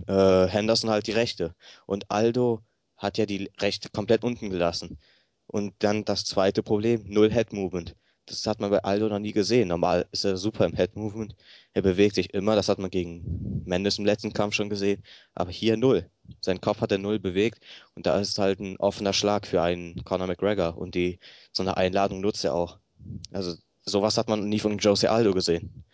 äh, 0.07 0.47
Henderson 0.49 0.91
halt 0.91 1.07
die 1.07 1.13
Rechte. 1.13 1.55
Und 1.87 2.11
Aldo 2.11 2.61
hat 2.97 3.19
ja 3.19 3.27
die 3.27 3.51
Rechte 3.61 3.89
komplett 3.91 4.25
unten 4.25 4.51
gelassen. 4.51 4.99
Und 5.47 5.75
dann 5.81 6.05
das 6.05 6.25
zweite 6.25 6.63
Problem, 6.63 7.05
null 7.07 7.31
Head 7.31 7.53
Movement. 7.53 7.95
Das 8.27 8.47
hat 8.47 8.59
man 8.59 8.71
bei 8.71 8.83
Aldo 8.83 9.09
noch 9.09 9.19
nie 9.19 9.33
gesehen. 9.33 9.69
Normal 9.69 10.07
ist 10.11 10.25
er 10.25 10.39
super 10.39 10.65
im 10.65 10.75
Head 10.75 10.97
Movement. 10.97 11.37
Er 11.75 11.83
bewegt 11.83 12.15
sich 12.15 12.33
immer. 12.33 12.57
Das 12.57 12.71
hat 12.71 12.79
man 12.79 12.91
gegen 12.91 13.63
Mendes 13.67 13.99
im 13.99 14.07
letzten 14.07 14.33
Kampf 14.33 14.55
schon 14.55 14.71
gesehen. 14.71 15.03
Aber 15.35 15.51
hier 15.51 15.77
null. 15.77 16.09
Sein 16.41 16.61
Kopf 16.61 16.81
hat 16.81 16.91
er 16.91 16.99
null 16.99 17.19
bewegt. 17.19 17.63
Und 17.95 18.07
da 18.07 18.19
ist 18.19 18.39
halt 18.39 18.61
ein 18.61 18.79
offener 18.79 19.13
Schlag 19.13 19.47
für 19.47 19.61
einen 19.61 20.03
Conor 20.05 20.27
McGregor. 20.27 20.79
Und 20.79 20.95
die, 20.95 21.19
so 21.53 21.63
eine 21.63 21.77
Einladung 21.77 22.21
nutzt 22.21 22.45
er 22.45 22.55
auch. 22.55 22.79
Also, 23.31 23.57
sowas 23.85 24.17
hat 24.17 24.29
man 24.29 24.49
nie 24.49 24.59
von 24.59 24.79
Jose 24.79 25.11
Aldo 25.11 25.35
gesehen. 25.35 25.85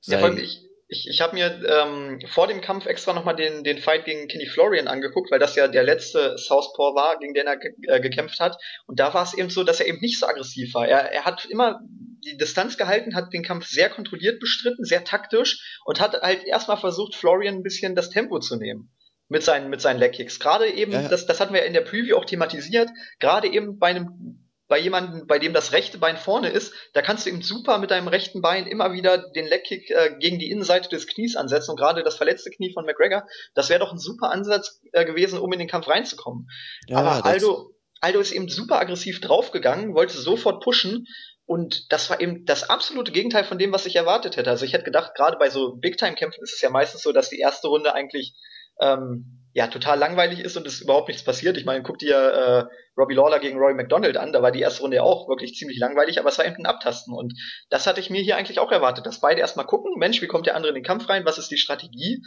Sein, 0.00 0.36
ja, 0.36 0.42
ich, 0.42 0.69
ich, 0.90 1.06
ich 1.08 1.20
habe 1.20 1.34
mir 1.34 1.62
ähm, 1.64 2.20
vor 2.26 2.48
dem 2.48 2.60
Kampf 2.60 2.86
extra 2.86 3.12
nochmal 3.12 3.36
den, 3.36 3.62
den 3.62 3.78
Fight 3.78 4.04
gegen 4.04 4.26
Kenny 4.26 4.46
Florian 4.46 4.88
angeguckt, 4.88 5.30
weil 5.30 5.38
das 5.38 5.54
ja 5.54 5.68
der 5.68 5.84
letzte 5.84 6.36
Southpaw 6.36 6.96
war, 6.96 7.18
gegen 7.18 7.32
den 7.32 7.46
er 7.46 7.56
ge 7.56 7.72
äh, 7.86 8.00
gekämpft 8.00 8.40
hat. 8.40 8.56
Und 8.86 8.98
da 8.98 9.14
war 9.14 9.22
es 9.22 9.34
eben 9.34 9.50
so, 9.50 9.62
dass 9.62 9.78
er 9.78 9.86
eben 9.86 10.00
nicht 10.00 10.18
so 10.18 10.26
aggressiv 10.26 10.74
war. 10.74 10.88
Er, 10.88 11.12
er 11.12 11.24
hat 11.24 11.44
immer 11.44 11.80
die 12.24 12.36
Distanz 12.36 12.76
gehalten, 12.76 13.14
hat 13.14 13.32
den 13.32 13.44
Kampf 13.44 13.66
sehr 13.66 13.88
kontrolliert 13.88 14.40
bestritten, 14.40 14.84
sehr 14.84 15.04
taktisch 15.04 15.78
und 15.84 16.00
hat 16.00 16.20
halt 16.20 16.44
erstmal 16.44 16.76
versucht, 16.76 17.14
Florian 17.14 17.54
ein 17.54 17.62
bisschen 17.62 17.94
das 17.94 18.10
Tempo 18.10 18.40
zu 18.40 18.56
nehmen 18.56 18.90
mit 19.28 19.44
seinen, 19.44 19.70
mit 19.70 19.80
seinen 19.80 20.00
Leg-Kicks. 20.00 20.40
Gerade 20.40 20.68
eben, 20.68 20.90
ja, 20.90 21.02
ja. 21.02 21.08
Das, 21.08 21.24
das 21.24 21.40
hatten 21.40 21.54
wir 21.54 21.64
in 21.64 21.72
der 21.72 21.82
Preview 21.82 22.16
auch 22.16 22.24
thematisiert, 22.24 22.90
gerade 23.20 23.46
eben 23.46 23.78
bei 23.78 23.86
einem 23.86 24.49
bei 24.70 24.78
jemandem, 24.78 25.26
bei 25.26 25.40
dem 25.40 25.52
das 25.52 25.72
rechte 25.72 25.98
Bein 25.98 26.16
vorne 26.16 26.48
ist, 26.48 26.72
da 26.94 27.02
kannst 27.02 27.26
du 27.26 27.30
ihm 27.30 27.42
super 27.42 27.78
mit 27.78 27.90
deinem 27.90 28.06
rechten 28.06 28.40
Bein 28.40 28.68
immer 28.68 28.92
wieder 28.92 29.18
den 29.32 29.46
Legkick 29.46 29.90
äh, 29.90 30.14
gegen 30.20 30.38
die 30.38 30.48
Innenseite 30.48 30.88
des 30.88 31.08
Knies 31.08 31.34
ansetzen 31.34 31.72
und 31.72 31.76
gerade 31.76 32.04
das 32.04 32.16
verletzte 32.16 32.50
Knie 32.50 32.72
von 32.72 32.86
McGregor, 32.86 33.26
das 33.54 33.68
wäre 33.68 33.80
doch 33.80 33.90
ein 33.90 33.98
super 33.98 34.30
Ansatz 34.30 34.80
äh, 34.92 35.04
gewesen, 35.04 35.40
um 35.40 35.52
in 35.52 35.58
den 35.58 35.66
Kampf 35.66 35.88
reinzukommen. 35.88 36.48
Ja, 36.86 36.98
Aber 36.98 37.26
Aldo, 37.26 37.74
Aldo 38.00 38.20
ist 38.20 38.30
eben 38.30 38.48
super 38.48 38.78
aggressiv 38.78 39.20
draufgegangen, 39.20 39.92
wollte 39.94 40.16
sofort 40.16 40.62
pushen 40.62 41.04
und 41.46 41.92
das 41.92 42.08
war 42.08 42.20
eben 42.20 42.44
das 42.44 42.70
absolute 42.70 43.10
Gegenteil 43.10 43.42
von 43.42 43.58
dem, 43.58 43.72
was 43.72 43.86
ich 43.86 43.96
erwartet 43.96 44.36
hätte. 44.36 44.50
Also 44.50 44.64
ich 44.64 44.72
hätte 44.72 44.84
gedacht, 44.84 45.16
gerade 45.16 45.36
bei 45.36 45.50
so 45.50 45.74
Big-Time-Kämpfen 45.74 46.44
ist 46.44 46.54
es 46.54 46.60
ja 46.60 46.70
meistens 46.70 47.02
so, 47.02 47.10
dass 47.10 47.28
die 47.28 47.40
erste 47.40 47.66
Runde 47.66 47.92
eigentlich 47.92 48.36
ähm, 48.80 49.39
ja 49.52 49.66
total 49.66 49.98
langweilig 49.98 50.40
ist 50.40 50.56
und 50.56 50.66
es 50.66 50.80
überhaupt 50.80 51.08
nichts 51.08 51.24
passiert. 51.24 51.56
Ich 51.56 51.64
meine, 51.64 51.82
guck 51.82 51.98
dir 51.98 52.16
äh, 52.16 52.64
Robbie 52.96 53.14
Lawler 53.14 53.40
gegen 53.40 53.58
Roy 53.58 53.74
McDonald 53.74 54.16
an, 54.16 54.32
da 54.32 54.42
war 54.42 54.52
die 54.52 54.60
erste 54.60 54.82
Runde 54.82 54.98
ja 54.98 55.02
auch 55.02 55.28
wirklich 55.28 55.54
ziemlich 55.54 55.78
langweilig, 55.78 56.18
aber 56.18 56.28
es 56.28 56.38
war 56.38 56.46
eben 56.46 56.56
ein 56.56 56.66
Abtasten 56.66 57.14
und 57.14 57.34
das 57.68 57.86
hatte 57.86 58.00
ich 58.00 58.10
mir 58.10 58.22
hier 58.22 58.36
eigentlich 58.36 58.60
auch 58.60 58.70
erwartet, 58.70 59.06
dass 59.06 59.20
beide 59.20 59.40
erstmal 59.40 59.66
gucken, 59.66 59.94
Mensch, 59.96 60.22
wie 60.22 60.28
kommt 60.28 60.46
der 60.46 60.56
andere 60.56 60.70
in 60.70 60.76
den 60.76 60.84
Kampf 60.84 61.08
rein, 61.08 61.24
was 61.24 61.38
ist 61.38 61.50
die 61.50 61.58
Strategie? 61.58 62.22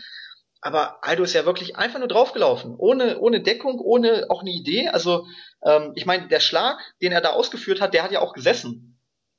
Aber 0.61 1.03
Aldo 1.03 1.23
ist 1.23 1.33
ja 1.33 1.45
wirklich 1.45 1.75
einfach 1.75 1.99
nur 1.99 2.07
draufgelaufen, 2.07 2.75
ohne 2.77 3.19
ohne 3.19 3.41
Deckung, 3.41 3.79
ohne 3.79 4.27
auch 4.29 4.41
eine 4.41 4.51
Idee. 4.51 4.87
Also 4.87 5.25
ähm, 5.65 5.91
ich 5.95 6.05
meine, 6.05 6.29
der 6.29 6.39
Schlag, 6.39 6.77
den 7.01 7.11
er 7.11 7.19
da 7.19 7.31
ausgeführt 7.31 7.81
hat, 7.81 7.93
der 7.93 8.03
hat 8.03 8.13
ja 8.13 8.21
auch 8.21 8.33
gesessen 8.33 8.93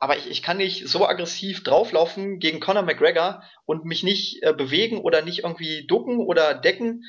aber 0.04 0.18
ich, 0.18 0.28
ich 0.28 0.42
kann 0.42 0.58
nicht 0.58 0.86
so 0.86 1.06
aggressiv 1.06 1.62
drauflaufen 1.62 2.38
gegen 2.38 2.60
Conor 2.60 2.82
McGregor 2.82 3.42
und 3.64 3.86
mich 3.86 4.02
nicht 4.02 4.42
äh, 4.42 4.52
bewegen 4.52 4.98
oder 4.98 5.22
nicht 5.22 5.44
irgendwie 5.44 5.86
ducken 5.86 6.18
oder 6.18 6.52
decken. 6.52 7.04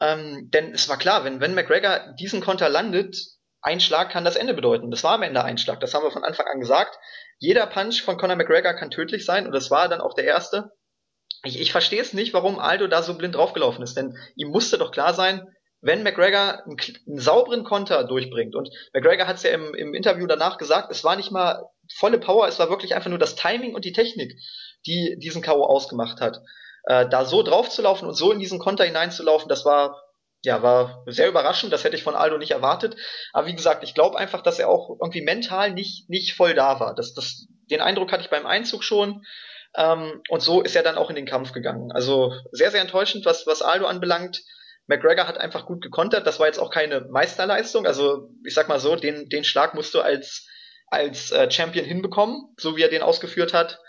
Ähm, 0.00 0.50
denn 0.50 0.72
es 0.72 0.88
war 0.88 0.98
klar, 0.98 1.24
wenn, 1.24 1.40
wenn 1.40 1.54
McGregor 1.54 2.14
diesen 2.18 2.40
Konter 2.40 2.68
landet, 2.68 3.16
ein 3.62 3.80
Schlag 3.80 4.10
kann 4.10 4.24
das 4.24 4.36
Ende 4.36 4.54
bedeuten. 4.54 4.90
Das 4.90 5.04
war 5.04 5.12
am 5.12 5.22
Ende 5.22 5.44
ein 5.44 5.58
Schlag. 5.58 5.80
Das 5.80 5.92
haben 5.92 6.02
wir 6.02 6.10
von 6.10 6.24
Anfang 6.24 6.46
an 6.46 6.60
gesagt. 6.60 6.98
Jeder 7.38 7.66
Punch 7.66 8.02
von 8.02 8.16
Conor 8.16 8.36
McGregor 8.36 8.74
kann 8.74 8.90
tödlich 8.90 9.24
sein 9.24 9.46
und 9.46 9.52
das 9.52 9.70
war 9.70 9.88
dann 9.88 10.00
auch 10.00 10.14
der 10.14 10.24
erste. 10.24 10.72
Ich, 11.44 11.60
ich 11.60 11.72
verstehe 11.72 12.00
es 12.00 12.12
nicht, 12.12 12.34
warum 12.34 12.58
Aldo 12.58 12.86
da 12.86 13.02
so 13.02 13.14
blind 13.16 13.34
draufgelaufen 13.34 13.82
ist, 13.82 13.96
denn 13.96 14.16
ihm 14.36 14.48
musste 14.48 14.78
doch 14.78 14.92
klar 14.92 15.14
sein, 15.14 15.46
wenn 15.82 16.02
McGregor 16.02 16.64
einen, 16.64 16.76
einen 17.06 17.18
sauberen 17.18 17.64
Konter 17.64 18.04
durchbringt, 18.04 18.54
und 18.54 18.68
McGregor 18.92 19.26
hat 19.26 19.36
es 19.36 19.42
ja 19.42 19.50
im, 19.50 19.74
im 19.74 19.94
Interview 19.94 20.26
danach 20.26 20.58
gesagt, 20.58 20.90
es 20.90 21.04
war 21.04 21.16
nicht 21.16 21.30
mal 21.30 21.64
volle 21.94 22.18
Power, 22.18 22.46
es 22.46 22.58
war 22.58 22.68
wirklich 22.68 22.94
einfach 22.94 23.08
nur 23.08 23.18
das 23.18 23.36
Timing 23.36 23.74
und 23.74 23.86
die 23.86 23.92
Technik, 23.92 24.34
die 24.86 25.16
diesen 25.18 25.40
K.O. 25.40 25.64
ausgemacht 25.64 26.20
hat. 26.20 26.42
Äh, 26.84 27.08
da 27.08 27.24
so 27.24 27.42
drauf 27.42 27.68
zu 27.68 27.82
laufen 27.82 28.06
und 28.06 28.14
so 28.14 28.32
in 28.32 28.40
diesen 28.40 28.58
Konter 28.58 28.84
hineinzulaufen, 28.84 29.48
das 29.48 29.64
war 29.64 30.02
ja, 30.42 30.62
war 30.62 31.04
sehr 31.06 31.28
überraschend, 31.28 31.70
das 31.70 31.84
hätte 31.84 31.96
ich 31.96 32.02
von 32.02 32.14
Aldo 32.14 32.38
nicht 32.38 32.52
erwartet. 32.52 32.96
Aber 33.34 33.46
wie 33.46 33.54
gesagt, 33.54 33.84
ich 33.84 33.92
glaube 33.92 34.18
einfach, 34.18 34.42
dass 34.42 34.58
er 34.58 34.70
auch 34.70 34.96
irgendwie 35.00 35.20
mental 35.20 35.72
nicht, 35.72 36.08
nicht 36.08 36.34
voll 36.34 36.54
da 36.54 36.80
war. 36.80 36.94
Das, 36.94 37.12
das, 37.12 37.46
den 37.70 37.82
Eindruck 37.82 38.10
hatte 38.10 38.22
ich 38.22 38.30
beim 38.30 38.46
Einzug 38.46 38.82
schon. 38.82 39.22
Ähm, 39.76 40.22
und 40.30 40.40
so 40.40 40.62
ist 40.62 40.74
er 40.74 40.82
dann 40.82 40.96
auch 40.96 41.10
in 41.10 41.16
den 41.16 41.26
Kampf 41.26 41.52
gegangen. 41.52 41.92
Also 41.92 42.32
sehr, 42.52 42.70
sehr 42.70 42.80
enttäuschend, 42.80 43.26
was, 43.26 43.46
was 43.46 43.60
Aldo 43.60 43.84
anbelangt. 43.86 44.40
McGregor 44.86 45.28
hat 45.28 45.36
einfach 45.36 45.66
gut 45.66 45.82
gekontert. 45.82 46.26
Das 46.26 46.40
war 46.40 46.46
jetzt 46.46 46.58
auch 46.58 46.70
keine 46.70 47.02
Meisterleistung. 47.02 47.86
Also 47.86 48.30
ich 48.46 48.54
sag 48.54 48.66
mal 48.68 48.80
so, 48.80 48.96
den, 48.96 49.28
den 49.28 49.44
Schlag 49.44 49.74
musst 49.74 49.92
du 49.92 50.00
als 50.00 50.46
als 50.90 51.30
äh, 51.30 51.50
Champion 51.50 51.84
hinbekommen, 51.84 52.52
so 52.58 52.76
wie 52.76 52.82
er 52.82 52.88
den 52.88 53.02
ausgeführt 53.02 53.54
hat. 53.54 53.80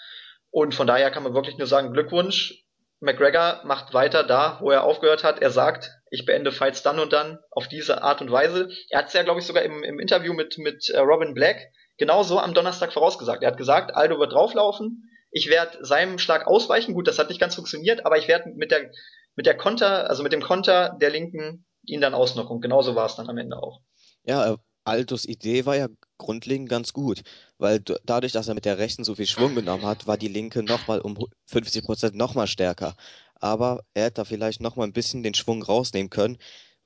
Und 0.51 0.75
von 0.75 0.87
daher 0.87 1.11
kann 1.11 1.23
man 1.23 1.33
wirklich 1.33 1.57
nur 1.57 1.67
sagen, 1.67 1.93
Glückwunsch. 1.93 2.63
McGregor 3.02 3.62
macht 3.66 3.93
weiter 3.93 4.24
da, 4.24 4.58
wo 4.62 4.72
er 4.72 4.84
aufgehört 4.84 5.24
hat. 5.24 5.41
Er 5.41 5.49
sagt, 5.49 5.91
ich 6.12 6.26
beende 6.26 6.52
Fights 6.52 6.84
dann 6.84 6.99
und 6.99 7.12
dann 7.12 7.39
auf 7.49 7.68
diese 7.68 8.04
Art 8.04 8.22
und 8.22 8.32
Weise. 8.32 8.70
Er 8.89 8.99
hat 8.99 9.08
es 9.08 9.14
ja, 9.14 9.24
glaube 9.24 9.39
ich, 9.39 9.45
sogar 9.45 9.64
im, 9.64 9.84
im 9.84 9.99
Interview 9.99 10.34
mit, 10.34 10.58
mit 10.58 10.89
äh, 10.89 10.99
Robin 10.99 11.34
Black 11.34 11.72
genauso 11.97 12.39
am 12.39 12.54
Donnerstag 12.54 12.93
vorausgesagt. 12.93 13.43
Er 13.43 13.52
hat 13.52 13.58
gesagt, 13.58 13.95
Aldo 13.95 14.20
wird 14.20 14.34
drauflaufen, 14.34 15.10
ich 15.32 15.49
werde 15.49 15.84
seinem 15.84 16.20
Schlag 16.20 16.45
ausweichen. 16.45 16.93
Gut, 16.93 17.08
das 17.08 17.18
hat 17.18 17.30
nicht 17.30 17.39
ganz 17.39 17.56
funktioniert, 17.56 18.06
aber 18.06 18.18
ich 18.18 18.28
werde 18.28 18.49
mit 18.56 18.72
der, 18.72 18.91
mit 19.36 19.45
der 19.45 19.56
Konter, 19.56 20.10
also 20.10 20.24
mit 20.24 20.34
dem 20.34 20.41
Konter 20.41 20.97
der 21.02 21.10
Linken 21.10 21.66
ihn 21.86 22.02
dann 22.02 22.14
ausnocken. 22.14 22.62
Genauso 22.62 22.95
war 22.95 23.06
es 23.06 23.16
dann 23.16 23.30
am 23.30 23.38
Ende 23.38 23.58
auch. 23.58 23.82
Ja, 24.24 24.58
Altos 24.84 25.26
Idee 25.26 25.66
war 25.66 25.76
ja 25.76 25.88
grundlegend 26.22 26.69
ganz 26.69 26.93
gut, 26.93 27.24
weil 27.57 27.80
dadurch, 28.05 28.32
dass 28.32 28.47
er 28.47 28.53
mit 28.53 28.65
der 28.65 28.78
rechten 28.78 29.03
so 29.03 29.15
viel 29.15 29.28
Schwung 29.28 29.55
genommen 29.55 29.86
hat, 29.86 30.07
war 30.07 30.17
die 30.17 30.28
linke 30.28 30.63
nochmal 30.63 31.01
um 31.01 31.17
50 31.47 31.84
Prozent 31.84 32.15
nochmal 32.15 32.47
stärker. 32.47 32.95
Aber 33.36 33.84
er 33.95 34.05
hätte 34.05 34.22
da 34.22 34.26
vielleicht 34.26 34.61
nochmal 34.61 34.88
ein 34.88 34.93
bisschen 34.93 35.24
den 35.24 35.34
Schwung 35.34 35.63
rausnehmen 35.63 36.11
können, 36.11 36.38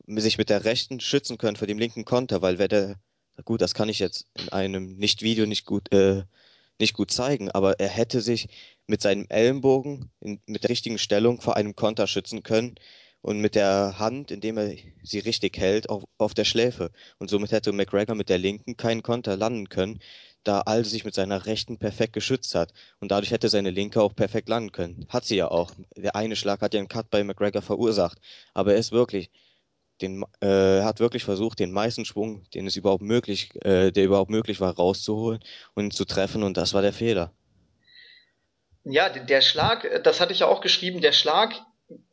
sich 0.08 0.38
mit 0.38 0.50
der 0.50 0.64
rechten 0.64 1.00
schützen 1.00 1.38
können 1.38 1.58
für 1.58 1.68
den 1.68 1.78
linken 1.78 2.06
Konter, 2.06 2.42
weil 2.42 2.60
wer 2.60 2.70
der, 2.70 2.96
gut, 3.44 3.62
das 3.62 3.74
kann 3.74 3.90
ich 3.90 4.00
jetzt 4.00 4.28
in 4.40 4.50
einem 4.50 4.96
Nicht-Video 4.96 5.46
nicht 5.46 5.66
gut, 5.66 5.92
äh, 5.94 6.24
nicht 6.80 6.94
gut 6.94 7.12
zeigen, 7.12 7.52
aber 7.52 7.80
er 7.80 7.90
hätte 7.90 8.22
sich 8.22 8.48
mit 8.88 9.02
seinem 9.02 9.26
Ellenbogen 9.30 10.12
in, 10.20 10.42
mit 10.46 10.64
der 10.64 10.70
richtigen 10.70 10.98
Stellung 10.98 11.42
vor 11.42 11.56
einem 11.56 11.76
Konter 11.76 12.08
schützen 12.08 12.44
können, 12.44 12.76
und 13.26 13.40
mit 13.40 13.56
der 13.56 13.98
Hand, 13.98 14.30
indem 14.30 14.60
er 14.60 14.76
sie 15.02 15.18
richtig 15.18 15.58
hält, 15.58 15.90
auf, 15.90 16.04
auf 16.20 16.36
der 16.36 16.44
Schläfe. 16.44 16.92
Und 17.18 17.32
somit 17.32 17.52
hätte 17.52 17.72
McGregor 17.72 18.14
mit 18.14 18.30
der 18.30 18.38
linken 18.38 18.78
keinen 18.78 19.02
Konter 19.02 19.36
landen 19.36 19.68
können, 19.68 20.00
da 20.44 20.62
Aldo 20.62 20.88
sich 20.88 21.06
mit 21.06 21.16
seiner 21.16 21.48
rechten 21.48 21.80
perfekt 21.80 22.14
geschützt 22.14 22.54
hat. 22.54 22.72
Und 23.00 23.10
dadurch 23.10 23.32
hätte 23.32 23.50
seine 23.50 23.72
linke 23.72 24.00
auch 24.00 24.16
perfekt 24.16 24.48
landen 24.48 24.72
können. 24.72 25.08
Hat 25.10 25.26
sie 25.26 25.38
ja 25.38 25.50
auch. 25.50 25.72
Der 25.96 26.16
eine 26.16 26.36
Schlag 26.36 26.62
hat 26.62 26.76
ja 26.76 26.80
einen 26.80 26.88
Cut 26.88 27.10
bei 27.10 27.24
McGregor 27.24 27.64
verursacht. 27.64 28.20
Aber 28.54 28.74
er 28.74 28.78
ist 28.78 28.92
wirklich, 28.92 29.32
den, 30.02 30.24
äh, 30.42 30.84
hat 30.84 31.00
wirklich 31.00 31.24
versucht, 31.24 31.58
den 31.58 31.72
meisten 31.72 32.06
Schwung, 32.06 32.44
den 32.54 32.68
es 32.68 32.76
überhaupt 32.76 33.02
möglich, 33.02 33.50
äh, 33.66 33.90
der 33.90 34.04
überhaupt 34.04 34.30
möglich 34.30 34.60
war, 34.60 34.76
rauszuholen 34.76 35.40
und 35.74 35.94
zu 35.96 36.06
treffen. 36.06 36.44
Und 36.44 36.58
das 36.58 36.76
war 36.76 36.84
der 36.84 36.94
Fehler. 36.94 37.34
Ja, 38.84 39.10
der 39.10 39.42
Schlag, 39.42 40.04
das 40.04 40.22
hatte 40.22 40.32
ich 40.32 40.42
ja 40.42 40.48
auch 40.48 40.62
geschrieben, 40.62 41.02
der 41.02 41.12
Schlag 41.12 41.60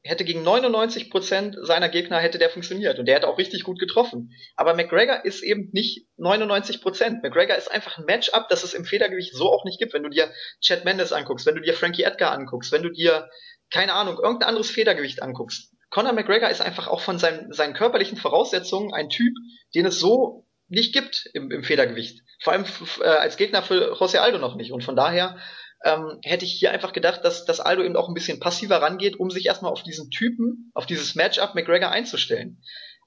hätte 0.02 0.24
gegen 0.24 0.42
99 0.42 1.10
Prozent 1.10 1.56
seiner 1.62 1.88
Gegner 1.88 2.18
hätte 2.18 2.38
der 2.38 2.50
funktioniert 2.50 2.98
und 2.98 3.06
der 3.06 3.16
hätte 3.16 3.28
auch 3.28 3.38
richtig 3.38 3.64
gut 3.64 3.78
getroffen. 3.78 4.32
Aber 4.56 4.74
McGregor 4.74 5.24
ist 5.24 5.42
eben 5.42 5.70
nicht 5.72 6.06
99 6.16 6.80
Prozent. 6.80 7.22
McGregor 7.22 7.56
ist 7.56 7.70
einfach 7.70 7.98
ein 7.98 8.04
Matchup, 8.04 8.48
das 8.48 8.64
es 8.64 8.74
im 8.74 8.84
Federgewicht 8.84 9.34
so 9.34 9.50
auch 9.50 9.64
nicht 9.64 9.78
gibt. 9.78 9.94
Wenn 9.94 10.02
du 10.02 10.10
dir 10.10 10.30
Chad 10.60 10.84
Mendes 10.84 11.12
anguckst, 11.12 11.46
wenn 11.46 11.54
du 11.54 11.62
dir 11.62 11.74
Frankie 11.74 12.02
Edgar 12.02 12.32
anguckst, 12.32 12.72
wenn 12.72 12.82
du 12.82 12.90
dir 12.90 13.28
keine 13.70 13.94
Ahnung 13.94 14.18
irgendein 14.18 14.48
anderes 14.48 14.70
Federgewicht 14.70 15.22
anguckst. 15.22 15.72
Conor 15.90 16.12
McGregor 16.12 16.48
ist 16.48 16.60
einfach 16.60 16.88
auch 16.88 17.00
von 17.00 17.18
seinen, 17.18 17.52
seinen 17.52 17.74
körperlichen 17.74 18.16
Voraussetzungen 18.16 18.92
ein 18.92 19.08
Typ, 19.08 19.34
den 19.74 19.86
es 19.86 19.98
so 19.98 20.46
nicht 20.68 20.94
gibt 20.94 21.28
im, 21.34 21.50
im 21.50 21.64
Federgewicht. 21.64 22.22
Vor 22.40 22.54
allem 22.54 22.64
äh, 23.00 23.04
als 23.04 23.36
Gegner 23.36 23.62
für 23.62 23.94
José 23.94 24.18
Aldo 24.18 24.38
noch 24.38 24.56
nicht. 24.56 24.72
Und 24.72 24.82
von 24.82 24.96
daher 24.96 25.38
ähm, 25.84 26.18
hätte 26.22 26.44
ich 26.44 26.52
hier 26.52 26.70
einfach 26.70 26.92
gedacht, 26.92 27.24
dass, 27.24 27.44
dass 27.44 27.60
Aldo 27.60 27.82
eben 27.82 27.96
auch 27.96 28.08
ein 28.08 28.14
bisschen 28.14 28.40
passiver 28.40 28.80
rangeht, 28.82 29.18
um 29.18 29.30
sich 29.30 29.46
erstmal 29.46 29.72
auf 29.72 29.82
diesen 29.82 30.10
Typen, 30.10 30.70
auf 30.74 30.86
dieses 30.86 31.14
Matchup 31.14 31.54
McGregor 31.54 31.90
einzustellen. 31.90 32.62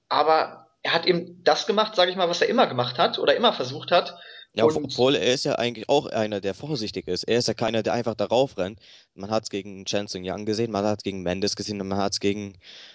Aber 0.09 0.67
er 0.84 0.93
hat 0.93 1.05
eben 1.05 1.43
das 1.43 1.65
gemacht, 1.65 1.95
sage 1.95 2.11
ich 2.11 2.17
mal, 2.17 2.30
was 2.30 2.41
er 2.41 2.49
immer 2.49 2.67
gemacht 2.67 2.99
hat 2.99 3.17
oder 3.17 3.36
immer 3.36 3.53
versucht 3.53 3.91
hat. 3.91 4.17
Ja, 4.57 4.63
obwohl 4.63 5.15
er 5.15 5.34
ist 5.34 5.43
ja 5.43 5.55
eigentlich 5.55 5.89
auch 5.89 6.05
einer, 6.05 6.39
der 6.39 6.53
vorsichtig 6.53 7.09
ist. 7.09 7.23
Er 7.23 7.39
ist 7.39 7.49
ja 7.49 7.53
keiner, 7.53 7.84
der 7.84 7.91
einfach 7.91 8.15
darauf 8.15 8.57
rennt. 8.57 8.80
Man 9.13 9.30
hat 9.30 9.43
es 9.43 9.49
gegen 9.49 9.84
Chancing 9.86 10.23
Young 10.26 10.45
gesehen, 10.45 10.71
man 10.71 10.86
hat 10.86 10.99
es 10.99 11.03
gegen 11.03 11.23
Mendes 11.23 11.57
gesehen 11.57 11.82
und 11.82 11.89
man 11.89 11.97
hat 11.97 12.13
es 12.13 12.21
gegen 12.21 12.53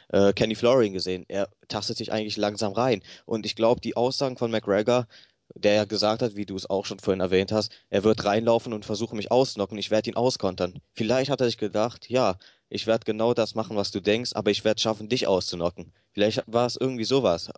äh, 0.08 0.32
Kenny 0.32 0.54
Florin 0.54 0.94
gesehen. 0.94 1.26
Er 1.28 1.50
tastet 1.68 1.98
sich 1.98 2.12
eigentlich 2.12 2.38
langsam 2.38 2.72
rein. 2.72 3.02
Und 3.26 3.44
ich 3.44 3.56
glaube, 3.56 3.82
die 3.82 3.94
Aussagen 3.94 4.38
von 4.38 4.50
McGregor 4.50 5.06
der 5.54 5.74
ja 5.74 5.84
gesagt 5.84 6.22
hat, 6.22 6.36
wie 6.36 6.46
du 6.46 6.56
es 6.56 6.68
auch 6.68 6.86
schon 6.86 6.98
vorhin 6.98 7.20
erwähnt 7.20 7.52
hast, 7.52 7.72
er 7.88 8.04
wird 8.04 8.24
reinlaufen 8.24 8.72
und 8.72 8.84
versuchen, 8.84 9.16
mich 9.16 9.30
auszunocken, 9.30 9.78
ich 9.78 9.90
werde 9.90 10.10
ihn 10.10 10.16
auskontern. 10.16 10.80
Vielleicht 10.94 11.30
hat 11.30 11.40
er 11.40 11.46
sich 11.46 11.58
gedacht, 11.58 12.08
ja, 12.08 12.36
ich 12.68 12.86
werde 12.86 13.04
genau 13.04 13.34
das 13.34 13.54
machen, 13.54 13.76
was 13.76 13.90
du 13.90 14.00
denkst, 14.00 14.32
aber 14.34 14.50
ich 14.50 14.64
werde 14.64 14.80
schaffen, 14.80 15.08
dich 15.08 15.26
auszunocken. 15.26 15.92
Vielleicht 16.12 16.44
war 16.46 16.66
es 16.66 16.76
irgendwie 16.76 17.04
sowas. 17.04 17.50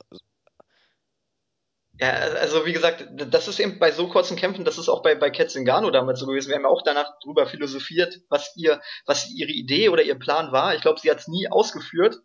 Ja, 2.01 2.11
also 2.11 2.65
wie 2.65 2.73
gesagt, 2.73 3.07
das 3.13 3.49
ist 3.49 3.61
eben 3.61 3.79
bei 3.79 3.93
so 3.93 4.09
kurzen 4.09 4.37
Kämpfen, 4.37 4.65
das 4.65 4.79
ist 4.79 4.89
auch 4.89 5.03
bei, 5.03 5.15
bei 5.15 5.31
Ketzingano 5.31 5.91
damals 5.91 6.21
so 6.21 6.27
gewesen. 6.27 6.49
Wir 6.49 6.57
haben 6.57 6.65
ja 6.65 6.71
auch 6.71 6.83
danach 6.83 7.19
drüber 7.23 7.47
philosophiert, 7.47 8.21
was 8.29 8.57
ihr, 8.57 8.81
was 9.05 9.31
ihre 9.31 9.51
Idee 9.51 9.91
oder 9.91 10.03
ihr 10.03 10.19
Plan 10.19 10.53
war. 10.53 10.75
Ich 10.75 10.81
glaube, 10.81 10.99
sie 10.99 11.11
hat 11.11 11.19
es 11.19 11.29
nie 11.29 11.49
ausgeführt. 11.49 12.17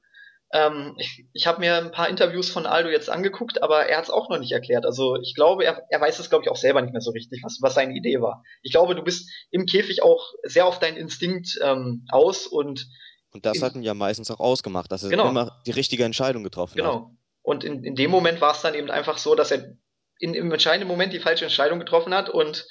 Ähm, 0.53 0.95
ich 0.97 1.25
ich 1.33 1.47
habe 1.47 1.59
mir 1.59 1.77
ein 1.77 1.91
paar 1.91 2.07
Interviews 2.07 2.49
von 2.49 2.65
Aldo 2.65 2.89
jetzt 2.89 3.09
angeguckt, 3.09 3.61
aber 3.61 3.87
er 3.87 3.97
hat 3.97 4.05
es 4.05 4.09
auch 4.09 4.29
noch 4.29 4.39
nicht 4.39 4.51
erklärt. 4.51 4.85
Also 4.85 5.17
ich 5.17 5.35
glaube, 5.35 5.65
er, 5.65 5.83
er 5.89 5.99
weiß 5.99 6.19
es, 6.19 6.29
glaube 6.29 6.45
ich, 6.45 6.51
auch 6.51 6.55
selber 6.55 6.81
nicht 6.81 6.93
mehr 6.93 7.01
so 7.01 7.11
richtig, 7.11 7.41
was, 7.43 7.59
was 7.61 7.73
seine 7.73 7.93
Idee 7.93 8.21
war. 8.21 8.43
Ich 8.61 8.71
glaube, 8.71 8.95
du 8.95 9.03
bist 9.03 9.29
im 9.51 9.65
Käfig 9.65 10.03
auch 10.03 10.31
sehr 10.43 10.65
auf 10.65 10.79
deinen 10.79 10.97
Instinkt 10.97 11.59
ähm, 11.61 12.05
aus 12.09 12.47
und 12.47 12.87
und 13.33 13.45
das 13.45 13.61
hat 13.61 13.75
ihn 13.75 13.83
ja 13.83 13.93
meistens 13.93 14.31
auch 14.31 14.39
ausgemacht, 14.39 14.91
dass 14.91 15.03
er 15.03 15.09
genau. 15.09 15.29
immer 15.29 15.61
die 15.67 15.71
richtige 15.71 16.05
Entscheidung 16.05 16.43
getroffen 16.43 16.77
genau. 16.77 16.87
hat. 16.87 16.99
Genau. 17.01 17.17
Und 17.43 17.63
in, 17.63 17.83
in 17.83 17.95
dem 17.95 18.09
Moment 18.09 18.41
war 18.41 18.53
es 18.53 18.61
dann 18.61 18.73
eben 18.73 18.89
einfach 18.89 19.17
so, 19.17 19.35
dass 19.35 19.51
er 19.51 19.75
in, 20.19 20.33
im 20.33 20.51
entscheidenden 20.51 20.87
Moment 20.87 21.13
die 21.13 21.19
falsche 21.19 21.45
Entscheidung 21.45 21.79
getroffen 21.79 22.13
hat 22.13 22.29
und 22.29 22.65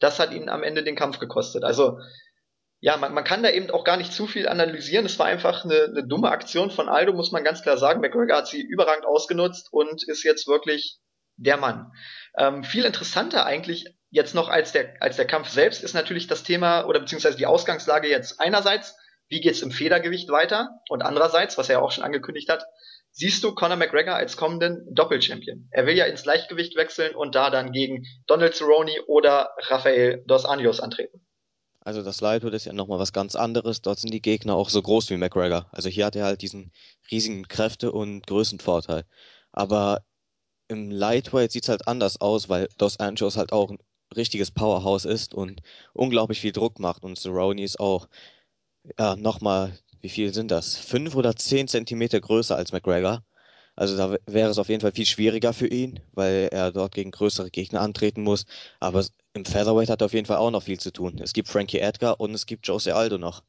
das 0.00 0.18
hat 0.18 0.32
ihn 0.32 0.48
am 0.48 0.62
Ende 0.62 0.82
den 0.82 0.96
Kampf 0.96 1.18
gekostet. 1.18 1.64
Also 1.64 1.98
ja, 2.80 2.96
man, 2.96 3.12
man 3.12 3.24
kann 3.24 3.42
da 3.42 3.50
eben 3.50 3.70
auch 3.70 3.84
gar 3.84 3.96
nicht 3.96 4.12
zu 4.12 4.26
viel 4.26 4.48
analysieren. 4.48 5.06
Es 5.06 5.18
war 5.18 5.26
einfach 5.26 5.64
eine, 5.64 5.84
eine 5.84 6.06
dumme 6.06 6.30
Aktion 6.30 6.70
von 6.70 6.88
Aldo, 6.88 7.12
muss 7.12 7.32
man 7.32 7.44
ganz 7.44 7.62
klar 7.62 7.76
sagen. 7.76 8.00
McGregor 8.00 8.36
hat 8.36 8.48
sie 8.48 8.62
überragend 8.62 9.04
ausgenutzt 9.04 9.68
und 9.72 10.04
ist 10.06 10.22
jetzt 10.22 10.46
wirklich 10.46 10.98
der 11.36 11.56
Mann. 11.56 11.92
Ähm, 12.36 12.62
viel 12.62 12.84
interessanter 12.84 13.46
eigentlich 13.46 13.86
jetzt 14.10 14.34
noch 14.34 14.48
als 14.48 14.72
der, 14.72 14.94
als 15.00 15.16
der 15.16 15.26
Kampf 15.26 15.48
selbst 15.48 15.82
ist 15.82 15.94
natürlich 15.94 16.28
das 16.28 16.42
Thema 16.42 16.86
oder 16.86 17.00
beziehungsweise 17.00 17.36
die 17.36 17.46
Ausgangslage 17.46 18.08
jetzt 18.08 18.40
einerseits, 18.40 18.96
wie 19.28 19.40
geht's 19.40 19.62
im 19.62 19.70
Federgewicht 19.70 20.30
weiter 20.30 20.70
und 20.88 21.02
andererseits, 21.02 21.58
was 21.58 21.68
er 21.68 21.76
ja 21.76 21.82
auch 21.82 21.92
schon 21.92 22.04
angekündigt 22.04 22.48
hat, 22.48 22.64
siehst 23.10 23.42
du 23.44 23.54
Conor 23.54 23.76
McGregor 23.76 24.14
als 24.14 24.36
kommenden 24.36 24.86
Doppelchampion. 24.94 25.68
Er 25.70 25.86
will 25.86 25.96
ja 25.96 26.06
ins 26.06 26.24
Leichtgewicht 26.24 26.76
wechseln 26.76 27.14
und 27.14 27.34
da 27.34 27.50
dann 27.50 27.72
gegen 27.72 28.04
Donald 28.26 28.54
Cerrone 28.54 28.92
oder 29.06 29.50
Rafael 29.68 30.22
Dos 30.26 30.44
Anjos 30.44 30.80
antreten. 30.80 31.27
Also 31.88 32.02
das 32.02 32.20
Lightweight 32.20 32.52
ist 32.52 32.66
ja 32.66 32.74
nochmal 32.74 32.98
was 32.98 33.14
ganz 33.14 33.34
anderes. 33.34 33.80
Dort 33.80 33.98
sind 33.98 34.12
die 34.12 34.20
Gegner 34.20 34.54
auch 34.54 34.68
so 34.68 34.82
groß 34.82 35.08
wie 35.08 35.16
McGregor. 35.16 35.70
Also 35.72 35.88
hier 35.88 36.04
hat 36.04 36.16
er 36.16 36.26
halt 36.26 36.42
diesen 36.42 36.70
riesigen 37.10 37.48
Kräfte- 37.48 37.92
und 37.92 38.26
Größenvorteil. 38.26 39.06
Aber 39.52 40.04
im 40.68 40.90
Lightweight 40.90 41.50
sieht 41.50 41.62
es 41.62 41.70
halt 41.70 41.88
anders 41.88 42.20
aus, 42.20 42.50
weil 42.50 42.68
Dos 42.76 42.98
Anjos 42.98 43.38
halt 43.38 43.52
auch 43.52 43.70
ein 43.70 43.78
richtiges 44.14 44.50
Powerhouse 44.50 45.06
ist 45.06 45.32
und 45.32 45.62
unglaublich 45.94 46.42
viel 46.42 46.52
Druck 46.52 46.78
macht. 46.78 47.04
Und 47.04 47.18
Cerrone 47.18 47.62
ist 47.62 47.80
auch, 47.80 48.06
ja, 48.98 49.16
nochmal, 49.16 49.72
wie 50.02 50.10
viel 50.10 50.34
sind 50.34 50.50
das? 50.50 50.76
Fünf 50.76 51.14
oder 51.14 51.36
zehn 51.36 51.68
Zentimeter 51.68 52.20
größer 52.20 52.54
als 52.54 52.70
McGregor. 52.70 53.24
Also 53.76 53.96
da 53.96 54.14
wäre 54.26 54.50
es 54.50 54.58
auf 54.58 54.68
jeden 54.68 54.82
Fall 54.82 54.92
viel 54.92 55.06
schwieriger 55.06 55.54
für 55.54 55.68
ihn, 55.68 56.00
weil 56.12 56.50
er 56.52 56.70
dort 56.70 56.94
gegen 56.94 57.12
größere 57.12 57.50
Gegner 57.50 57.80
antreten 57.80 58.22
muss. 58.22 58.44
Aber 58.78 59.06
im 59.38 59.44
Featherweight 59.44 59.88
hat 59.88 60.02
er 60.02 60.06
auf 60.06 60.12
jeden 60.12 60.26
Fall 60.26 60.36
auch 60.36 60.50
noch 60.50 60.62
viel 60.62 60.78
zu 60.78 60.92
tun. 60.92 61.20
Es 61.22 61.32
gibt 61.32 61.48
Frankie 61.48 61.78
Edgar 61.78 62.20
und 62.20 62.34
es 62.34 62.46
gibt 62.46 62.66
Jose 62.66 62.94
Aldo 62.94 63.18
noch. 63.18 63.42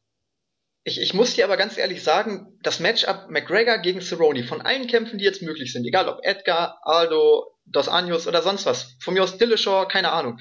Ich, 0.84 1.00
ich 1.02 1.14
muss 1.14 1.34
dir 1.34 1.44
aber 1.44 1.58
ganz 1.58 1.78
ehrlich 1.78 2.04
sagen, 2.04 2.58
das 2.64 2.80
Matchup 2.80 3.30
McGregor 3.30 3.80
gegen 3.80 4.02
Cerrone, 4.02 4.44
von 4.44 4.62
allen 4.62 4.88
Kämpfen, 4.88 5.18
die 5.20 5.26
jetzt 5.26 5.42
möglich 5.42 5.74
sind, 5.74 5.86
egal 5.86 6.08
ob 6.08 6.20
Edgar, 6.24 6.80
Aldo, 6.84 7.54
Dos 7.66 7.90
Anjos 7.90 8.28
oder 8.28 8.42
sonst 8.42 8.66
was, 8.66 8.96
von 9.02 9.14
mir 9.14 9.24
aus 9.24 9.38
Dillashaw, 9.38 9.88
keine 9.88 10.12
Ahnung. 10.12 10.40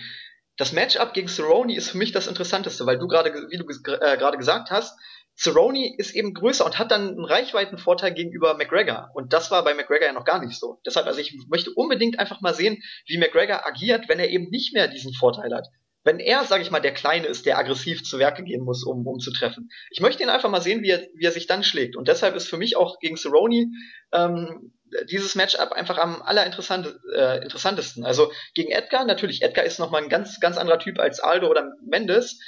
Das 0.56 0.72
Matchup 0.72 1.12
gegen 1.12 1.28
Cerrone 1.28 1.76
ist 1.76 1.90
für 1.90 1.98
mich 1.98 2.12
das 2.12 2.26
Interessanteste, 2.26 2.86
weil 2.86 2.98
du 2.98 3.06
gerade, 3.08 3.32
wie 3.50 3.56
du 3.56 3.64
äh, 3.64 4.16
gerade 4.16 4.38
gesagt 4.38 4.70
hast, 4.70 4.98
Cerrone 5.38 5.94
ist 5.96 6.16
eben 6.16 6.34
größer 6.34 6.66
und 6.66 6.78
hat 6.78 6.90
dann 6.90 7.10
einen 7.10 7.24
Reichweitenvorteil 7.24 8.12
gegenüber 8.12 8.54
McGregor. 8.54 9.10
Und 9.14 9.32
das 9.32 9.50
war 9.52 9.62
bei 9.62 9.74
McGregor 9.74 10.08
ja 10.08 10.12
noch 10.12 10.24
gar 10.24 10.44
nicht 10.44 10.58
so. 10.58 10.80
Deshalb, 10.84 11.06
also 11.06 11.20
ich 11.20 11.32
möchte 11.48 11.70
unbedingt 11.74 12.18
einfach 12.18 12.40
mal 12.40 12.54
sehen, 12.54 12.82
wie 13.06 13.18
McGregor 13.18 13.64
agiert, 13.64 14.08
wenn 14.08 14.18
er 14.18 14.30
eben 14.30 14.50
nicht 14.50 14.74
mehr 14.74 14.88
diesen 14.88 15.14
Vorteil 15.14 15.54
hat. 15.54 15.68
Wenn 16.02 16.18
er, 16.18 16.44
sage 16.44 16.62
ich 16.62 16.70
mal, 16.70 16.80
der 16.80 16.94
Kleine 16.94 17.26
ist, 17.26 17.46
der 17.46 17.58
aggressiv 17.58 18.02
zu 18.02 18.18
Werke 18.18 18.42
gehen 18.42 18.64
muss, 18.64 18.84
um, 18.84 19.06
um 19.06 19.20
zu 19.20 19.32
treffen. 19.32 19.68
Ich 19.90 20.00
möchte 20.00 20.22
ihn 20.22 20.28
einfach 20.28 20.50
mal 20.50 20.62
sehen, 20.62 20.82
wie 20.82 20.90
er, 20.90 21.06
wie 21.14 21.24
er 21.24 21.32
sich 21.32 21.46
dann 21.46 21.62
schlägt. 21.62 21.96
Und 21.96 22.08
deshalb 22.08 22.34
ist 22.34 22.48
für 22.48 22.56
mich 22.56 22.76
auch 22.76 22.98
gegen 22.98 23.16
Cerrone 23.16 23.66
ähm, 24.12 24.72
dieses 25.10 25.34
Matchup 25.34 25.72
einfach 25.72 25.98
am 25.98 26.22
allerinteressantesten. 26.22 28.02
Äh, 28.02 28.06
also 28.06 28.32
gegen 28.54 28.70
Edgar, 28.70 29.04
natürlich, 29.04 29.42
Edgar 29.42 29.64
ist 29.64 29.78
nochmal 29.78 30.02
ein 30.02 30.08
ganz, 30.08 30.40
ganz 30.40 30.56
anderer 30.56 30.78
Typ 30.78 30.98
als 30.98 31.20
Aldo 31.20 31.48
oder 31.48 31.72
Mendes. 31.84 32.40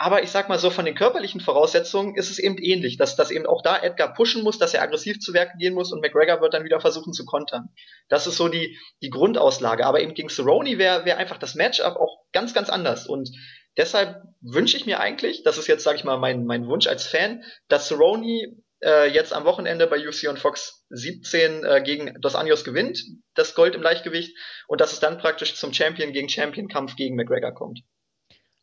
Aber 0.00 0.22
ich 0.22 0.30
sag 0.30 0.48
mal 0.48 0.60
so, 0.60 0.70
von 0.70 0.84
den 0.84 0.94
körperlichen 0.94 1.40
Voraussetzungen 1.40 2.14
ist 2.14 2.30
es 2.30 2.38
eben 2.38 2.56
ähnlich, 2.56 2.98
dass, 2.98 3.16
dass 3.16 3.32
eben 3.32 3.46
auch 3.46 3.62
da 3.62 3.76
Edgar 3.82 4.14
pushen 4.14 4.44
muss, 4.44 4.56
dass 4.56 4.72
er 4.72 4.82
aggressiv 4.82 5.18
zu 5.18 5.34
Werke 5.34 5.58
gehen 5.58 5.74
muss 5.74 5.92
und 5.92 6.00
McGregor 6.00 6.40
wird 6.40 6.54
dann 6.54 6.64
wieder 6.64 6.80
versuchen 6.80 7.12
zu 7.12 7.24
kontern. 7.24 7.70
Das 8.08 8.28
ist 8.28 8.36
so 8.36 8.46
die, 8.46 8.78
die 9.02 9.10
Grundauslage. 9.10 9.84
Aber 9.84 10.00
eben 10.00 10.14
gegen 10.14 10.28
Cerrone 10.28 10.78
wäre 10.78 11.04
wär 11.04 11.18
einfach 11.18 11.36
das 11.36 11.56
Matchup 11.56 11.96
auch 11.96 12.22
ganz, 12.32 12.54
ganz 12.54 12.70
anders. 12.70 13.08
Und 13.08 13.28
deshalb 13.76 14.22
wünsche 14.40 14.76
ich 14.76 14.86
mir 14.86 15.00
eigentlich, 15.00 15.42
das 15.42 15.58
ist 15.58 15.66
jetzt, 15.66 15.82
sag 15.82 15.96
ich 15.96 16.04
mal, 16.04 16.16
mein, 16.16 16.44
mein 16.44 16.68
Wunsch 16.68 16.86
als 16.86 17.04
Fan, 17.04 17.42
dass 17.66 17.88
Cerrone 17.88 18.54
äh, 18.80 19.10
jetzt 19.10 19.32
am 19.32 19.46
Wochenende 19.46 19.88
bei 19.88 19.98
UFC 20.06 20.28
und 20.28 20.38
Fox 20.38 20.86
17 20.90 21.64
äh, 21.64 21.82
gegen 21.84 22.20
Dos 22.20 22.36
Anjos 22.36 22.62
gewinnt, 22.62 23.02
das 23.34 23.56
Gold 23.56 23.74
im 23.74 23.82
Leichtgewicht, 23.82 24.36
und 24.68 24.80
dass 24.80 24.92
es 24.92 25.00
dann 25.00 25.18
praktisch 25.18 25.56
zum 25.56 25.72
Champion 25.72 26.12
gegen 26.12 26.28
Champion 26.28 26.68
Kampf 26.68 26.94
gegen 26.94 27.16
McGregor 27.16 27.52
kommt. 27.52 27.80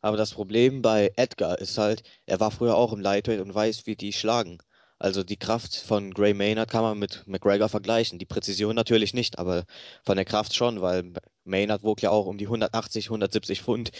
Aber 0.00 0.16
das 0.16 0.32
Problem 0.34 0.82
bei 0.82 1.12
Edgar 1.16 1.58
ist 1.58 1.78
halt, 1.78 2.02
er 2.26 2.40
war 2.40 2.50
früher 2.50 2.76
auch 2.76 2.92
im 2.92 3.00
Lightweight 3.00 3.40
und 3.40 3.54
weiß, 3.54 3.86
wie 3.86 3.96
die 3.96 4.12
schlagen. 4.12 4.58
Also 4.98 5.22
die 5.22 5.36
Kraft 5.36 5.76
von 5.76 6.12
Gray 6.14 6.32
Maynard 6.32 6.70
kann 6.70 6.82
man 6.82 6.98
mit 6.98 7.24
McGregor 7.26 7.68
vergleichen. 7.68 8.18
Die 8.18 8.24
Präzision 8.24 8.74
natürlich 8.74 9.12
nicht, 9.12 9.38
aber 9.38 9.64
von 10.04 10.16
der 10.16 10.24
Kraft 10.24 10.54
schon, 10.54 10.80
weil 10.80 11.12
Maynard 11.44 11.82
wog 11.82 12.00
ja 12.02 12.10
auch 12.10 12.26
um 12.26 12.38
die 12.38 12.46
180, 12.46 13.06
170 13.06 13.62
Pfund, 13.62 13.90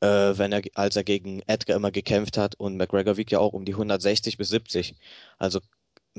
äh, 0.00 0.06
wenn 0.06 0.52
er, 0.52 0.62
als 0.74 0.96
er 0.96 1.04
gegen 1.04 1.42
Edgar 1.46 1.76
immer 1.76 1.90
gekämpft 1.90 2.38
hat. 2.38 2.54
Und 2.56 2.76
McGregor 2.76 3.16
wiegt 3.16 3.32
ja 3.32 3.40
auch 3.40 3.54
um 3.54 3.64
die 3.64 3.74
160 3.74 4.36
bis 4.38 4.48
70. 4.50 4.94
Also 5.38 5.60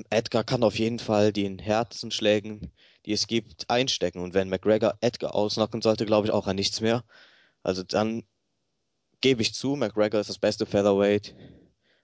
Edgar 0.10 0.44
kann 0.44 0.64
auf 0.64 0.78
jeden 0.78 1.00
Fall 1.00 1.32
den 1.34 1.60
Herzenschlägen, 1.60 2.72
die 3.06 3.14
es 3.14 3.28
gibt, 3.28 3.70
einstecken. 3.70 4.20
Und 4.20 4.34
wenn 4.34 4.50
McGregor 4.50 4.98
Edgar 5.02 5.36
ausnocken 5.36 5.82
sollte, 5.82 6.06
glaube 6.06 6.28
ich 6.28 6.34
auch 6.34 6.48
an 6.48 6.56
nichts 6.58 6.82
mehr. 6.82 7.04
Also 7.64 7.84
dann 7.84 8.24
gebe 9.22 9.42
ich 9.42 9.54
zu, 9.54 9.76
McGregor 9.76 10.20
ist 10.20 10.30
das 10.30 10.40
beste 10.40 10.66
Featherweight, 10.66 11.36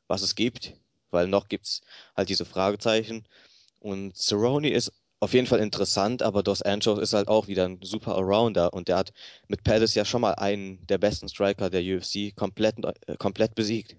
was 0.07 0.21
es 0.21 0.35
gibt, 0.35 0.75
weil 1.11 1.27
noch 1.27 1.47
gibt 1.47 1.65
es 1.65 1.81
halt 2.15 2.29
diese 2.29 2.45
Fragezeichen. 2.45 3.27
Und 3.79 4.15
Cerrone 4.15 4.69
ist 4.71 4.91
auf 5.19 5.33
jeden 5.33 5.47
Fall 5.47 5.59
interessant, 5.59 6.21
aber 6.21 6.43
Dos 6.43 6.61
Anjos 6.61 6.99
ist 6.99 7.13
halt 7.13 7.27
auch 7.27 7.47
wieder 7.47 7.65
ein 7.65 7.79
super 7.81 8.15
Allrounder 8.15 8.73
und 8.73 8.87
der 8.89 8.97
hat 8.97 9.13
mit 9.47 9.63
Pettis 9.63 9.95
ja 9.95 10.05
schon 10.05 10.21
mal 10.21 10.33
einen 10.33 10.85
der 10.87 10.97
besten 10.97 11.29
Striker 11.29 11.69
der 11.69 11.81
UFC 11.81 12.35
komplett, 12.35 12.75
äh, 13.07 13.15
komplett 13.17 13.55
besiegt 13.55 13.95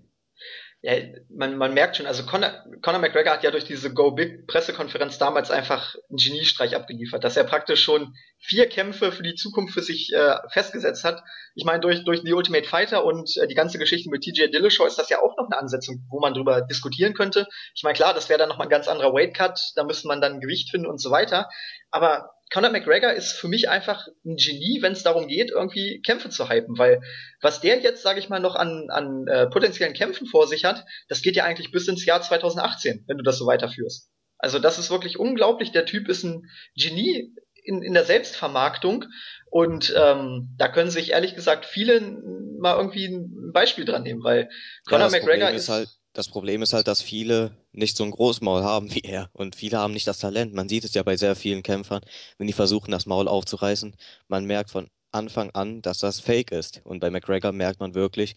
ja, 0.84 1.00
man, 1.30 1.56
man 1.56 1.72
merkt 1.72 1.96
schon, 1.96 2.04
also 2.04 2.26
Conor, 2.26 2.62
Conor 2.82 3.00
McGregor 3.00 3.32
hat 3.32 3.42
ja 3.42 3.50
durch 3.50 3.64
diese 3.64 3.94
Go 3.94 4.10
Big 4.10 4.46
Pressekonferenz 4.46 5.16
damals 5.16 5.50
einfach 5.50 5.94
einen 6.10 6.18
Geniestreich 6.18 6.76
abgeliefert, 6.76 7.24
dass 7.24 7.38
er 7.38 7.44
praktisch 7.44 7.82
schon 7.82 8.14
vier 8.38 8.68
Kämpfe 8.68 9.10
für 9.10 9.22
die 9.22 9.34
Zukunft 9.34 9.72
für 9.72 9.80
sich 9.80 10.12
äh, 10.12 10.34
festgesetzt 10.50 11.02
hat. 11.02 11.22
Ich 11.54 11.64
meine, 11.64 11.80
durch, 11.80 12.04
durch 12.04 12.20
The 12.22 12.34
Ultimate 12.34 12.68
Fighter 12.68 13.06
und 13.06 13.34
äh, 13.38 13.46
die 13.46 13.54
ganze 13.54 13.78
Geschichte 13.78 14.10
mit 14.10 14.24
TJ 14.24 14.48
Dillashaw 14.48 14.86
ist 14.86 14.98
das 14.98 15.08
ja 15.08 15.22
auch 15.22 15.34
noch 15.38 15.46
eine 15.46 15.56
Ansetzung, 15.56 16.04
wo 16.10 16.20
man 16.20 16.34
drüber 16.34 16.60
diskutieren 16.60 17.14
könnte. 17.14 17.46
Ich 17.74 17.82
meine, 17.82 17.96
klar, 17.96 18.12
das 18.12 18.28
wäre 18.28 18.38
dann 18.38 18.50
nochmal 18.50 18.66
ein 18.66 18.70
ganz 18.70 18.86
anderer 18.86 19.14
Weight 19.14 19.34
Cut, 19.34 19.58
da 19.76 19.84
müsste 19.84 20.06
man 20.06 20.20
dann 20.20 20.40
Gewicht 20.40 20.70
finden 20.70 20.86
und 20.86 21.00
so 21.00 21.10
weiter. 21.10 21.48
Aber 21.92 22.33
Conor 22.52 22.70
McGregor 22.70 23.12
ist 23.12 23.32
für 23.32 23.48
mich 23.48 23.68
einfach 23.68 24.06
ein 24.24 24.36
Genie, 24.36 24.80
wenn 24.80 24.92
es 24.92 25.02
darum 25.02 25.26
geht, 25.26 25.50
irgendwie 25.50 26.00
Kämpfe 26.02 26.30
zu 26.30 26.48
hypen, 26.48 26.78
weil 26.78 27.00
was 27.40 27.60
der 27.60 27.80
jetzt, 27.80 28.02
sage 28.02 28.20
ich 28.20 28.28
mal, 28.28 28.40
noch 28.40 28.54
an, 28.54 28.88
an 28.90 29.26
äh, 29.26 29.46
potenziellen 29.48 29.94
Kämpfen 29.94 30.26
vor 30.26 30.46
sich 30.46 30.64
hat, 30.64 30.84
das 31.08 31.22
geht 31.22 31.36
ja 31.36 31.44
eigentlich 31.44 31.72
bis 31.72 31.88
ins 31.88 32.04
Jahr 32.04 32.22
2018, 32.22 33.04
wenn 33.06 33.16
du 33.16 33.24
das 33.24 33.38
so 33.38 33.46
weiterführst. 33.46 34.10
Also 34.38 34.58
das 34.58 34.78
ist 34.78 34.90
wirklich 34.90 35.18
unglaublich. 35.18 35.72
Der 35.72 35.86
Typ 35.86 36.08
ist 36.08 36.22
ein 36.22 36.48
Genie 36.76 37.34
in, 37.64 37.82
in 37.82 37.94
der 37.94 38.04
Selbstvermarktung 38.04 39.06
und 39.50 39.94
ähm, 39.96 40.54
da 40.58 40.68
können 40.68 40.90
sich 40.90 41.12
ehrlich 41.12 41.34
gesagt 41.34 41.64
viele 41.64 42.00
mal 42.58 42.76
irgendwie 42.76 43.06
ein 43.06 43.52
Beispiel 43.52 43.84
dran 43.84 44.02
nehmen, 44.02 44.22
weil 44.22 44.48
Conor 44.86 45.10
ja, 45.10 45.18
McGregor 45.18 45.50
ist, 45.50 45.62
ist 45.62 45.68
halt 45.70 45.88
das 46.14 46.28
Problem 46.28 46.62
ist 46.62 46.72
halt, 46.72 46.86
dass 46.88 47.02
viele 47.02 47.56
nicht 47.72 47.96
so 47.96 48.04
ein 48.04 48.12
Großmaul 48.12 48.62
haben 48.62 48.94
wie 48.94 49.00
er 49.00 49.30
und 49.32 49.56
viele 49.56 49.78
haben 49.78 49.92
nicht 49.92 50.06
das 50.06 50.18
Talent. 50.18 50.54
Man 50.54 50.68
sieht 50.68 50.84
es 50.84 50.94
ja 50.94 51.02
bei 51.02 51.16
sehr 51.16 51.36
vielen 51.36 51.62
Kämpfern, 51.62 52.02
wenn 52.38 52.46
die 52.46 52.52
versuchen, 52.52 52.92
das 52.92 53.06
Maul 53.06 53.28
aufzureißen. 53.28 53.96
Man 54.28 54.46
merkt 54.46 54.70
von 54.70 54.88
Anfang 55.10 55.50
an, 55.50 55.82
dass 55.82 55.98
das 55.98 56.20
Fake 56.20 56.52
ist. 56.52 56.80
Und 56.84 57.00
bei 57.00 57.10
McGregor 57.10 57.52
merkt 57.52 57.80
man 57.80 57.94
wirklich, 57.94 58.36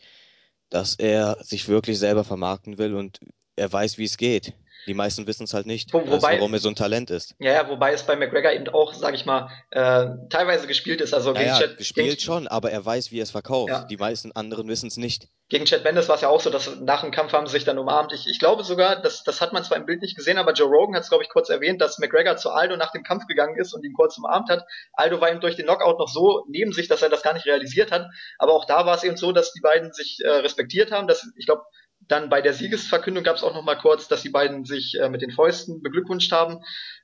dass 0.70 0.96
er 0.96 1.38
sich 1.44 1.68
wirklich 1.70 2.00
selber 2.00 2.24
vermarkten 2.24 2.78
will 2.78 2.96
und 2.96 3.20
er 3.56 3.72
weiß, 3.72 3.98
wie 3.98 4.06
es 4.06 4.18
geht. 4.18 4.54
Die 4.88 4.94
meisten 4.94 5.28
wissen 5.28 5.44
es 5.44 5.54
halt 5.54 5.66
nicht, 5.66 5.94
Wo, 5.94 6.00
wobei, 6.00 6.14
also 6.14 6.28
warum 6.28 6.54
er 6.54 6.60
so 6.60 6.70
ein 6.70 6.76
Talent 6.76 7.10
ist. 7.10 7.36
Ja, 7.40 7.52
ja, 7.52 7.70
wobei 7.70 7.92
es 7.92 8.04
bei 8.04 8.16
McGregor 8.16 8.52
eben 8.54 8.70
auch, 8.70 8.94
sag 8.94 9.14
ich 9.16 9.26
mal, 9.26 9.50
äh, 9.72 10.08
teilweise 10.30 10.66
gespielt 10.66 11.02
ist. 11.02 11.14
Also 11.14 11.34
naja, 11.34 11.58
gegen 11.58 11.68
Chat, 11.68 11.78
gespielt 11.78 12.08
gegen, 12.08 12.22
schon, 12.22 12.48
aber 12.48 12.72
er 12.72 12.86
weiß, 12.86 13.12
wie 13.12 13.20
er 13.20 13.24
es 13.24 13.32
verkauft. 13.32 13.70
Ja. 13.70 13.84
Die 13.84 13.98
meisten 13.98 14.32
anderen 14.32 14.68
wissen 14.68 14.88
es 14.88 14.98
nicht. 14.98 15.28
Gegen 15.50 15.66
Chad 15.66 15.84
Mendes 15.84 16.10
war 16.10 16.16
es 16.16 16.22
ja 16.22 16.30
auch 16.30 16.42
so, 16.42 16.50
dass 16.50 16.80
nach 16.82 17.02
dem 17.02 17.12
Kampf 17.12 17.34
haben 17.34 17.48
sie 17.48 17.54
sich 17.54 17.64
dann 17.64 17.78
umarmt. 17.78 18.12
Ich, 18.14 18.28
ich 18.28 18.40
glaube 18.40 18.64
sogar, 18.64 19.02
das, 19.02 19.24
das 19.24 19.40
hat 19.40 19.54
man 19.54 19.64
zwar 19.64 19.78
im 19.78 19.86
Bild 19.86 20.02
nicht 20.02 20.16
gesehen, 20.16 20.38
aber 20.38 20.54
Joe 20.54 20.68
Rogan 20.68 20.96
hat 20.96 21.04
es, 21.04 21.10
glaube 21.10 21.24
ich, 21.24 21.30
kurz 21.30 21.50
erwähnt, 21.50 21.82
dass 21.82 22.00
McGregor 22.00 22.38
zu 22.38 22.52
Aldo 22.52 22.76
nach 22.76 22.92
dem 22.92 23.04
Kampf 23.04 23.28
gegangen 23.28 23.58
ist 23.58 23.74
und 23.74 23.84
ihn 23.86 23.94
kurz 23.94 24.18
umarmt 24.18 24.50
hat. 24.50 24.66
Aldo 24.94 25.22
war 25.22 25.32
ihm 25.32 25.40
durch 25.40 25.56
den 25.56 25.66
Knockout 25.66 26.00
noch 26.00 26.10
so 26.10 26.46
neben 26.50 26.72
sich, 26.74 26.88
dass 26.88 27.02
er 27.02 27.10
das 27.10 27.24
gar 27.24 27.34
nicht 27.34 27.46
realisiert 27.46 27.92
hat. 27.92 28.08
Aber 28.40 28.54
auch 28.54 28.66
da 28.66 28.86
war 28.86 28.96
es 28.96 29.04
eben 29.04 29.18
so, 29.18 29.32
dass 29.32 29.54
die 29.54 29.62
beiden 29.62 29.94
sich 29.94 30.20
äh, 30.24 30.30
respektiert 30.30 30.92
haben. 30.92 31.08
Dass, 31.08 31.26
ich 31.38 31.46
glaube, 31.46 31.64
dann 32.08 32.30
bei 32.30 32.42
der 32.42 32.54
Siegesverkündung 32.54 33.24
gab 33.24 33.36
es 33.36 33.44
auch 33.44 33.54
noch 33.54 33.64
mal 33.64 33.76
kurz, 33.76 34.08
dass 34.08 34.22
die 34.22 34.30
beiden 34.30 34.66
sich 34.66 34.98
äh, 35.00 35.10
mit 35.10 35.22
den 35.22 35.32
Fäusten 35.32 35.82
beglückwünscht 35.82 36.32
haben. 36.32 36.64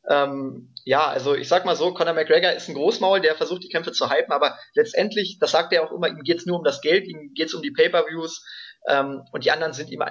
Ähm, 0.10 0.74
ja, 0.86 1.08
also 1.08 1.36
ich 1.36 1.48
sag 1.48 1.66
mal 1.66 1.76
so, 1.76 1.94
Conor 1.94 2.14
McGregor 2.14 2.52
ist 2.52 2.70
ein 2.70 2.76
Großmaul, 2.76 3.22
der 3.22 3.36
versucht 3.36 3.64
die 3.64 3.70
Kämpfe 3.70 3.92
zu 3.92 4.10
hypen, 4.10 4.32
aber 4.32 4.58
letztendlich, 4.74 5.38
das 5.40 5.52
sagt 5.52 5.74
er 5.74 5.84
auch 5.84 5.92
immer, 5.92 6.08
ihm 6.08 6.24
geht's 6.24 6.46
nur 6.46 6.58
um 6.58 6.64
das 6.64 6.82
Geld, 6.82 7.08
ihm 7.08 7.34
geht's 7.34 7.54
um 7.54 7.62
die 7.62 7.72
Pay-per-Views 7.72 8.46
ähm, 8.88 9.24
und 9.32 9.46
die 9.46 9.52
anderen 9.52 9.74
sind 9.74 9.90
ihm 9.90 10.04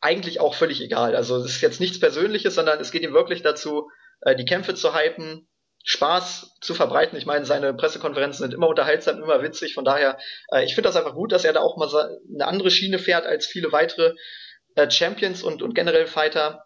eigentlich 0.00 0.40
auch 0.40 0.54
völlig 0.54 0.80
egal. 0.80 1.16
Also 1.16 1.36
es 1.36 1.56
ist 1.56 1.60
jetzt 1.60 1.80
nichts 1.80 2.00
Persönliches, 2.00 2.54
sondern 2.54 2.80
es 2.80 2.90
geht 2.90 3.02
ihm 3.02 3.14
wirklich 3.14 3.42
dazu, 3.42 3.88
äh, 4.22 4.34
die 4.36 4.44
Kämpfe 4.44 4.74
zu 4.74 4.94
hypen, 4.94 5.48
Spaß 5.84 6.58
zu 6.60 6.74
verbreiten. 6.74 7.18
Ich 7.18 7.26
meine, 7.26 7.44
seine 7.44 7.74
Pressekonferenzen 7.74 8.44
sind 8.44 8.54
immer 8.54 8.68
unterhaltsam, 8.68 9.22
immer 9.22 9.42
witzig. 9.42 9.74
Von 9.74 9.84
daher, 9.84 10.18
äh, 10.52 10.64
ich 10.64 10.74
finde 10.74 10.88
das 10.88 10.96
einfach 10.96 11.14
gut, 11.14 11.32
dass 11.32 11.44
er 11.44 11.52
da 11.52 11.60
auch 11.60 11.76
mal 11.76 11.88
eine 12.32 12.46
andere 12.46 12.70
Schiene 12.70 12.98
fährt 12.98 13.26
als 13.26 13.46
viele 13.46 13.72
weitere 13.72 14.14
äh, 14.76 14.90
Champions 14.90 15.42
und, 15.42 15.62
und 15.62 15.74
generell 15.74 16.06
Fighter. 16.06 16.64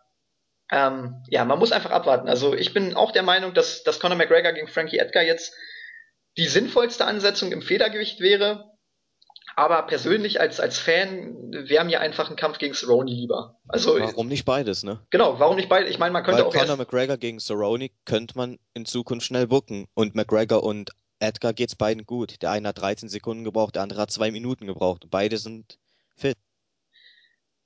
Ähm, 0.71 1.23
ja, 1.29 1.45
man 1.45 1.59
muss 1.59 1.73
einfach 1.73 1.91
abwarten. 1.91 2.29
Also 2.29 2.55
ich 2.55 2.75
bin 2.75 2.95
auch 2.95 3.13
der 3.13 3.23
Meinung, 3.23 3.55
dass, 3.55 3.83
dass 3.85 4.01
Conor 4.01 4.17
McGregor 4.19 4.53
gegen 4.53 4.69
Frankie 4.69 4.99
Edgar 4.99 5.23
jetzt 5.23 5.55
die 6.37 6.49
sinnvollste 6.49 7.05
Ansetzung 7.05 7.53
im 7.53 7.63
Federgewicht 7.63 8.21
wäre. 8.21 8.76
Aber 9.59 9.83
persönlich 9.87 10.39
als, 10.39 10.61
als 10.61 10.79
Fan 10.79 11.51
wäre 11.51 11.85
mir 11.87 12.01
einfach 12.01 12.29
ein 12.29 12.37
Kampf 12.37 12.59
gegen 12.59 12.75
Cerrone 12.75 13.11
lieber. 13.11 13.59
Also, 13.67 13.99
warum 13.99 14.29
nicht 14.29 14.45
beides, 14.45 14.83
ne? 14.83 15.01
Genau, 15.09 15.41
warum 15.41 15.57
nicht 15.57 15.71
beides? 15.71 15.91
Ich 15.91 15.99
meine, 15.99 16.13
man 16.13 16.25
könnte 16.25 16.43
Weil 16.43 16.49
auch. 16.49 16.55
Conor 16.55 16.77
McGregor 16.77 17.17
gegen 17.17 17.41
Cerrone 17.41 17.89
könnte 18.05 18.37
man 18.37 18.59
in 18.75 18.85
Zukunft 18.85 19.27
schnell 19.27 19.47
bucken. 19.47 19.87
Und 19.95 20.15
McGregor 20.15 20.63
und 20.63 20.91
Edgar 21.21 21.55
geht's 21.55 21.75
beiden 21.75 22.05
gut. 22.05 22.43
Der 22.43 22.51
eine 22.51 22.69
hat 22.69 22.79
13 22.83 23.09
Sekunden 23.09 23.45
gebraucht, 23.45 23.77
der 23.77 23.83
andere 23.83 24.03
hat 24.03 24.11
zwei 24.11 24.31
Minuten 24.31 24.67
gebraucht. 24.67 25.07
Beide 25.11 25.39
sind 25.39 25.79
fit. 26.17 26.37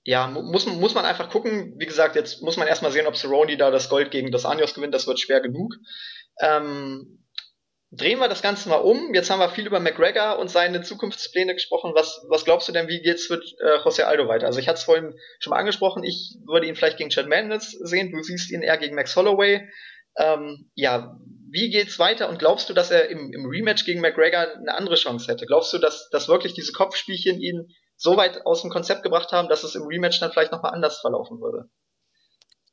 ja, 0.05 0.29
muss, 0.29 0.67
muss 0.67 0.95
man 0.95 1.05
einfach 1.05 1.29
gucken. 1.29 1.75
Wie 1.77 1.87
gesagt, 1.87 2.15
jetzt 2.15 2.41
muss 2.41 2.57
man 2.57 2.69
erstmal 2.69 2.93
sehen, 2.93 3.09
ob 3.09 3.17
Cerrone 3.17 3.57
da 3.57 3.73
das 3.73 3.89
Gold 3.89 4.13
gegen 4.13 4.31
das 4.31 4.45
Anios 4.45 4.75
gewinnt. 4.75 4.95
Das 4.95 5.09
wird 5.09 5.19
schwer 5.19 5.41
genug. 5.41 5.75
Ähm, 6.41 7.25
drehen 7.93 8.21
wir 8.21 8.29
das 8.29 8.43
Ganze 8.43 8.69
mal 8.69 8.77
um. 8.77 9.15
Jetzt 9.15 9.31
haben 9.31 9.41
wir 9.41 9.49
viel 9.49 9.67
über 9.67 9.81
McGregor 9.81 10.39
und 10.39 10.49
seine 10.49 10.83
Zukunftspläne 10.83 11.55
gesprochen. 11.55 11.93
Was, 11.95 12.25
was 12.29 12.45
glaubst 12.45 12.69
du 12.69 12.73
denn, 12.73 12.89
wie 12.89 13.01
geht's 13.01 13.29
mit 13.31 13.43
äh, 13.61 13.79
José 13.79 14.03
Aldo 14.03 14.29
weiter? 14.29 14.47
Also 14.47 14.61
ich 14.61 14.69
hatte 14.69 14.79
es 14.79 14.85
vorhin 14.85 15.15
schon 15.41 15.51
mal 15.51 15.59
angesprochen, 15.59 16.05
ich 16.05 16.37
würde 16.47 16.67
ihn 16.67 16.77
vielleicht 16.77 16.99
gegen 16.99 17.11
Chad 17.11 17.27
Mendes 17.27 17.71
sehen, 17.71 18.13
du 18.13 18.23
siehst 18.23 18.51
ihn 18.51 18.63
eher 18.63 18.79
gegen 18.79 18.95
Max 18.95 19.17
Holloway. 19.17 19.69
Ähm, 20.17 20.71
ja, 20.75 21.19
wie 21.51 21.71
geht's 21.71 21.99
weiter 21.99 22.29
und 22.29 22.39
glaubst 22.39 22.69
du, 22.69 22.75
dass 22.75 22.91
er 22.91 23.09
im, 23.09 23.33
im 23.33 23.47
Rematch 23.47 23.85
gegen 23.85 24.01
McGregor 24.01 24.47
eine 24.57 24.75
andere 24.75 24.95
Chance 24.95 25.31
hätte? 25.31 25.47
Glaubst 25.47 25.73
du, 25.73 25.79
dass, 25.79 26.09
dass 26.11 26.29
wirklich 26.29 26.55
diese 26.55 26.73
Kopfspielchen 26.73 27.41
ihn 27.41 27.69
so 27.97 28.17
weit 28.17 28.47
aus 28.47 28.63
dem 28.63 28.71
Konzept 28.71 29.03
gebracht 29.03 29.33
haben, 29.33 29.49
dass 29.49 29.65
es 29.65 29.75
im 29.75 29.83
Rematch 29.83 30.21
dann 30.21 30.31
vielleicht 30.31 30.53
nochmal 30.53 30.73
anders 30.73 31.01
verlaufen 31.01 31.41
würde? 31.41 31.69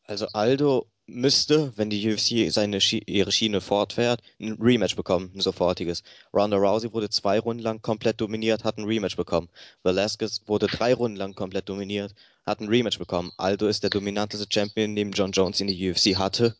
Also 0.03 0.27
Aldo 0.33 0.87
müsste, 1.07 1.71
wenn 1.77 1.89
die 1.89 2.13
UFC 2.13 2.51
seine 2.51 2.81
Schi 2.81 3.01
ihre 3.05 3.31
Schiene 3.31 3.61
fortfährt, 3.61 4.21
ein 4.39 4.57
Rematch 4.59 4.95
bekommen, 4.95 5.31
ein 5.33 5.41
sofortiges. 5.41 6.03
Ronda 6.33 6.57
Rousey 6.57 6.93
wurde 6.93 7.09
zwei 7.09 7.39
Runden 7.39 7.63
lang 7.63 7.81
komplett 7.81 8.19
dominiert, 8.21 8.63
hat 8.63 8.77
ein 8.77 8.83
Rematch 8.83 9.15
bekommen. 9.15 9.49
Velasquez 9.83 10.41
wurde 10.47 10.67
drei 10.67 10.93
Runden 10.93 11.17
lang 11.17 11.33
komplett 11.33 11.69
dominiert, 11.69 12.13
hat 12.45 12.59
ein 12.59 12.67
Rematch 12.67 12.99
bekommen. 12.99 13.31
Aldo 13.37 13.67
ist 13.67 13.83
der 13.83 13.89
dominanteste 13.89 14.47
Champion, 14.49 14.93
neben 14.93 15.11
John 15.11 15.31
Jones 15.31 15.61
in 15.61 15.67
die 15.67 15.89
UFC 15.89 16.17
hatte. 16.17 16.55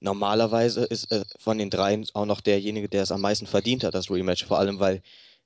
Normalerweise 0.00 0.84
ist 0.84 1.12
er 1.12 1.24
von 1.38 1.58
den 1.58 1.70
dreien 1.70 2.06
auch 2.14 2.26
noch 2.26 2.40
derjenige, 2.40 2.88
der 2.88 3.02
es 3.02 3.12
am 3.12 3.20
meisten 3.20 3.46
verdient 3.46 3.84
hat, 3.84 3.94
das 3.94 4.10
Rematch. 4.10 4.44
Vor 4.44 4.58
allem, 4.58 4.80
weil 4.80 5.02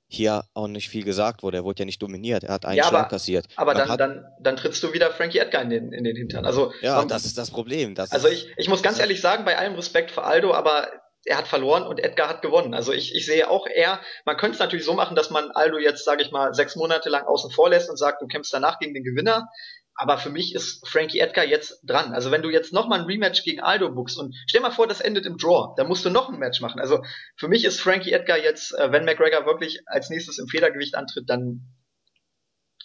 hier 0.07 0.45
auch 0.53 0.67
nicht 0.67 0.89
viel 0.89 1.03
gesagt 1.03 1.43
wurde. 1.43 1.57
Er 1.57 1.63
wurde 1.63 1.79
ja 1.79 1.85
nicht 1.85 2.01
dominiert. 2.01 2.43
Er 2.43 2.53
hat 2.53 2.65
einen 2.65 2.77
ja, 2.77 2.85
Schlag 2.85 3.09
kassiert. 3.09 3.47
Aber 3.55 3.73
dann, 3.73 3.89
hat, 3.89 3.99
dann, 3.99 4.25
dann 4.39 4.55
trittst 4.55 4.81
du 4.83 4.93
wieder 4.93 5.11
Frankie 5.11 5.39
Edgar 5.39 5.61
in 5.61 5.69
den, 5.69 5.91
in 5.91 6.03
den 6.03 6.15
Hintern. 6.15 6.45
Also, 6.45 6.71
ja, 6.81 6.95
man, 6.95 7.07
das 7.09 7.25
ist 7.25 7.37
das 7.37 7.51
Problem. 7.51 7.93
Das 7.93 8.11
also 8.11 8.27
ich, 8.27 8.47
ich 8.55 8.69
muss 8.69 8.81
ganz 8.81 8.99
ehrlich 8.99 9.19
sagen, 9.19 9.43
bei 9.43 9.57
allem 9.57 9.75
Respekt 9.75 10.11
für 10.11 10.23
Aldo, 10.23 10.53
aber 10.53 10.87
er 11.27 11.37
hat 11.37 11.47
verloren 11.47 11.83
und 11.83 11.99
Edgar 11.99 12.29
hat 12.29 12.41
gewonnen. 12.41 12.73
Also 12.73 12.93
ich, 12.93 13.13
ich 13.13 13.25
sehe 13.25 13.49
auch 13.49 13.67
eher, 13.67 13.99
man 14.23 14.37
könnte 14.37 14.53
es 14.53 14.59
natürlich 14.59 14.85
so 14.85 14.93
machen, 14.93 15.15
dass 15.15 15.29
man 15.29 15.51
Aldo 15.51 15.77
jetzt, 15.77 16.05
sage 16.05 16.23
ich 16.23 16.31
mal, 16.31 16.53
sechs 16.53 16.77
Monate 16.77 17.09
lang 17.09 17.25
außen 17.25 17.51
vor 17.51 17.69
lässt 17.69 17.89
und 17.89 17.97
sagt, 17.97 18.21
du 18.21 18.27
kämpfst 18.27 18.53
danach 18.53 18.79
gegen 18.79 18.93
den 18.93 19.03
Gewinner. 19.03 19.49
Aber 19.99 20.19
für 20.19 20.29
mich 20.29 20.53
ist 20.53 20.87
Frankie 20.87 21.19
Edgar 21.19 21.43
jetzt 21.43 21.81
dran. 21.83 22.13
Also 22.13 22.29
wenn 22.29 22.43
du 22.43 22.51
jetzt 22.51 22.71
nochmal 22.71 22.99
ein 22.99 23.05
Rematch 23.05 23.43
gegen 23.43 23.61
Aldo 23.61 23.91
buchst 23.91 24.19
und 24.19 24.35
stell 24.45 24.61
mal 24.61 24.69
vor, 24.69 24.85
das 24.85 25.01
endet 25.01 25.25
im 25.25 25.37
Draw, 25.37 25.73
dann 25.75 25.87
musst 25.87 26.05
du 26.05 26.11
noch 26.11 26.29
ein 26.29 26.37
Match 26.37 26.61
machen. 26.61 26.79
Also 26.79 27.03
für 27.35 27.47
mich 27.47 27.65
ist 27.65 27.81
Frankie 27.81 28.11
Edgar 28.11 28.37
jetzt, 28.37 28.77
äh, 28.77 28.91
wenn 28.91 29.05
McGregor 29.05 29.47
wirklich 29.47 29.79
als 29.87 30.11
nächstes 30.11 30.37
im 30.37 30.47
Federgewicht 30.47 30.93
antritt, 30.93 31.27
dann 31.27 31.61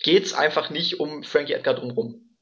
geht's 0.02 0.32
einfach 0.32 0.70
nicht 0.70 1.00
um 1.00 1.22
Frankie 1.22 1.52
Edgar 1.52 1.74
drumherum. 1.74 2.38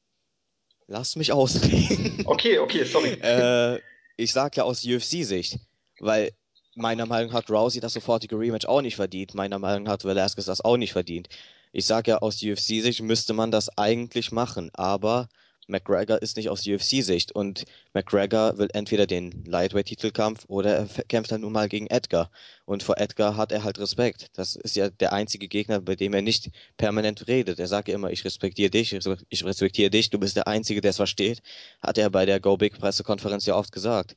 Lass 0.87 1.15
mich 1.17 1.31
ausreden. 1.31 2.23
Okay, 2.25 2.59
okay, 2.59 2.85
sorry. 2.85 3.09
äh, 3.21 3.81
ich 4.15 4.31
sag 4.31 4.55
ja 4.55 4.63
aus 4.63 4.85
UFC-Sicht, 4.85 5.57
weil 5.99 6.31
meiner 6.75 7.05
Meinung 7.05 7.31
nach 7.31 7.39
hat 7.39 7.49
Rousey 7.49 7.81
das 7.81 7.93
sofortige 7.93 8.39
Rematch 8.39 8.67
auch 8.67 8.81
nicht 8.81 8.95
verdient. 8.95 9.33
Meiner 9.33 9.59
Meinung 9.59 9.83
nach 9.83 9.93
hat 9.93 10.05
Velasquez 10.05 10.45
das 10.45 10.61
auch 10.61 10.77
nicht 10.77 10.93
verdient. 10.93 11.27
Ich 11.71 11.85
sage 11.85 12.11
ja, 12.11 12.17
aus 12.19 12.43
UFC-Sicht 12.43 13.01
müsste 13.01 13.33
man 13.33 13.51
das 13.51 13.77
eigentlich 13.77 14.31
machen, 14.31 14.69
aber 14.73 15.29
McGregor 15.67 16.21
ist 16.21 16.37
nicht 16.37 16.49
aus 16.49 16.67
UFC-Sicht 16.67 17.31
und 17.31 17.65
McGregor 17.93 18.57
will 18.57 18.67
entweder 18.73 19.07
den 19.07 19.43
Lightweight-Titelkampf 19.45 20.45
oder 20.47 20.75
er 20.75 20.87
kämpft 21.05 21.31
dann 21.31 21.41
nun 21.41 21.53
mal 21.53 21.69
gegen 21.69 21.87
Edgar. 21.87 22.29
Und 22.65 22.83
vor 22.83 22.97
Edgar 22.99 23.37
hat 23.37 23.51
er 23.51 23.63
halt 23.63 23.79
Respekt. 23.79 24.29
Das 24.33 24.55
ist 24.55 24.75
ja 24.75 24.89
der 24.89 25.13
einzige 25.13 25.47
Gegner, 25.47 25.79
bei 25.79 25.95
dem 25.95 26.13
er 26.13 26.21
nicht 26.21 26.51
permanent 26.77 27.27
redet. 27.27 27.59
Er 27.59 27.67
sagt 27.67 27.87
ja 27.87 27.95
immer, 27.95 28.11
ich 28.11 28.25
respektiere 28.25 28.69
dich, 28.69 28.93
ich 28.93 29.45
respektiere 29.45 29.89
dich, 29.89 30.09
du 30.09 30.19
bist 30.19 30.35
der 30.35 30.47
Einzige, 30.47 30.81
der 30.81 30.89
es 30.91 30.97
versteht. 30.97 31.41
Hat 31.81 31.97
er 31.97 32.09
bei 32.09 32.25
der 32.25 32.39
Go 32.39 32.57
Big 32.57 32.77
Pressekonferenz 32.77 33.45
ja 33.45 33.55
oft 33.55 33.71
gesagt. 33.71 34.15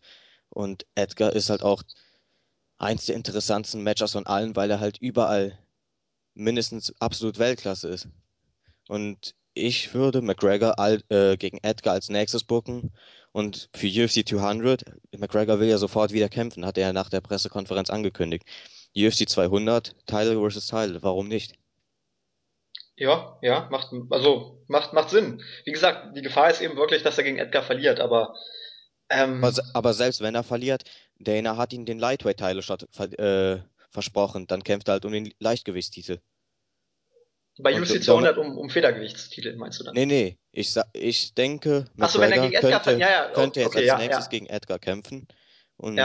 Und 0.49 0.87
Edgar 0.95 1.33
ist 1.33 1.51
halt 1.51 1.63
auch 1.63 1.83
eins 2.79 3.07
der 3.07 3.17
interessantesten 3.17 3.83
Matches 3.83 4.13
von 4.13 4.27
allen, 4.27 4.57
weil 4.57 4.71
er 4.71 4.81
halt 4.81 4.99
überall 4.99 5.59
mindestens 6.35 6.93
absolut 7.01 7.39
Weltklasse 7.39 7.89
ist. 7.89 8.09
Und 8.89 9.35
ich 9.55 9.95
würde 9.95 10.21
McGregor 10.21 10.79
all, 10.79 11.03
äh, 11.09 11.37
gegen 11.37 11.59
Edgar 11.63 11.95
als 11.95 12.09
nächstes 12.09 12.45
booken. 12.45 12.93
Und 13.33 13.69
für 13.75 13.87
UFC 13.87 14.27
200, 14.27 14.85
McGregor 15.17 15.59
will 15.59 15.69
ja 15.69 15.79
sofort 15.79 16.13
wieder 16.13 16.29
kämpfen, 16.29 16.67
hat 16.67 16.79
er 16.79 16.89
ja 16.89 16.93
nach 16.93 17.09
der 17.09 17.21
Pressekonferenz 17.21 17.91
angekündigt. 17.91 18.45
UFC 18.97 19.29
200, 19.29 19.95
Title 20.07 20.41
versus 20.41 20.67
Title, 20.67 21.03
warum 21.03 21.29
nicht? 21.29 21.55
Ja, 22.97 23.39
ja, 23.43 23.69
macht, 23.71 23.93
also, 24.11 24.63
macht, 24.69 24.93
macht 24.93 25.11
Sinn. 25.11 25.43
Wie 25.65 25.73
gesagt, 25.73 26.17
die 26.17 26.23
Gefahr 26.23 26.51
ist 26.51 26.61
eben 26.61 26.77
wirklich, 26.77 27.03
dass 27.03 27.19
er 27.19 27.25
gegen 27.25 27.39
Edgar 27.39 27.65
verliert, 27.65 27.99
aber, 27.99 28.35
ähm, 29.09 29.43
aber, 29.43 29.63
aber 29.73 29.95
selbst 29.95 30.21
wenn 30.21 30.37
er 30.37 30.45
verliert, 30.45 30.85
Dana 31.19 31.57
hat 31.57 31.73
ihn 31.73 31.87
den 31.87 31.99
Lightweight-Title 31.99 32.63
äh, 33.19 33.63
versprochen. 33.95 34.47
Dann 34.47 34.63
kämpft 34.63 34.89
er 34.89 34.93
halt 34.93 35.07
um 35.07 35.13
den 35.13 35.33
Leichtgewichtstitel. 35.39 36.21
Bei 37.59 37.81
UC 37.81 38.03
200 38.03 38.37
um, 38.37 38.59
um 38.59 38.69
Federgewichtstitel, 38.69 39.57
meinst 39.57 39.79
du 39.79 39.85
dann? 39.85 39.95
Nee, 39.95 40.07
nee. 40.07 40.39
Ich, 40.51 40.75
ich 40.93 41.35
denke, 41.35 41.85
Achso, 41.99 42.21
wenn 42.21 42.33
er 42.33 42.43
gegen 42.43 42.55
Edgar 42.55 42.83
könnte, 42.83 43.01
ja, 43.01 43.11
ja, 43.11 43.33
könnte 43.33 43.61
jetzt 43.61 43.69
okay, 43.69 43.79
als 43.79 43.87
ja, 43.87 43.99
nächstes 43.99 44.25
ja. 44.25 44.31
gegen 44.31 44.47
Edgar 44.47 44.79
kämpfen. 44.81 45.29
Und 45.77 45.99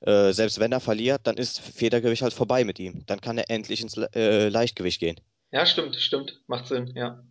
äh, 0.00 0.32
selbst 0.32 0.60
wenn 0.60 0.70
er 0.70 0.80
verliert, 0.80 1.22
dann 1.26 1.36
ist 1.36 1.60
Federgewicht 1.60 2.22
halt 2.22 2.32
vorbei 2.32 2.64
mit 2.64 2.78
ihm. 2.78 3.04
Dann 3.06 3.20
kann 3.20 3.38
er 3.38 3.50
endlich 3.50 3.80
ins 3.80 3.96
äh, 3.96 4.48
Leichtgewicht 4.48 5.00
gehen. 5.00 5.20
Ja, 5.50 5.66
stimmt, 5.66 5.96
stimmt. 5.96 6.40
Macht 6.46 6.66
Sinn, 6.66 6.92
ja. 6.94 7.24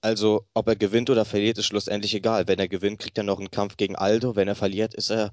Also, 0.00 0.46
ob 0.54 0.68
er 0.68 0.76
gewinnt 0.76 1.10
oder 1.10 1.24
verliert, 1.24 1.58
ist 1.58 1.66
schlussendlich 1.66 2.14
egal. 2.14 2.46
Wenn 2.46 2.58
er 2.58 2.68
gewinnt, 2.68 3.00
kriegt 3.00 3.18
er 3.18 3.24
noch 3.24 3.38
einen 3.38 3.50
Kampf 3.50 3.76
gegen 3.76 3.96
Aldo. 3.96 4.36
Wenn 4.36 4.48
er 4.48 4.54
verliert, 4.54 4.94
ist 4.94 5.10
er 5.10 5.32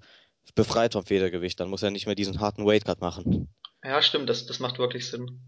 befreit 0.56 0.94
vom 0.94 1.06
Federgewicht. 1.06 1.60
Dann 1.60 1.70
muss 1.70 1.84
er 1.84 1.92
nicht 1.92 2.06
mehr 2.06 2.16
diesen 2.16 2.40
harten 2.40 2.66
Weightcut 2.66 3.02
machen. 3.02 3.50
Ja, 3.84 4.02
stimmt, 4.02 4.30
das, 4.30 4.46
das 4.46 4.60
macht 4.60 4.80
wirklich 4.80 5.10
Sinn. 5.10 5.42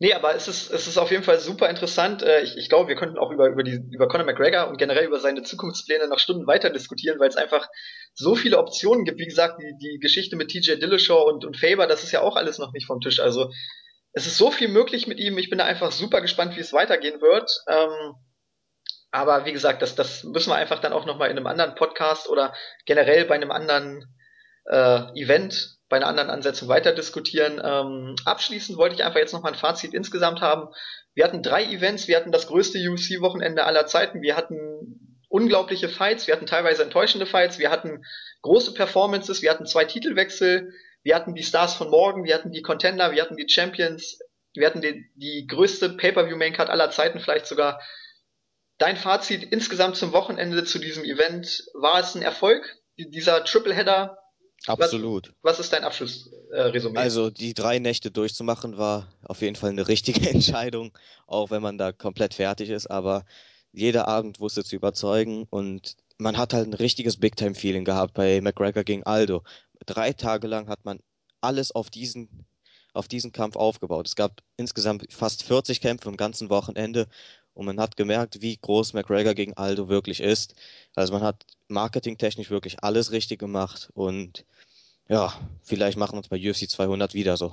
Nee, 0.00 0.12
aber 0.12 0.36
es 0.36 0.46
ist, 0.46 0.70
es 0.70 0.86
ist 0.86 0.96
auf 0.96 1.10
jeden 1.10 1.24
Fall 1.24 1.40
super 1.40 1.68
interessant. 1.68 2.22
Äh, 2.22 2.42
ich, 2.42 2.56
ich 2.56 2.68
glaube, 2.68 2.88
wir 2.88 2.94
könnten 2.94 3.18
auch 3.18 3.32
über, 3.32 3.48
über, 3.48 3.64
die, 3.64 3.80
über 3.90 4.06
Conor 4.06 4.26
McGregor 4.26 4.68
und 4.68 4.78
generell 4.78 5.06
über 5.06 5.18
seine 5.18 5.42
Zukunftspläne 5.42 6.06
noch 6.06 6.20
Stunden 6.20 6.46
weiter 6.46 6.70
diskutieren, 6.70 7.18
weil 7.18 7.28
es 7.28 7.36
einfach 7.36 7.68
so 8.14 8.36
viele 8.36 8.58
Optionen 8.58 9.04
gibt. 9.04 9.18
Wie 9.18 9.26
gesagt, 9.26 9.60
die, 9.60 9.74
die 9.82 9.98
Geschichte 9.98 10.36
mit 10.36 10.50
TJ 10.50 10.76
Dillashaw 10.76 11.28
und, 11.28 11.44
und 11.44 11.56
Faber, 11.56 11.88
das 11.88 12.04
ist 12.04 12.12
ja 12.12 12.22
auch 12.22 12.36
alles 12.36 12.58
noch 12.58 12.72
nicht 12.72 12.86
vom 12.86 13.00
Tisch. 13.00 13.18
Also 13.18 13.50
es 14.12 14.26
ist 14.26 14.38
so 14.38 14.52
viel 14.52 14.68
möglich 14.68 15.08
mit 15.08 15.18
ihm. 15.18 15.36
Ich 15.36 15.50
bin 15.50 15.58
da 15.58 15.64
einfach 15.64 15.90
super 15.90 16.20
gespannt, 16.20 16.56
wie 16.56 16.60
es 16.60 16.72
weitergehen 16.72 17.20
wird. 17.20 17.50
Ähm, 17.68 18.14
aber 19.10 19.44
wie 19.46 19.52
gesagt, 19.52 19.82
das, 19.82 19.94
das 19.94 20.24
müssen 20.24 20.50
wir 20.50 20.56
einfach 20.56 20.80
dann 20.80 20.92
auch 20.92 21.06
nochmal 21.06 21.30
in 21.30 21.36
einem 21.36 21.46
anderen 21.46 21.74
Podcast 21.74 22.28
oder 22.28 22.54
generell 22.86 23.24
bei 23.24 23.34
einem 23.34 23.50
anderen 23.50 24.14
äh, 24.66 25.00
Event 25.20 25.78
bei 25.88 25.96
einer 25.96 26.06
anderen 26.06 26.30
Ansetzung 26.30 26.68
weiter 26.68 26.92
diskutieren. 26.92 27.60
Ähm, 27.64 28.16
abschließend 28.24 28.78
wollte 28.78 28.94
ich 28.94 29.04
einfach 29.04 29.20
jetzt 29.20 29.32
noch 29.32 29.42
mal 29.42 29.52
ein 29.52 29.58
Fazit 29.58 29.94
insgesamt 29.94 30.40
haben. 30.40 30.68
Wir 31.14 31.24
hatten 31.24 31.42
drei 31.42 31.64
Events, 31.64 32.08
wir 32.08 32.16
hatten 32.16 32.32
das 32.32 32.46
größte 32.46 32.78
UFC-Wochenende 32.78 33.64
aller 33.64 33.86
Zeiten, 33.86 34.20
wir 34.22 34.36
hatten 34.36 35.18
unglaubliche 35.28 35.88
Fights, 35.88 36.26
wir 36.26 36.34
hatten 36.34 36.46
teilweise 36.46 36.82
enttäuschende 36.82 37.26
Fights, 37.26 37.58
wir 37.58 37.70
hatten 37.70 38.04
große 38.42 38.74
Performances, 38.74 39.42
wir 39.42 39.50
hatten 39.50 39.66
zwei 39.66 39.84
Titelwechsel, 39.84 40.72
wir 41.02 41.14
hatten 41.14 41.34
die 41.34 41.42
Stars 41.42 41.74
von 41.74 41.90
morgen, 41.90 42.24
wir 42.24 42.34
hatten 42.34 42.52
die 42.52 42.62
Contender, 42.62 43.12
wir 43.12 43.22
hatten 43.22 43.36
die 43.36 43.48
Champions, 43.48 44.18
wir 44.54 44.66
hatten 44.66 44.80
die, 44.80 45.10
die 45.14 45.46
größte 45.46 45.90
Pay-Per-View-Maincard 45.90 46.70
aller 46.70 46.90
Zeiten, 46.90 47.20
vielleicht 47.20 47.46
sogar. 47.46 47.80
Dein 48.78 48.96
Fazit 48.96 49.42
insgesamt 49.42 49.96
zum 49.96 50.12
Wochenende 50.12 50.64
zu 50.64 50.78
diesem 50.78 51.04
Event, 51.04 51.64
war 51.74 52.00
es 52.00 52.14
ein 52.14 52.22
Erfolg? 52.22 52.78
Dieser 52.96 53.44
Tripleheader 53.44 54.18
Absolut. 54.66 55.34
Was, 55.42 55.54
was 55.54 55.60
ist 55.60 55.72
dein 55.72 55.84
Abschlussresümee? 55.84 56.98
Äh, 56.98 57.00
also 57.00 57.30
die 57.30 57.54
drei 57.54 57.78
Nächte 57.78 58.10
durchzumachen 58.10 58.76
war 58.76 59.08
auf 59.22 59.40
jeden 59.40 59.56
Fall 59.56 59.70
eine 59.70 59.88
richtige 59.88 60.28
Entscheidung, 60.30 60.96
auch 61.26 61.50
wenn 61.50 61.62
man 61.62 61.78
da 61.78 61.92
komplett 61.92 62.34
fertig 62.34 62.70
ist. 62.70 62.90
Aber 62.90 63.24
jeder 63.72 64.08
Abend 64.08 64.40
wusste 64.40 64.64
zu 64.64 64.76
überzeugen 64.76 65.46
und 65.50 65.96
man 66.18 66.36
hat 66.36 66.52
halt 66.52 66.66
ein 66.66 66.74
richtiges 66.74 67.18
Big-Time-Feeling 67.18 67.84
gehabt 67.84 68.14
bei 68.14 68.40
McGregor 68.40 68.82
gegen 68.82 69.04
Aldo. 69.04 69.44
Drei 69.86 70.12
Tage 70.12 70.48
lang 70.48 70.68
hat 70.68 70.84
man 70.84 70.98
alles 71.40 71.70
auf 71.70 71.90
diesen, 71.90 72.46
auf 72.92 73.06
diesen 73.06 73.30
Kampf 73.30 73.54
aufgebaut. 73.54 74.08
Es 74.08 74.16
gab 74.16 74.40
insgesamt 74.56 75.06
fast 75.12 75.44
40 75.44 75.80
Kämpfe 75.80 76.08
im 76.08 76.16
ganzen 76.16 76.50
Wochenende 76.50 77.06
und 77.58 77.66
man 77.66 77.80
hat 77.80 77.96
gemerkt, 77.96 78.40
wie 78.40 78.56
groß 78.56 78.92
McGregor 78.92 79.34
gegen 79.34 79.56
Aldo 79.56 79.88
wirklich 79.88 80.20
ist. 80.20 80.54
Also 80.94 81.12
man 81.12 81.22
hat 81.22 81.44
marketingtechnisch 81.66 82.50
wirklich 82.50 82.84
alles 82.84 83.10
richtig 83.10 83.40
gemacht 83.40 83.90
und 83.94 84.44
ja, 85.08 85.32
vielleicht 85.64 85.98
machen 85.98 86.16
wir 86.16 86.20
es 86.20 86.28
bei 86.28 86.38
UFC 86.38 86.70
200 86.70 87.14
wieder 87.14 87.36
so. 87.36 87.52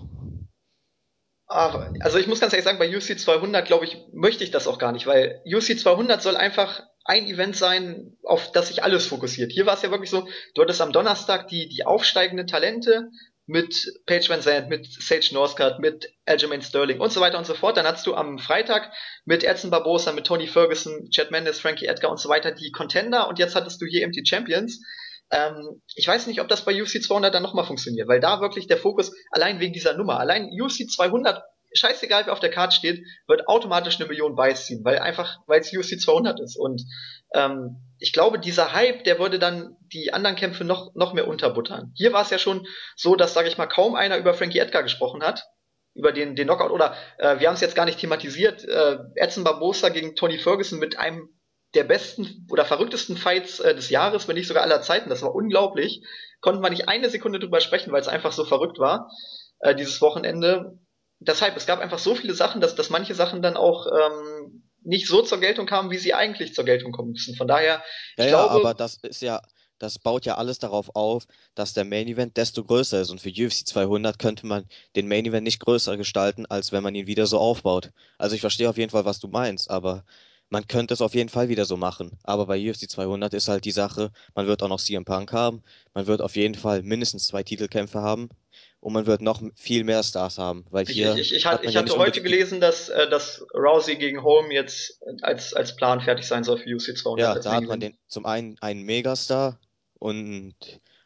Ach, 1.47 1.89
also 2.01 2.19
ich 2.19 2.27
muss 2.27 2.39
ganz 2.39 2.53
ehrlich 2.53 2.65
sagen, 2.65 2.77
bei 2.77 2.95
UFC 2.95 3.17
200 3.17 3.65
glaube 3.65 3.85
ich, 3.85 3.97
möchte 4.13 4.43
ich 4.43 4.51
das 4.51 4.67
auch 4.67 4.77
gar 4.77 4.91
nicht, 4.91 5.07
weil 5.07 5.41
UFC 5.43 5.79
200 5.79 6.21
soll 6.21 6.37
einfach 6.37 6.83
ein 7.03 7.25
Event 7.25 7.55
sein, 7.55 8.15
auf 8.23 8.51
das 8.51 8.67
sich 8.67 8.83
alles 8.83 9.07
fokussiert. 9.07 9.51
Hier 9.51 9.65
war 9.65 9.73
es 9.73 9.81
ja 9.81 9.89
wirklich 9.89 10.11
so, 10.11 10.27
du 10.53 10.61
hattest 10.61 10.81
am 10.81 10.91
Donnerstag 10.91 11.47
die, 11.47 11.67
die 11.67 11.83
aufsteigenden 11.83 12.45
Talente, 12.45 13.09
mit 13.47 13.93
Paige 14.05 14.29
Van 14.29 14.41
Zandt, 14.41 14.69
mit 14.69 14.85
Sage 14.85 15.29
Northcutt, 15.33 15.79
mit 15.79 16.11
Aljamain 16.25 16.61
Sterling 16.61 16.99
und 16.99 17.11
so 17.11 17.21
weiter 17.21 17.37
und 17.37 17.45
so 17.45 17.53
fort. 17.53 17.77
Dann 17.77 17.85
hattest 17.85 18.07
du 18.07 18.15
am 18.15 18.39
Freitag 18.39 18.91
mit 19.25 19.43
Edson 19.43 19.69
Barbosa, 19.69 20.11
mit 20.11 20.25
Tony 20.25 20.47
Ferguson, 20.47 21.09
Chad 21.11 21.31
Mendes, 21.31 21.59
Frankie 21.59 21.85
Edgar 21.85 22.11
und 22.11 22.19
so 22.19 22.29
weiter 22.29 22.51
die 22.51 22.71
Contender 22.71 23.27
und 23.27 23.39
jetzt 23.39 23.55
hattest 23.55 23.81
du 23.81 23.85
hier 23.85 24.01
eben 24.01 24.11
die 24.11 24.25
Champions. 24.25 24.81
Ähm, 25.31 25.81
ich 25.95 26.07
weiß 26.07 26.27
nicht, 26.27 26.41
ob 26.41 26.47
das 26.47 26.65
bei 26.65 26.81
UFC 26.81 27.01
200 27.01 27.33
dann 27.33 27.43
nochmal 27.43 27.65
funktioniert, 27.65 28.07
weil 28.07 28.19
da 28.19 28.41
wirklich 28.41 28.67
der 28.67 28.77
Fokus, 28.77 29.11
allein 29.31 29.59
wegen 29.59 29.73
dieser 29.73 29.95
Nummer, 29.95 30.19
allein 30.19 30.49
UFC 30.59 30.89
200, 30.89 31.43
scheißegal 31.75 32.25
wer 32.25 32.33
auf 32.33 32.39
der 32.39 32.51
Karte 32.51 32.75
steht, 32.75 33.05
wird 33.27 33.47
automatisch 33.47 33.99
eine 33.99 34.07
Million 34.07 34.35
Buys 34.35 34.65
ziehen, 34.65 34.83
weil 34.83 34.99
einfach, 34.99 35.37
weil 35.47 35.61
es 35.61 35.75
UFC 35.75 35.99
200 35.99 36.39
ist 36.39 36.57
und 36.57 36.83
ähm, 37.33 37.81
ich 37.99 38.13
glaube, 38.13 38.39
dieser 38.39 38.73
Hype, 38.73 39.03
der 39.03 39.19
würde 39.19 39.39
dann 39.39 39.77
die 39.93 40.13
anderen 40.13 40.35
Kämpfe 40.35 40.63
noch, 40.63 40.93
noch 40.95 41.13
mehr 41.13 41.27
unterbuttern. 41.27 41.93
Hier 41.95 42.13
war 42.13 42.21
es 42.21 42.29
ja 42.29 42.37
schon 42.37 42.67
so, 42.95 43.15
dass, 43.15 43.33
sage 43.33 43.47
ich 43.47 43.57
mal, 43.57 43.67
kaum 43.67 43.95
einer 43.95 44.17
über 44.17 44.33
Frankie 44.33 44.59
Edgar 44.59 44.83
gesprochen 44.83 45.23
hat, 45.23 45.43
über 45.93 46.11
den, 46.11 46.35
den 46.35 46.47
Knockout, 46.47 46.71
oder 46.71 46.95
äh, 47.17 47.39
wir 47.39 47.47
haben 47.47 47.55
es 47.55 47.61
jetzt 47.61 47.75
gar 47.75 47.85
nicht 47.85 47.99
thematisiert, 47.99 48.65
äh, 48.65 48.97
Edson 49.15 49.43
Barbosa 49.43 49.89
gegen 49.89 50.15
Tony 50.15 50.37
Ferguson 50.37 50.79
mit 50.79 50.99
einem 50.99 51.29
der 51.73 51.83
besten 51.83 52.47
oder 52.49 52.65
verrücktesten 52.65 53.17
Fights 53.17 53.59
äh, 53.59 53.75
des 53.75 53.89
Jahres, 53.89 54.27
wenn 54.27 54.35
nicht 54.35 54.47
sogar 54.47 54.63
aller 54.63 54.81
Zeiten. 54.81 55.09
Das 55.09 55.21
war 55.21 55.35
unglaublich. 55.35 56.01
Konnten 56.41 56.63
wir 56.63 56.69
nicht 56.69 56.87
eine 56.87 57.09
Sekunde 57.09 57.39
drüber 57.39 57.59
sprechen, 57.59 57.91
weil 57.91 58.01
es 58.01 58.07
einfach 58.07 58.31
so 58.31 58.45
verrückt 58.45 58.79
war, 58.79 59.09
äh, 59.59 59.75
dieses 59.75 60.01
Wochenende. 60.01 60.79
Deshalb, 61.27 61.55
es 61.57 61.65
gab 61.65 61.79
einfach 61.79 61.99
so 61.99 62.15
viele 62.15 62.33
Sachen, 62.33 62.61
dass, 62.61 62.75
dass 62.75 62.89
manche 62.89 63.15
Sachen 63.15 63.41
dann 63.41 63.57
auch 63.57 63.87
ähm, 63.87 64.63
nicht 64.83 65.07
so 65.07 65.21
zur 65.21 65.39
Geltung 65.39 65.65
kamen, 65.65 65.91
wie 65.91 65.97
sie 65.97 66.13
eigentlich 66.13 66.53
zur 66.53 66.65
Geltung 66.65 66.91
kommen 66.91 67.11
müssen. 67.11 67.35
Von 67.35 67.47
daher, 67.47 67.83
ich 68.17 68.25
ja, 68.25 68.29
glaube, 68.29 68.53
ja, 68.53 68.59
aber 68.59 68.73
das 68.73 68.99
ist 69.01 69.21
ja, 69.21 69.41
das 69.79 69.99
baut 69.99 70.25
ja 70.25 70.35
alles 70.37 70.59
darauf 70.59 70.95
auf, 70.95 71.27
dass 71.55 71.73
der 71.73 71.85
Main 71.85 72.07
Event 72.07 72.37
desto 72.37 72.63
größer 72.63 73.01
ist. 73.01 73.09
Und 73.09 73.19
für 73.19 73.29
UFC 73.29 73.67
200 73.67 74.19
könnte 74.19 74.45
man 74.45 74.65
den 74.95 75.07
Main 75.07 75.25
Event 75.25 75.43
nicht 75.43 75.59
größer 75.59 75.97
gestalten, 75.97 76.45
als 76.45 76.71
wenn 76.71 76.83
man 76.83 76.95
ihn 76.95 77.07
wieder 77.07 77.27
so 77.27 77.39
aufbaut. 77.39 77.91
Also 78.17 78.35
ich 78.35 78.41
verstehe 78.41 78.69
auf 78.69 78.77
jeden 78.77 78.91
Fall, 78.91 79.05
was 79.05 79.19
du 79.19 79.27
meinst, 79.27 79.69
aber 79.69 80.05
man 80.49 80.67
könnte 80.67 80.93
es 80.93 81.01
auf 81.01 81.15
jeden 81.15 81.29
Fall 81.29 81.49
wieder 81.49 81.65
so 81.65 81.75
machen. 81.75 82.11
Aber 82.23 82.45
bei 82.45 82.69
UFC 82.69 82.89
200 82.89 83.33
ist 83.33 83.47
halt 83.47 83.65
die 83.65 83.71
Sache, 83.71 84.11
man 84.35 84.47
wird 84.47 84.61
auch 84.61 84.69
noch 84.69 84.79
CM 84.79 85.03
Punk 85.03 85.33
haben, 85.33 85.63
man 85.93 86.05
wird 86.05 86.21
auf 86.21 86.35
jeden 86.35 86.55
Fall 86.55 86.83
mindestens 86.83 87.27
zwei 87.27 87.43
Titelkämpfe 87.43 88.01
haben 88.01 88.29
und 88.85 88.93
man 88.93 89.07
wird 89.07 89.19
noch 89.19 89.41
viel 89.55 89.83
mehr 89.83 90.03
Stars 90.03 90.37
haben. 90.37 90.63
Weil 90.69 90.85
hier 90.85 91.15
ich, 91.15 91.31
ich, 91.31 91.33
ich, 91.37 91.45
hat, 91.47 91.63
ich 91.63 91.75
hatte 91.75 91.93
ja 91.93 91.97
heute 91.97 92.21
gelesen, 92.21 92.61
dass, 92.61 92.87
äh, 92.89 93.09
dass 93.09 93.43
Rousey 93.55 93.95
gegen 93.95 94.21
Holm 94.21 94.51
jetzt 94.51 95.01
als, 95.23 95.55
als 95.55 95.75
Plan 95.75 96.01
fertig 96.01 96.27
sein 96.27 96.43
soll 96.43 96.59
für 96.59 96.75
UFC 96.75 96.95
200. 96.95 97.19
Ja, 97.19 97.41
da 97.41 97.55
hat 97.55 97.63
man 97.63 97.79
den, 97.79 97.97
zum 98.07 98.27
einen 98.27 98.59
einen 98.61 98.83
Megastar 98.83 99.59
und 99.97 100.53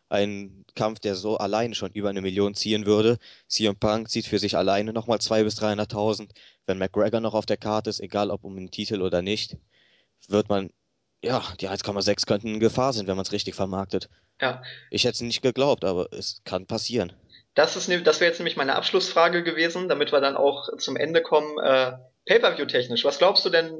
einen 0.09 0.65
Kampf, 0.75 0.99
der 0.99 1.15
so 1.15 1.37
alleine 1.37 1.73
schon 1.73 1.93
über 1.93 2.09
eine 2.09 2.19
Million 2.19 2.53
ziehen 2.53 2.85
würde. 2.85 3.17
CM 3.47 3.77
Punk 3.77 4.09
zieht 4.09 4.25
für 4.25 4.39
sich 4.39 4.57
alleine 4.57 4.91
nochmal 4.91 5.19
200.000 5.19 5.43
bis 5.45 5.61
300.000. 5.61 6.29
Wenn 6.65 6.79
McGregor 6.79 7.21
noch 7.21 7.33
auf 7.33 7.45
der 7.45 7.55
Karte 7.55 7.89
ist, 7.89 8.01
egal 8.01 8.29
ob 8.29 8.43
um 8.43 8.57
einen 8.57 8.71
Titel 8.71 9.01
oder 9.01 9.21
nicht, 9.21 9.55
wird 10.27 10.49
man, 10.49 10.69
ja, 11.23 11.41
die 11.61 11.69
1,6 11.69 12.25
könnten 12.25 12.55
in 12.55 12.59
Gefahr 12.59 12.91
sein, 12.91 13.07
wenn 13.07 13.15
man 13.15 13.25
es 13.25 13.31
richtig 13.31 13.55
vermarktet. 13.55 14.09
Ja. 14.41 14.61
Ich 14.91 15.05
hätte 15.05 15.15
es 15.15 15.21
nicht 15.21 15.41
geglaubt, 15.41 15.85
aber 15.85 16.11
es 16.11 16.41
kann 16.43 16.65
passieren. 16.65 17.13
Das, 17.59 17.73
das 17.73 17.89
wäre 17.89 18.29
jetzt 18.29 18.39
nämlich 18.39 18.55
meine 18.55 18.75
Abschlussfrage 18.75 19.43
gewesen, 19.43 19.89
damit 19.89 20.13
wir 20.13 20.21
dann 20.21 20.37
auch 20.37 20.69
zum 20.77 20.95
Ende 20.95 21.21
kommen. 21.21 21.57
Äh, 21.59 21.97
Pay-per-view 22.25 22.65
technisch, 22.65 23.03
was 23.03 23.17
glaubst 23.17 23.43
du 23.43 23.49
denn, 23.49 23.73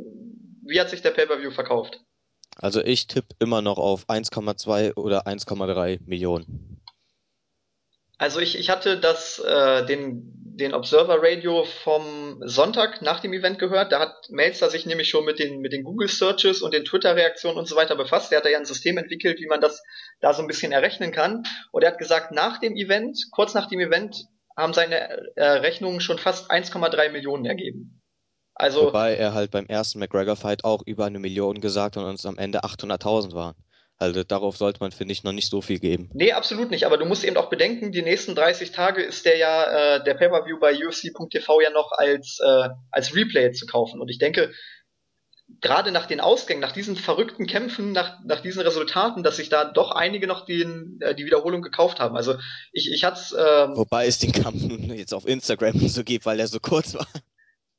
wie 0.65 0.81
hat 0.81 0.89
sich 0.89 1.01
der 1.01 1.11
Pay-per-view 1.11 1.51
verkauft? 1.51 2.01
Also 2.57 2.81
ich 2.81 3.07
tippe 3.07 3.33
immer 3.39 3.61
noch 3.61 3.77
auf 3.77 4.09
1,2 4.09 4.97
oder 4.97 5.27
1,3 5.27 6.01
Millionen. 6.05 6.81
Also 8.19 8.41
ich, 8.41 8.59
ich 8.59 8.69
hatte 8.69 8.99
das, 8.99 9.39
äh, 9.39 9.85
den, 9.85 10.33
den 10.35 10.73
Observer 10.73 11.19
Radio 11.21 11.63
vom 11.63 12.41
Sonntag 12.45 13.01
nach 13.01 13.21
dem 13.21 13.31
Event 13.31 13.59
gehört. 13.59 13.93
Da 13.93 14.01
hat 14.01 14.29
Melzer 14.29 14.69
sich 14.69 14.85
nämlich 14.85 15.07
schon 15.07 15.23
mit 15.23 15.39
den, 15.39 15.61
mit 15.61 15.71
den 15.71 15.85
Google 15.85 16.09
Searches 16.09 16.61
und 16.61 16.73
den 16.73 16.83
Twitter-Reaktionen 16.83 17.57
und 17.57 17.65
so 17.65 17.77
weiter 17.77 17.95
befasst. 17.95 18.29
Der 18.29 18.39
hat 18.39 18.45
da 18.45 18.49
ja 18.49 18.57
ein 18.57 18.65
System 18.65 18.97
entwickelt, 18.97 19.39
wie 19.39 19.47
man 19.47 19.61
das 19.61 19.81
da 20.19 20.33
so 20.33 20.41
ein 20.41 20.47
bisschen 20.47 20.73
errechnen 20.73 21.13
kann. 21.13 21.43
Und 21.71 21.83
er 21.83 21.91
hat 21.91 21.97
gesagt, 21.97 22.33
nach 22.33 22.59
dem 22.59 22.75
Event, 22.75 23.17
kurz 23.31 23.53
nach 23.53 23.69
dem 23.69 23.79
Event, 23.79 24.25
haben 24.57 24.73
seine 24.73 24.97
äh, 25.37 25.45
Rechnungen 25.45 26.01
schon 26.01 26.17
fast 26.17 26.51
1,3 26.51 27.11
Millionen 27.11 27.45
ergeben. 27.45 28.01
Also, 28.53 28.87
Wobei 28.87 29.15
er 29.15 29.33
halt 29.33 29.51
beim 29.51 29.67
ersten 29.67 29.99
McGregor-Fight 29.99 30.65
auch 30.65 30.81
über 30.85 31.05
eine 31.05 31.19
Million 31.19 31.61
gesagt 31.61 31.95
und 31.95 32.03
uns 32.03 32.25
am 32.25 32.37
Ende 32.37 32.65
800.000 32.65 33.33
waren. 33.33 33.55
Also 33.99 34.23
darauf 34.23 34.55
sollte 34.55 34.79
man, 34.79 34.93
finde 34.93 35.11
ich, 35.11 35.23
noch 35.23 35.33
nicht 35.33 35.49
so 35.49 35.61
viel 35.61 35.79
geben. 35.79 36.09
Nee, 36.13 36.31
absolut 36.31 36.71
nicht. 36.71 36.85
Aber 36.85 36.97
du 36.97 37.05
musst 37.05 37.25
eben 37.25 37.35
auch 37.35 37.49
bedenken, 37.49 37.91
die 37.91 38.01
nächsten 38.01 38.33
30 38.33 38.71
Tage 38.71 39.03
ist 39.03 39.25
der 39.25 39.37
ja, 39.37 39.97
äh, 39.97 40.03
der 40.03 40.13
Pay-Per-View 40.13 40.57
bei 40.57 40.73
UFC.tv 40.73 41.61
ja 41.61 41.69
noch 41.71 41.91
als, 41.91 42.39
äh, 42.41 42.69
als 42.91 43.13
Replay 43.13 43.51
zu 43.51 43.65
kaufen. 43.65 43.99
Und 43.99 44.09
ich 44.09 44.17
denke, 44.17 44.53
gerade 45.61 45.91
nach 45.91 46.05
den 46.05 46.21
Ausgängen, 46.21 46.61
nach 46.61 46.71
diesen 46.71 46.95
verrückten 46.95 47.45
Kämpfen, 47.45 47.91
nach, 47.91 48.19
nach 48.23 48.39
diesen 48.39 48.61
Resultaten, 48.61 49.23
dass 49.23 49.35
sich 49.35 49.49
da 49.49 49.65
doch 49.65 49.91
einige 49.91 50.27
noch 50.27 50.45
den, 50.45 50.99
äh, 51.01 51.13
die 51.13 51.25
Wiederholung 51.25 51.61
gekauft 51.61 51.99
haben. 51.99 52.15
Also 52.15 52.35
ich, 52.71 52.89
ich 52.91 53.03
hatte 53.03 53.19
ähm, 53.37 53.75
Wobei 53.75 54.07
es 54.07 54.19
den 54.19 54.31
Kampf 54.31 54.61
nun 54.63 54.83
jetzt 54.95 55.13
auf 55.13 55.27
Instagram 55.27 55.77
so 55.89 56.05
gibt, 56.05 56.25
weil 56.25 56.39
er 56.39 56.47
so 56.47 56.59
kurz 56.61 56.93
war. 56.93 57.07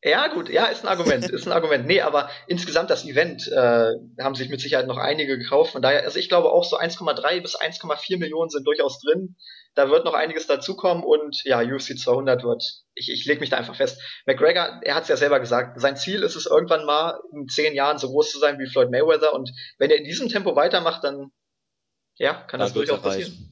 Ja, 0.02 0.28
gut, 0.28 0.48
ja, 0.48 0.66
ist 0.66 0.82
ein 0.82 0.89
Argument, 0.89 1.28
ist 1.28 1.47
ein 1.47 1.52
Argument. 1.52 1.86
Nee, 1.86 2.01
aber 2.01 2.31
insgesamt 2.47 2.89
das 2.89 3.05
Event 3.05 3.48
äh, 3.48 3.93
haben 4.18 4.35
sich 4.35 4.48
mit 4.48 4.60
Sicherheit 4.60 4.86
noch 4.86 4.97
einige 4.97 5.36
gekauft. 5.36 5.72
Von 5.72 5.82
daher, 5.82 6.05
also 6.05 6.18
ich 6.18 6.28
glaube 6.31 6.51
auch 6.51 6.64
so 6.64 6.78
1,3 6.78 7.43
bis 7.43 7.55
1,4 7.55 8.18
Millionen 8.18 8.48
sind 8.48 8.66
durchaus 8.66 8.98
drin. 9.01 9.36
Da 9.74 9.90
wird 9.90 10.06
noch 10.06 10.14
einiges 10.14 10.47
dazukommen 10.47 11.05
und 11.05 11.44
ja, 11.44 11.60
UFC 11.60 11.98
200 11.98 12.43
wird, 12.44 12.64
ich, 12.94 13.10
ich 13.10 13.27
lege 13.27 13.40
mich 13.40 13.51
da 13.51 13.59
einfach 13.59 13.77
fest. 13.77 14.01
McGregor, 14.24 14.81
er 14.82 14.94
hat 14.94 15.02
es 15.02 15.10
ja 15.10 15.16
selber 15.16 15.39
gesagt, 15.39 15.78
sein 15.78 15.97
Ziel 15.97 16.22
ist 16.22 16.35
es 16.35 16.47
irgendwann 16.47 16.86
mal 16.86 17.20
in 17.32 17.47
zehn 17.47 17.74
Jahren 17.74 17.98
so 17.98 18.09
groß 18.09 18.32
zu 18.32 18.39
sein 18.39 18.59
wie 18.59 18.66
Floyd 18.66 18.90
Mayweather 18.90 19.35
und 19.35 19.51
wenn 19.78 19.90
er 19.90 19.98
in 19.98 20.05
diesem 20.05 20.28
Tempo 20.28 20.56
weitermacht, 20.56 21.05
dann 21.05 21.31
ja, 22.16 22.35
kann 22.35 22.59
dann 22.59 22.68
das 22.68 22.72
durchaus 22.72 23.02
passieren. 23.02 23.49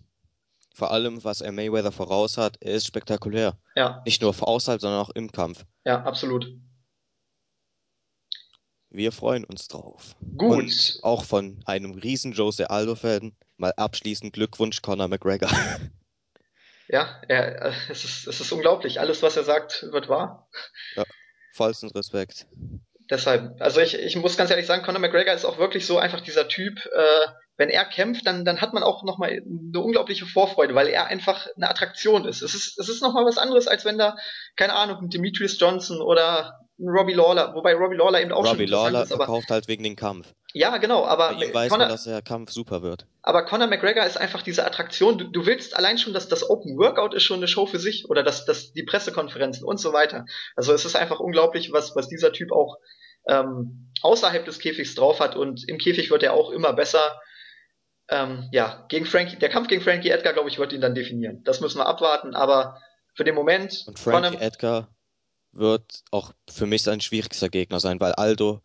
Vor 0.78 0.92
allem, 0.92 1.24
was 1.24 1.40
er 1.40 1.50
Mayweather 1.50 1.90
voraus 1.90 2.38
hat, 2.38 2.56
er 2.60 2.74
ist 2.74 2.86
spektakulär. 2.86 3.58
Ja. 3.74 4.00
Nicht 4.04 4.22
nur 4.22 4.32
außerhalb, 4.40 4.80
sondern 4.80 5.00
auch 5.00 5.10
im 5.10 5.32
Kampf. 5.32 5.64
Ja, 5.84 6.04
absolut. 6.04 6.46
Wir 8.88 9.10
freuen 9.10 9.44
uns 9.44 9.66
drauf. 9.66 10.14
Gut. 10.36 10.56
Und 10.56 10.98
auch 11.02 11.24
von 11.24 11.60
einem 11.66 11.94
riesen 11.94 12.30
Jose 12.30 12.70
Aldo-Fan 12.70 13.32
mal 13.56 13.72
abschließend 13.76 14.32
Glückwunsch 14.32 14.80
Conor 14.80 15.08
McGregor. 15.08 15.50
Ja, 16.90 17.20
er, 17.28 17.74
es, 17.90 18.04
ist, 18.04 18.26
es 18.26 18.40
ist 18.40 18.50
unglaublich. 18.50 18.98
Alles, 18.98 19.22
was 19.22 19.36
er 19.36 19.44
sagt, 19.44 19.82
wird 19.92 20.08
wahr. 20.08 20.48
Ja, 20.96 21.04
vollsten 21.52 21.90
Respekt. 21.90 22.46
Deshalb, 23.10 23.60
also 23.60 23.82
ich, 23.82 23.92
ich 23.94 24.16
muss 24.16 24.38
ganz 24.38 24.50
ehrlich 24.50 24.64
sagen, 24.64 24.82
Conor 24.82 25.00
McGregor 25.00 25.34
ist 25.34 25.44
auch 25.44 25.58
wirklich 25.58 25.84
so 25.84 25.98
einfach 25.98 26.22
dieser 26.22 26.48
Typ, 26.48 26.78
äh, 26.86 27.26
wenn 27.58 27.68
er 27.68 27.84
kämpft, 27.84 28.26
dann, 28.26 28.44
dann 28.44 28.60
hat 28.60 28.72
man 28.72 28.84
auch 28.84 29.02
nochmal 29.02 29.30
eine 29.30 29.80
unglaubliche 29.80 30.26
Vorfreude, 30.26 30.74
weil 30.76 30.86
er 30.86 31.08
einfach 31.08 31.48
eine 31.56 31.68
Attraktion 31.68 32.24
ist. 32.24 32.40
Es 32.40 32.54
ist, 32.54 32.78
es 32.78 32.88
ist 32.88 33.02
nochmal 33.02 33.26
was 33.26 33.36
anderes, 33.36 33.66
als 33.66 33.84
wenn 33.84 33.98
da, 33.98 34.16
keine 34.56 34.74
Ahnung, 34.74 34.98
ein 35.02 35.10
Demetrius 35.10 35.58
Johnson 35.58 36.00
oder 36.00 36.60
ein 36.78 36.88
Robbie 36.88 37.14
Lawler, 37.14 37.54
wobei 37.54 37.74
Robbie 37.74 37.96
Lawler 37.96 38.22
eben 38.22 38.30
auch 38.30 38.46
Robbie 38.46 38.68
schon 38.68 38.68
Lawler 38.68 39.02
ist, 39.02 39.12
aber 39.12 39.24
verkauft 39.24 39.50
halt 39.50 39.66
wegen 39.66 39.82
dem 39.82 39.96
Kampf. 39.96 40.32
Ja, 40.54 40.76
genau, 40.76 41.04
aber 41.04 41.34
Bei 41.34 41.46
ihm 41.46 41.54
weiß 41.54 41.70
Conor, 41.70 41.86
man, 41.86 41.92
dass 41.92 42.04
der 42.04 42.22
Kampf 42.22 42.52
super 42.52 42.82
wird. 42.82 43.06
Aber 43.22 43.44
Conor 43.44 43.66
McGregor 43.66 44.06
ist 44.06 44.16
einfach 44.16 44.42
diese 44.42 44.64
Attraktion. 44.64 45.18
Du, 45.18 45.24
du 45.24 45.44
willst 45.44 45.76
allein 45.76 45.98
schon, 45.98 46.14
dass 46.14 46.28
das 46.28 46.48
Open 46.48 46.78
Workout 46.78 47.14
ist 47.14 47.24
schon 47.24 47.38
eine 47.38 47.48
Show 47.48 47.66
für 47.66 47.80
sich 47.80 48.08
oder 48.08 48.22
dass 48.22 48.44
das 48.44 48.72
die 48.72 48.84
Pressekonferenzen 48.84 49.66
und 49.66 49.78
so 49.78 49.92
weiter. 49.92 50.24
Also 50.54 50.72
es 50.72 50.84
ist 50.84 50.94
einfach 50.94 51.18
unglaublich, 51.18 51.72
was 51.72 51.96
was 51.96 52.08
dieser 52.08 52.32
Typ 52.32 52.52
auch 52.52 52.76
ähm, 53.26 53.90
außerhalb 54.02 54.44
des 54.44 54.60
Käfigs 54.60 54.94
drauf 54.94 55.18
hat 55.18 55.34
und 55.34 55.68
im 55.68 55.78
Käfig 55.78 56.10
wird 56.10 56.22
er 56.22 56.34
auch 56.34 56.50
immer 56.50 56.72
besser. 56.72 57.20
Ähm, 58.10 58.48
ja, 58.52 58.86
gegen 58.88 59.06
Frankie, 59.06 59.36
der 59.36 59.48
Kampf 59.50 59.68
gegen 59.68 59.82
Frankie 59.82 60.10
Edgar, 60.10 60.32
glaube 60.32 60.48
ich, 60.48 60.58
wird 60.58 60.72
ihn 60.72 60.80
dann 60.80 60.94
definieren. 60.94 61.42
Das 61.44 61.60
müssen 61.60 61.78
wir 61.78 61.86
abwarten, 61.86 62.34
aber 62.34 62.80
für 63.14 63.24
den 63.24 63.34
Moment. 63.34 63.84
Und 63.86 63.98
Frankie 63.98 64.30
Conor, 64.30 64.42
Edgar 64.42 64.88
wird 65.52 66.04
auch 66.10 66.32
für 66.48 66.66
mich 66.66 66.82
sein 66.82 67.00
schwierigster 67.00 67.48
Gegner 67.48 67.80
sein, 67.80 68.00
weil 68.00 68.12
Aldo 68.12 68.62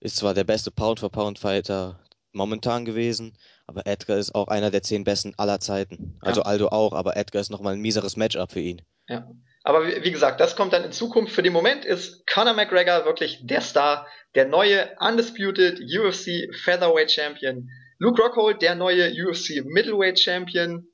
ist 0.00 0.16
zwar 0.16 0.34
der 0.34 0.44
beste 0.44 0.70
Pound-for-Pound-Fighter 0.70 1.98
momentan 2.32 2.84
gewesen, 2.84 3.36
aber 3.66 3.86
Edgar 3.86 4.18
ist 4.18 4.34
auch 4.34 4.48
einer 4.48 4.70
der 4.70 4.82
zehn 4.82 5.04
besten 5.04 5.34
aller 5.36 5.60
Zeiten. 5.60 6.18
Also 6.20 6.42
ja. 6.42 6.46
Aldo 6.46 6.68
auch, 6.68 6.92
aber 6.92 7.16
Edgar 7.16 7.40
ist 7.40 7.50
nochmal 7.50 7.74
ein 7.74 7.80
mieseres 7.80 8.16
Matchup 8.16 8.52
für 8.52 8.60
ihn. 8.60 8.82
Ja. 9.08 9.28
Aber 9.62 9.86
wie, 9.86 10.04
wie, 10.04 10.10
gesagt, 10.10 10.40
das 10.40 10.56
kommt 10.56 10.74
dann 10.74 10.84
in 10.84 10.92
Zukunft. 10.92 11.32
Für 11.32 11.42
den 11.42 11.52
Moment 11.52 11.86
ist 11.86 12.26
Conor 12.26 12.52
McGregor 12.52 13.06
wirklich 13.06 13.46
der 13.46 13.62
Star, 13.62 14.06
der 14.34 14.46
neue 14.46 14.94
Undisputed 15.00 15.80
UFC 15.80 16.54
Featherweight 16.54 17.10
Champion. 17.10 17.70
Luke 17.98 18.20
Rockhold, 18.20 18.62
der 18.62 18.74
neue 18.74 19.10
UFC 19.10 19.64
Middleweight 19.64 20.18
Champion. 20.18 20.88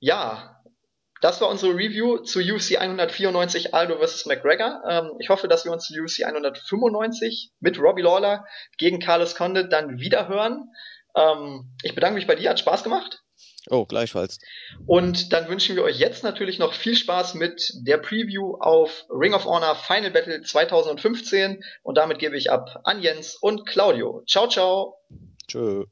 Ja, 0.00 0.58
das 1.20 1.40
war 1.40 1.48
unsere 1.48 1.74
Review 1.74 2.18
zu 2.18 2.40
UFC 2.40 2.80
194 2.80 3.74
Aldo 3.74 3.98
vs. 3.98 4.26
McGregor. 4.26 4.82
Ähm, 4.88 5.10
ich 5.18 5.28
hoffe, 5.30 5.48
dass 5.48 5.64
wir 5.64 5.72
uns 5.72 5.86
zu 5.86 5.94
UFC 6.00 6.24
195 6.24 7.52
mit 7.60 7.80
Robbie 7.80 8.02
Lawler 8.02 8.46
gegen 8.76 9.00
Carlos 9.00 9.34
Condit 9.34 9.72
dann 9.72 9.98
wieder 9.98 10.28
hören. 10.28 10.70
Ähm, 11.16 11.72
ich 11.82 11.94
bedanke 11.94 12.14
mich 12.14 12.26
bei 12.26 12.36
dir, 12.36 12.50
hat 12.50 12.60
Spaß 12.60 12.84
gemacht. 12.84 13.22
Oh, 13.70 13.84
gleichfalls. 13.84 14.38
Und 14.86 15.32
dann 15.32 15.48
wünschen 15.48 15.76
wir 15.76 15.82
euch 15.82 15.98
jetzt 15.98 16.24
natürlich 16.24 16.58
noch 16.58 16.72
viel 16.72 16.94
Spaß 16.94 17.34
mit 17.34 17.72
der 17.82 17.98
Preview 17.98 18.54
auf 18.60 19.04
Ring 19.10 19.34
of 19.34 19.44
Honor 19.44 19.74
Final 19.74 20.10
Battle 20.10 20.40
2015. 20.40 21.62
Und 21.82 21.98
damit 21.98 22.18
gebe 22.18 22.36
ich 22.36 22.50
ab 22.50 22.80
an 22.84 23.02
Jens 23.02 23.34
und 23.34 23.66
Claudio. 23.66 24.22
Ciao, 24.26 24.48
ciao. 24.48 24.96
Tschö. 25.48 25.84